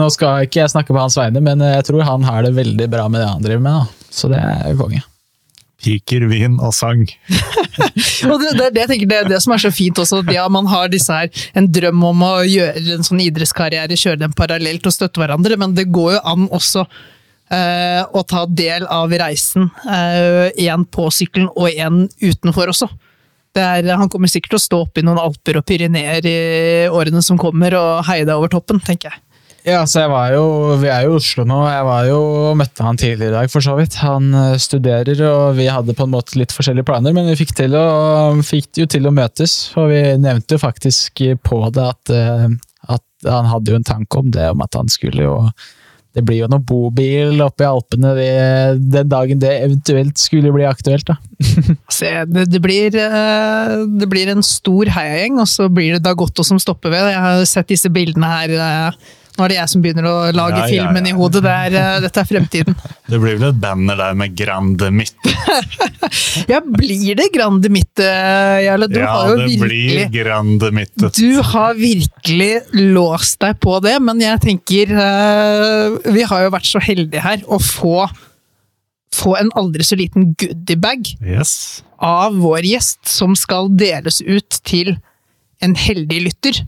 Nå 0.02 0.08
skal 0.14 0.48
ikke 0.48 0.62
jeg 0.64 0.72
snakke 0.74 0.94
på 0.96 1.00
hans 1.02 1.18
vegne, 1.20 1.42
men 1.44 1.62
jeg 1.64 1.86
tror 1.90 2.04
han 2.08 2.26
har 2.28 2.46
det 2.48 2.54
veldig 2.58 2.90
bra 2.92 3.08
med 3.12 3.24
det 3.24 3.30
han 3.30 3.46
driver 3.46 3.64
med. 3.64 3.78
da. 3.78 4.10
Så 4.18 4.30
det 4.32 4.42
er 4.42 4.76
konge. 4.80 5.04
Piker, 5.78 6.26
vin 6.32 6.58
og 6.58 6.74
sang. 6.74 7.04
Og 8.32 8.40
det, 8.42 8.54
det, 8.58 8.72
det, 8.74 8.82
jeg 8.82 8.90
tenker, 8.90 9.10
det 9.10 9.18
er 9.20 9.28
det 9.30 9.42
som 9.44 9.54
er 9.54 9.62
så 9.62 9.70
fint 9.74 10.00
også, 10.02 10.24
det 10.26 10.40
at 10.42 10.54
man 10.54 10.66
har 10.72 10.90
disse 10.90 11.14
her, 11.14 11.30
en 11.58 11.68
drøm 11.70 12.02
om 12.10 12.24
å 12.26 12.32
gjøre 12.42 12.96
en 12.96 13.06
sånn 13.06 13.22
idrettskarriere, 13.22 14.00
kjøre 14.00 14.24
den 14.24 14.34
parallelt 14.38 14.90
og 14.90 14.96
støtte 14.96 15.22
hverandre, 15.22 15.60
men 15.62 15.76
det 15.78 15.86
går 15.94 16.16
jo 16.16 16.24
an 16.34 16.48
også 16.58 16.88
eh, 16.88 18.02
å 18.02 18.24
ta 18.26 18.48
del 18.50 18.88
av 18.90 19.14
reisen. 19.22 19.70
Én 19.86 20.88
på 20.90 21.12
sykkelen 21.14 21.52
og 21.54 21.70
én 21.70 22.08
utenfor 22.26 22.74
også. 22.74 22.90
Det 23.58 23.64
er, 23.64 23.94
han 23.98 24.10
kommer 24.14 24.30
sikkert 24.30 24.56
til 24.56 24.60
å 24.60 24.66
stå 24.66 24.82
opp 24.88 25.00
i 25.00 25.06
noen 25.06 25.22
alper 25.22 25.62
og 25.62 25.66
pyreneer 25.70 26.26
i 26.30 26.38
årene 26.94 27.22
som 27.26 27.40
kommer, 27.42 27.78
og 27.78 28.04
heie 28.10 28.26
deg 28.26 28.36
over 28.36 28.52
toppen, 28.54 28.82
tenker 28.82 29.14
jeg. 29.14 29.22
Ja, 29.68 29.82
så 29.84 30.06
jeg 30.06 30.12
var 30.14 30.30
jo, 30.32 30.44
Vi 30.80 30.88
er 30.88 31.04
jo 31.04 31.16
i 31.18 31.20
Oslo 31.20 31.44
nå. 31.48 31.58
Jeg 31.68 31.84
var 31.90 32.06
jo, 32.08 32.20
møtte 32.56 32.86
han 32.88 33.00
tidligere 33.00 33.34
i 33.34 33.36
dag, 33.36 33.50
for 33.52 33.66
så 33.66 33.74
vidt. 33.76 33.98
Han 34.00 34.30
eh, 34.32 34.54
studerer, 34.64 35.20
og 35.28 35.58
vi 35.58 35.66
hadde 35.68 35.96
på 35.98 36.06
en 36.08 36.14
måte 36.14 36.38
litt 36.40 36.54
forskjellige 36.56 36.88
planer, 36.88 37.16
men 37.18 37.28
vi 37.34 37.36
fikk, 37.42 37.52
til 37.58 37.76
å, 37.76 37.88
fikk 38.48 38.80
jo 38.84 38.88
til 38.94 39.10
å 39.10 39.16
møtes. 39.16 39.58
Og 39.76 39.90
vi 39.92 40.00
nevnte 40.24 40.56
jo 40.56 40.62
faktisk 40.64 41.20
på 41.44 41.60
det 41.76 41.84
at, 41.84 42.14
eh, 42.16 42.46
at 42.96 43.28
han 43.28 43.50
hadde 43.52 43.74
jo 43.76 43.82
en 43.82 43.90
tanke 43.92 44.22
om 44.22 44.32
det, 44.32 44.48
om 44.54 44.64
at 44.64 44.80
han 44.80 44.88
skulle 44.94 45.28
jo 45.28 45.36
Det 46.18 46.24
blir 46.26 46.40
jo 46.40 46.48
noe 46.50 46.64
bobil 46.66 47.44
oppe 47.46 47.62
i 47.62 47.68
Alpene 47.68 48.16
det- 48.18 48.80
den 48.90 49.10
dagen 49.12 49.38
det 49.38 49.52
eventuelt 49.68 50.18
skulle 50.18 50.50
bli 50.56 50.64
aktuelt. 50.66 51.06
da. 51.12 51.18
Se, 51.94 52.10
det, 52.26 52.48
det, 52.50 52.62
blir, 52.64 52.96
eh, 52.96 53.76
det 54.00 54.08
blir 54.10 54.32
en 54.32 54.42
stor 54.42 54.90
heiagjeng, 54.96 55.38
og 55.44 55.46
så 55.52 55.68
blir 55.70 55.94
det 55.94 56.04
Dagotto 56.08 56.42
som 56.48 56.58
stopper 56.58 56.90
ved. 56.90 57.12
Jeg 57.12 57.22
har 57.22 57.46
sett 57.46 57.68
disse 57.70 57.92
bildene 57.94 58.32
her. 58.32 58.98
Eh, 59.38 59.40
Nå 59.40 59.46
er 59.46 59.52
det 59.54 59.58
jeg 59.60 59.70
som 59.70 59.82
begynner 59.84 60.08
å 60.10 60.16
lage 60.34 60.58
Ja, 60.58 60.66
ja, 60.66 60.70
filmen 60.72 61.06
ja. 61.06 61.14
i 61.14 61.18
hodet. 61.18 61.44
Det 61.46 61.52
er, 61.54 61.76
eh, 61.78 62.00
dette 62.02 62.22
er 62.24 62.30
fremtiden. 62.30 62.76
Det 63.12 63.20
blir 63.24 63.38
vel 63.40 63.46
et 63.54 63.60
banner 63.62 63.96
der 63.96 64.14
med 64.20 64.34
Grande 64.36 64.90
Mitt? 64.92 65.16
Ja, 66.52 66.60
blir 66.62 67.16
det 67.16 67.30
Grande 67.34 67.70
Mitt, 67.72 68.00
Jarle? 68.02 68.88
Du 68.92 69.00
Ja, 69.00 69.12
har 69.14 69.30
jo 69.32 69.38
det 69.38 69.46
blir 69.62 69.64
virkelig 69.64 70.08
Grande 70.18 70.72
Mitt. 70.76 70.94
du 71.18 71.42
har 71.54 71.74
virkelig 71.78 72.52
låst 72.74 73.40
deg 73.44 73.60
på 73.64 73.78
det, 73.84 73.96
men 74.04 74.20
jeg 74.24 74.42
tenker 74.44 74.92
eh, 74.92 75.98
Vi 76.18 76.24
har 76.28 76.44
jo 76.48 76.52
vært 76.58 76.68
så 76.70 76.82
heldige 76.84 77.22
her 77.24 77.44
å 77.48 77.60
få, 77.64 78.08
få 79.16 79.36
en 79.40 79.52
aldri 79.60 79.84
så 79.88 79.96
liten 80.00 80.34
goodiebag 80.40 81.14
Yes. 81.24 81.84
av 82.00 82.36
vår 82.44 82.68
gjest, 82.74 83.00
som 83.10 83.36
skal 83.40 83.70
deles 83.78 84.20
ut 84.22 84.60
til 84.68 84.98
en 85.64 85.74
heldig 85.80 86.20
lytter. 86.28 86.60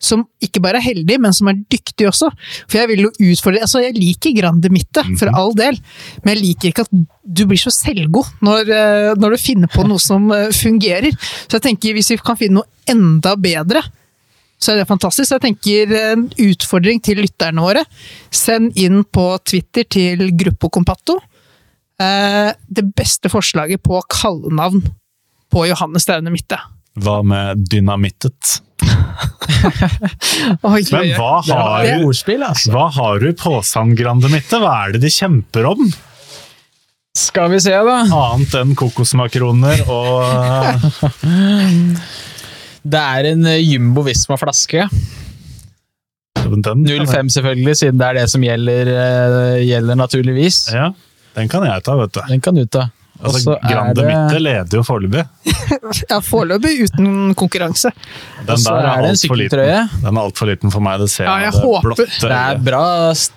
Som 0.00 0.24
ikke 0.40 0.62
bare 0.64 0.80
er 0.80 0.86
heldig, 0.86 1.18
men 1.20 1.34
som 1.36 1.50
er 1.50 1.58
dyktig 1.70 2.06
også. 2.08 2.30
For 2.64 2.80
jeg 2.80 2.88
vil 2.88 3.02
jo 3.04 3.10
utfordre 3.30 3.66
altså 3.66 3.82
Jeg 3.84 3.98
liker 3.98 4.32
Grande 4.38 4.70
Mitte, 4.72 5.04
for 5.20 5.28
all 5.36 5.52
del, 5.58 5.76
men 6.24 6.34
jeg 6.34 6.40
liker 6.40 6.72
ikke 6.72 6.86
at 6.86 6.92
du 7.20 7.44
blir 7.46 7.60
så 7.60 7.72
selvgod 7.74 8.28
når, 8.44 8.70
eh, 8.74 9.12
når 9.20 9.36
du 9.36 9.42
finner 9.42 9.70
på 9.70 9.84
noe 9.86 10.00
som 10.02 10.30
eh, 10.34 10.48
fungerer. 10.56 11.12
Så 11.46 11.58
jeg 11.58 11.66
tenker 11.68 11.96
hvis 11.96 12.12
vi 12.14 12.20
kan 12.24 12.38
finne 12.40 12.62
noe 12.62 12.90
enda 12.90 13.36
bedre, 13.36 13.84
så 14.60 14.72
er 14.72 14.82
det 14.82 14.88
fantastisk. 14.90 15.28
Så 15.28 15.38
jeg 15.38 15.46
tenker 15.46 15.94
en 16.00 16.26
utfordring 16.48 17.00
til 17.04 17.22
lytterne 17.22 17.64
våre. 17.64 17.84
Send 18.32 18.76
inn 18.80 19.02
på 19.04 19.26
Twitter 19.44 19.86
til 19.88 20.30
Gruppo 20.40 20.72
Compatto 20.72 21.20
eh, 22.00 22.50
det 22.68 22.86
beste 22.96 23.30
forslaget 23.32 23.82
på 23.84 24.00
kallenavn 24.10 24.82
på 25.50 25.66
Johannes 25.68 26.06
Staune 26.06 26.32
Mitte. 26.32 26.58
Hva 27.00 27.20
med 27.26 27.64
Dynamittet? 27.70 28.60
Oi, 30.70 30.82
Men 30.92 31.10
hva 31.16 31.40
har 31.44 31.86
du, 31.86 32.06
ordspill, 32.08 32.42
altså. 32.46 32.72
hva 32.74 32.86
har 32.94 33.20
du 33.22 33.32
på 33.36 33.58
Sandgrande 33.66 34.26
Grande 34.26 34.30
Mitte? 34.32 34.60
Hva 34.62 34.72
er 34.86 34.96
det 34.96 35.02
de 35.04 35.12
kjemper 35.12 35.68
om? 35.70 35.90
Skal 37.18 37.50
vi 37.52 37.58
se, 37.62 37.74
da. 37.74 37.96
Annet 38.06 38.54
enn 38.60 38.74
kokosmakroner 38.78 39.82
og 39.90 40.22
Det 42.80 43.00
er 43.00 43.26
en 43.34 43.44
eh, 43.50 43.58
Jumbo 43.60 44.04
Visma-flaske. 44.06 44.86
den, 46.40 46.86
05 46.86 47.28
selvfølgelig, 47.34 47.76
siden 47.76 47.98
det 48.00 48.06
er 48.06 48.16
det 48.22 48.30
som 48.32 48.46
gjelder, 48.46 48.92
eh, 48.94 49.66
gjelder 49.68 49.98
naturligvis. 50.00 50.62
Ja, 50.72 50.88
den 51.36 51.50
kan 51.52 51.66
jeg 51.68 51.84
ta, 51.84 51.98
vet 52.00 52.14
du. 52.16 52.22
Den 52.30 52.40
kan 52.40 52.56
du 52.56 52.64
ta. 52.64 52.86
Altså, 53.20 53.40
så 53.44 53.54
er 53.58 53.68
Grande 53.68 54.04
det- 54.04 54.40
leder 54.42 54.76
jo 54.78 54.82
foreløpig. 54.86 55.24
Ja, 56.10 56.18
Foreløpig 56.24 56.72
uten 56.88 57.34
konkurranse. 57.38 57.90
Den 58.46 58.56
der 58.64 58.72
er 58.72 58.86
er 58.86 58.90
altfor 58.90 59.10
alt 59.10 59.26
for 59.30 59.38
liten. 59.40 59.90
Den 60.04 60.16
er 60.16 60.20
altfor 60.22 60.46
liten 60.50 60.72
for 60.74 60.80
meg. 60.84 60.98
Det 61.00 61.08
ser 61.12 61.24
Ja, 61.28 61.36
jeg 61.44 61.52
det 61.52 61.62
håper- 61.62 61.82
blotte 61.86 62.06
Det 62.20 62.30
er 62.30 62.58
bra, 62.70 62.84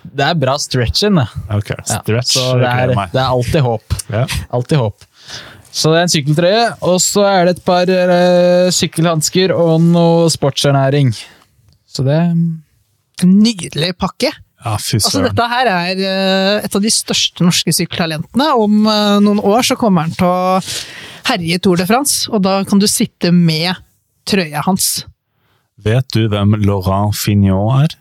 det 0.03 0.26
er 0.27 0.34
bra 0.45 0.55
stretching, 0.57 1.15
det. 1.19 1.27
Ok, 1.49 1.69
Ja, 1.77 1.84
stretch. 2.01 2.38
så 2.38 2.45
det 2.60 2.69
er, 2.69 2.88
det 3.14 3.22
er 3.22 3.27
alltid 3.30 3.61
håp. 3.61 3.97
Ja. 4.10 4.26
Alltid 4.51 4.77
håp. 4.77 5.03
Så 5.73 5.89
det 5.89 5.97
er 5.97 6.05
en 6.07 6.14
sykkeltrøye, 6.14 6.65
og 6.85 6.99
så 7.01 7.23
er 7.26 7.45
det 7.49 7.55
et 7.57 7.64
par 7.65 7.89
uh, 7.89 8.69
sykkelhansker 8.69 9.53
og 9.57 9.81
noe 9.81 10.30
sportsernæring. 10.30 11.14
Så 11.89 12.03
det 12.05 12.19
En 13.23 13.39
nydelig 13.41 13.93
pakke. 13.97 14.31
Ja, 14.64 14.77
Altså, 14.80 15.19
dette 15.26 15.45
her 15.52 15.68
er 15.68 15.99
eh, 16.07 16.64
et 16.64 16.76
av 16.77 16.81
de 16.84 16.91
største 16.94 17.44
norske 17.44 17.73
sykkeltalentene. 17.76 18.45
Om 18.64 18.85
eh, 18.88 19.18
noen 19.26 19.41
år 19.44 19.65
så 19.68 19.76
kommer 19.80 20.06
han 20.07 20.14
til 20.15 20.30
å 20.30 20.61
herje 21.27 21.57
Tour 21.64 21.81
de 21.81 21.88
France, 21.90 22.30
og 22.31 22.45
da 22.45 22.61
kan 22.68 22.80
du 22.80 22.88
sitte 22.88 23.34
med 23.35 23.76
trøya 24.30 24.61
hans. 24.64 25.03
Vet 25.84 26.07
du 26.15 26.30
hvem 26.31 26.56
Laurent 26.64 27.11
Fignon 27.18 27.84
er? 27.84 27.98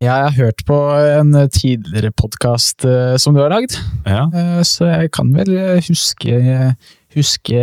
Jeg 0.00 0.12
har 0.12 0.32
hørt 0.36 0.64
på 0.68 0.76
en 1.20 1.32
tidligere 1.52 2.10
podkast 2.16 2.84
som 3.20 3.36
du 3.36 3.40
har 3.42 3.52
lagd, 3.52 3.76
Ja. 4.08 4.26
eh, 4.32 4.62
så 4.64 4.88
jeg 4.88 5.12
kan 5.16 5.32
vel 5.36 5.52
huske, 5.84 6.40
huske 7.16 7.60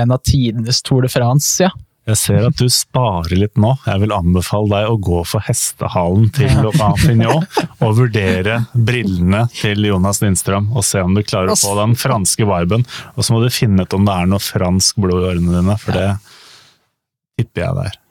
en 0.00 0.12
av 0.12 0.20
tidenes 0.24 0.82
Tour 0.84 1.04
de 1.04 1.08
France, 1.12 1.62
ja. 1.64 1.72
Jeg 2.06 2.18
ser 2.20 2.44
at 2.46 2.54
du 2.60 2.68
sparer 2.70 3.34
litt 3.34 3.56
nå. 3.58 3.72
Jeg 3.82 4.02
vil 4.04 4.12
anbefale 4.14 4.70
deg 4.70 4.92
å 4.92 4.98
gå 5.02 5.24
for 5.26 5.42
hestehalen 5.42 6.28
til 6.36 6.52
Laurent 6.62 7.00
Fignon 7.02 7.42
og 7.82 7.96
vurdere 7.98 8.60
brillene 8.78 9.46
til 9.56 9.88
Jonas 9.88 10.22
Lindstrøm 10.22 10.70
og 10.76 10.86
se 10.86 11.02
om 11.02 11.18
du 11.18 11.24
klarer 11.26 11.50
å 11.50 11.58
få 11.58 11.74
den 11.80 11.96
franske 11.98 12.46
viben. 12.46 12.86
Og 13.16 13.26
så 13.26 13.34
må 13.34 13.42
du 13.42 13.50
finne 13.50 13.82
ut 13.82 13.98
om 13.98 14.06
det 14.06 14.14
er 14.14 14.30
noe 14.30 14.42
fransk 14.42 15.02
blod 15.02 15.24
i 15.24 15.30
ørene 15.32 15.58
dine, 15.58 15.78
for 15.82 15.98
det 15.98 16.08
tipper 17.40 17.64
jeg 17.66 17.78
det 17.80 17.86
er. 17.90 18.02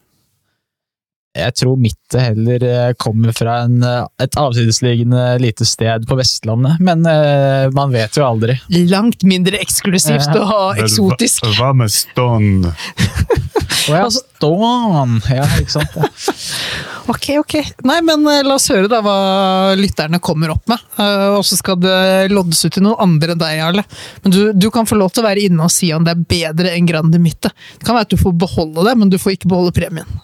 Jeg 1.35 1.51
tror 1.59 1.79
mitt 1.83 2.15
heller 2.15 2.63
eh, 2.63 2.91
kommer 2.99 3.33
fra 3.35 3.57
en, 3.65 3.81
eh, 3.83 4.05
et 4.23 4.37
avsidesliggende 4.39 5.23
lite 5.43 5.67
sted 5.67 6.05
på 6.07 6.15
Vestlandet, 6.15 6.79
men 6.83 7.03
eh, 7.11 7.65
man 7.75 7.91
vet 7.91 8.15
jo 8.15 8.23
aldri. 8.23 8.55
Langt 8.91 9.23
mindre 9.27 9.59
eksklusivt 9.59 10.31
Ja. 10.31 10.45
og 10.45 10.79
eksotisk. 10.79 11.43
Hva, 11.47 11.57
hva 11.59 11.73
med 11.83 11.91
Stone? 11.91 12.71
Å 13.89 13.97
ja, 13.99 14.05
Ståan! 14.13 15.19
Ja, 15.29 15.45
ikke 15.59 15.77
sant. 15.79 15.99
Ja. 15.99 16.09
Ok, 17.05 17.27
ok. 17.37 17.53
Nei, 17.85 17.99
men 18.01 18.23
eh, 18.25 18.41
la 18.41 18.55
oss 18.57 18.65
høre 18.73 18.89
da 18.89 18.97
hva 19.05 19.75
lytterne 19.77 20.17
kommer 20.23 20.55
opp 20.55 20.63
med. 20.71 20.81
Eh, 20.97 21.35
og 21.37 21.43
så 21.45 21.57
skal 21.59 21.77
det 21.77 22.31
loddes 22.31 22.63
ut 22.65 22.73
til 22.73 22.81
noen 22.81 22.97
andre 23.03 23.35
enn 23.35 23.41
deg, 23.43 23.59
Jarle. 23.59 23.83
Men 24.23 24.33
du, 24.33 24.39
du 24.57 24.71
kan 24.73 24.89
få 24.89 24.97
lov 24.97 25.13
til 25.13 25.21
å 25.21 25.27
være 25.27 25.43
inne 25.45 25.67
og 25.67 25.73
si 25.73 25.91
om 25.93 26.05
det 26.05 26.15
er 26.15 26.23
bedre 26.33 26.73
enn 26.73 26.89
Grande 26.89 27.21
Mitte. 27.21 27.51
Det 27.77 27.85
kan 27.85 27.93
være 27.97 28.07
at 28.09 28.15
du 28.15 28.21
får 28.23 28.33
beholde 28.41 28.87
det, 28.89 28.95
men 28.97 29.13
du 29.13 29.19
får 29.21 29.35
ikke 29.35 29.51
beholde 29.53 29.75
premien. 29.77 30.17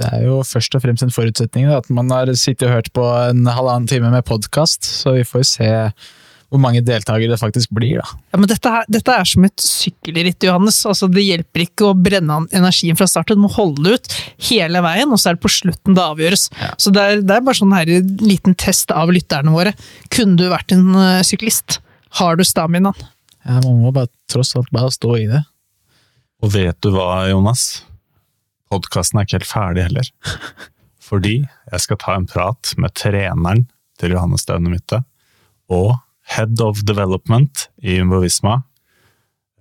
Det 0.00 0.08
er 0.16 0.24
jo 0.24 0.40
først 0.46 0.74
og 0.74 0.82
fremst 0.82 1.04
en 1.06 1.14
forutsetning 1.14 1.68
da, 1.68 1.78
at 1.78 1.90
man 1.94 2.10
har 2.10 2.30
sittet 2.34 2.66
og 2.66 2.74
hørt 2.74 2.90
på 2.96 3.04
en 3.28 3.44
halvannen 3.46 3.86
time 3.90 4.10
med 4.10 4.26
podkast, 4.26 4.82
så 4.82 5.14
vi 5.18 5.26
får 5.28 5.46
se 5.46 5.70
hvor 6.50 6.58
mange 6.58 6.80
deltakere 6.82 7.30
det 7.30 7.38
faktisk 7.38 7.70
blir, 7.76 8.00
da. 8.00 8.16
Ja, 8.34 8.38
men 8.42 8.48
dette, 8.50 8.70
er- 8.80 8.88
dette 8.90 9.14
er 9.14 9.28
som 9.28 9.44
et 9.46 9.62
sykkelritt, 9.62 10.42
Johannes. 10.42 10.80
Altså, 10.90 11.06
det 11.10 11.22
hjelper 11.22 11.62
ikke 11.62 11.86
å 11.86 11.94
brenne 11.94 12.40
an 12.40 12.48
energien 12.58 12.98
fra 12.98 13.06
starten. 13.06 13.38
Du 13.38 13.44
må 13.44 13.50
holde 13.54 13.94
ut 13.94 14.16
hele 14.50 14.82
veien, 14.82 15.12
og 15.14 15.20
så 15.22 15.30
er 15.30 15.38
det 15.38 15.44
på 15.44 15.52
slutten 15.54 15.94
det 15.94 16.02
avgjøres. 16.02 16.48
Så 16.74 16.90
det 16.94 17.04
er, 17.06 17.22
det 17.22 17.36
er 17.36 17.44
bare 17.46 17.60
sånn 17.60 17.76
her 17.76 17.92
liten 18.24 18.58
test 18.58 18.90
av 18.90 19.12
lytterne 19.14 19.54
våre. 19.54 19.76
Kunne 20.10 20.34
du 20.40 20.48
vært 20.50 20.74
en 20.74 20.90
uh, 20.98 21.20
syklist? 21.26 21.78
Har 22.18 22.34
du 22.34 22.42
staminaen? 22.42 22.98
Ja, 23.46 23.60
man 23.62 23.78
må 23.84 23.94
bare 23.94 24.10
tross 24.28 24.50
alt 24.58 24.68
bare 24.74 24.90
stå 24.90 25.14
i 25.20 25.28
det. 25.30 25.44
Og 26.42 26.50
vet 26.56 26.76
du 26.82 26.90
hva, 26.96 27.28
Jonas? 27.30 27.84
Podkasten 28.70 29.20
er 29.20 29.26
ikke 29.28 29.38
helt 29.38 29.50
ferdig 29.54 29.86
heller. 29.86 30.10
Fordi 31.02 31.38
jeg 31.46 31.82
skal 31.86 31.98
ta 32.02 32.18
en 32.18 32.26
prat 32.30 32.74
med 32.78 32.94
treneren 32.98 33.64
til 34.02 34.14
Johannes 34.14 34.42
Staune 34.46 34.70
Mitte 34.72 35.04
og 35.70 35.94
Head 36.30 36.60
of 36.62 36.84
Development 36.86 37.66
i 37.82 37.98
Umbovisma, 38.00 38.60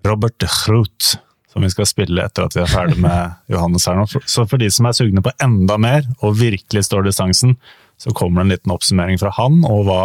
Robert 0.06 0.44
Groot, 0.66 1.16
som 1.54 1.66
vi 1.66 1.70
skal 1.74 1.88
spille 1.90 2.24
etter 2.24 2.46
at 2.46 2.56
vi 2.56 2.62
er 2.64 2.70
ferdig 2.70 3.00
med 3.02 3.34
Johannes 3.54 3.88
her 3.90 3.98
nå. 3.98 4.06
Så 4.08 4.46
for 4.46 4.62
de 4.62 4.70
som 4.72 4.88
er 4.88 4.98
sugne 4.98 5.24
på 5.26 5.34
enda 5.44 5.80
mer, 5.82 6.06
og 6.22 6.38
virkelig 6.40 6.86
står 6.88 7.08
distansen, 7.10 7.58
så 8.00 8.14
kommer 8.16 8.42
det 8.42 8.46
en 8.46 8.54
liten 8.56 8.76
oppsummering 8.76 9.20
fra 9.20 9.34
han, 9.36 9.64
og 9.68 9.88
hva, 9.90 10.02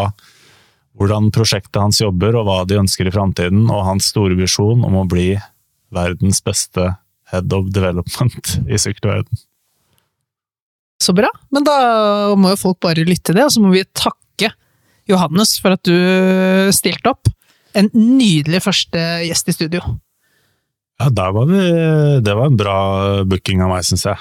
hvordan 0.99 1.31
prosjektet 1.35 1.82
hans 1.82 2.01
jobber, 2.03 2.35
og 2.41 2.49
hva 2.49 2.62
de 2.69 2.81
ønsker 2.81 3.07
i 3.07 3.15
framtiden, 3.15 3.69
og 3.69 3.86
hans 3.86 4.09
store 4.15 4.39
visjon 4.39 4.82
om 4.89 4.99
å 4.99 5.09
bli 5.11 5.35
verdens 5.95 6.41
beste 6.43 6.95
head 7.31 7.53
of 7.55 7.70
development 7.77 8.57
i 8.73 8.81
sykkelverden. 8.81 9.45
Så 11.03 11.12
bra. 11.12 11.28
Men 11.53 11.66
da 11.66 11.77
må 12.39 12.55
jo 12.55 12.61
folk 12.61 12.81
bare 12.85 13.05
lytte 13.05 13.28
til 13.28 13.39
det, 13.39 13.47
og 13.47 13.53
så 13.53 13.61
må 13.61 13.74
vi 13.74 13.85
takke 13.93 14.23
Johannes 15.10 15.56
for 15.62 15.76
at 15.76 15.85
du 15.86 15.94
stilte 16.74 17.12
opp. 17.12 17.31
En 17.74 17.90
nydelig 17.94 18.62
første 18.64 19.01
gjest 19.26 19.51
i 19.51 19.56
studio. 19.56 19.82
Ja, 21.02 21.10
der 21.10 21.35
var 21.35 21.48
vi, 21.51 21.60
det 22.22 22.36
var 22.39 22.48
en 22.48 22.59
bra 22.59 22.78
booking 23.26 23.64
av 23.64 23.72
meg, 23.72 23.86
syns 23.86 24.06
jeg. 24.06 24.20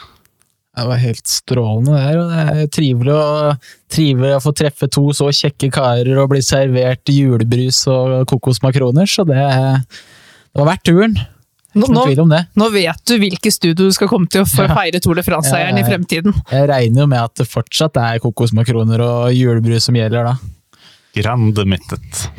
Det 0.73 0.87
var 0.89 0.97
helt 1.03 1.29
strålende 1.29 1.93
det 1.93 2.01
her. 2.01 2.17
og 2.17 2.31
det 2.31 2.63
er 2.63 2.71
trivelig 2.73 3.13
å, 3.13 3.51
trivelig 3.93 4.31
å 4.39 4.41
få 4.41 4.55
treffe 4.57 4.89
to 4.89 5.03
så 5.13 5.27
kjekke 5.29 5.69
karer 5.73 6.17
og 6.17 6.31
bli 6.31 6.41
servert 6.41 7.13
julebrus 7.13 7.83
og 7.93 8.23
kokosmakroner, 8.31 9.05
så 9.09 9.25
det, 9.29 9.37
det 9.37 10.63
var 10.63 10.71
verdt 10.71 10.85
turen. 10.89 11.13
Nå, 11.73 11.87
nå, 11.89 12.03
det. 12.29 12.41
vet 12.73 12.99
du 13.09 13.15
hvilke 13.21 13.49
studio 13.53 13.87
du 13.87 13.93
skal 13.93 14.09
komme 14.09 14.29
til 14.29 14.45
for 14.49 14.65
å 14.65 14.75
feire 14.79 15.01
Tour 15.01 15.17
de 15.17 15.23
France-seieren 15.25 15.77
i 15.81 15.85
fremtiden. 15.85 16.33
Jeg 16.51 16.67
regner 16.69 17.05
jo 17.05 17.07
med 17.09 17.21
at 17.21 17.37
det 17.41 17.47
fortsatt 17.49 17.97
er 18.01 18.21
kokosmakroner 18.21 19.01
og 19.01 19.33
julebrus 19.33 19.89
som 19.89 19.97
gjelder 19.97 20.29
da. 20.29 20.35
Grand 21.13 21.65
Mittet. 21.65 22.27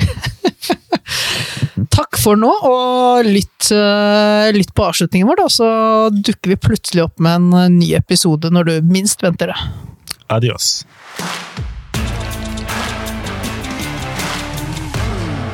Takk 1.94 2.18
for 2.18 2.38
nå, 2.38 2.50
og 2.66 3.26
lytt, 3.26 3.70
eh, 3.74 4.50
lytt 4.54 4.72
på 4.74 4.86
avslutningen 4.88 5.28
vår, 5.30 5.42
da, 5.42 5.48
så 5.50 5.68
dukker 6.14 6.54
vi 6.54 6.60
plutselig 6.60 7.04
opp 7.06 7.22
med 7.22 7.38
en 7.38 7.60
eh, 7.60 7.72
ny 7.74 7.92
episode 7.98 8.50
når 8.54 8.70
du 8.70 8.74
minst 8.90 9.22
venter 9.22 9.52
det. 9.52 9.58
Adios. 10.32 10.82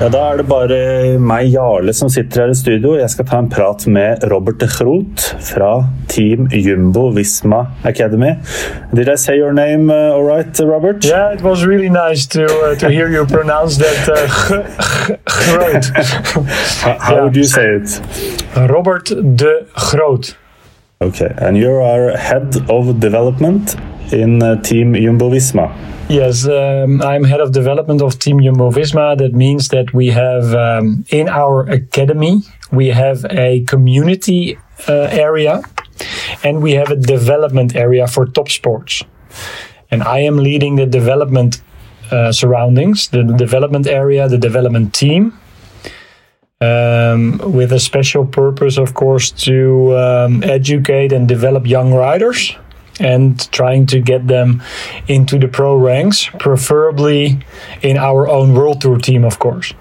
Ja, 0.01 0.09
Da 0.09 0.21
er 0.33 0.39
det 0.41 0.47
bare 0.49 0.77
meg, 1.21 1.51
Jarle, 1.53 1.93
som 1.93 2.09
sitter 2.09 2.47
her 2.47 2.53
i 2.55 2.57
studio. 2.57 2.95
Jeg 2.97 3.11
skal 3.13 3.27
ta 3.29 3.39
en 3.43 3.51
prat 3.53 3.85
med 3.93 4.23
Robert 4.33 4.57
de 4.63 4.69
Groot 4.73 5.27
fra 5.45 5.73
Team 6.09 6.47
Jumbo 6.57 7.11
Visma 7.13 7.67
Academy. 7.85 8.31
Did 8.97 9.11
I 9.13 9.17
say 9.21 9.37
your 9.37 9.53
name 9.53 9.91
uh, 9.93 10.15
all 10.17 10.25
right, 10.25 10.59
Robert? 10.65 11.05
Yeah, 11.05 11.35
it 11.35 11.43
was 11.45 11.67
really 11.67 11.91
nice 11.91 12.25
to 12.33 12.47
uh, 12.47 12.75
to 12.81 12.89
hear 12.89 13.11
you 13.13 13.27
pronounce 13.27 13.77
that 13.77 14.09
uh, 14.09 14.25
g- 14.49 14.65
g- 15.07 15.19
Groot. 15.53 15.85
How, 16.81 16.97
how 16.99 17.15
Yeah. 17.15 17.23
would 17.25 17.37
you 17.37 17.45
say 17.45 17.67
it? 17.77 18.01
Robert 18.71 19.13
de 19.37 19.67
Groot. 19.77 20.35
Okay, 21.03 21.33
and 21.39 21.57
you 21.57 21.73
are 21.73 22.15
head 22.15 22.55
of 22.69 23.01
development 23.01 23.75
in 24.13 24.43
uh, 24.43 24.61
Team 24.61 24.95
Jumbo 24.95 25.31
Visma. 25.31 25.75
Yes, 26.11 26.47
um, 26.47 27.01
I'm 27.01 27.25
head 27.25 27.41
of 27.41 27.53
development 27.53 28.03
of 28.03 28.19
Team 28.19 28.39
Jumbo 28.43 28.71
Visma. 28.71 29.17
That 29.17 29.33
means 29.33 29.69
that 29.69 29.95
we 29.95 30.09
have 30.09 30.55
um, 30.55 31.07
in 31.09 31.27
our 31.29 31.63
academy 31.71 32.43
we 32.71 32.89
have 32.89 33.25
a 33.31 33.65
community 33.65 34.59
uh, 34.89 35.09
area, 35.11 35.63
and 36.45 36.63
we 36.63 36.73
have 36.73 36.91
a 36.91 36.97
development 36.97 37.75
area 37.75 38.07
for 38.07 38.27
top 38.27 38.49
sports. 38.49 39.03
And 39.91 40.03
I 40.03 40.21
am 40.21 40.37
leading 40.37 40.77
the 40.77 40.87
development 40.87 41.63
uh, 42.11 42.31
surroundings, 42.33 43.09
the 43.09 43.23
development 43.23 43.87
area, 43.87 44.29
the 44.29 44.39
development 44.39 44.95
team. 44.95 45.33
Um, 46.63 47.39
with 47.39 47.73
a 47.73 47.81
special 47.81 48.27
purpose, 48.27 48.77
of 48.77 48.93
course, 48.93 49.31
to 49.31 49.97
um, 49.97 50.43
educate 50.43 51.11
and 51.11 51.27
develop 51.27 51.67
young 51.67 51.95
riders 51.95 52.55
and 52.99 53.51
trying 53.51 53.87
to 53.87 54.01
get 54.01 54.27
them 54.27 54.63
into 55.09 55.39
the 55.39 55.49
pro 55.49 55.75
ranks, 55.75 56.29
preferably 56.39 57.39
in 57.81 57.97
our 57.97 58.29
own 58.29 58.53
World 58.53 58.83
Tour 58.83 58.99
team, 58.99 59.25
of 59.25 59.39
course. 59.39 59.73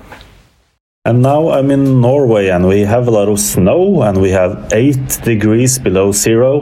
And 1.06 1.22
now 1.22 1.49
I'm 1.49 1.72
in 1.72 2.01
Norway 2.01 2.47
and 2.47 2.68
we 2.68 2.81
have 2.81 3.07
a 3.07 3.11
lot 3.11 3.27
of 3.27 3.39
snow 3.39 4.03
and 4.03 4.22
we 4.22 4.30
have 4.31 4.72
8 4.72 5.22
degrees 5.23 5.80
below 5.80 6.11
zero. 6.11 6.61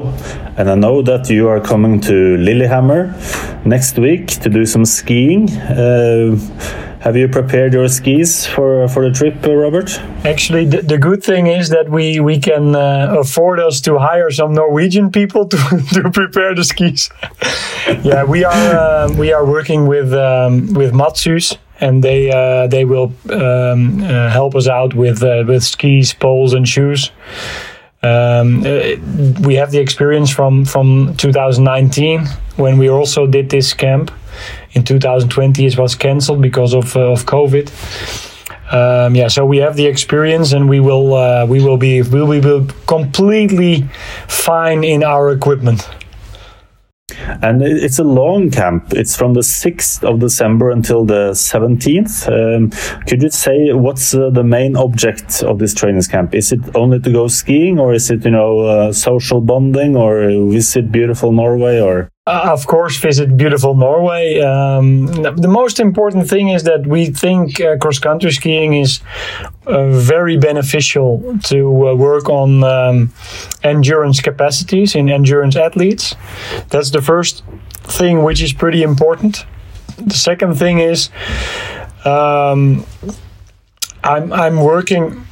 And 0.58 0.70
I 0.70 0.76
know 0.76 1.02
that 1.02 1.30
you 1.30 1.48
are 1.48 1.60
coming 1.60 2.00
to 2.02 2.38
Lillehammer 2.38 3.14
next 3.66 4.00
week 4.00 4.28
to 4.42 4.50
do 4.50 4.66
some 4.66 4.86
skiing. 4.86 5.52
Uh, 5.52 6.38
have 7.08 7.16
you 7.16 7.30
prepared 7.30 7.72
your 7.72 7.88
skis 7.88 8.46
for, 8.46 8.86
for 8.90 9.08
the 9.08 9.16
trip, 9.16 9.36
uh, 9.46 9.56
Robert? 9.56 9.98
Actually, 10.26 10.66
the, 10.66 10.82
the 10.82 10.98
good 10.98 11.24
thing 11.24 11.48
is 11.48 11.70
that 11.70 11.90
we 11.90 12.20
we 12.20 12.38
can 12.38 12.76
uh, 12.76 13.16
afford 13.18 13.62
us 13.62 13.80
to 13.80 13.98
hire 13.98 14.30
some 14.30 14.54
Norwegian 14.54 15.10
people 15.10 15.48
to, 15.48 15.58
to 15.94 16.12
prepare 16.12 16.54
the 16.54 16.66
skis. 16.66 17.10
yeah, 18.04 18.26
we 18.26 18.44
are 18.44 18.52
uh, 18.52 19.14
we 19.18 19.32
are 19.32 19.46
working 19.46 19.88
with 19.88 20.14
um, 20.14 20.74
with 20.74 20.94
Matsus, 20.94 21.56
and 21.80 22.04
they 22.04 22.30
uh, 22.30 22.68
they 22.68 22.84
will 22.84 23.14
um, 23.32 24.04
uh, 24.04 24.30
help 24.30 24.54
us 24.54 24.68
out 24.68 24.94
with 24.94 25.24
uh, 25.24 25.46
with 25.48 25.64
skis, 25.64 26.14
poles, 26.14 26.54
and 26.54 26.68
shoes. 26.68 27.12
Um, 28.04 28.66
uh, 28.66 29.00
we 29.48 29.56
have 29.56 29.72
the 29.72 29.80
experience 29.80 30.30
from 30.30 30.66
from 30.66 31.16
2019 31.16 32.26
when 32.58 32.78
we 32.78 32.90
also 32.90 33.28
did 33.28 33.50
this 33.50 33.74
camp. 33.74 34.12
In 34.74 34.84
2020, 34.84 35.66
it 35.66 35.78
was 35.78 35.96
cancelled 35.96 36.42
because 36.42 36.74
of 36.74 36.96
uh, 36.96 37.12
of 37.12 37.26
COVID. 37.26 37.72
Um, 38.72 39.16
yeah, 39.16 39.30
so 39.30 39.46
we 39.46 39.58
have 39.58 39.78
the 39.78 39.86
experience, 39.86 40.52
and 40.52 40.68
we 40.68 40.80
will 40.80 41.14
uh, 41.14 41.46
we 41.46 41.64
will 41.64 41.78
be 41.78 42.02
we 42.02 42.22
will 42.22 42.42
be 42.42 42.74
completely 42.86 43.84
fine 44.28 44.84
in 44.84 45.04
our 45.04 45.32
equipment. 45.32 45.88
And 47.42 47.62
it's 47.62 48.00
a 48.00 48.04
long 48.04 48.52
camp. 48.52 48.94
It's 48.94 49.16
from 49.16 49.34
the 49.34 49.42
6th 49.42 50.04
of 50.04 50.20
December 50.20 50.72
until 50.72 51.06
the 51.06 51.32
17th. 51.32 52.28
Um, 52.28 52.70
could 53.06 53.22
you 53.22 53.30
say 53.30 53.74
what's 53.74 54.14
uh, 54.14 54.30
the 54.30 54.44
main 54.44 54.76
object 54.76 55.44
of 55.44 55.60
this 55.60 55.74
training 55.74 56.02
camp? 56.04 56.34
Is 56.34 56.52
it 56.52 56.60
only 56.76 57.00
to 57.00 57.12
go 57.12 57.28
skiing 57.28 57.80
or 57.80 57.94
is 57.94 58.10
it, 58.10 58.26
you 58.26 58.32
know, 58.32 58.60
uh, 58.60 58.94
social 58.94 59.42
bonding 59.42 59.96
or 59.96 60.28
visit 60.50 60.92
beautiful 60.92 61.32
Norway 61.32 61.80
or? 61.80 62.10
Uh, 62.28 62.50
of 62.52 62.68
course, 62.68 62.98
visit 62.98 63.38
beautiful 63.38 63.74
Norway. 63.74 64.42
Um, 64.42 65.06
the 65.06 65.48
most 65.48 65.80
important 65.80 66.28
thing 66.28 66.50
is 66.50 66.64
that 66.64 66.86
we 66.86 67.06
think 67.06 67.62
uh, 67.62 67.78
cross 67.78 68.00
country 68.00 68.32
skiing 68.32 68.74
is 68.74 69.00
uh, 69.66 69.88
very 69.88 70.36
beneficial 70.36 71.38
to 71.46 71.88
uh, 71.88 71.96
work 71.96 72.28
on 72.28 72.66
um, 72.66 73.14
endurance 73.64 74.20
capacities 74.20 74.94
in 74.94 75.10
endurance 75.10 75.56
athletes. 75.56 76.16
That's 76.70 76.92
the 76.92 77.02
first 77.02 77.44
thing, 77.84 78.24
which 78.24 78.42
is 78.42 78.52
pretty 78.52 78.84
important. 78.84 79.46
The 79.98 80.14
second 80.14 80.56
thing 80.56 80.80
is 80.80 81.10
um, 82.04 82.86
I'm 84.04 84.34
I'm 84.34 84.60
working 84.60 85.26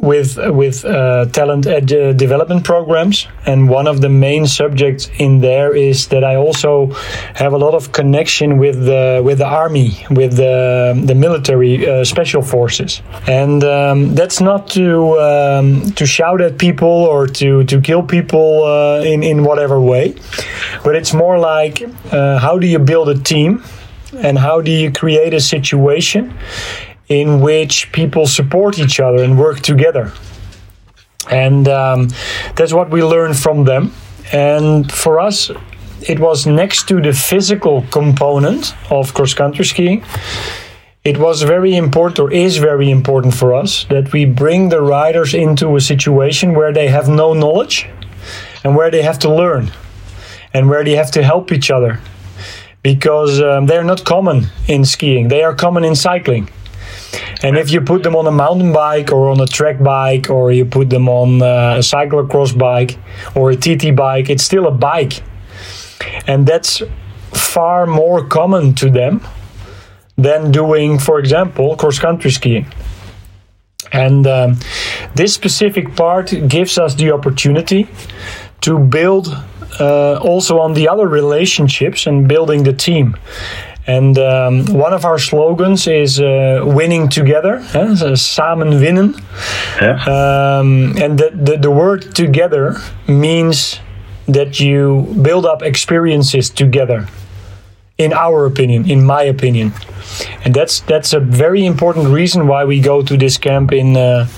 with 0.00 0.36
with 0.36 0.84
uh, 0.84 1.26
talent 1.26 1.66
ed- 1.66 1.92
uh, 1.92 2.12
development 2.12 2.64
programs, 2.64 3.26
and 3.46 3.68
one 3.68 3.86
of 3.86 4.00
the 4.00 4.08
main 4.08 4.46
subjects 4.46 5.10
in 5.18 5.40
there 5.40 5.74
is 5.74 6.08
that 6.08 6.24
I 6.24 6.36
also 6.36 6.92
have 7.34 7.52
a 7.52 7.58
lot 7.58 7.74
of 7.74 7.92
connection 7.92 8.58
with 8.58 8.84
the 8.84 9.20
with 9.24 9.38
the 9.38 9.46
army, 9.46 10.04
with 10.10 10.36
the 10.36 11.00
the 11.06 11.14
military 11.14 11.86
uh, 11.86 12.04
special 12.04 12.42
forces, 12.42 13.02
and 13.26 13.64
um, 13.64 14.14
that's 14.14 14.40
not 14.40 14.68
to 14.70 15.18
um, 15.18 15.90
to 15.92 16.06
shout 16.06 16.40
at 16.40 16.58
people 16.58 16.88
or 16.88 17.26
to 17.26 17.64
to 17.64 17.80
kill 17.80 18.02
people 18.02 18.64
uh, 18.64 19.02
in 19.02 19.22
in 19.22 19.44
whatever 19.44 19.80
way, 19.80 20.14
but 20.84 20.94
it's 20.94 21.14
more 21.14 21.38
like 21.38 21.82
uh, 22.12 22.38
how 22.38 22.58
do 22.58 22.66
you 22.66 22.78
build 22.78 23.08
a 23.08 23.18
team, 23.18 23.62
and 24.18 24.38
how 24.38 24.60
do 24.60 24.70
you 24.70 24.92
create 24.92 25.34
a 25.34 25.40
situation 25.40 26.32
in 27.08 27.40
which 27.40 27.92
people 27.92 28.26
support 28.26 28.78
each 28.78 29.00
other 29.00 29.22
and 29.22 29.38
work 29.38 29.60
together. 29.60 30.12
And 31.30 31.68
um, 31.68 32.08
that's 32.54 32.72
what 32.72 32.90
we 32.90 33.02
learn 33.02 33.34
from 33.34 33.64
them. 33.64 33.92
And 34.32 34.90
for 34.90 35.20
us, 35.20 35.50
it 36.02 36.18
was 36.20 36.46
next 36.46 36.88
to 36.88 37.00
the 37.00 37.12
physical 37.12 37.82
component 37.90 38.74
of 38.90 39.14
cross 39.14 39.34
country 39.34 39.64
skiing. 39.64 40.04
It 41.04 41.18
was 41.18 41.42
very 41.42 41.76
important, 41.76 42.18
or 42.18 42.32
is 42.32 42.56
very 42.58 42.90
important 42.90 43.34
for 43.34 43.54
us, 43.54 43.84
that 43.84 44.12
we 44.12 44.24
bring 44.24 44.68
the 44.68 44.80
riders 44.80 45.34
into 45.34 45.76
a 45.76 45.80
situation 45.80 46.54
where 46.54 46.72
they 46.72 46.88
have 46.88 47.08
no 47.08 47.32
knowledge 47.32 47.88
and 48.64 48.74
where 48.74 48.90
they 48.90 49.02
have 49.02 49.18
to 49.20 49.32
learn 49.32 49.70
and 50.52 50.68
where 50.68 50.82
they 50.82 50.96
have 50.96 51.12
to 51.12 51.22
help 51.22 51.52
each 51.52 51.70
other 51.70 52.00
because 52.82 53.40
um, 53.40 53.66
they're 53.66 53.84
not 53.84 54.04
common 54.04 54.46
in 54.68 54.84
skiing, 54.84 55.28
they 55.28 55.42
are 55.42 55.54
common 55.54 55.84
in 55.84 55.94
cycling. 55.94 56.48
And 57.42 57.56
if 57.56 57.70
you 57.70 57.80
put 57.80 58.02
them 58.02 58.16
on 58.16 58.26
a 58.26 58.32
mountain 58.32 58.72
bike 58.72 59.12
or 59.12 59.30
on 59.30 59.40
a 59.40 59.46
track 59.46 59.82
bike 59.82 60.30
or 60.30 60.52
you 60.52 60.64
put 60.64 60.90
them 60.90 61.08
on 61.08 61.42
uh, 61.42 61.76
a 61.76 61.80
cyclocross 61.80 62.56
bike 62.56 62.98
or 63.34 63.50
a 63.50 63.56
TT 63.56 63.94
bike, 63.94 64.30
it's 64.30 64.44
still 64.44 64.66
a 64.66 64.70
bike. 64.70 65.22
And 66.26 66.46
that's 66.46 66.82
far 67.32 67.86
more 67.86 68.24
common 68.24 68.74
to 68.74 68.90
them 68.90 69.20
than 70.16 70.50
doing, 70.50 70.98
for 70.98 71.18
example, 71.18 71.76
cross 71.76 71.98
country 71.98 72.30
skiing. 72.30 72.66
And 73.92 74.26
um, 74.26 74.58
this 75.14 75.34
specific 75.34 75.94
part 75.94 76.34
gives 76.48 76.78
us 76.78 76.94
the 76.94 77.12
opportunity 77.12 77.88
to 78.62 78.78
build 78.78 79.28
uh, 79.78 80.14
also 80.16 80.58
on 80.58 80.74
the 80.74 80.88
other 80.88 81.06
relationships 81.06 82.06
and 82.06 82.26
building 82.26 82.62
the 82.62 82.72
team. 82.72 83.16
And 83.86 84.18
um, 84.18 84.64
one 84.66 84.92
of 84.92 85.04
our 85.04 85.18
slogans 85.18 85.86
is 85.86 86.18
uh, 86.20 86.62
winning 86.64 87.08
together, 87.08 87.60
hè? 87.72 87.96
so 87.96 88.16
samen 88.16 88.80
winnen. 88.80 89.14
Yeah. 89.80 90.02
Um, 90.06 90.96
and 90.98 91.18
the, 91.18 91.30
the, 91.32 91.56
the 91.56 91.70
word 91.70 92.14
together 92.14 92.76
means 93.06 93.78
that 94.26 94.58
you 94.58 95.06
build 95.22 95.46
up 95.46 95.62
experiences 95.62 96.50
together. 96.50 97.06
In 97.98 98.12
our 98.12 98.44
opinion, 98.44 98.90
in 98.90 99.04
my 99.04 99.22
opinion, 99.22 99.72
and 100.44 100.54
that's 100.54 100.80
that's 100.80 101.14
a 101.14 101.20
very 101.20 101.64
important 101.64 102.08
reason 102.08 102.46
why 102.46 102.64
we 102.64 102.78
go 102.78 103.02
to 103.02 103.16
this 103.16 103.38
camp 103.38 103.72
in 103.72 103.96
uh, 103.96 104.28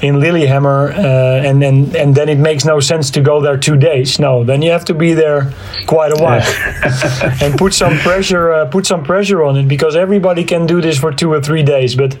in 0.00 0.20
Lillehammer, 0.20 0.92
uh, 0.92 1.48
and 1.48 1.60
then 1.60 1.94
and 1.96 2.14
then 2.14 2.30
it 2.30 2.38
makes 2.38 2.64
no 2.64 2.80
sense 2.80 3.10
to 3.10 3.20
go 3.20 3.42
there 3.42 3.58
two 3.58 3.76
days. 3.76 4.18
No, 4.18 4.42
then 4.42 4.62
you 4.62 4.70
have 4.70 4.86
to 4.86 4.94
be 4.94 5.12
there 5.12 5.52
quite 5.86 6.12
a 6.12 6.22
while 6.22 6.42
and 7.42 7.58
put 7.58 7.74
some 7.74 7.98
pressure 7.98 8.52
uh, 8.52 8.66
put 8.70 8.86
some 8.86 9.04
pressure 9.04 9.44
on 9.44 9.56
it 9.58 9.68
because 9.68 9.96
everybody 9.96 10.42
can 10.42 10.66
do 10.66 10.80
this 10.80 10.98
for 10.98 11.12
two 11.12 11.30
or 11.30 11.42
three 11.42 11.62
days, 11.62 11.94
but 11.94 12.16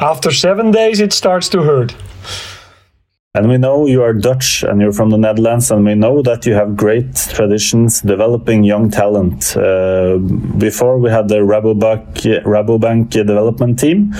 after 0.00 0.32
seven 0.32 0.72
days 0.72 0.98
it 0.98 1.12
starts 1.12 1.48
to 1.50 1.62
hurt. 1.62 1.94
And 3.36 3.50
we 3.50 3.58
know 3.58 3.84
you 3.86 4.02
are 4.02 4.14
Dutch 4.14 4.62
and 4.62 4.80
you're 4.80 4.94
from 4.94 5.10
the 5.10 5.18
Netherlands, 5.18 5.70
and 5.70 5.84
we 5.84 5.94
know 5.94 6.22
that 6.22 6.46
you 6.46 6.54
have 6.54 6.74
great 6.74 7.14
traditions 7.14 8.00
developing 8.00 8.64
young 8.64 8.90
talent. 8.90 9.54
Uh, 9.54 10.16
before 10.56 10.96
we 10.96 11.10
had 11.10 11.28
the 11.28 11.40
Rabobank, 11.40 12.14
Rabobank 12.44 13.10
development 13.10 13.78
team, 13.78 14.14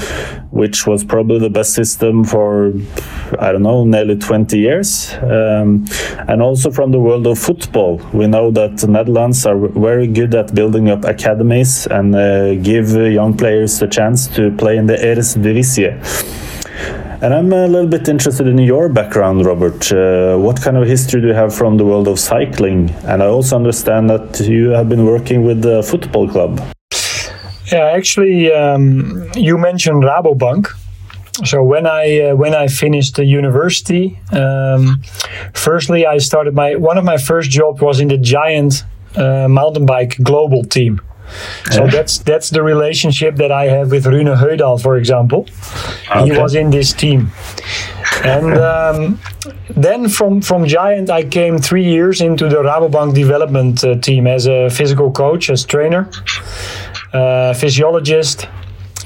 which 0.51 0.87
was 0.87 1.03
probably 1.03 1.39
the 1.39 1.49
best 1.49 1.73
system 1.73 2.25
for, 2.25 2.75
I 3.39 3.53
don't 3.53 3.63
know, 3.63 3.87
nearly 3.87 4.19
20 4.19 4.59
years. 4.59 5.15
Um, 5.23 5.87
and 6.29 6.43
also 6.43 6.71
from 6.71 6.93
the 6.93 7.01
world 7.01 7.27
of 7.27 7.39
football, 7.39 7.97
we 8.13 8.27
know 8.27 8.51
that 8.51 8.77
the 8.77 8.89
Netherlands 8.89 9.47
are 9.47 9.57
very 9.57 10.09
good 10.09 10.35
at 10.35 10.55
building 10.55 10.91
up 10.91 11.07
academies 11.07 11.87
and 11.87 12.15
uh, 12.15 12.57
give 12.57 12.91
young 12.91 13.35
players 13.35 13.79
the 13.79 13.87
chance 13.87 14.27
to 14.37 14.51
play 14.59 14.77
in 14.77 14.85
the 14.85 14.97
Eredivisie. 14.97 16.46
And 17.23 17.33
I'm 17.33 17.51
a 17.51 17.67
little 17.67 17.89
bit 17.89 18.09
interested 18.09 18.47
in 18.47 18.59
your 18.59 18.91
background, 18.91 19.47
Robert. 19.47 19.91
Uh, 19.91 20.37
what 20.37 20.61
kind 20.61 20.77
of 20.77 20.87
history 20.87 21.23
do 21.23 21.29
you 21.29 21.33
have 21.33 21.55
from 21.55 21.79
the 21.79 21.85
world 21.85 22.09
of 22.09 22.19
cycling? 22.19 22.91
And 23.05 23.23
I 23.23 23.27
also 23.27 23.57
understand 23.57 24.11
that 24.11 24.41
you 24.41 24.69
have 24.71 24.91
been 24.91 25.07
working 25.07 25.43
with 25.43 25.63
the 25.63 25.83
football 25.83 26.29
club. 26.29 26.61
Yeah, 27.73 27.85
actually, 27.97 28.53
um, 28.53 29.31
you 29.35 29.57
mentioned 29.57 30.03
Rabobank. 30.03 30.69
So 31.45 31.65
when 31.65 31.87
I 31.87 32.21
uh, 32.21 32.37
when 32.37 32.55
I 32.55 32.67
finished 32.67 33.17
the 33.17 33.25
university, 33.25 34.19
um, 34.33 35.03
firstly 35.55 36.07
I 36.07 36.19
started 36.19 36.55
my 36.55 36.77
one 36.77 36.99
of 36.99 37.05
my 37.05 37.17
first 37.17 37.51
jobs 37.51 37.81
was 37.81 37.99
in 37.99 38.09
the 38.09 38.19
giant 38.19 38.85
uh, 39.17 39.49
mountain 39.49 39.87
bike 39.87 40.17
global 40.23 40.65
team. 40.65 41.01
So 41.71 41.87
that's 41.87 42.19
that's 42.19 42.51
the 42.51 42.63
relationship 42.63 43.37
that 43.37 43.51
I 43.51 43.65
have 43.65 43.91
with 43.91 44.07
Rune 44.07 44.27
Heudal, 44.27 44.79
for 44.79 44.97
example. 44.97 45.47
He 46.25 46.33
was 46.33 46.55
in 46.55 46.71
this 46.71 46.93
team, 46.93 47.31
and 48.25 48.55
um, 48.73 49.21
then 49.71 50.09
from 50.09 50.41
from 50.41 50.67
Giant 50.67 51.11
I 51.11 51.25
came 51.25 51.59
three 51.59 51.85
years 51.85 52.21
into 52.21 52.49
the 52.49 52.63
Rabobank 52.63 53.15
development 53.15 53.85
uh, 53.85 53.97
team 53.97 54.27
as 54.27 54.47
a 54.47 54.71
physical 54.71 55.11
coach, 55.11 55.51
as 55.51 55.65
trainer, 55.65 56.09
uh, 57.13 57.55
physiologist. 57.55 58.49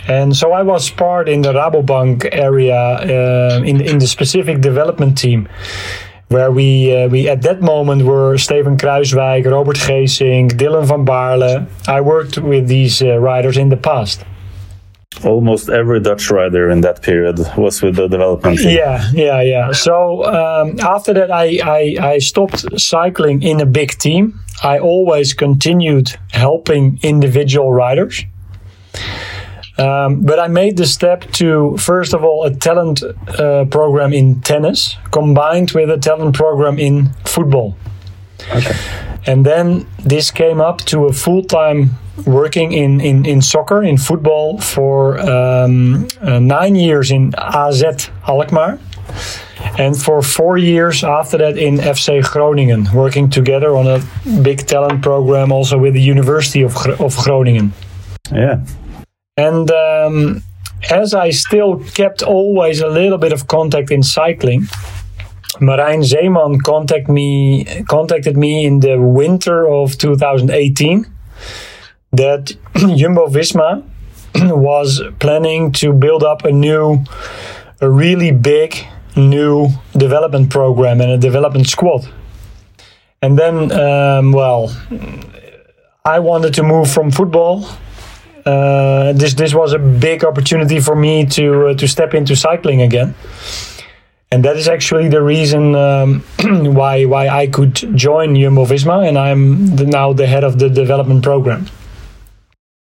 And 0.09 0.35
so 0.35 0.53
I 0.53 0.63
was 0.63 0.91
part 0.91 1.29
in 1.29 1.43
the 1.43 1.53
Rabobank 1.53 2.29
area 2.33 2.75
uh, 2.75 3.63
in 3.65 3.81
in 3.81 3.99
the 3.99 4.07
specific 4.07 4.61
development 4.61 5.19
team, 5.19 5.49
where 6.31 6.53
we 6.53 6.95
uh, 6.95 7.09
we 7.09 7.29
at 7.29 7.43
that 7.43 7.61
moment 7.61 8.03
were 8.03 8.39
Steven 8.39 8.77
Kruiswijk, 8.77 9.51
Robert 9.51 9.77
Geesink, 9.77 10.53
Dylan 10.53 10.87
van 10.87 11.05
Baarle. 11.05 11.67
I 11.89 12.01
worked 12.01 12.39
with 12.39 12.69
these 12.69 13.03
uh, 13.03 13.19
riders 13.19 13.57
in 13.57 13.69
the 13.69 13.77
past. 13.77 14.25
Almost 15.25 15.69
every 15.69 15.99
Dutch 16.01 16.31
rider 16.31 16.71
in 16.71 16.83
that 16.83 17.03
period 17.03 17.39
was 17.57 17.83
with 17.83 17.97
the 17.97 18.07
development 18.07 18.59
team. 18.59 18.77
Yeah, 18.77 19.11
yeah, 19.13 19.43
yeah. 19.43 19.73
So 19.73 20.25
um, 20.25 20.79
after 20.79 21.13
that, 21.15 21.33
I, 21.33 21.59
I 21.65 22.13
I 22.13 22.19
stopped 22.19 22.65
cycling 22.81 23.43
in 23.43 23.61
a 23.61 23.67
big 23.67 23.91
team. 23.99 24.39
I 24.63 24.79
always 24.79 25.35
continued 25.35 26.17
helping 26.31 27.01
individual 27.03 27.73
riders. 27.73 28.25
Um, 29.81 30.21
but 30.21 30.39
I 30.39 30.49
made 30.49 30.77
the 30.77 30.87
step 30.87 31.23
to, 31.33 31.77
first 31.79 32.13
of 32.15 32.23
all, 32.23 32.45
a 32.45 32.55
talent 32.55 33.03
uh, 33.03 33.65
program 33.71 34.13
in 34.13 34.41
tennis 34.43 34.97
combined 35.11 35.71
with 35.73 35.91
a 35.91 35.99
talent 35.99 36.35
program 36.35 36.79
in 36.79 37.11
football. 37.25 37.77
Okay. 38.55 38.75
And 39.27 39.45
then 39.45 39.87
this 40.05 40.31
came 40.31 40.61
up 40.61 40.79
to 40.87 41.07
a 41.07 41.13
full 41.13 41.43
time 41.45 41.91
working 42.27 42.73
in, 42.73 43.01
in, 43.01 43.25
in 43.27 43.43
soccer, 43.43 43.83
in 43.83 43.97
football, 43.97 44.59
for 44.61 45.19
um, 45.21 46.09
uh, 46.21 46.39
nine 46.39 46.75
years 46.75 47.11
in 47.11 47.33
AZ 47.37 48.11
Alkmaar. 48.27 48.79
And 49.79 50.01
for 50.01 50.23
four 50.23 50.57
years 50.57 51.05
after 51.05 51.39
that 51.39 51.59
in 51.59 51.79
FC 51.79 52.23
Groningen, 52.23 52.89
working 52.95 53.29
together 53.29 53.77
on 53.77 53.87
a 53.87 54.01
big 54.43 54.67
talent 54.67 55.03
program 55.03 55.53
also 55.53 55.79
with 55.79 55.95
the 55.95 56.01
University 56.01 56.63
of, 56.63 56.75
Gro- 56.75 56.97
of 56.99 57.17
Groningen. 57.17 57.73
Yeah. 58.33 58.65
And 59.41 59.71
um, 59.71 60.43
as 60.91 61.15
I 61.15 61.31
still 61.31 61.83
kept 61.95 62.23
always 62.23 62.81
a 62.81 62.89
little 62.89 63.17
bit 63.17 63.33
of 63.33 63.47
contact 63.47 63.91
in 63.91 64.03
cycling, 64.03 64.63
Marijn 65.61 66.03
Zeeman 66.05 66.63
contact 66.63 67.09
me, 67.09 67.65
contacted 67.89 68.37
me 68.37 68.67
in 68.67 68.81
the 68.81 69.01
winter 69.01 69.67
of 69.67 69.97
2018 69.97 71.07
that 72.13 72.55
Jumbo 72.75 73.29
Visma 73.29 73.83
was 74.35 75.01
planning 75.21 75.73
to 75.73 75.95
build 75.95 76.23
up 76.23 76.45
a 76.45 76.53
new, 76.53 77.03
a 77.81 77.91
really 77.91 78.33
big 78.33 78.77
new 79.17 79.69
development 79.97 80.51
program 80.51 81.01
and 81.01 81.13
a 81.13 81.19
development 81.19 81.67
squad. 81.67 82.07
And 83.23 83.39
then, 83.39 83.73
um, 83.73 84.33
well, 84.33 84.71
I 86.05 86.19
wanted 86.19 86.53
to 86.55 86.63
move 86.63 86.91
from 86.91 87.11
football 87.11 87.67
uh, 88.47 89.13
this 89.13 89.35
this 89.35 89.55
was 89.55 89.73
a 89.73 89.79
big 89.79 90.25
opportunity 90.25 90.81
for 90.81 90.97
me 90.97 91.27
to 91.27 91.69
uh, 91.69 91.75
to 91.75 91.87
step 91.89 92.15
into 92.15 92.37
cycling 92.37 92.83
again, 92.83 93.15
and 94.31 94.45
that 94.45 94.57
is 94.57 94.69
actually 94.69 95.09
the 95.09 95.23
reason 95.23 95.75
um, 95.75 96.21
why 96.75 97.05
why 97.05 97.29
I 97.29 97.47
could 97.47 97.75
join 97.75 98.35
Jumbo 98.35 98.65
Visma, 98.65 99.07
and 99.07 99.19
I'm 99.19 99.77
the, 99.77 99.87
now 99.87 100.13
the 100.13 100.27
head 100.27 100.45
of 100.45 100.59
the 100.59 100.69
development 100.69 101.23
program. 101.23 101.67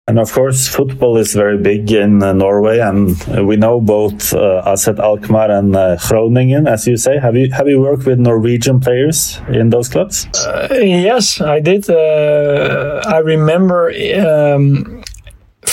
And 0.08 0.20
of 0.20 0.32
course, 0.32 0.68
football 0.68 1.16
is 1.16 1.34
very 1.34 1.58
big 1.58 1.90
in 1.90 2.22
uh, 2.22 2.32
Norway, 2.32 2.78
and 2.78 3.16
uh, 3.28 3.44
we 3.44 3.56
know 3.56 3.80
both 3.80 4.32
uh, 4.32 4.62
AZ 4.64 4.86
Alkmaar 4.86 5.50
and 5.50 5.74
uh, 5.74 5.96
Groningen, 5.96 6.68
as 6.68 6.86
you 6.86 6.96
say. 6.96 7.18
Have 7.18 7.34
you 7.34 7.50
have 7.50 7.66
you 7.66 7.80
worked 7.80 8.06
with 8.06 8.20
Norwegian 8.20 8.78
players 8.78 9.40
in 9.48 9.70
those 9.70 9.88
clubs? 9.88 10.28
Yes, 10.70 11.40
I 11.40 11.58
did. 11.58 11.90
Uh, 11.90 13.02
I 13.04 13.18
remember. 13.18 13.90
Um, 14.24 14.95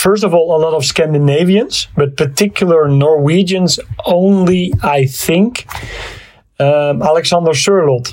First 0.04 0.22
of 0.22 0.34
all, 0.34 0.54
a 0.54 0.60
lot 0.60 0.74
of 0.74 0.84
Scandinavians, 0.84 1.88
but 1.96 2.18
particular 2.18 2.88
Norwegians 2.88 3.80
only, 4.04 4.74
I 4.82 5.06
think. 5.06 5.66
Um, 6.60 7.00
Alexander 7.00 7.52
Surlot. 7.52 8.12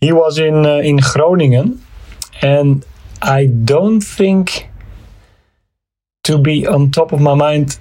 He 0.00 0.12
was 0.12 0.38
in 0.38 0.64
uh, 0.64 0.76
in 0.90 0.98
Groningen, 0.98 1.82
and 2.42 2.86
I 3.20 3.46
don't 3.46 4.00
think, 4.00 4.68
to 6.22 6.38
be 6.38 6.64
on 6.64 6.92
top 6.92 7.12
of 7.12 7.20
my 7.20 7.34
mind, 7.34 7.80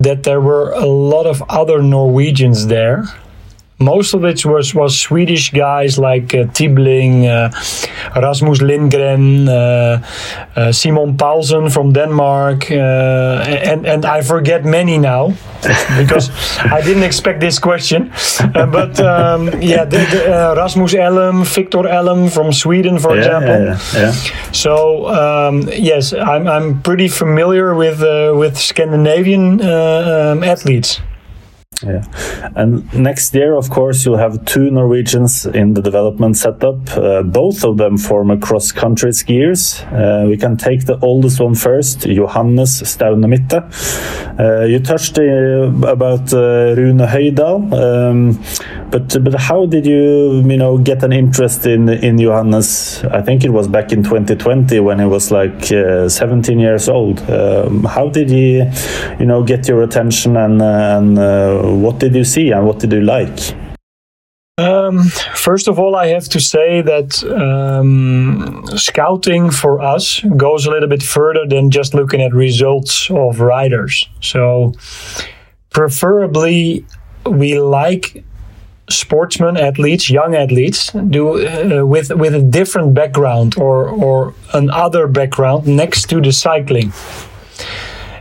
that 0.00 0.24
there 0.24 0.40
were 0.40 0.72
a 0.72 0.86
lot 0.86 1.26
of 1.26 1.44
other 1.48 1.80
Norwegians 1.80 2.66
there. 2.66 3.04
Most 3.84 4.14
of 4.14 4.24
it 4.24 4.44
was 4.44 4.74
was 4.74 4.98
Swedish 4.98 5.50
guys 5.52 5.98
like 5.98 6.34
uh, 6.34 6.44
Tibling, 6.52 7.26
uh, 7.26 7.50
Rasmus 8.16 8.62
Lindgren, 8.62 9.48
uh, 9.48 10.02
uh, 10.56 10.72
Simon 10.72 11.16
Paulsen 11.16 11.70
from 11.70 11.92
Denmark, 11.92 12.70
uh, 12.70 13.70
and 13.70 13.86
and 13.86 14.04
I 14.04 14.22
forget 14.22 14.64
many 14.64 14.98
now 14.98 15.32
because 16.00 16.30
I 16.58 16.80
didn't 16.80 17.04
expect 17.04 17.40
this 17.40 17.58
question. 17.58 18.10
Uh, 18.54 18.66
but 18.66 19.00
um, 19.00 19.48
yeah, 19.60 19.84
the, 19.84 19.98
the, 20.12 20.54
Rasmus 20.56 20.94
Elm, 20.94 21.44
Victor 21.44 21.86
Elm 21.88 22.28
from 22.30 22.52
Sweden, 22.52 22.98
for 22.98 23.14
Yeah, 23.14 23.22
example. 23.22 23.60
yeah, 23.64 23.78
yeah. 23.94 24.12
So 24.52 25.06
um, 25.08 25.68
yes, 25.72 26.12
I'm 26.12 26.48
I'm 26.48 26.80
pretty 26.82 27.08
familiar 27.08 27.74
with 27.74 28.00
uh, 28.02 28.32
with 28.38 28.56
Scandinavian 28.56 29.60
uh, 29.60 30.32
um, 30.32 30.42
athletes. 30.42 31.00
Yeah. 31.86 32.02
And 32.56 32.92
next 32.94 33.34
year, 33.34 33.54
of 33.54 33.70
course, 33.70 34.04
you'll 34.04 34.18
have 34.18 34.44
two 34.44 34.70
Norwegians 34.70 35.46
in 35.46 35.74
the 35.74 35.82
development 35.82 36.36
setup. 36.36 36.76
Uh, 36.96 37.22
both 37.22 37.64
of 37.64 37.76
them 37.76 37.98
former 37.98 38.36
cross 38.36 38.72
country 38.72 39.10
skiers. 39.10 39.82
Uh, 39.92 40.28
we 40.28 40.36
can 40.36 40.56
take 40.56 40.86
the 40.86 40.98
oldest 41.00 41.40
one 41.40 41.54
first, 41.54 42.00
Johannes 42.00 42.82
Staunemitte. 42.82 43.62
Uh, 44.38 44.64
you 44.64 44.80
touched 44.80 45.18
uh, 45.18 45.22
about 45.86 46.32
uh, 46.32 46.74
Rune 46.76 46.98
Høydal, 46.98 47.72
um, 47.72 48.38
but 48.90 49.24
but 49.24 49.34
how 49.34 49.66
did 49.66 49.86
you 49.86 50.42
you 50.48 50.56
know 50.56 50.78
get 50.78 51.02
an 51.02 51.12
interest 51.12 51.66
in 51.66 51.88
in 51.88 52.18
Johannes? 52.18 53.04
I 53.04 53.22
think 53.22 53.44
it 53.44 53.50
was 53.50 53.68
back 53.68 53.92
in 53.92 54.02
2020 54.02 54.80
when 54.80 54.98
he 54.98 55.04
was 55.04 55.30
like 55.30 55.72
uh, 55.72 56.08
17 56.08 56.58
years 56.58 56.88
old. 56.88 57.18
Um, 57.30 57.84
how 57.84 58.08
did 58.08 58.30
he 58.30 58.62
you 59.18 59.26
know 59.26 59.42
get 59.42 59.68
your 59.68 59.82
attention 59.82 60.36
and 60.36 60.62
uh, 60.62 60.98
and 60.98 61.18
uh, 61.18 61.62
what 61.62 61.98
did 61.98 62.14
you 62.14 62.24
see 62.24 62.50
and 62.50 62.66
what 62.66 62.78
did 62.78 62.92
you 62.92 63.00
like? 63.00 63.38
Um, 64.56 65.02
first 65.34 65.66
of 65.66 65.80
all, 65.80 65.96
I 65.96 66.08
have 66.08 66.28
to 66.28 66.38
say 66.38 66.80
that 66.80 67.24
um, 67.24 68.64
scouting 68.76 69.50
for 69.50 69.80
us 69.80 70.20
goes 70.36 70.64
a 70.66 70.70
little 70.70 70.88
bit 70.88 71.02
further 71.02 71.44
than 71.48 71.70
just 71.72 71.92
looking 71.92 72.22
at 72.22 72.32
results 72.32 73.10
of 73.10 73.40
riders. 73.40 74.08
So, 74.20 74.74
preferably, 75.70 76.86
we 77.26 77.58
like 77.58 78.24
sportsmen, 78.88 79.56
athletes, 79.56 80.10
young 80.10 80.34
athletes, 80.34 80.92
do 80.92 81.46
uh, 81.46 81.84
with 81.84 82.10
with 82.10 82.34
a 82.34 82.42
different 82.42 82.94
background 82.94 83.56
or 83.56 83.88
or 83.88 84.34
another 84.52 85.06
background 85.06 85.66
next 85.66 86.08
to 86.10 86.20
the 86.20 86.32
cycling. 86.32 86.92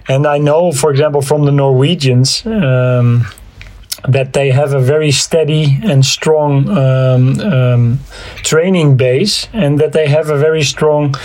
And 0.08 0.28
I 0.28 0.38
know, 0.38 0.72
for 0.72 0.92
example, 0.92 1.22
from 1.22 1.46
the 1.46 1.52
Norwegians. 1.52 2.46
Um, 2.46 3.26
that 4.08 4.34
they 4.34 4.52
have 4.52 4.74
a 4.74 4.82
very 4.82 5.12
steady 5.12 5.80
and 5.84 6.06
strong 6.06 6.70
um, 6.70 7.40
um, 7.40 8.00
training 8.44 8.98
base, 8.98 9.48
and 9.54 9.80
that 9.80 9.94
they 9.94 10.08
have 10.08 10.30
a 10.30 10.38
very 10.38 10.62
strong 10.62 11.16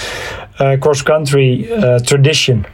uh, 0.61 0.77
cross 0.81 1.03
country 1.03 1.73
uh, 1.73 1.99
tradition. 1.99 2.65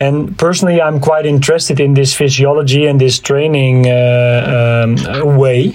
And 0.00 0.36
personally, 0.38 0.80
I'm 0.80 1.00
quite 1.00 1.24
interested 1.24 1.80
in 1.80 1.94
this 1.94 2.14
physiology 2.14 2.86
and 2.86 3.00
this 3.00 3.18
training 3.18 3.86
uh, 3.86 4.86
um, 4.86 5.36
way. 5.36 5.74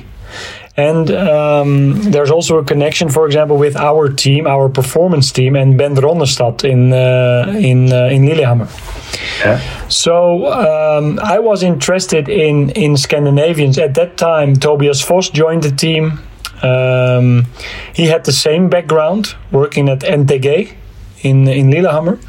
And 0.75 1.11
um, 1.11 2.11
there's 2.11 2.31
also 2.31 2.57
a 2.57 2.63
connection, 2.63 3.09
for 3.09 3.25
example, 3.25 3.57
with 3.57 3.75
our 3.75 4.07
team, 4.07 4.47
our 4.47 4.69
performance 4.69 5.29
team, 5.31 5.55
and 5.55 5.77
Ben 5.77 5.95
Ronnestad 5.95 6.63
in 6.63 6.93
uh, 6.93 7.53
in 7.57 7.91
uh, 7.91 8.15
in 8.15 8.25
Lillehammer. 8.25 8.67
Yeah. 9.39 9.59
So 9.89 10.47
um, 10.47 11.19
I 11.19 11.39
was 11.39 11.63
interested 11.63 12.29
in 12.29 12.69
in 12.71 12.95
Scandinavians 12.95 13.77
at 13.77 13.93
that 13.95 14.15
time. 14.15 14.55
Tobias 14.55 15.01
Vos 15.01 15.29
joined 15.29 15.63
the 15.63 15.71
team. 15.71 16.19
Um, 16.61 17.45
he 17.93 18.07
had 18.07 18.23
the 18.23 18.33
same 18.33 18.69
background, 18.69 19.35
working 19.51 19.89
at 19.89 19.99
NTG 19.99 20.75
in 21.23 21.47
in 21.47 21.71
Lillehammer, 21.71 22.19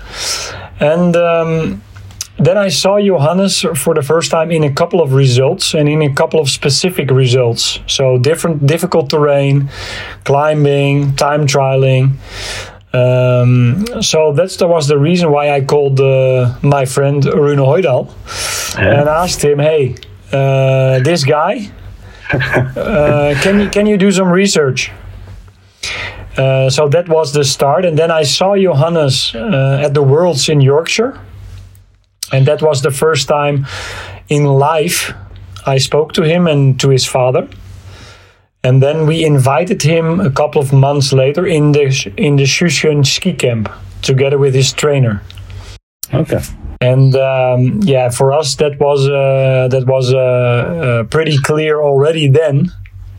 and. 0.81 1.17
Um, 1.17 1.83
then 2.41 2.57
I 2.57 2.69
saw 2.69 2.99
Johannes 2.99 3.67
for 3.75 3.93
the 3.93 4.01
first 4.01 4.31
time 4.31 4.51
in 4.51 4.65
a 4.65 4.73
couple 4.73 5.03
of 5.03 5.13
results 5.13 5.75
and 5.75 5.87
in 5.87 6.01
a 6.01 6.15
couple 6.15 6.41
of 6.41 6.49
specific 6.49 7.11
results. 7.11 7.81
So 7.87 8.17
different, 8.17 8.67
difficult 8.67 9.11
terrain, 9.11 9.69
climbing, 10.25 11.17
time 11.17 11.47
trialing. 11.47 12.17
Um, 12.93 13.85
so 14.03 14.33
that's 14.33 14.57
that 14.57 14.69
was 14.69 14.89
the 14.89 14.99
reason 14.99 15.31
why 15.31 15.51
I 15.51 15.61
called 15.61 16.01
uh, 16.01 16.57
my 16.63 16.87
friend 16.87 17.25
Rune 17.25 17.59
Hoydal 17.59 18.11
and 18.79 19.09
asked 19.09 19.45
him, 19.45 19.59
"Hey, 19.59 19.97
uh, 20.33 20.99
this 21.01 21.25
guy, 21.25 21.71
uh, 22.33 23.35
can 23.43 23.61
you 23.61 23.69
can 23.69 23.87
you 23.87 23.97
do 23.97 24.11
some 24.11 24.29
research?" 24.29 24.91
Uh, 26.41 26.71
so 26.71 26.89
that 26.89 27.07
was 27.09 27.33
the 27.33 27.45
start, 27.45 27.85
and 27.85 27.99
then 27.99 28.11
I 28.11 28.25
saw 28.25 28.57
Johannes 28.57 29.35
uh, 29.35 29.85
at 29.85 29.93
the 29.93 30.03
Worlds 30.03 30.49
in 30.49 30.61
Yorkshire, 30.63 31.13
and 32.33 32.47
that 32.47 32.63
was 32.63 32.81
the 32.81 32.91
first 32.91 33.29
time 33.29 33.67
in 34.29 34.45
life 34.45 35.13
I 35.67 35.79
spoke 35.79 36.13
to 36.15 36.23
him 36.23 36.47
and 36.47 36.81
to 36.81 36.89
his 36.89 37.07
father. 37.07 37.49
And 38.63 38.83
then 38.83 39.07
we 39.07 39.25
invited 39.25 39.83
him 39.83 40.21
a 40.21 40.31
couple 40.31 40.61
of 40.63 40.73
months 40.73 41.13
later 41.13 41.47
in 41.47 41.73
the 41.73 42.13
in 42.17 42.37
the 42.37 42.47
Shushan 42.47 43.05
ski 43.05 43.33
camp 43.33 43.69
together 44.03 44.39
with 44.39 44.55
his 44.55 44.73
trainer. 44.73 45.23
Okay. 46.13 46.41
And 46.81 47.15
um, 47.17 47.81
yeah, 47.83 48.11
for 48.11 48.33
us 48.33 48.57
that 48.57 48.79
was 48.81 49.09
uh, 49.09 49.69
that 49.71 49.85
was 49.87 50.13
uh, 50.13 50.19
uh, 50.19 51.05
pretty 51.05 51.39
clear 51.39 51.81
already 51.81 52.29
then 52.29 52.71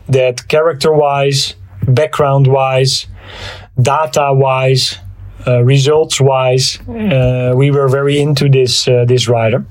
that 0.08 0.48
character-wise, 0.48 1.54
background-wise, 1.86 3.06
data-wise, 3.80 4.98
uh, 5.46 5.62
results-wise, 5.62 6.80
uh, 6.88 7.52
we 7.56 7.70
were 7.70 7.88
very 7.88 8.20
into 8.20 8.48
this 8.48 8.86
uh, 8.88 9.04
this 9.04 9.28
rider, 9.28 9.64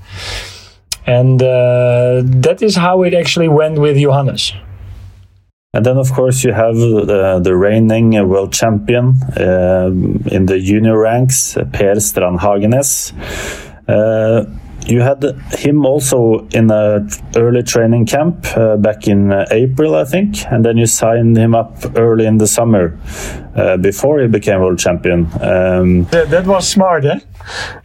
and 1.05 1.41
uh, 1.41 2.21
that 2.41 2.61
is 2.61 2.75
how 2.75 3.03
it 3.03 3.13
actually 3.13 3.47
went 3.49 3.79
with 3.79 3.97
Johannes. 3.97 4.53
And 5.73 5.85
then, 5.85 5.97
of 5.97 6.11
course, 6.11 6.43
you 6.43 6.51
have 6.51 6.75
uh, 6.75 7.39
the 7.39 7.55
reigning 7.55 8.17
uh, 8.17 8.25
world 8.25 8.51
champion 8.51 9.15
um 9.37 10.21
in 10.25 10.45
the 10.45 10.59
junior 10.59 10.97
ranks, 10.99 11.55
uh, 11.55 11.63
Per 11.71 11.95
Strandhagenes. 11.95 13.13
Uh, 13.87 14.45
you 14.85 14.99
had 15.01 15.23
him 15.53 15.85
also 15.85 16.47
in 16.53 16.71
a 16.71 17.07
early 17.35 17.63
training 17.63 18.05
camp 18.05 18.45
uh, 18.57 18.77
back 18.77 19.07
in 19.07 19.31
uh, 19.31 19.45
April, 19.51 19.95
I 19.95 20.05
think, 20.05 20.43
and 20.51 20.65
then 20.65 20.77
you 20.77 20.87
signed 20.87 21.37
him 21.37 21.55
up 21.55 21.77
early 21.95 22.25
in 22.25 22.37
the 22.37 22.47
summer 22.47 22.97
uh, 23.55 23.77
before 23.77 24.19
he 24.21 24.27
became 24.27 24.59
world 24.61 24.79
champion. 24.79 25.25
Um, 25.41 26.05
That, 26.05 26.29
that 26.29 26.45
was 26.45 26.67
smart, 26.67 27.05
eh? 27.05 27.19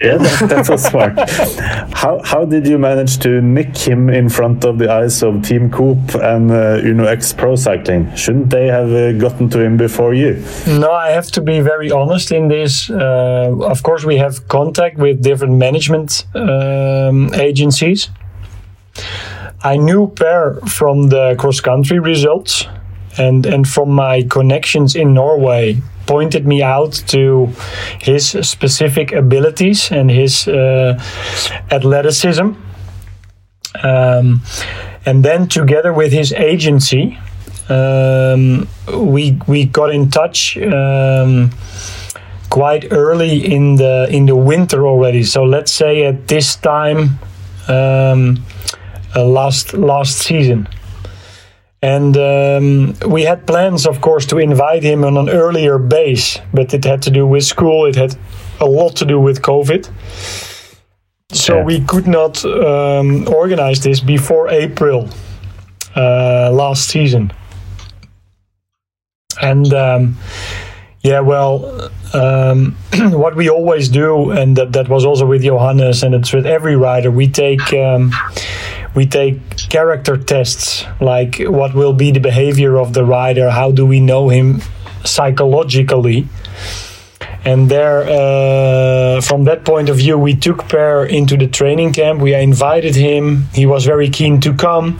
yeah, 0.00 0.18
that, 0.18 0.48
that 0.48 0.68
was 0.68 0.82
smart. 0.84 1.12
how 2.02 2.20
how 2.24 2.44
did 2.44 2.66
you 2.66 2.78
manage 2.78 3.18
to 3.18 3.40
nick 3.40 3.76
him 3.76 4.10
in 4.10 4.28
front 4.28 4.64
of 4.64 4.78
the 4.78 4.90
eyes 4.90 5.22
of 5.22 5.42
Team 5.42 5.70
Coop 5.70 6.14
and 6.14 6.50
uh, 6.50 6.80
Uno 6.84 7.04
X 7.04 7.32
Pro 7.32 7.56
Cycling? 7.56 8.14
Shouldn't 8.14 8.50
they 8.50 8.66
have 8.66 8.90
uh, 8.92 9.12
gotten 9.18 9.48
to 9.50 9.60
him 9.60 9.76
before 9.76 10.14
you? 10.14 10.42
No, 10.66 10.92
I 10.92 11.10
have 11.10 11.30
to 11.32 11.40
be 11.40 11.60
very 11.60 11.90
honest 11.90 12.32
in 12.32 12.48
this. 12.48 12.90
Uh, 12.90 13.56
of 13.62 13.82
course, 13.82 14.04
we 14.04 14.18
have 14.18 14.46
contact 14.48 14.98
with 14.98 15.22
different 15.22 15.54
management 15.54 16.26
um, 16.34 17.32
agencies. 17.34 18.10
I 19.64 19.76
knew 19.76 20.08
Per 20.08 20.60
from 20.66 21.08
the 21.08 21.34
cross 21.38 21.60
country 21.60 21.98
results, 21.98 22.66
and 23.18 23.46
and 23.46 23.66
from 23.66 23.90
my 23.90 24.22
connections 24.22 24.94
in 24.94 25.14
Norway, 25.14 25.76
pointed 26.06 26.46
me 26.46 26.62
out 26.62 26.92
to 27.08 27.50
his 28.00 28.28
specific 28.42 29.12
abilities 29.12 29.90
and 29.90 30.10
his 30.10 30.48
uh, 30.48 30.98
athleticism. 31.70 32.52
Um, 33.82 34.42
and 35.04 35.24
then 35.24 35.48
together 35.48 35.92
with 35.92 36.12
his 36.12 36.32
agency, 36.32 37.18
um, 37.68 38.68
we 38.92 39.38
we 39.46 39.66
got 39.66 39.90
in 39.90 40.10
touch 40.10 40.56
um, 40.58 41.50
quite 42.50 42.86
early 42.90 43.44
in 43.44 43.76
the 43.76 44.06
in 44.10 44.26
the 44.26 44.36
winter 44.36 44.86
already. 44.86 45.24
So 45.24 45.44
let's 45.44 45.72
say 45.72 46.04
at 46.04 46.28
this 46.28 46.56
time 46.56 47.18
uh, 49.16 49.24
last 49.24 49.74
last 49.74 50.18
season. 50.18 50.68
And 51.82 52.16
um, 52.16 52.94
we 53.10 53.22
had 53.22 53.46
plans, 53.46 53.86
of 53.86 54.00
course, 54.00 54.26
to 54.26 54.38
invite 54.38 54.82
him 54.82 55.04
on 55.04 55.16
an 55.16 55.28
earlier 55.28 55.78
base, 55.78 56.38
but 56.52 56.72
it 56.74 56.84
had 56.84 57.02
to 57.02 57.10
do 57.10 57.26
with 57.26 57.44
school. 57.44 57.86
It 57.86 57.94
had 57.96 58.16
a 58.60 58.66
lot 58.66 58.96
to 58.96 59.04
do 59.04 59.20
with 59.20 59.42
COVID. 59.42 59.88
So 61.32 61.56
Yeah. 61.58 61.64
we 61.64 61.80
could 61.80 62.06
not 62.06 62.44
um, 62.44 63.28
organize 63.28 63.80
this 63.82 64.00
before 64.00 64.48
April 64.48 65.08
uh, 65.94 66.50
last 66.52 66.88
season. 66.88 67.32
And 69.42 69.72
um, 69.74 70.16
yeah, 71.02 71.20
well, 71.20 71.90
um, 72.14 72.74
what 73.12 73.36
we 73.36 73.50
always 73.50 73.88
do, 73.88 74.30
and 74.30 74.56
that, 74.56 74.72
that 74.72 74.88
was 74.88 75.04
also 75.04 75.26
with 75.26 75.42
Johannes, 75.42 76.02
and 76.02 76.14
it's 76.14 76.32
with 76.32 76.46
every 76.46 76.74
rider, 76.76 77.10
we 77.10 77.28
take 77.28 77.72
um, 77.74 78.12
we 78.96 79.06
take 79.06 79.36
character 79.70 80.16
tests 80.16 80.84
like 81.00 81.38
what 81.38 81.74
will 81.74 81.92
be 81.92 82.10
the 82.10 82.20
behavior 82.20 82.78
of 82.78 82.92
the 82.94 83.04
rider 83.04 83.50
how 83.50 83.70
do 83.70 83.84
we 83.86 84.00
know 84.00 84.28
him 84.30 84.60
psychologically? 85.04 86.26
And 87.44 87.68
there 87.70 88.02
uh, 88.02 89.20
from 89.20 89.44
that 89.44 89.64
point 89.64 89.88
of 89.88 89.96
view 89.98 90.18
we 90.18 90.34
took 90.34 90.68
Per 90.68 91.04
into 91.06 91.36
the 91.36 91.46
training 91.46 91.92
camp. 91.92 92.20
We 92.20 92.34
invited 92.34 92.96
him. 92.96 93.44
He 93.54 93.66
was 93.66 93.84
very 93.86 94.08
keen 94.10 94.40
to 94.40 94.52
come. 94.52 94.98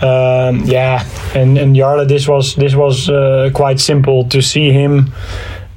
Um, 0.00 0.62
yeah 0.64 1.02
and 1.34 1.58
and 1.58 1.74
Jarle 1.74 2.06
this 2.06 2.28
was 2.28 2.54
this 2.54 2.74
was 2.76 3.08
uh, 3.10 3.50
quite 3.52 3.80
simple 3.80 4.28
to 4.28 4.40
see 4.40 4.70
him 4.70 5.12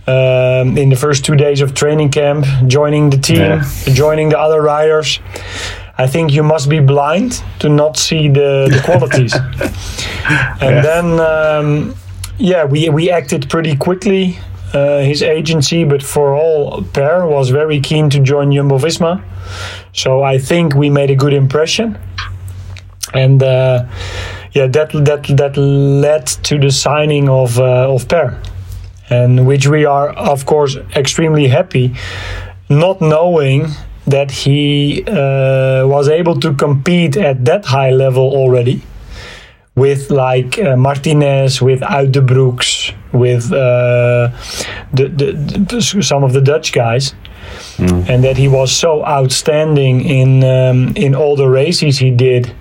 um, 0.08 0.78
in 0.78 0.90
the 0.90 0.96
first 0.96 1.26
two 1.26 1.36
days 1.36 1.62
of 1.62 1.74
training 1.74 2.12
camp 2.12 2.46
joining 2.68 3.10
the 3.10 3.18
team 3.18 3.38
Yeah. 3.38 3.64
joining 3.96 4.30
the 4.30 4.38
other 4.38 4.62
riders 4.62 5.20
I 6.04 6.08
think 6.08 6.32
you 6.34 6.44
must 6.44 6.68
be 6.70 6.80
blind 6.80 7.44
to 7.60 7.70
not 7.70 7.98
see 7.98 8.28
the, 8.28 8.68
the 8.72 8.82
qualities. 8.86 9.34
and 9.36 10.76
Yeah. 10.76 10.82
then, 10.82 11.20
um, 11.20 11.96
yeah, 12.38 12.66
we, 12.66 12.90
we 12.90 13.12
acted 13.12 13.50
pretty 13.50 13.76
quickly. 13.76 14.38
Uh, 14.74 15.00
his 15.00 15.22
agency, 15.22 15.84
but 15.84 16.02
for 16.02 16.34
all, 16.34 16.82
Per 16.94 17.28
was 17.28 17.50
very 17.50 17.80
keen 17.82 18.10
to 18.10 18.20
join 18.22 18.52
Jumbo 18.54 18.78
Visma. 18.80 19.22
So 19.92 20.24
I 20.24 20.38
think 20.40 20.74
we 20.76 20.90
made 20.90 21.12
a 21.12 21.16
good 21.16 21.34
impression. 21.34 21.98
And 23.14 23.44
uh, 23.44 23.84
yeah, 24.54 24.68
that, 24.68 24.92
that, 24.94 25.24
that 25.38 25.58
led 25.58 26.26
to 26.44 26.58
the 26.58 26.72
signing 26.72 27.28
of, 27.30 27.60
uh, 27.60 27.94
of 27.94 28.08
Per. 28.08 28.40
And 29.10 29.46
which 29.46 29.68
we 29.68 29.84
are, 29.84 30.10
of 30.14 30.46
course, 30.46 30.78
extremely 30.96 31.48
happy, 31.50 31.94
not 32.70 33.02
knowing 33.02 33.68
that 34.08 34.32
he 34.32 35.04
uh, 35.08 35.86
was 35.88 36.10
able 36.10 36.40
to 36.40 36.54
compete 36.54 37.16
at 37.18 37.46
that 37.46 37.66
high 37.66 37.92
level 37.92 38.24
already 38.24 38.82
with 39.76 40.10
like 40.12 40.60
uh, 40.60 40.76
Martinez, 40.76 41.62
with 41.62 41.82
Uitebrooks, 41.82 42.94
with 43.14 43.52
uh, 43.52 44.30
the, 44.94 45.08
the, 45.08 45.32
the, 45.70 46.04
some 46.04 46.24
of 46.24 46.34
the 46.34 46.42
Dutch 46.42 46.74
guys, 46.74 47.16
and 48.10 48.24
that 48.24 48.38
he 48.38 48.48
was 48.48 48.72
so 48.72 49.06
outstanding 49.06 50.02
in 50.02 50.44
um, 50.44 50.94
in 50.96 51.16
all 51.16 51.36
the 51.36 51.48
races 51.48 52.00
he 52.00 52.12
did 52.12 52.54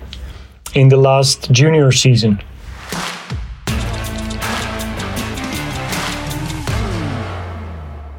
in 0.73 0.89
the 0.89 0.97
last 0.97 1.51
junior 1.51 1.91
season. 1.91 2.41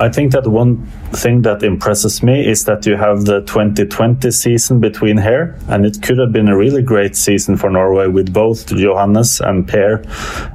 I 0.00 0.08
think 0.08 0.32
that 0.32 0.46
one 0.46 0.90
thing 1.12 1.42
that 1.42 1.62
impresses 1.62 2.22
me 2.22 2.46
is 2.46 2.64
that 2.64 2.86
you 2.86 2.96
have 2.96 3.24
the 3.24 3.40
2020 3.42 4.30
season 4.30 4.80
between 4.80 5.18
here, 5.18 5.56
and 5.68 5.84
it 5.84 6.02
could 6.02 6.18
have 6.18 6.32
been 6.32 6.48
a 6.48 6.56
really 6.56 6.82
great 6.82 7.16
season 7.16 7.56
for 7.56 7.70
Norway 7.70 8.06
with 8.06 8.32
both 8.32 8.66
Johannes 8.66 9.40
and 9.40 9.66
Per 9.68 10.02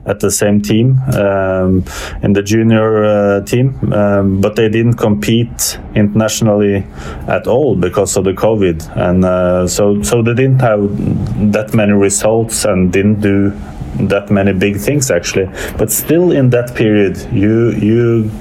at 0.05 0.19
the 0.19 0.31
same 0.31 0.61
team 0.61 0.99
um, 1.13 1.83
in 2.21 2.33
the 2.33 2.41
junior 2.43 3.05
uh, 3.05 3.41
team, 3.41 3.93
um, 3.93 4.41
but 4.41 4.55
they 4.55 4.69
didn't 4.69 4.95
compete 4.95 5.79
internationally 5.95 6.85
at 7.27 7.47
all 7.47 7.75
because 7.75 8.17
of 8.17 8.23
the 8.23 8.33
COVID, 8.33 8.97
and 8.97 9.25
uh, 9.25 9.67
so 9.67 10.01
so 10.01 10.21
they 10.21 10.33
didn't 10.33 10.59
have 10.59 10.81
that 11.51 11.73
many 11.73 11.93
results 11.93 12.65
and 12.65 12.91
didn't 12.91 13.21
do 13.21 13.51
that 13.99 14.29
many 14.29 14.53
big 14.53 14.77
things 14.77 15.09
actually. 15.11 15.49
But 15.77 15.91
still, 15.91 16.31
in 16.31 16.49
that 16.51 16.75
period, 16.75 17.17
you 17.31 17.71
you 17.71 18.31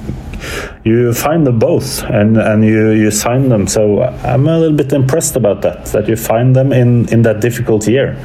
you 0.83 1.13
find 1.13 1.45
them 1.45 1.59
both 1.59 2.03
and 2.03 2.37
and 2.37 2.63
you 2.63 2.91
you 2.91 3.11
sign 3.11 3.49
them 3.49 3.67
so 3.67 4.03
i'm 4.23 4.47
a 4.47 4.57
little 4.59 4.77
bit 4.77 4.91
impressed 4.93 5.35
about 5.35 5.61
that 5.61 5.85
that 5.93 6.07
you 6.07 6.15
find 6.15 6.55
them 6.55 6.71
in 6.71 7.07
in 7.09 7.21
that 7.23 7.41
difficult 7.41 7.87
year 7.87 8.15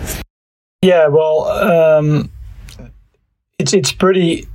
Yeah, 0.84 1.06
well, 1.09 1.47
um, 1.47 2.28
it's 3.59 3.72
it's 3.72 3.93
pretty 3.93 4.48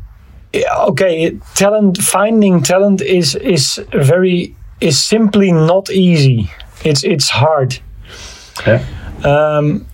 okay. 0.90 1.40
Talent 1.56 1.98
finding 1.98 2.62
talent 2.64 3.02
is 3.02 3.36
is 3.36 3.80
very 3.94 4.54
is 4.82 5.02
simply 5.02 5.52
not 5.52 5.90
easy. 5.90 6.52
It's 6.84 7.04
it's 7.04 7.30
hard. 7.30 7.80
yeah 8.66 8.84
Um, 9.24 9.86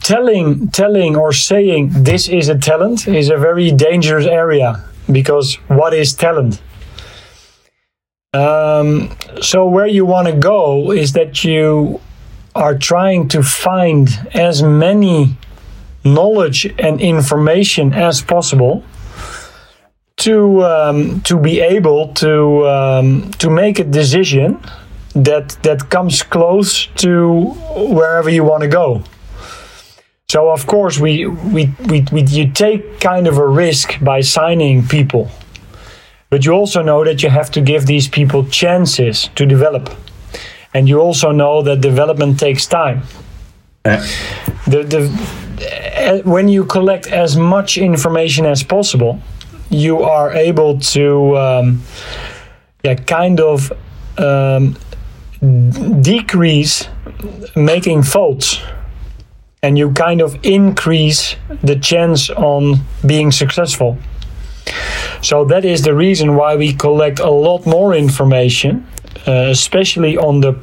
telling 0.00 0.68
telling 0.72 1.16
or 1.16 1.32
saying 1.32 2.04
this 2.04 2.28
is 2.28 2.48
a 2.48 2.58
talent 2.58 3.08
is 3.08 3.30
a 3.30 3.36
very 3.36 3.70
dangerous 3.72 4.26
area 4.26 4.84
because 5.06 5.58
what 5.68 5.92
is 5.94 6.14
talent? 6.14 6.60
Um, 8.34 9.16
so 9.40 9.66
where 9.66 9.86
you 9.86 10.04
want 10.04 10.28
to 10.28 10.34
go 10.34 10.90
is 10.92 11.14
that 11.14 11.44
you 11.44 11.98
are 12.54 12.76
trying 12.76 13.28
to 13.28 13.42
find 13.42 14.08
as 14.34 14.62
many 14.62 15.36
knowledge 16.04 16.66
and 16.78 17.00
information 17.00 17.94
as 17.94 18.20
possible 18.20 18.84
to 20.16 20.62
um, 20.62 21.20
to 21.22 21.38
be 21.38 21.60
able 21.60 22.12
to 22.14 22.68
um, 22.68 23.30
to 23.38 23.48
make 23.48 23.78
a 23.78 23.84
decision 23.84 24.60
that 25.14 25.56
that 25.62 25.88
comes 25.88 26.22
close 26.22 26.86
to 26.96 27.44
wherever 27.74 28.28
you 28.28 28.44
want 28.44 28.62
to 28.62 28.68
go. 28.68 29.02
So 30.28 30.50
of 30.50 30.66
course 30.66 30.98
we, 30.98 31.24
we 31.26 31.72
we 31.88 32.04
we 32.12 32.22
you 32.24 32.52
take 32.52 33.00
kind 33.00 33.26
of 33.26 33.38
a 33.38 33.46
risk 33.46 33.98
by 34.02 34.20
signing 34.20 34.86
people, 34.86 35.30
but 36.30 36.44
you 36.44 36.52
also 36.52 36.82
know 36.82 37.04
that 37.04 37.22
you 37.22 37.30
have 37.30 37.50
to 37.50 37.60
give 37.60 37.86
these 37.86 38.08
people 38.08 38.44
chances 38.46 39.28
to 39.34 39.46
develop, 39.46 39.90
and 40.74 40.88
you 40.88 41.00
also 41.00 41.32
know 41.32 41.62
that 41.62 41.80
development 41.80 42.38
takes 42.38 42.66
time. 42.66 43.02
Yeah 43.84 44.04
the, 44.68 44.82
the 44.82 45.64
eh, 45.64 46.20
when 46.22 46.48
you 46.48 46.64
collect 46.64 47.06
as 47.06 47.36
much 47.36 47.78
information 47.78 48.46
as 48.46 48.62
possible, 48.62 49.20
you 49.70 50.02
are 50.02 50.32
able 50.32 50.78
to 50.78 51.36
um, 51.36 51.82
yeah 52.82 52.94
kind 52.94 53.40
of 53.40 53.72
um, 54.18 54.76
decrease 56.00 56.88
making 57.56 58.02
faults. 58.02 58.60
And 59.60 59.76
you 59.76 59.90
kind 59.90 60.20
of 60.20 60.38
increase 60.44 61.34
the 61.64 61.74
chance 61.74 62.30
on 62.30 62.76
being 63.04 63.32
successful. 63.32 63.98
So 65.22 65.44
that 65.46 65.64
is 65.64 65.82
the 65.82 65.94
reason 65.94 66.36
why 66.36 66.56
we 66.56 66.72
collect 66.72 67.20
a 67.20 67.30
lot 67.30 67.66
more 67.66 67.94
information, 67.94 68.86
uh, 69.26 69.50
especially 69.50 70.16
on 70.16 70.40
the 70.40 70.54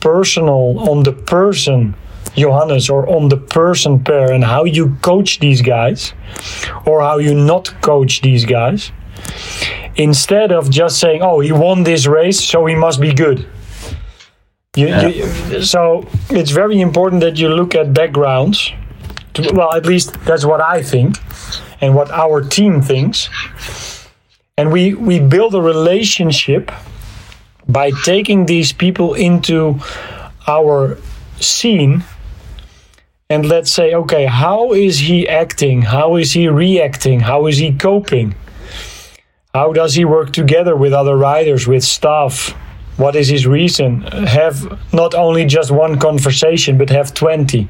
personal, 0.00 0.78
on 0.90 1.02
the 1.02 1.12
person 1.12 1.94
Johannes 2.36 2.90
or 2.90 3.08
on 3.08 3.28
the 3.28 3.36
person 3.36 4.02
pair 4.02 4.32
and 4.32 4.44
how 4.44 4.64
you 4.64 4.96
coach 5.02 5.38
these 5.38 5.62
guys 5.62 6.12
or 6.86 7.00
how 7.00 7.18
you 7.18 7.34
not 7.34 7.72
coach 7.80 8.20
these 8.22 8.44
guys. 8.44 8.92
Instead 9.96 10.50
of 10.50 10.70
just 10.70 10.98
saying, 10.98 11.22
oh, 11.22 11.40
he 11.40 11.52
won 11.52 11.84
this 11.84 12.06
race, 12.06 12.42
so 12.42 12.66
he 12.66 12.74
must 12.74 13.00
be 13.00 13.12
good. 13.12 13.46
You, 14.76 14.88
you, 14.88 15.62
so 15.62 16.08
it's 16.30 16.50
very 16.50 16.80
important 16.80 17.20
that 17.20 17.38
you 17.38 17.48
look 17.48 17.76
at 17.76 17.94
backgrounds. 17.94 18.72
To, 19.34 19.52
well, 19.52 19.72
at 19.74 19.86
least 19.86 20.14
that's 20.24 20.44
what 20.44 20.60
I 20.60 20.82
think, 20.82 21.16
and 21.80 21.94
what 21.94 22.10
our 22.10 22.42
team 22.42 22.82
thinks. 22.82 23.28
And 24.56 24.72
we 24.72 24.94
we 24.94 25.20
build 25.20 25.54
a 25.54 25.60
relationship 25.60 26.70
by 27.68 27.90
taking 28.04 28.46
these 28.46 28.72
people 28.72 29.14
into 29.14 29.80
our 30.46 30.98
scene 31.40 32.04
and 33.30 33.46
let's 33.46 33.72
say 33.72 33.94
okay 33.94 34.26
how 34.26 34.72
is 34.72 34.98
he 34.98 35.28
acting? 35.28 35.82
How 35.82 36.16
is 36.16 36.32
he 36.32 36.48
reacting? 36.48 37.20
How 37.20 37.46
is 37.46 37.58
he 37.58 37.72
coping? 37.72 38.34
How 39.54 39.72
does 39.72 39.94
he 39.94 40.04
work 40.04 40.32
together 40.32 40.76
with 40.76 40.92
other 40.92 41.16
riders 41.16 41.66
with 41.66 41.82
staff? 41.82 42.54
What 42.96 43.16
is 43.16 43.28
his 43.28 43.46
reason? 43.46 44.02
Have 44.02 44.78
not 44.92 45.14
only 45.14 45.46
just 45.46 45.70
one 45.70 45.98
conversation 45.98 46.78
but 46.78 46.90
have 46.90 47.14
20 47.14 47.68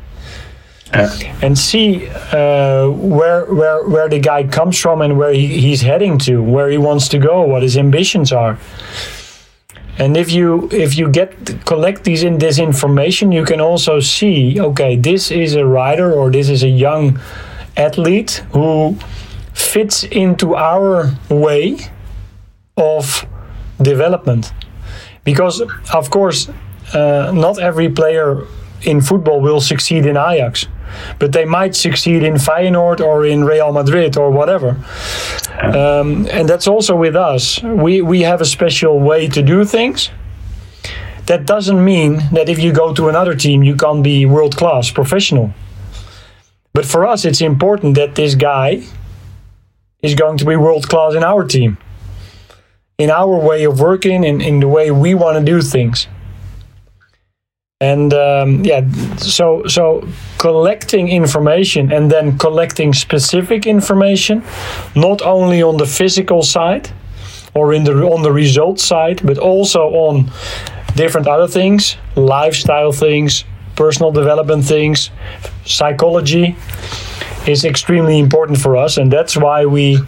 and 0.94 1.58
see 1.58 2.08
uh, 2.32 2.88
where 2.88 3.44
where 3.46 3.84
where 3.84 4.08
the 4.08 4.18
guy 4.18 4.44
comes 4.44 4.78
from 4.78 5.02
and 5.02 5.18
where 5.18 5.32
he, 5.32 5.60
he's 5.60 5.82
heading 5.82 6.18
to 6.18 6.42
where 6.42 6.70
he 6.70 6.78
wants 6.78 7.08
to 7.08 7.18
go 7.18 7.42
what 7.42 7.62
his 7.62 7.76
ambitions 7.76 8.32
are. 8.32 8.58
And 9.98 10.16
if 10.16 10.32
you 10.32 10.68
if 10.72 10.96
you 10.96 11.08
get 11.10 11.64
collect 11.66 12.04
these 12.04 12.22
in 12.22 12.38
this 12.38 12.58
information 12.58 13.32
you 13.32 13.44
can 13.44 13.60
also 13.60 14.00
see 14.00 14.60
okay 14.60 14.96
this 14.96 15.30
is 15.30 15.54
a 15.54 15.64
rider 15.64 16.12
or 16.12 16.30
this 16.30 16.48
is 16.48 16.62
a 16.62 16.68
young 16.68 17.20
athlete 17.76 18.44
who 18.52 18.96
fits 19.52 20.04
into 20.04 20.54
our 20.56 21.12
way 21.28 21.78
of 22.76 23.26
development. 23.80 24.52
Because 25.24 25.62
of 25.92 26.10
course 26.10 26.48
uh, 26.92 27.32
not 27.34 27.58
every 27.58 27.88
player 27.88 28.46
in 28.82 29.00
football 29.00 29.40
will 29.40 29.60
succeed 29.60 30.06
in 30.06 30.16
Ajax 30.16 30.66
but 31.18 31.32
they 31.32 31.44
might 31.44 31.74
succeed 31.74 32.22
in 32.22 32.34
Feyenoord 32.34 33.00
or 33.00 33.26
in 33.26 33.44
Real 33.44 33.72
Madrid 33.72 34.16
or 34.16 34.30
whatever. 34.30 34.76
Um, 35.60 36.26
and 36.30 36.48
that's 36.48 36.66
also 36.66 36.96
with 36.96 37.16
us. 37.16 37.62
We 37.62 38.02
we 38.02 38.22
have 38.22 38.40
a 38.40 38.44
special 38.44 39.00
way 39.00 39.28
to 39.28 39.42
do 39.42 39.64
things. 39.64 40.10
That 41.26 41.46
doesn't 41.46 41.82
mean 41.82 42.22
that 42.32 42.48
if 42.48 42.58
you 42.58 42.72
go 42.72 42.92
to 42.94 43.08
another 43.08 43.34
team, 43.34 43.62
you 43.62 43.76
can't 43.76 44.02
be 44.02 44.26
world 44.26 44.56
class 44.56 44.90
professional. 44.90 45.54
But 46.74 46.84
for 46.84 47.06
us, 47.06 47.24
it's 47.24 47.40
important 47.40 47.94
that 47.94 48.14
this 48.14 48.34
guy 48.34 48.82
is 50.02 50.14
going 50.14 50.36
to 50.38 50.44
be 50.44 50.56
world 50.56 50.88
class 50.88 51.14
in 51.14 51.24
our 51.24 51.44
team, 51.44 51.78
in 52.98 53.10
our 53.10 53.38
way 53.38 53.64
of 53.64 53.80
working, 53.80 54.22
in, 54.24 54.40
in 54.40 54.60
the 54.60 54.68
way 54.68 54.90
we 54.90 55.14
want 55.14 55.38
to 55.38 55.44
do 55.44 55.62
things. 55.62 56.08
And 57.84 58.14
um, 58.14 58.64
yeah, 58.64 58.82
so 59.16 59.66
so 59.66 60.08
collecting 60.38 61.08
information 61.08 61.92
and 61.92 62.10
then 62.10 62.38
collecting 62.38 62.94
specific 62.94 63.66
information, 63.66 64.42
not 64.94 65.20
only 65.22 65.62
on 65.62 65.76
the 65.76 65.86
physical 65.86 66.42
side 66.42 66.90
or 67.54 67.74
in 67.74 67.84
the 67.84 67.92
on 68.14 68.22
the 68.22 68.32
result 68.32 68.80
side, 68.80 69.20
but 69.24 69.38
also 69.38 69.80
on 70.08 70.30
different 70.96 71.26
other 71.26 71.48
things, 71.48 71.96
lifestyle 72.16 72.92
things, 72.92 73.44
personal 73.76 74.12
development 74.12 74.64
things, 74.64 75.10
psychology 75.64 76.56
is 77.46 77.64
extremely 77.64 78.18
important 78.18 78.58
for 78.58 78.76
us, 78.76 78.96
and 78.96 79.12
that's 79.12 79.36
why 79.36 79.66
we 79.66 79.98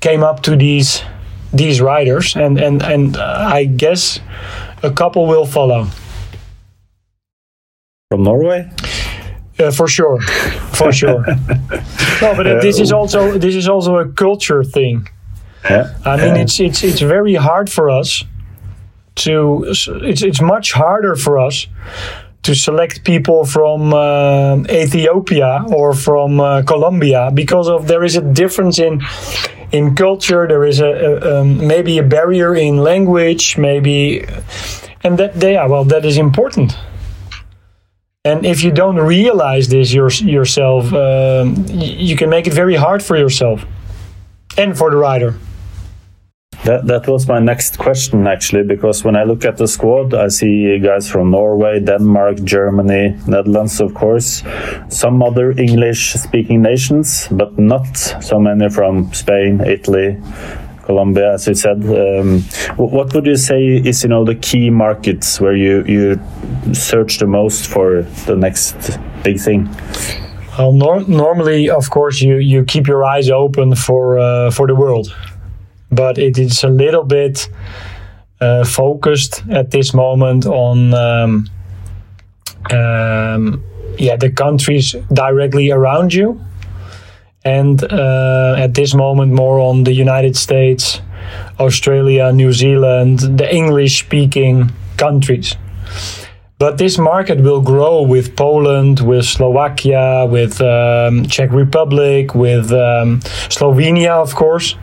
came 0.00 0.22
up 0.22 0.42
to 0.42 0.56
these 0.56 1.02
these 1.52 1.80
riders, 1.80 2.36
and 2.36 2.58
and 2.58 2.82
and 2.82 3.16
uh, 3.16 3.50
I 3.52 3.64
guess 3.64 4.20
a 4.82 4.90
couple 4.90 5.26
will 5.26 5.46
follow. 5.46 5.86
From 8.10 8.24
Norway? 8.24 8.68
Uh, 9.56 9.70
for 9.70 9.86
sure, 9.86 10.20
for 10.72 10.90
sure. 10.90 11.24
no, 12.20 12.34
but 12.34 12.44
uh, 12.44 12.60
this 12.60 12.80
is 12.80 12.90
also 12.90 13.38
this 13.38 13.54
is 13.54 13.68
also 13.68 13.98
a 13.98 14.08
culture 14.08 14.64
thing. 14.64 15.06
Yeah. 15.62 15.94
I 16.04 16.16
mean, 16.16 16.34
Yeah. 16.34 16.42
it's 16.42 16.58
it's 16.58 16.82
it's 16.82 17.00
very 17.02 17.36
hard 17.36 17.70
for 17.70 17.88
us 17.88 18.24
to. 19.22 19.64
It's 20.02 20.22
it's 20.22 20.40
much 20.40 20.72
harder 20.72 21.14
for 21.14 21.38
us 21.38 21.68
to 22.42 22.54
select 22.56 23.04
people 23.04 23.44
from 23.44 23.94
uh, 23.94 24.56
Ethiopia 24.68 25.64
or 25.68 25.94
from 25.94 26.40
uh, 26.40 26.62
Colombia 26.62 27.30
because 27.32 27.68
of 27.68 27.86
there 27.86 28.02
is 28.02 28.16
a 28.16 28.22
difference 28.22 28.80
in 28.80 29.02
in 29.70 29.94
culture. 29.94 30.48
There 30.48 30.64
is 30.64 30.80
a, 30.80 30.90
a 30.90 31.40
um, 31.42 31.64
maybe 31.64 31.98
a 31.98 32.02
barrier 32.02 32.56
in 32.56 32.78
language, 32.78 33.56
maybe, 33.56 34.24
and 35.04 35.16
that 35.16 35.38
they 35.38 35.54
are 35.56 35.68
well. 35.68 35.84
That 35.84 36.04
is 36.04 36.16
important. 36.16 36.76
And 38.26 38.44
if 38.44 38.62
you 38.62 38.70
don't 38.70 38.96
realize 38.96 39.68
this 39.68 39.94
your, 39.94 40.10
yourself, 40.10 40.92
um, 40.92 41.64
you 41.70 42.16
can 42.18 42.28
make 42.28 42.46
it 42.46 42.52
very 42.52 42.74
hard 42.74 43.02
for 43.02 43.16
yourself 43.16 43.64
and 44.58 44.76
for 44.76 44.90
the 44.90 44.98
rider. 44.98 45.38
That, 46.64 46.86
that 46.88 47.08
was 47.08 47.26
my 47.26 47.38
next 47.38 47.78
question, 47.78 48.26
actually, 48.26 48.64
because 48.64 49.02
when 49.04 49.16
I 49.16 49.24
look 49.24 49.46
at 49.46 49.56
the 49.56 49.66
squad, 49.66 50.12
I 50.12 50.28
see 50.28 50.78
guys 50.80 51.08
from 51.08 51.30
Norway, 51.30 51.80
Denmark, 51.80 52.44
Germany, 52.44 53.16
Netherlands, 53.26 53.80
of 53.80 53.94
course, 53.94 54.42
some 54.90 55.22
other 55.22 55.52
English 55.52 56.12
speaking 56.12 56.60
nations, 56.60 57.26
but 57.30 57.58
not 57.58 57.96
so 57.96 58.38
many 58.38 58.68
from 58.68 59.10
Spain, 59.14 59.62
Italy, 59.62 60.18
Colombia, 60.90 61.34
as 61.34 61.46
you 61.46 61.54
said. 61.54 61.78
Um, 61.84 62.40
what 62.76 63.14
would 63.14 63.26
you 63.26 63.36
say 63.36 63.60
is, 63.90 64.02
you 64.02 64.08
know, 64.08 64.24
the 64.24 64.34
key 64.34 64.70
markets 64.70 65.40
where 65.40 65.56
you, 65.56 65.84
you 65.94 66.18
search 66.72 67.18
the 67.18 67.26
most 67.26 67.66
for 67.66 68.02
the 68.26 68.36
next 68.36 68.74
big 69.22 69.38
thing? 69.38 69.68
Well, 70.58 70.72
nor- 70.72 71.06
normally, 71.06 71.70
of 71.70 71.90
course, 71.90 72.20
you, 72.20 72.36
you 72.38 72.64
keep 72.64 72.88
your 72.88 73.04
eyes 73.04 73.30
open 73.30 73.74
for 73.76 74.18
uh, 74.18 74.50
for 74.50 74.66
the 74.66 74.74
world, 74.74 75.06
but 75.90 76.18
it 76.18 76.38
is 76.38 76.64
a 76.64 76.68
little 76.68 77.04
bit 77.04 77.48
uh, 78.40 78.64
focused 78.64 79.44
at 79.50 79.70
this 79.70 79.94
moment 79.94 80.46
on 80.46 80.92
um, 80.94 81.46
um, 82.70 83.62
yeah 83.98 84.16
the 84.16 84.30
countries 84.30 84.96
directly 85.12 85.70
around 85.70 86.12
you, 86.12 86.40
and 87.44 87.82
uh, 87.84 88.54
at 88.58 88.74
this 88.74 88.94
moment 88.94 89.32
more 89.32 89.58
on 89.60 89.84
the 89.84 89.92
United 89.92 90.36
States, 90.36 91.00
Australia, 91.58 92.32
New 92.32 92.52
Zealand, 92.52 93.20
the 93.38 93.48
English-speaking 93.54 94.70
countries. 94.96 95.56
But 96.58 96.76
this 96.76 96.98
market 96.98 97.40
will 97.40 97.62
grow 97.62 98.02
with 98.02 98.36
Poland, 98.36 99.00
with 99.00 99.24
Slovakia, 99.24 100.26
with 100.28 100.60
um, 100.60 101.24
Czech 101.26 101.50
Republic, 101.52 102.34
with 102.34 102.70
um, 102.70 103.20
Slovenia, 103.48 104.20
of 104.20 104.34
course. 104.34 104.76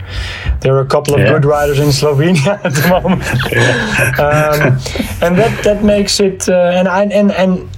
There 0.62 0.74
are 0.74 0.82
a 0.82 0.88
couple 0.88 1.14
of 1.14 1.20
Yeah. 1.20 1.34
good 1.34 1.46
riders 1.46 1.78
in 1.78 1.90
Slovenia 1.94 2.58
at 2.66 2.74
the 2.74 2.88
moment, 2.90 3.22
um, 4.18 4.80
and 5.22 5.38
that 5.38 5.54
that 5.64 5.84
makes 5.84 6.20
it. 6.20 6.50
Uh, 6.50 6.74
and 6.74 6.88
I 6.88 7.04
and 7.04 7.32
and 7.32 7.70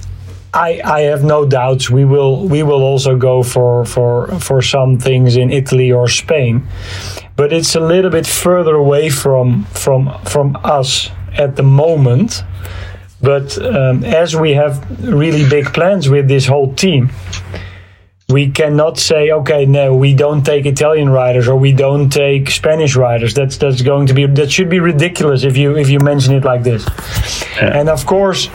I 0.52 0.80
I 0.84 1.00
have 1.02 1.22
no 1.22 1.46
doubts 1.46 1.90
we 1.90 2.04
will 2.04 2.48
we 2.48 2.62
will 2.62 2.82
also 2.82 3.16
go 3.16 3.42
for 3.42 3.84
for 3.84 4.26
for 4.40 4.62
some 4.62 4.98
things 4.98 5.36
in 5.36 5.50
Italy 5.50 5.92
or 5.92 6.08
Spain, 6.08 6.66
but 7.36 7.52
it's 7.52 7.74
a 7.76 7.80
little 7.80 8.10
bit 8.10 8.26
further 8.26 8.74
away 8.74 9.10
from 9.10 9.64
from 9.66 10.10
from 10.24 10.56
us 10.64 11.10
at 11.38 11.56
the 11.56 11.62
moment. 11.62 12.42
But 13.22 13.58
um, 13.58 14.02
as 14.02 14.34
we 14.34 14.54
have 14.54 14.80
really 15.06 15.48
big 15.48 15.72
plans 15.74 16.08
with 16.08 16.26
this 16.26 16.46
whole 16.46 16.72
team, 16.72 17.10
we 18.30 18.50
cannot 18.50 18.98
say, 18.98 19.30
okay, 19.30 19.66
no, 19.66 19.94
we 19.94 20.14
don't 20.14 20.42
take 20.42 20.64
Italian 20.64 21.10
riders 21.10 21.46
or 21.46 21.56
we 21.56 21.72
don't 21.72 22.10
take 22.10 22.50
Spanish 22.50 22.96
riders. 22.96 23.34
That's 23.34 23.56
that's 23.56 23.82
going 23.82 24.06
to 24.06 24.14
be 24.14 24.26
that 24.26 24.50
should 24.50 24.70
be 24.70 24.80
ridiculous 24.80 25.44
if 25.44 25.56
you 25.56 25.76
if 25.76 25.90
you 25.90 25.98
mention 26.00 26.34
it 26.34 26.44
like 26.44 26.62
this. 26.62 26.86
And 27.60 27.88
of 27.88 28.06
course, 28.06 28.48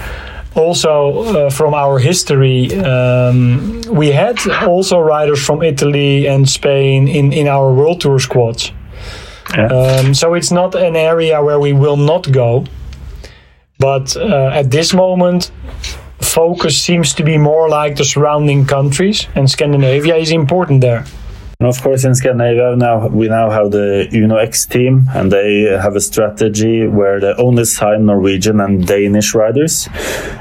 also 0.56 1.23
uh, 1.23 1.49
from 1.49 1.73
our 1.73 1.99
history, 1.99 2.73
um, 2.80 3.82
we 3.90 4.11
had 4.11 4.38
also 4.64 4.99
riders 4.99 5.45
from 5.45 5.61
Italy 5.61 6.27
and 6.27 6.48
Spain 6.48 7.07
in 7.07 7.34
in 7.34 7.48
our 7.48 7.73
World 7.73 8.02
Tour 8.02 8.19
squads. 8.19 8.72
Yeah. 9.53 9.68
Um, 9.68 10.14
so 10.14 10.34
it's 10.34 10.52
not 10.52 10.76
an 10.76 10.95
area 10.95 11.41
where 11.41 11.60
we 11.60 11.73
will 11.73 11.98
not 11.98 12.32
go. 12.32 12.65
But 13.77 14.15
uh, 14.15 14.60
at 14.60 14.72
this 14.72 14.94
moment, 14.94 15.52
focus 16.22 16.82
seems 16.82 17.14
to 17.14 17.23
be 17.23 17.38
more 17.38 17.69
like 17.69 17.95
the 17.95 18.06
surrounding 18.06 18.65
countries, 18.65 19.27
and 19.36 19.49
Scandinavia 19.49 20.15
is 20.15 20.32
important 20.32 20.82
there. 20.82 21.06
And 21.60 21.69
of 21.69 21.82
course, 21.82 22.03
in 22.03 22.14
Scandinavia 22.15 22.76
now 22.76 23.07
we 23.07 23.30
now 23.30 23.49
have 23.49 23.72
the 23.72 24.10
Uno 24.11 24.36
X 24.36 24.65
team, 24.65 25.07
and 25.14 25.32
they 25.32 25.61
have 25.61 25.95
a 25.95 26.02
strategy 26.02 26.86
where 26.86 27.22
they 27.22 27.34
only 27.38 27.64
sign 27.64 28.06
Norwegian 28.06 28.60
and 28.60 28.86
Danish 28.86 29.34
riders. 29.34 29.88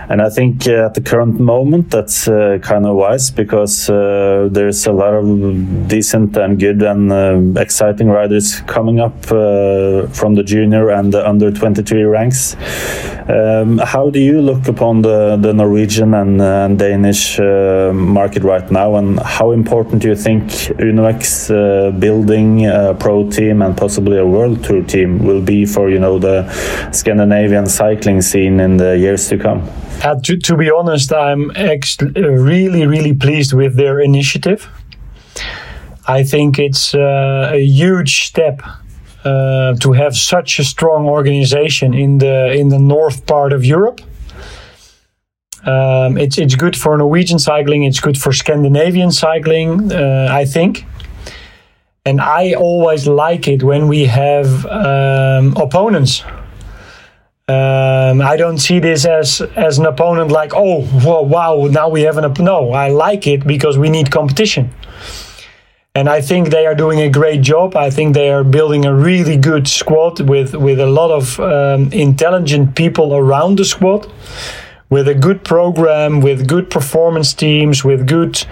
And 0.09 0.21
I 0.21 0.29
think 0.29 0.67
uh, 0.67 0.87
at 0.87 0.95
the 0.95 1.01
current 1.01 1.39
moment 1.39 1.91
that's 1.91 2.27
uh, 2.27 2.59
kind 2.63 2.85
of 2.85 2.97
wise 2.97 3.31
because 3.31 3.89
uh, 3.89 4.49
there's 4.51 4.87
a 4.87 4.93
lot 4.93 5.15
of 5.15 5.89
decent 5.89 6.37
and 6.37 6.59
good 6.59 6.83
and 6.83 7.13
uh, 7.13 7.61
exciting 7.61 8.09
riders 8.09 8.61
coming 8.63 8.99
up 8.99 9.15
uh, 9.31 10.09
from 10.09 10.35
the 10.35 10.43
junior 10.43 10.91
and 10.91 11.13
the 11.13 11.27
under 11.27 11.53
23 11.53 12.03
ranks. 12.03 12.57
Um, 13.27 13.79
how 13.79 14.11
do 14.11 14.21
you 14.21 14.43
look 14.43 14.69
upon 14.69 15.01
the, 15.01 15.37
the 15.37 15.55
Norwegian 15.55 16.13
and, 16.13 16.41
uh, 16.43 16.69
Danish 16.69 17.41
uh, 17.41 17.91
market 17.95 18.43
right 18.43 18.71
now, 18.71 18.97
and 18.97 19.19
how 19.21 19.53
important 19.53 20.03
do 20.03 20.09
you 20.09 20.17
think 20.17 20.43
UNOX 20.79 21.51
uh, 21.51 21.91
building 21.99 22.67
a 22.67 22.95
pro 22.95 23.31
team 23.31 23.63
and 23.63 23.75
possibly 23.75 24.19
a 24.19 24.27
world 24.27 24.63
tour 24.63 24.83
team 24.83 25.25
will 25.25 25.41
be 25.41 25.65
for 25.65 25.89
you 25.89 25.99
know 25.99 26.19
the 26.19 26.47
Scandinavian 26.93 27.67
cycling 27.67 28.21
scene 28.21 28.61
in 28.61 28.77
the 28.77 28.99
years 28.99 29.27
to 29.29 29.39
come? 29.39 29.67
Uh, 30.03 30.21
to, 30.21 30.37
to 30.37 30.55
be 30.55 30.71
honest, 30.71 31.11
I'm 31.11 31.51
really, 31.51 32.87
really 32.87 33.15
pleased 33.15 33.55
with 33.55 33.77
their 33.77 34.01
initiative. 34.01 34.69
I 36.07 36.25
think 36.25 36.59
it's 36.59 36.95
uh, 36.95 37.51
a 37.55 37.65
huge 37.65 38.27
step 38.27 38.61
uh, 39.25 39.75
to 39.81 39.93
have 39.93 40.17
such 40.17 40.59
a 40.59 40.65
strong 40.65 41.07
organization 41.07 41.95
in 41.95 42.19
the 42.19 42.53
in 42.53 42.69
the 42.69 42.79
north 42.79 43.27
part 43.27 43.53
of 43.53 43.65
Europe. 43.65 44.01
Um, 45.67 46.19
it's 46.19 46.39
it's 46.39 46.57
good 46.57 46.77
for 46.77 46.97
Norwegian 46.97 47.39
cycling. 47.39 47.85
It's 47.85 48.01
good 48.01 48.19
for 48.19 48.33
Scandinavian 48.33 49.11
cycling. 49.11 49.93
Uh, 49.93 50.29
I 50.31 50.45
think. 50.45 50.85
And 52.07 52.21
I 52.21 52.53
always 52.53 53.07
like 53.07 53.49
it 53.49 53.63
when 53.63 53.89
we 53.89 54.05
have 54.05 54.67
um, 54.67 55.55
opponents 55.57 56.23
um, 57.47 58.23
I 58.23 58.39
don't 58.39 58.57
see 58.57 58.79
this 58.79 59.05
as 59.05 59.43
as 59.55 59.79
an 59.79 59.85
opponent 59.85 60.31
like, 60.31 60.53
oh, 60.55 60.89
wow, 61.05 61.69
now 61.71 61.91
we 61.91 62.01
have 62.03 62.17
an 62.17 62.25
op-" 62.25 62.39
no. 62.39 62.73
I 62.73 62.89
like 62.89 63.27
it 63.27 63.47
because 63.47 63.77
we 63.77 63.91
need 63.91 64.11
competition, 64.11 64.71
and 65.97 66.09
I 66.09 66.21
think 66.21 66.51
they 66.51 66.67
are 66.67 66.75
doing 66.75 67.01
a 67.01 67.09
great 67.09 67.41
job. 67.43 67.77
I 67.77 67.91
think 67.91 68.15
they 68.15 68.31
are 68.31 68.43
building 68.45 68.85
a 68.85 68.93
really 68.93 69.37
good 69.37 69.69
squad 69.69 70.21
with 70.21 70.55
with 70.55 70.81
a 70.81 70.87
lot 70.87 71.11
of 71.11 71.39
um, 71.39 71.93
intelligent 71.93 72.75
people 72.75 73.15
around 73.15 73.59
the 73.59 73.65
squad, 73.65 74.07
with 74.91 75.09
a 75.09 75.15
good 75.15 75.45
program, 75.45 76.21
with 76.21 76.49
good 76.49 76.69
performance 76.69 77.33
teams, 77.33 77.85
with 77.85 78.07
good 78.09 78.47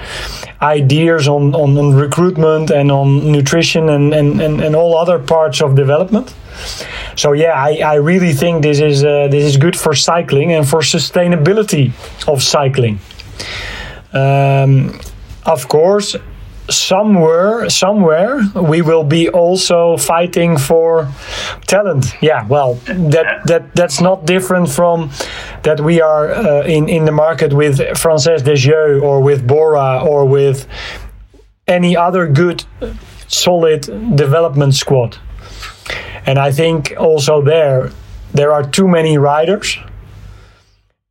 ideas 0.60 1.26
on 1.26 1.54
on, 1.54 1.76
on 1.78 1.94
recruitment 1.94 2.70
and 2.70 2.92
on 2.92 3.32
nutrition 3.32 3.88
and, 3.88 4.14
and 4.14 4.40
and 4.40 4.60
and 4.60 4.76
all 4.76 4.96
other 4.96 5.18
parts 5.18 5.60
of 5.60 5.74
development 5.74 6.34
So 7.16 7.32
yeah, 7.32 7.54
I, 7.54 7.80
I 7.84 7.94
really 7.94 8.32
think 8.32 8.62
this 8.62 8.80
is 8.80 9.04
uh, 9.04 9.28
this 9.30 9.44
is 9.44 9.56
good 9.56 9.76
for 9.76 9.94
cycling 9.94 10.52
and 10.52 10.68
for 10.68 10.82
sustainability 10.82 11.92
of 12.26 12.42
cycling. 12.42 12.98
Um, 14.12 15.00
of 15.44 15.68
course, 15.68 16.16
somewhere 16.70 17.68
somewhere 17.68 18.40
we 18.54 18.82
will 18.82 19.04
be 19.04 19.28
also 19.28 19.96
fighting 19.96 20.56
for 20.56 21.08
talent. 21.66 22.14
Yeah 22.20 22.46
well 22.46 22.74
that 22.86 23.42
that 23.46 23.74
that's 23.74 24.00
not 24.00 24.26
different 24.26 24.68
from 24.68 25.10
that 25.62 25.80
we 25.80 26.00
are 26.00 26.30
uh, 26.32 26.62
in 26.62 26.88
in 26.88 27.04
the 27.04 27.12
market 27.12 27.52
with 27.52 27.80
Frances 27.98 28.42
Desjeux 28.42 29.02
or 29.02 29.20
with 29.20 29.46
Bora 29.46 30.02
or 30.02 30.24
with 30.24 30.66
any 31.66 31.96
other 31.96 32.26
good 32.26 32.64
solid 33.28 33.82
development 34.16 34.74
squad. 34.74 35.16
And 36.26 36.38
i 36.38 36.52
think 36.52 36.94
also 36.98 37.42
there 37.42 37.90
there 38.34 38.52
are 38.52 38.62
too 38.70 38.86
many 38.88 39.18
riders 39.18 39.78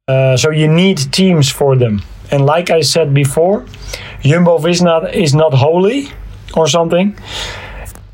uh, 0.08 0.38
so 0.38 0.50
you 0.50 0.68
need 0.68 0.98
teams 1.12 1.50
for 1.52 1.76
them 1.76 2.02
and 2.32 2.46
like 2.46 2.70
i 2.70 2.82
said 2.82 3.14
before 3.14 3.66
Jumbo 4.24 4.60
Visma 4.60 5.12
is 5.14 5.34
not 5.34 5.54
holy 5.54 6.10
or 6.56 6.68
something. 6.68 7.18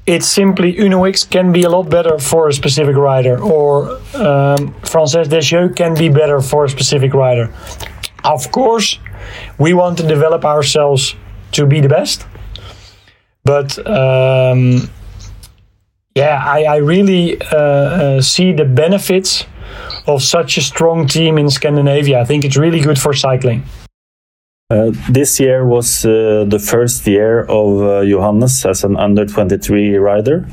It's 0.06 0.28
simply 0.28 0.80
Uno-X 0.80 1.26
can 1.26 1.52
be 1.52 1.64
a 1.64 1.70
lot 1.70 1.90
better 1.90 2.18
for 2.18 2.48
a 2.48 2.54
specific 2.54 2.96
rider, 2.96 3.42
or 3.42 4.00
um, 4.16 4.74
Frances 4.84 5.28
Desjeux 5.28 5.76
can 5.76 5.96
be 5.96 6.08
better 6.08 6.40
for 6.40 6.64
a 6.64 6.70
specific 6.70 7.14
rider. 7.14 7.54
Of 8.24 8.52
course, 8.52 9.00
we 9.58 9.74
want 9.74 9.98
to 9.98 10.08
develop 10.08 10.46
ourselves 10.46 11.14
to 11.52 11.66
be 11.66 11.82
the 11.82 11.90
best, 11.90 12.26
but 13.44 13.78
um, 13.86 14.90
yeah, 16.16 16.42
I, 16.42 16.64
I 16.64 16.76
really 16.78 17.42
uh, 17.42 17.58
uh, 17.58 18.22
see 18.22 18.54
the 18.54 18.64
benefits 18.64 19.46
of 20.08 20.24
such 20.24 20.58
a 20.58 20.62
strong 20.62 21.06
team 21.06 21.38
in 21.38 21.50
Scandinavia. 21.50 22.22
I 22.22 22.24
think 22.24 22.46
it's 22.46 22.56
really 22.56 22.80
good 22.80 22.98
for 22.98 23.14
cycling. 23.14 23.66
Uh, 24.70 24.92
this 25.10 25.40
year 25.40 25.66
was 25.66 26.04
uh, 26.04 26.44
the 26.46 26.60
first 26.60 27.08
year 27.08 27.44
of 27.44 27.82
uh, 27.82 28.04
Johannes 28.04 28.66
as 28.66 28.84
an 28.84 28.98
under 28.98 29.26
23 29.26 29.96
rider. 29.96 30.46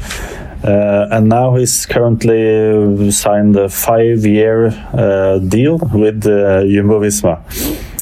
Uh, 0.62 1.08
and 1.10 1.28
now 1.28 1.56
he's 1.56 1.84
currently 1.84 3.10
signed 3.10 3.56
a 3.56 3.68
five 3.68 4.24
year 4.24 4.68
uh, 4.92 5.38
deal 5.38 5.78
with 5.92 6.22
Jumbo 6.22 7.00
Visma. 7.00 7.42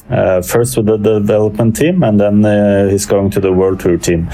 Uh, 0.09 0.41
first 0.41 0.75
with 0.75 0.85
the 0.85 0.97
development 0.97 1.75
team, 1.77 2.03
and 2.03 2.19
then 2.19 2.43
uh, 2.43 2.89
he's 2.89 3.05
going 3.05 3.29
to 3.29 3.39
the 3.39 3.51
World 3.51 3.79
Tour 3.79 3.97
team. 3.97 4.27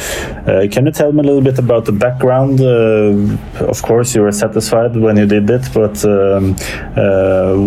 Uh, 0.47 0.65
can 0.69 0.85
you 0.85 0.91
tell 0.91 1.11
me 1.11 1.19
a 1.19 1.23
little 1.23 1.41
bit 1.41 1.59
about 1.59 1.85
the 1.85 1.91
background? 1.91 2.59
of 2.59 3.81
course, 3.83 4.15
you 4.15 4.21
were 4.21 4.31
satisfied 4.31 4.95
when 4.95 5.15
you 5.15 5.27
did 5.27 5.47
it, 5.49 5.69
but 5.73 6.03
um, 6.05 6.55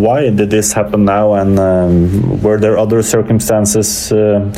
why 0.02 0.28
did 0.30 0.50
this 0.50 0.72
happen 0.72 1.04
now? 1.04 1.34
And 1.34 1.58
um, 1.58 2.42
were 2.42 2.58
there 2.58 2.76
other 2.76 3.02
circumstances 3.02 4.08
who, 4.08 4.50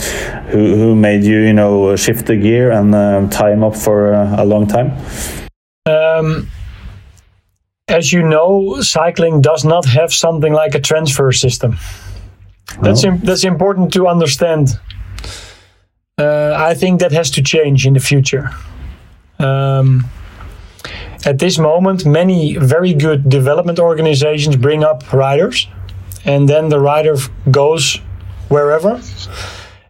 who 0.50 0.96
made 0.96 1.22
you, 1.22 1.40
you 1.40 1.52
know, 1.52 1.94
shift 1.96 2.26
the 2.26 2.36
gear 2.36 2.72
and 2.72 2.94
him 2.94 3.62
up 3.62 3.76
for 3.76 4.12
a 4.12 4.44
long 4.44 4.66
time? 4.66 4.96
Um, 5.86 6.48
as 7.88 8.10
you 8.10 8.22
know, 8.22 8.80
cycling 8.80 9.42
does 9.42 9.64
not 9.64 9.84
have 9.84 10.12
something 10.12 10.52
like 10.52 10.74
a 10.74 10.80
transfer 10.80 11.30
system. 11.30 11.76
That's 12.82 13.04
that's 13.22 13.44
important 13.44 13.92
to 13.92 14.08
understand. 14.08 14.78
Uh, 16.18 16.54
I 16.56 16.74
think 16.74 17.00
that 17.00 17.12
has 17.12 17.30
to 17.32 17.42
change 17.42 17.86
in 17.86 17.94
the 17.94 18.00
future. 18.00 18.50
Um, 19.38 20.04
at 21.26 21.38
this 21.38 21.58
moment, 21.58 22.04
many 22.04 22.56
very 22.56 22.94
good 22.94 23.28
development 23.28 23.78
organizations 23.78 24.56
bring 24.56 24.84
up 24.84 25.12
riders, 25.12 25.68
and 26.24 26.48
then 26.48 26.68
the 26.68 26.78
rider 26.78 27.16
goes 27.50 28.00
wherever, 28.48 29.00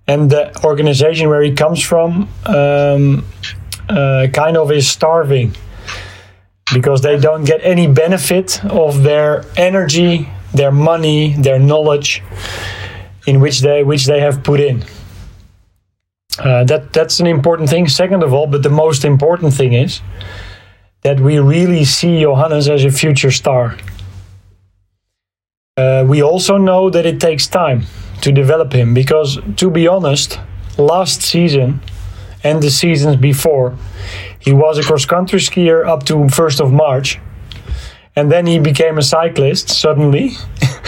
and 0.06 0.30
the 0.30 0.64
organization 0.64 1.28
where 1.28 1.42
he 1.42 1.52
comes 1.52 1.82
from 1.82 2.28
um, 2.46 3.24
uh, 3.88 4.28
kind 4.32 4.56
of 4.56 4.70
is 4.70 4.88
starving 4.88 5.54
because 6.72 7.02
they 7.02 7.18
don't 7.18 7.44
get 7.44 7.60
any 7.62 7.86
benefit 7.86 8.64
of 8.64 9.02
their 9.02 9.44
energy 9.56 10.28
their 10.54 10.72
money, 10.72 11.34
their 11.34 11.58
knowledge, 11.58 12.22
in 13.26 13.40
which 13.40 13.60
they 13.60 13.82
which 13.82 14.06
they 14.06 14.20
have 14.20 14.42
put 14.42 14.60
in. 14.60 14.84
Uh, 16.38 16.64
that 16.64 16.92
that's 16.92 17.20
an 17.20 17.26
important 17.26 17.68
thing. 17.68 17.88
Second 17.88 18.22
of 18.22 18.32
all, 18.32 18.46
but 18.46 18.62
the 18.62 18.70
most 18.70 19.04
important 19.04 19.54
thing 19.54 19.72
is 19.72 20.00
that 21.02 21.20
we 21.20 21.38
really 21.38 21.84
see 21.84 22.20
Johannes 22.20 22.68
as 22.68 22.84
a 22.84 22.90
future 22.90 23.30
star. 23.30 23.76
Uh, 25.76 26.04
we 26.06 26.22
also 26.22 26.56
know 26.56 26.88
that 26.88 27.04
it 27.04 27.20
takes 27.20 27.46
time 27.46 27.82
to 28.22 28.32
develop 28.32 28.72
him 28.72 28.94
because, 28.94 29.38
to 29.56 29.70
be 29.70 29.88
honest, 29.88 30.38
last 30.78 31.20
season 31.20 31.80
and 32.42 32.62
the 32.62 32.70
seasons 32.70 33.16
before, 33.16 33.76
he 34.38 34.52
was 34.52 34.78
a 34.78 34.82
cross 34.82 35.04
country 35.04 35.40
skier 35.40 35.86
up 35.86 36.04
to 36.04 36.14
1st 36.14 36.60
of 36.60 36.72
March 36.72 37.18
and 38.16 38.30
then 38.30 38.46
he 38.46 38.58
became 38.58 38.98
a 38.98 39.02
cyclist 39.02 39.68
suddenly 39.68 40.30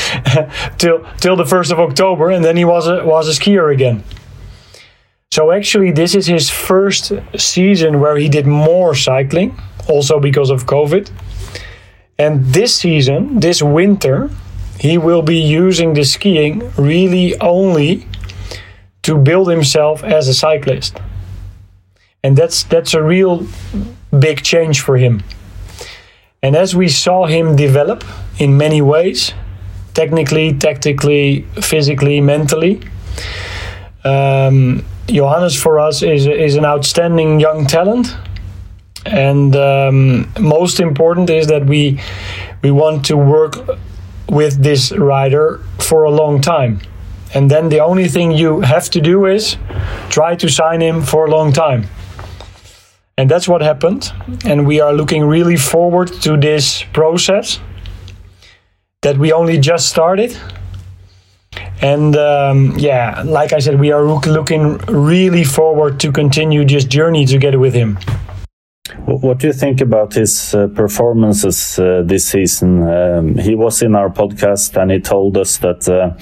till 0.78 1.06
till 1.18 1.36
the 1.36 1.46
first 1.46 1.72
of 1.72 1.80
October, 1.80 2.30
and 2.30 2.44
then 2.44 2.56
he 2.56 2.64
was 2.64 2.86
a 2.86 3.04
was 3.04 3.28
a 3.28 3.32
skier 3.32 3.72
again. 3.72 4.02
So 5.32 5.50
actually, 5.50 5.92
this 5.92 6.14
is 6.14 6.26
his 6.26 6.48
first 6.48 7.12
season 7.36 8.00
where 8.00 8.16
he 8.16 8.28
did 8.28 8.46
more 8.46 8.94
cycling, 8.94 9.58
also 9.88 10.20
because 10.20 10.50
of 10.50 10.66
COVID. 10.66 11.10
And 12.18 12.44
this 12.46 12.74
season, 12.74 13.40
this 13.40 13.62
winter, 13.62 14.30
he 14.78 14.96
will 14.96 15.22
be 15.22 15.36
using 15.36 15.94
the 15.94 16.04
skiing 16.04 16.70
really 16.76 17.38
only 17.40 18.06
to 19.02 19.18
build 19.18 19.50
himself 19.50 20.02
as 20.02 20.28
a 20.28 20.34
cyclist. 20.34 20.98
And 22.22 22.36
that's 22.36 22.62
that's 22.64 22.94
a 22.94 23.02
real 23.02 23.46
big 24.18 24.42
change 24.42 24.80
for 24.80 24.96
him. 24.96 25.22
And 26.42 26.54
as 26.54 26.74
we 26.76 26.88
saw 26.88 27.26
him 27.26 27.56
develop 27.56 28.04
in 28.38 28.56
many 28.56 28.82
ways, 28.82 29.32
technically, 29.94 30.52
tactically, 30.54 31.42
physically, 31.60 32.20
mentally, 32.20 32.80
um, 34.04 34.84
Johannes 35.08 35.60
for 35.60 35.78
us 35.80 36.02
is, 36.02 36.26
is 36.26 36.56
an 36.56 36.64
outstanding 36.64 37.40
young 37.40 37.66
talent. 37.66 38.14
And 39.04 39.54
um, 39.54 40.32
most 40.40 40.80
important 40.80 41.30
is 41.30 41.46
that 41.46 41.66
we 41.66 42.00
we 42.62 42.72
want 42.72 43.06
to 43.06 43.16
work 43.16 43.54
with 44.28 44.62
this 44.62 44.90
rider 44.92 45.60
for 45.78 46.04
a 46.04 46.10
long 46.10 46.40
time. 46.40 46.80
And 47.34 47.50
then 47.50 47.68
the 47.68 47.80
only 47.80 48.08
thing 48.08 48.32
you 48.32 48.60
have 48.62 48.90
to 48.90 49.00
do 49.00 49.26
is 49.26 49.56
try 50.08 50.34
to 50.36 50.48
sign 50.48 50.80
him 50.80 51.02
for 51.02 51.26
a 51.26 51.30
long 51.30 51.52
time. 51.52 51.86
And 53.18 53.30
that's 53.30 53.48
what 53.48 53.62
happened. 53.62 54.12
And 54.44 54.66
we 54.66 54.80
are 54.80 54.92
looking 54.92 55.24
really 55.24 55.56
forward 55.56 56.08
to 56.22 56.36
this 56.36 56.84
process 56.92 57.60
that 59.00 59.16
we 59.16 59.32
only 59.32 59.58
just 59.58 59.88
started. 59.88 60.36
And 61.80 62.14
um, 62.16 62.74
yeah, 62.76 63.22
like 63.24 63.54
I 63.54 63.60
said, 63.60 63.80
we 63.80 63.90
are 63.90 64.04
looking 64.04 64.76
really 64.88 65.44
forward 65.44 65.98
to 66.00 66.12
continue 66.12 66.64
this 66.66 66.84
journey 66.84 67.24
together 67.24 67.58
with 67.58 67.72
him. 67.72 67.98
What 69.04 69.38
do 69.38 69.46
you 69.46 69.52
think 69.52 69.80
about 69.80 70.14
his 70.14 70.54
uh, 70.54 70.68
performances 70.68 71.78
uh, 71.78 72.02
this 72.04 72.26
season? 72.26 72.82
Um, 72.82 73.36
he 73.36 73.54
was 73.54 73.82
in 73.82 73.94
our 73.94 74.08
podcast 74.08 74.80
and 74.80 74.90
he 74.90 74.98
told 74.98 75.36
us 75.36 75.58
that 75.58 75.88
uh, 75.88 76.14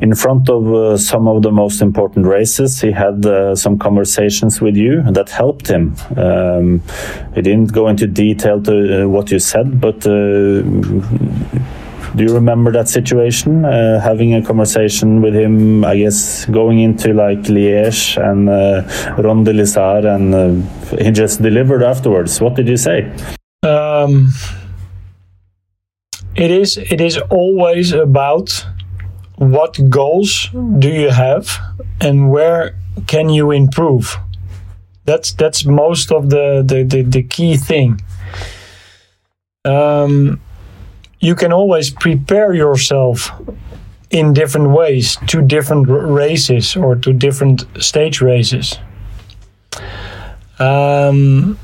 in 0.00 0.14
front 0.14 0.48
of 0.48 0.72
uh, 0.72 0.96
some 0.98 1.26
of 1.26 1.42
the 1.42 1.50
most 1.50 1.80
important 1.80 2.26
races, 2.26 2.80
he 2.80 2.92
had 2.92 3.26
uh, 3.26 3.56
some 3.56 3.78
conversations 3.78 4.60
with 4.60 4.76
you 4.76 5.02
that 5.10 5.30
helped 5.30 5.68
him. 5.68 5.96
Um, 6.16 6.82
he 7.34 7.42
didn't 7.42 7.72
go 7.72 7.88
into 7.88 8.06
detail 8.06 8.62
to 8.62 9.04
uh, 9.04 9.08
what 9.08 9.30
you 9.30 9.38
said, 9.38 9.80
but 9.80 10.06
do 12.14 12.24
you 12.24 12.34
remember 12.34 12.72
that 12.72 12.88
situation? 12.88 13.64
Uh, 13.64 14.00
having 14.00 14.34
a 14.34 14.42
conversation 14.42 15.22
with 15.22 15.34
him, 15.34 15.84
I 15.84 15.96
guess, 15.96 16.44
going 16.46 16.80
into 16.80 17.14
like 17.14 17.40
Liège 17.42 18.18
and 18.22 18.48
uh, 18.48 19.22
Ronde 19.22 19.46
de 19.46 19.52
Lizard, 19.52 20.04
and 20.04 20.34
uh, 20.34 20.96
he 20.96 21.10
just 21.10 21.42
delivered 21.42 21.82
afterwards. 21.82 22.40
What 22.40 22.54
did 22.54 22.68
you 22.68 22.76
say? 22.76 23.10
Um, 23.62 24.32
it 26.34 26.50
is. 26.50 26.76
It 26.76 27.00
is 27.00 27.18
always 27.30 27.92
about 27.92 28.66
what 29.36 29.78
goals 29.88 30.48
do 30.78 30.88
you 30.88 31.10
have 31.10 31.58
and 32.00 32.30
where 32.30 32.76
can 33.06 33.28
you 33.28 33.50
improve. 33.50 34.16
That's 35.04 35.32
that's 35.32 35.64
most 35.64 36.12
of 36.12 36.30
the 36.30 36.62
the, 36.64 36.84
the, 36.84 37.02
the 37.02 37.22
key 37.22 37.56
thing. 37.56 38.00
Um, 39.64 40.40
you 41.22 41.36
can 41.36 41.52
always 41.52 41.88
prepare 41.88 42.52
yourself 42.52 43.30
in 44.10 44.34
different 44.34 44.70
ways 44.70 45.16
to 45.28 45.40
different 45.40 45.86
races 45.88 46.76
or 46.76 46.96
to 46.96 47.12
different 47.12 47.64
stage 47.78 48.20
races. 48.20 48.76
Um, 50.58 51.58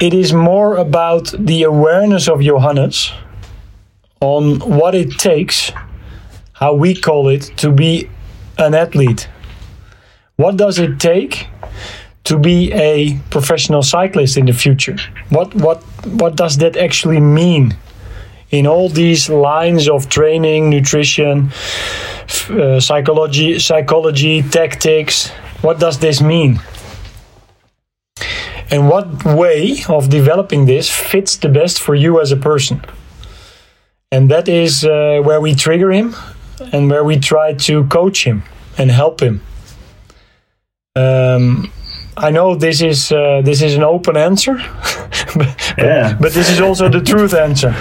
it 0.00 0.14
is 0.14 0.32
more 0.32 0.76
about 0.76 1.34
the 1.36 1.64
awareness 1.64 2.28
of 2.28 2.40
Johannes 2.40 3.12
on 4.20 4.60
what 4.60 4.94
it 4.94 5.18
takes, 5.18 5.72
how 6.52 6.74
we 6.74 6.94
call 6.94 7.28
it, 7.28 7.50
to 7.56 7.72
be 7.72 8.08
an 8.58 8.74
athlete. 8.74 9.28
What 10.36 10.56
does 10.56 10.78
it 10.78 11.00
take 11.00 11.48
to 12.24 12.38
be 12.38 12.72
a 12.72 13.18
professional 13.30 13.82
cyclist 13.82 14.36
in 14.36 14.46
the 14.46 14.52
future? 14.52 14.96
What 15.28 15.54
what 15.54 15.82
what 16.06 16.36
does 16.36 16.58
that 16.58 16.76
actually 16.76 17.20
mean? 17.20 17.76
In 18.50 18.66
all 18.66 18.88
these 18.90 19.30
lines 19.30 19.88
of 19.88 20.08
training, 20.08 20.68
nutrition, 20.68 21.52
uh, 22.50 22.80
psychology, 22.80 23.58
psychology, 23.58 24.42
tactics, 24.42 25.30
what 25.62 25.80
does 25.80 25.98
this 25.98 26.20
mean? 26.20 26.60
And 28.70 28.88
what 28.88 29.24
way 29.24 29.84
of 29.88 30.08
developing 30.08 30.66
this 30.66 30.90
fits 30.90 31.36
the 31.36 31.48
best 31.48 31.80
for 31.80 31.94
you 31.94 32.20
as 32.20 32.32
a 32.32 32.36
person? 32.36 32.80
And 34.10 34.30
that 34.30 34.48
is 34.48 34.84
uh, 34.84 35.20
where 35.24 35.40
we 35.40 35.54
trigger 35.54 35.90
him 35.90 36.14
and 36.72 36.90
where 36.90 37.04
we 37.04 37.18
try 37.18 37.54
to 37.54 37.84
coach 37.84 38.24
him 38.24 38.42
and 38.76 38.90
help 38.90 39.20
him. 39.20 39.40
Um, 40.94 41.72
I 42.16 42.30
know 42.30 42.54
this 42.54 42.80
is 42.82 43.10
uh, 43.10 43.40
this 43.44 43.62
is 43.62 43.74
an 43.74 43.82
open 43.82 44.16
answer, 44.16 44.54
but, 45.36 45.74
Yeah. 45.78 46.16
but 46.20 46.32
this 46.32 46.50
is 46.50 46.60
also 46.60 46.88
the 46.88 47.00
truth 47.00 47.34
answer. 47.34 47.74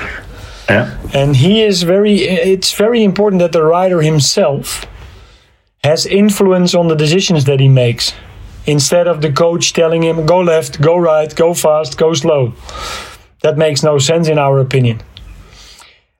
Yeah. 0.69 0.97
And 1.13 1.35
he 1.35 1.63
is 1.63 1.83
very. 1.83 2.21
It's 2.53 2.71
very 2.73 3.03
important 3.03 3.39
that 3.41 3.51
the 3.51 3.63
rider 3.63 4.01
himself 4.01 4.85
has 5.83 6.05
influence 6.05 6.73
on 6.77 6.87
the 6.87 6.95
decisions 6.95 7.43
that 7.45 7.59
he 7.59 7.67
makes, 7.67 8.13
instead 8.65 9.07
of 9.07 9.19
the 9.21 9.31
coach 9.31 9.73
telling 9.73 10.03
him 10.03 10.25
go 10.25 10.39
left, 10.39 10.79
go 10.81 10.97
right, 10.97 11.35
go 11.35 11.53
fast, 11.53 11.97
go 11.97 12.13
slow. 12.13 12.53
That 13.41 13.57
makes 13.57 13.83
no 13.83 13.97
sense 13.99 14.29
in 14.29 14.37
our 14.37 14.59
opinion. 14.59 15.01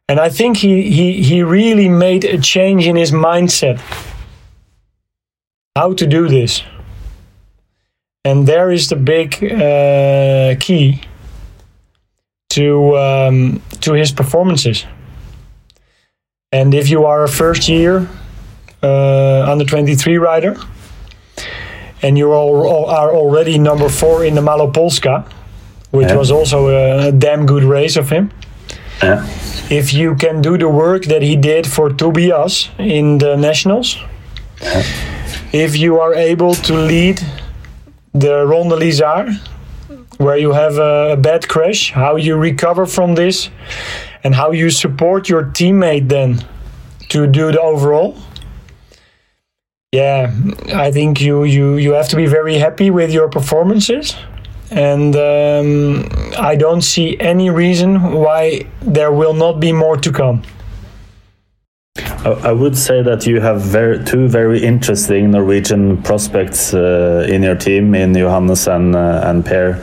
And 0.09 0.19
I 0.19 0.29
think 0.29 0.57
he 0.57 0.91
he 0.91 1.23
he 1.23 1.43
really 1.43 1.87
made 1.87 2.25
a 2.25 2.37
change 2.41 2.87
in 2.87 2.97
his 2.97 3.11
mindset. 3.11 3.79
How 5.77 5.93
to 5.93 6.05
do 6.05 6.27
this. 6.27 6.63
And 8.23 8.47
there 8.47 8.71
is 8.71 8.87
the 8.87 8.95
big 8.95 9.33
uh, 9.43 10.55
key 10.59 11.01
to 12.51 12.95
um, 12.97 13.61
to 13.81 13.93
his 13.93 14.11
performances. 14.11 14.85
And 16.51 16.73
if 16.73 16.89
you 16.89 17.05
are 17.05 17.23
a 17.23 17.27
first 17.29 17.67
year 17.69 18.07
uh, 18.83 19.51
under 19.51 19.65
23 19.65 20.17
rider 20.17 20.55
and 22.03 22.17
you 22.17 22.31
are, 22.31 22.67
are 22.89 23.11
already 23.15 23.57
number 23.57 23.87
four 23.89 24.25
in 24.25 24.35
the 24.35 24.41
Malopolska, 24.41 25.23
which 25.91 26.09
Yeah. 26.09 26.17
was 26.17 26.29
also 26.31 26.67
a, 26.67 27.07
a 27.07 27.11
damn 27.11 27.45
good 27.45 27.63
race 27.63 27.95
of 27.95 28.09
him. 28.09 28.29
Yeah. 29.01 29.25
If 29.69 29.93
you 29.93 30.15
can 30.15 30.41
do 30.41 30.57
the 30.57 30.67
work 30.67 31.05
that 31.05 31.21
he 31.21 31.35
did 31.37 31.65
for 31.65 31.89
Tobias 31.93 32.69
in 32.77 33.17
the 33.19 33.35
nationals, 33.37 33.97
if 35.53 35.75
you 35.77 35.99
are 36.01 36.13
able 36.13 36.53
to 36.55 36.73
lead 36.73 37.21
the 38.13 38.45
Ronde 38.45 38.71
Lizard, 38.71 39.29
where 40.17 40.37
you 40.37 40.51
have 40.51 40.77
a, 40.77 41.13
a 41.13 41.17
bad 41.17 41.47
crash, 41.47 41.91
how 41.91 42.15
you 42.15 42.35
recover 42.35 42.85
from 42.85 43.15
this, 43.15 43.49
and 44.23 44.35
how 44.35 44.51
you 44.51 44.69
support 44.69 45.29
your 45.29 45.43
teammate 45.45 46.09
then 46.09 46.45
to 47.09 47.27
do 47.27 47.51
the 47.51 47.61
overall. 47.61 48.17
Yeah, 49.91 50.33
I 50.73 50.91
think 50.91 51.19
you 51.19 51.43
you 51.43 51.75
you 51.75 51.91
have 51.93 52.07
to 52.09 52.15
be 52.15 52.25
very 52.25 52.55
happy 52.55 52.89
with 52.89 53.11
your 53.11 53.27
performances, 53.27 54.15
and 54.69 55.15
um, 55.15 56.07
I 56.39 56.55
don't 56.55 56.81
see 56.81 57.19
any 57.19 57.49
reason 57.49 58.13
why 58.13 58.67
there 58.81 59.11
will 59.11 59.33
not 59.33 59.59
be 59.59 59.73
more 59.73 59.97
to 59.97 60.11
come. 60.11 60.43
I 62.23 62.51
would 62.51 62.77
say 62.77 63.01
that 63.01 63.25
you 63.25 63.39
have 63.39 63.61
very, 63.61 64.03
two 64.03 64.27
very 64.27 64.63
interesting 64.63 65.31
Norwegian 65.31 66.03
prospects 66.03 66.71
uh, 66.71 67.25
in 67.27 67.41
your 67.41 67.55
team, 67.55 67.95
in 67.95 68.13
Johannes 68.13 68.67
and 68.67 68.95
uh, 68.95 69.23
and 69.25 69.43
Per. 69.43 69.73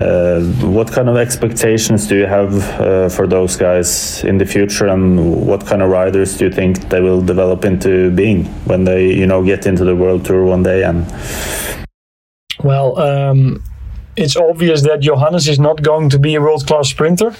Uh, 0.00 0.42
what 0.66 0.92
kind 0.92 1.08
of 1.08 1.16
expectations 1.16 2.06
do 2.06 2.16
you 2.16 2.26
have 2.26 2.54
uh, 2.80 3.08
for 3.08 3.26
those 3.26 3.56
guys 3.56 4.22
in 4.22 4.38
the 4.38 4.46
future, 4.46 4.86
and 4.86 5.46
what 5.46 5.66
kind 5.66 5.82
of 5.82 5.90
riders 5.90 6.38
do 6.38 6.44
you 6.44 6.52
think 6.52 6.88
they 6.88 7.00
will 7.00 7.20
develop 7.20 7.64
into 7.64 8.12
being 8.12 8.44
when 8.66 8.84
they, 8.84 9.12
you 9.12 9.26
know, 9.26 9.42
get 9.42 9.66
into 9.66 9.84
the 9.84 9.96
world 9.96 10.24
tour 10.24 10.44
one 10.44 10.62
day? 10.62 10.84
And 10.84 11.04
Well, 12.62 12.96
um, 13.00 13.64
it's 14.16 14.36
obvious 14.36 14.82
that 14.82 15.00
Johannes 15.00 15.48
is 15.48 15.58
not 15.58 15.82
going 15.82 16.10
to 16.10 16.18
be 16.18 16.36
a 16.36 16.40
world 16.40 16.64
class 16.64 16.88
sprinter. 16.90 17.34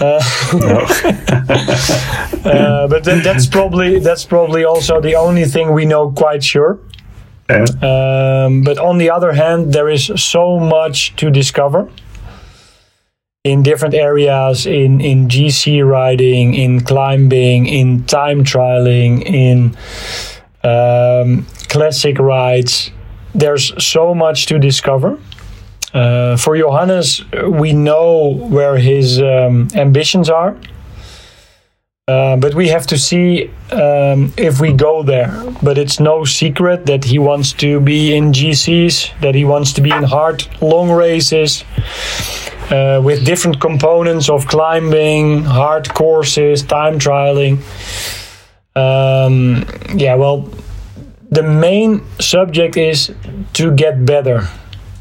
Uh, 0.00 0.20
uh, 2.44 2.88
but 2.88 3.04
then 3.04 3.22
that's 3.22 3.46
probably 3.46 3.98
that's 4.00 4.24
probably 4.24 4.64
also 4.64 5.00
the 5.00 5.14
only 5.14 5.44
thing 5.44 5.72
we 5.72 5.84
know 5.84 6.10
quite 6.10 6.42
sure. 6.42 6.78
Yeah. 7.48 7.64
Um, 7.82 8.62
but 8.62 8.78
on 8.78 8.98
the 8.98 9.10
other 9.10 9.32
hand, 9.32 9.72
there 9.72 9.88
is 9.88 10.10
so 10.16 10.58
much 10.58 11.16
to 11.16 11.30
discover 11.30 11.88
in 13.44 13.62
different 13.62 13.94
areas 13.94 14.66
in, 14.66 15.00
in 15.00 15.28
GC 15.28 15.86
riding, 15.86 16.54
in 16.54 16.80
climbing, 16.80 17.66
in 17.66 18.04
time 18.04 18.44
trialing, 18.44 19.24
in 19.24 19.76
um, 20.62 21.46
classic 21.68 22.18
rides. 22.18 22.90
There's 23.34 23.72
so 23.82 24.14
much 24.14 24.46
to 24.46 24.58
discover. 24.58 25.18
Uh, 25.92 26.36
for 26.36 26.56
Johannes, 26.56 27.22
we 27.32 27.72
know 27.72 28.34
where 28.34 28.76
his 28.76 29.20
um, 29.20 29.68
ambitions 29.74 30.30
are. 30.30 30.56
Uh, 32.08 32.36
but 32.36 32.54
we 32.54 32.66
have 32.66 32.88
to 32.88 32.98
see 32.98 33.48
um, 33.70 34.32
if 34.36 34.60
we 34.60 34.72
go 34.72 35.02
there. 35.04 35.30
But 35.62 35.78
it's 35.78 36.00
no 36.00 36.24
secret 36.24 36.86
that 36.86 37.04
he 37.04 37.18
wants 37.20 37.52
to 37.54 37.78
be 37.78 38.16
in 38.16 38.32
GCs, 38.32 39.20
that 39.20 39.36
he 39.36 39.44
wants 39.44 39.72
to 39.74 39.80
be 39.80 39.92
in 39.92 40.02
hard, 40.02 40.44
long 40.60 40.90
races 40.90 41.62
uh, 42.70 43.00
with 43.04 43.24
different 43.24 43.60
components 43.60 44.28
of 44.28 44.46
climbing, 44.46 45.44
hard 45.44 45.92
courses, 45.94 46.62
time 46.62 46.98
trialing. 46.98 47.58
Um, 48.74 49.66
yeah, 49.96 50.16
well, 50.16 50.48
the 51.30 51.44
main 51.44 52.02
subject 52.18 52.76
is 52.76 53.12
to 53.52 53.70
get 53.72 54.04
better, 54.04 54.48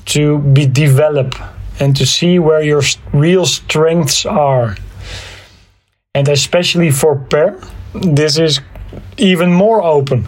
to 0.10 0.40
be 0.40 0.66
develop, 0.66 1.36
and 1.80 1.96
to 1.96 2.06
see 2.06 2.40
where 2.40 2.62
your 2.62 2.84
real 3.14 3.46
strengths 3.46 4.26
are 4.26 4.76
and 6.16 6.28
especially 6.28 6.92
for 6.92 7.16
Per, 7.16 7.60
this 7.94 8.38
is 8.38 8.62
even 9.18 9.54
more 9.54 9.82
open. 9.82 10.28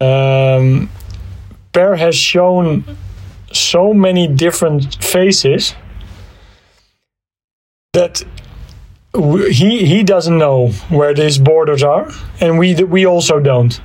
Um, 0.00 0.90
per 1.72 1.96
has 1.96 2.16
shown 2.16 2.84
so 3.52 3.94
many 3.94 4.26
different 4.26 5.02
faces 5.04 5.74
that 7.92 8.24
he 9.50 9.86
he 9.86 10.02
doesn't 10.02 10.38
know 10.38 10.68
where 10.88 11.14
these 11.14 11.38
borders 11.38 11.82
are, 11.82 12.10
and 12.40 12.58
we 12.58 12.74
we 12.82 13.06
also 13.06 13.38
don't. 13.38 13.80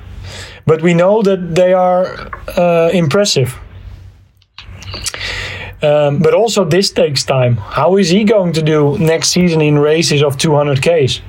But 0.65 0.81
we 0.81 0.93
know 0.93 1.21
that 1.21 1.55
they 1.55 1.73
are 1.73 2.31
uh, 2.57 2.89
impressive. 2.93 3.53
Um, 5.81 6.19
but 6.19 6.33
also, 6.33 6.65
this 6.65 6.89
takes 6.91 7.23
time. 7.23 7.57
How 7.57 7.97
is 7.97 8.09
he 8.09 8.23
going 8.23 8.53
to 8.53 8.61
do 8.61 8.97
next 8.97 9.29
season 9.29 9.61
in 9.61 9.77
races 9.77 10.23
of 10.23 10.37
200 10.37 10.81
Ks? 10.81 11.21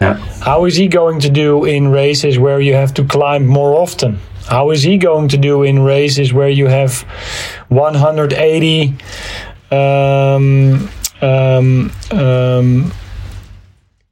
Yeah. 0.00 0.14
How 0.40 0.64
is 0.64 0.74
he 0.74 0.88
going 0.88 1.20
to 1.20 1.30
do 1.30 1.64
in 1.64 1.88
races 1.88 2.38
where 2.38 2.60
you 2.60 2.74
have 2.74 2.92
to 2.94 3.04
climb 3.04 3.46
more 3.46 3.74
often? 3.74 4.18
How 4.48 4.70
is 4.70 4.82
he 4.82 4.98
going 4.98 5.28
to 5.28 5.38
do 5.38 5.62
in 5.62 5.78
races 5.78 6.32
where 6.32 6.48
you 6.48 6.66
have 6.66 7.02
180 7.68 8.96
um, 9.70 10.88
um, 11.20 11.92
um, 12.10 12.92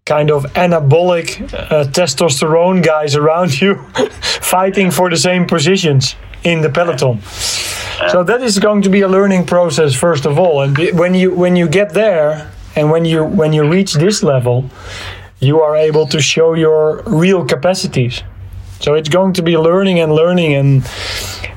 kind 0.06 0.30
of 0.30 0.44
anabolic 0.54 1.42
uh, 1.52 1.84
testosterone 1.90 2.84
guys 2.84 3.16
around 3.16 3.60
you 3.60 3.74
fighting 4.22 4.92
for 4.92 5.10
the 5.10 5.16
same 5.16 5.46
positions 5.46 6.14
in 6.44 6.60
the 6.60 6.70
peloton? 6.70 7.20
So 8.08 8.22
that 8.24 8.42
is 8.42 8.58
going 8.58 8.82
to 8.82 8.90
be 8.90 9.02
a 9.02 9.08
learning 9.08 9.46
process 9.46 9.94
first 9.94 10.26
of 10.26 10.38
all, 10.38 10.62
and 10.62 10.76
when 10.98 11.14
you 11.14 11.34
when 11.34 11.56
you 11.56 11.68
get 11.68 11.92
there 11.92 12.50
and 12.76 12.90
when 12.90 13.04
you 13.04 13.24
when 13.24 13.52
you 13.52 13.68
reach 13.68 13.94
this 13.94 14.22
level, 14.22 14.64
you 15.40 15.60
are 15.60 15.76
able 15.76 16.06
to 16.06 16.20
show 16.20 16.54
your 16.54 17.02
real 17.06 17.44
capacities. 17.44 18.22
So 18.80 18.94
it's 18.94 19.10
going 19.10 19.34
to 19.34 19.42
be 19.42 19.58
learning 19.58 20.00
and 20.00 20.12
learning, 20.12 20.54
and 20.54 20.90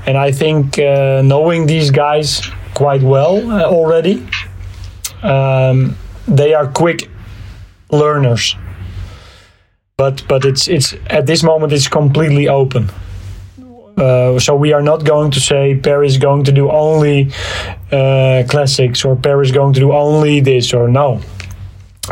and 0.05 0.17
I 0.17 0.31
think 0.31 0.77
uh, 0.77 1.21
knowing 1.23 1.67
these 1.67 1.91
guys 1.91 2.41
quite 2.73 3.01
well 3.01 3.37
uh, 3.49 3.63
already, 3.63 4.27
um, 5.21 5.95
they 6.27 6.53
are 6.53 6.67
quick 6.67 7.09
learners. 7.89 8.55
But 9.95 10.27
but 10.27 10.43
it's 10.43 10.67
it's 10.67 10.95
at 11.07 11.25
this 11.25 11.43
moment 11.43 11.71
it's 11.71 11.87
completely 11.87 12.49
open. 12.49 12.89
Uh, 13.97 14.39
so 14.39 14.55
we 14.55 14.73
are 14.73 14.81
not 14.81 15.03
going 15.03 15.31
to 15.31 15.39
say 15.39 15.75
Per 15.75 16.03
is 16.03 16.17
going 16.17 16.43
to 16.45 16.51
do 16.51 16.69
only 16.69 17.31
uh, 17.91 18.43
classics 18.49 19.05
or 19.05 19.15
Per 19.15 19.41
is 19.41 19.51
going 19.51 19.73
to 19.73 19.79
do 19.79 19.93
only 19.93 20.39
this 20.39 20.73
or 20.73 20.87
no. 20.87 21.21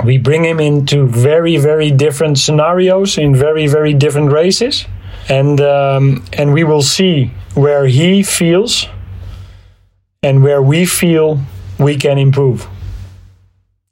We 0.06 0.18
bring 0.18 0.46
him 0.46 0.60
into 0.60 1.08
very 1.08 1.58
very 1.58 1.92
different 1.92 2.38
scenarios 2.38 3.18
in 3.18 3.36
very 3.36 3.68
very 3.68 3.94
different 3.94 4.32
races, 4.32 4.86
and 5.28 5.60
um, 5.60 6.24
and 6.34 6.54
we 6.54 6.64
will 6.64 6.82
see 6.82 7.32
where 7.56 7.86
he 7.86 8.24
feels 8.24 8.88
and 10.24 10.44
where 10.44 10.62
we 10.62 10.86
feel 10.86 11.40
we 11.78 11.98
can 11.98 12.18
improve. 12.18 12.68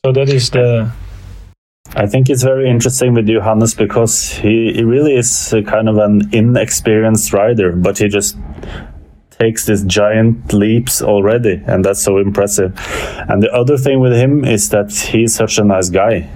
So 0.06 0.14
that 0.14 0.30
is 0.30 0.52
the 0.52 0.92
I 1.96 2.06
think 2.06 2.30
it's 2.30 2.44
very 2.44 2.70
interesting 2.70 3.14
with 3.14 3.28
Johannes 3.28 3.74
because 3.74 4.32
he, 4.34 4.74
he 4.74 4.84
really 4.84 5.16
is 5.16 5.54
kind 5.66 5.90
of 5.90 5.98
an 5.98 6.30
inexperienced 6.34 7.34
rider, 7.34 7.72
but 7.72 7.98
he 7.98 8.08
just 8.08 8.38
takes 9.32 9.66
these 9.66 9.84
giant 9.86 10.54
leaps 10.54 11.02
already, 11.02 11.62
and 11.66 11.84
that's 11.84 12.02
so 12.02 12.18
impressive. 12.18 12.74
And 13.30 13.42
the 13.42 13.52
other 13.52 13.78
thing 13.78 14.02
with 14.02 14.14
him 14.14 14.46
is 14.46 14.70
that 14.70 14.92
he's 14.92 15.34
such 15.34 15.58
a 15.58 15.64
nice 15.64 15.90
guy. 15.90 16.30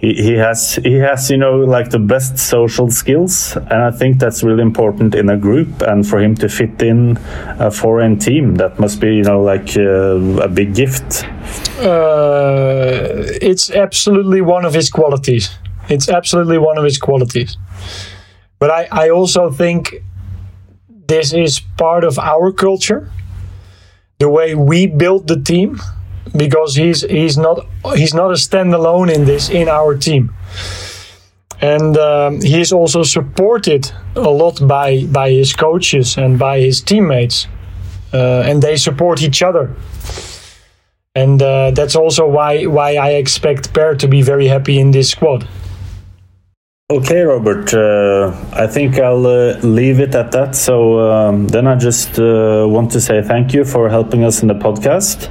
He, 0.00 0.32
has 0.32 0.76
he 0.76 0.94
has 0.94 1.30
you 1.30 1.36
know 1.36 1.58
like 1.58 1.90
the 1.90 1.98
best 1.98 2.38
social 2.38 2.90
skills, 2.90 3.54
and 3.56 3.82
I 3.82 3.90
think 3.90 4.18
that's 4.18 4.42
really 4.42 4.62
important 4.62 5.14
in 5.14 5.28
a 5.28 5.36
group. 5.36 5.82
And 5.82 6.06
for 6.06 6.18
him 6.20 6.34
to 6.36 6.48
fit 6.48 6.80
in 6.80 7.18
a 7.58 7.70
foreign 7.70 8.18
team, 8.18 8.54
that 8.54 8.78
must 8.78 8.98
be 8.98 9.14
you 9.16 9.22
know 9.22 9.42
like 9.42 9.76
uh, 9.76 10.44
a 10.44 10.48
big 10.48 10.74
gift. 10.74 11.24
uh, 11.80 13.24
it's 13.42 13.70
absolutely 13.70 14.40
one 14.40 14.64
of 14.64 14.72
his 14.72 14.88
qualities. 14.88 15.50
It's 15.90 16.08
absolutely 16.08 16.58
one 16.58 16.78
of 16.78 16.84
his 16.84 16.98
qualities. 16.98 17.58
But 18.58 18.70
I, 18.70 18.88
I 18.90 19.10
also 19.10 19.50
think 19.50 20.02
this 20.86 21.32
is 21.32 21.60
part 21.76 22.04
of 22.04 22.18
our 22.18 22.52
culture, 22.52 23.10
the 24.18 24.28
way 24.28 24.54
we 24.54 24.86
build 24.86 25.28
the 25.28 25.40
team, 25.40 25.80
because 26.36 26.74
he's 26.74 27.02
he's 27.02 27.36
not 27.36 27.66
he's 27.94 28.14
not 28.14 28.30
a 28.30 28.34
standalone 28.34 29.12
in 29.12 29.24
this 29.24 29.50
in 29.50 29.68
our 29.68 29.96
team, 29.96 30.32
and 31.60 31.96
um, 31.96 32.40
he 32.40 32.60
is 32.60 32.72
also 32.72 33.02
supported 33.02 33.90
a 34.16 34.30
lot 34.30 34.66
by 34.66 35.04
by 35.06 35.30
his 35.30 35.52
coaches 35.52 36.16
and 36.16 36.38
by 36.38 36.60
his 36.60 36.80
teammates, 36.80 37.46
uh, 38.12 38.42
and 38.46 38.62
they 38.62 38.76
support 38.76 39.22
each 39.22 39.42
other 39.42 39.74
and 41.14 41.42
uh, 41.42 41.70
that's 41.72 41.96
also 41.96 42.26
why 42.26 42.66
why 42.66 42.96
I 42.96 43.10
expect 43.10 43.72
Per 43.72 43.94
to 43.96 44.08
be 44.08 44.22
very 44.22 44.46
happy 44.46 44.78
in 44.78 44.90
this 44.92 45.10
squad. 45.10 45.48
Okay, 46.90 47.22
Robert. 47.22 47.72
Uh, 47.72 48.34
I 48.52 48.66
think 48.66 48.98
I'll 48.98 49.26
uh, 49.26 49.58
leave 49.62 50.00
it 50.00 50.14
at 50.14 50.32
that. 50.32 50.56
So 50.56 50.98
um, 50.98 51.48
then 51.48 51.66
I 51.66 51.76
just 51.76 52.18
uh, 52.18 52.66
want 52.68 52.90
to 52.92 53.00
say 53.00 53.22
thank 53.22 53.54
you 53.54 53.64
for 53.64 53.88
helping 53.88 54.24
us 54.24 54.42
in 54.42 54.48
the 54.48 54.54
podcast. 54.54 55.28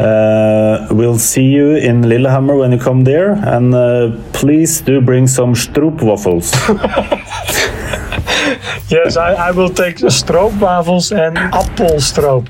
Uh, 0.00 0.86
we'll 0.90 1.18
see 1.18 1.44
you 1.44 1.76
in 1.76 2.08
Lillehammer 2.08 2.56
when 2.56 2.72
you 2.72 2.78
come 2.78 3.04
there, 3.04 3.32
and 3.44 3.74
uh, 3.74 4.10
please 4.32 4.80
do 4.80 5.00
bring 5.00 5.26
some 5.26 5.54
Stroop 5.54 6.02
waffles. 6.02 6.52
Yes, 8.90 9.16
I, 9.16 9.34
I 9.34 9.50
will 9.52 9.68
take 9.68 9.96
stroopwafels 9.98 11.12
and 11.12 11.36
appelstroop. 11.52 12.48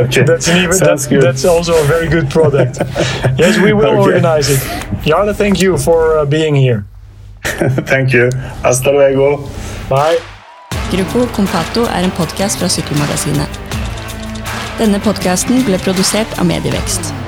okay, 0.00 0.22
That's 0.22 0.48
an 0.48 0.56
even 0.56 0.72
sounds 0.72 0.80
that's, 0.88 1.06
good. 1.06 1.22
that's 1.22 1.44
also 1.44 1.74
a 1.74 1.84
very 1.84 2.08
good 2.08 2.30
product. 2.30 2.78
yes, 3.38 3.58
we 3.58 3.72
will 3.74 3.88
Okay. 4.00 4.12
organize 4.12 4.48
it. 4.48 4.60
Jarle, 5.04 5.34
thank 5.34 5.60
you 5.60 5.76
for 5.76 6.18
uh, 6.18 6.24
being 6.24 6.54
here. 6.54 6.84
Thank 7.86 8.12
you. 8.12 8.30
Hasta 8.62 8.90
luego. 8.90 9.36
Bye. 9.88 10.18
Gruppo 10.90 11.26
Compato 11.36 11.84
er 11.84 12.02
en 12.04 12.10
podkast 12.10 12.58
fra 12.58 12.68
Sykkelmagasinet. 12.68 13.48
Denne 14.78 15.00
podkasten 15.02 15.64
ble 15.66 15.78
produsert 15.82 16.38
av 16.38 16.46
Medievekst. 16.46 17.27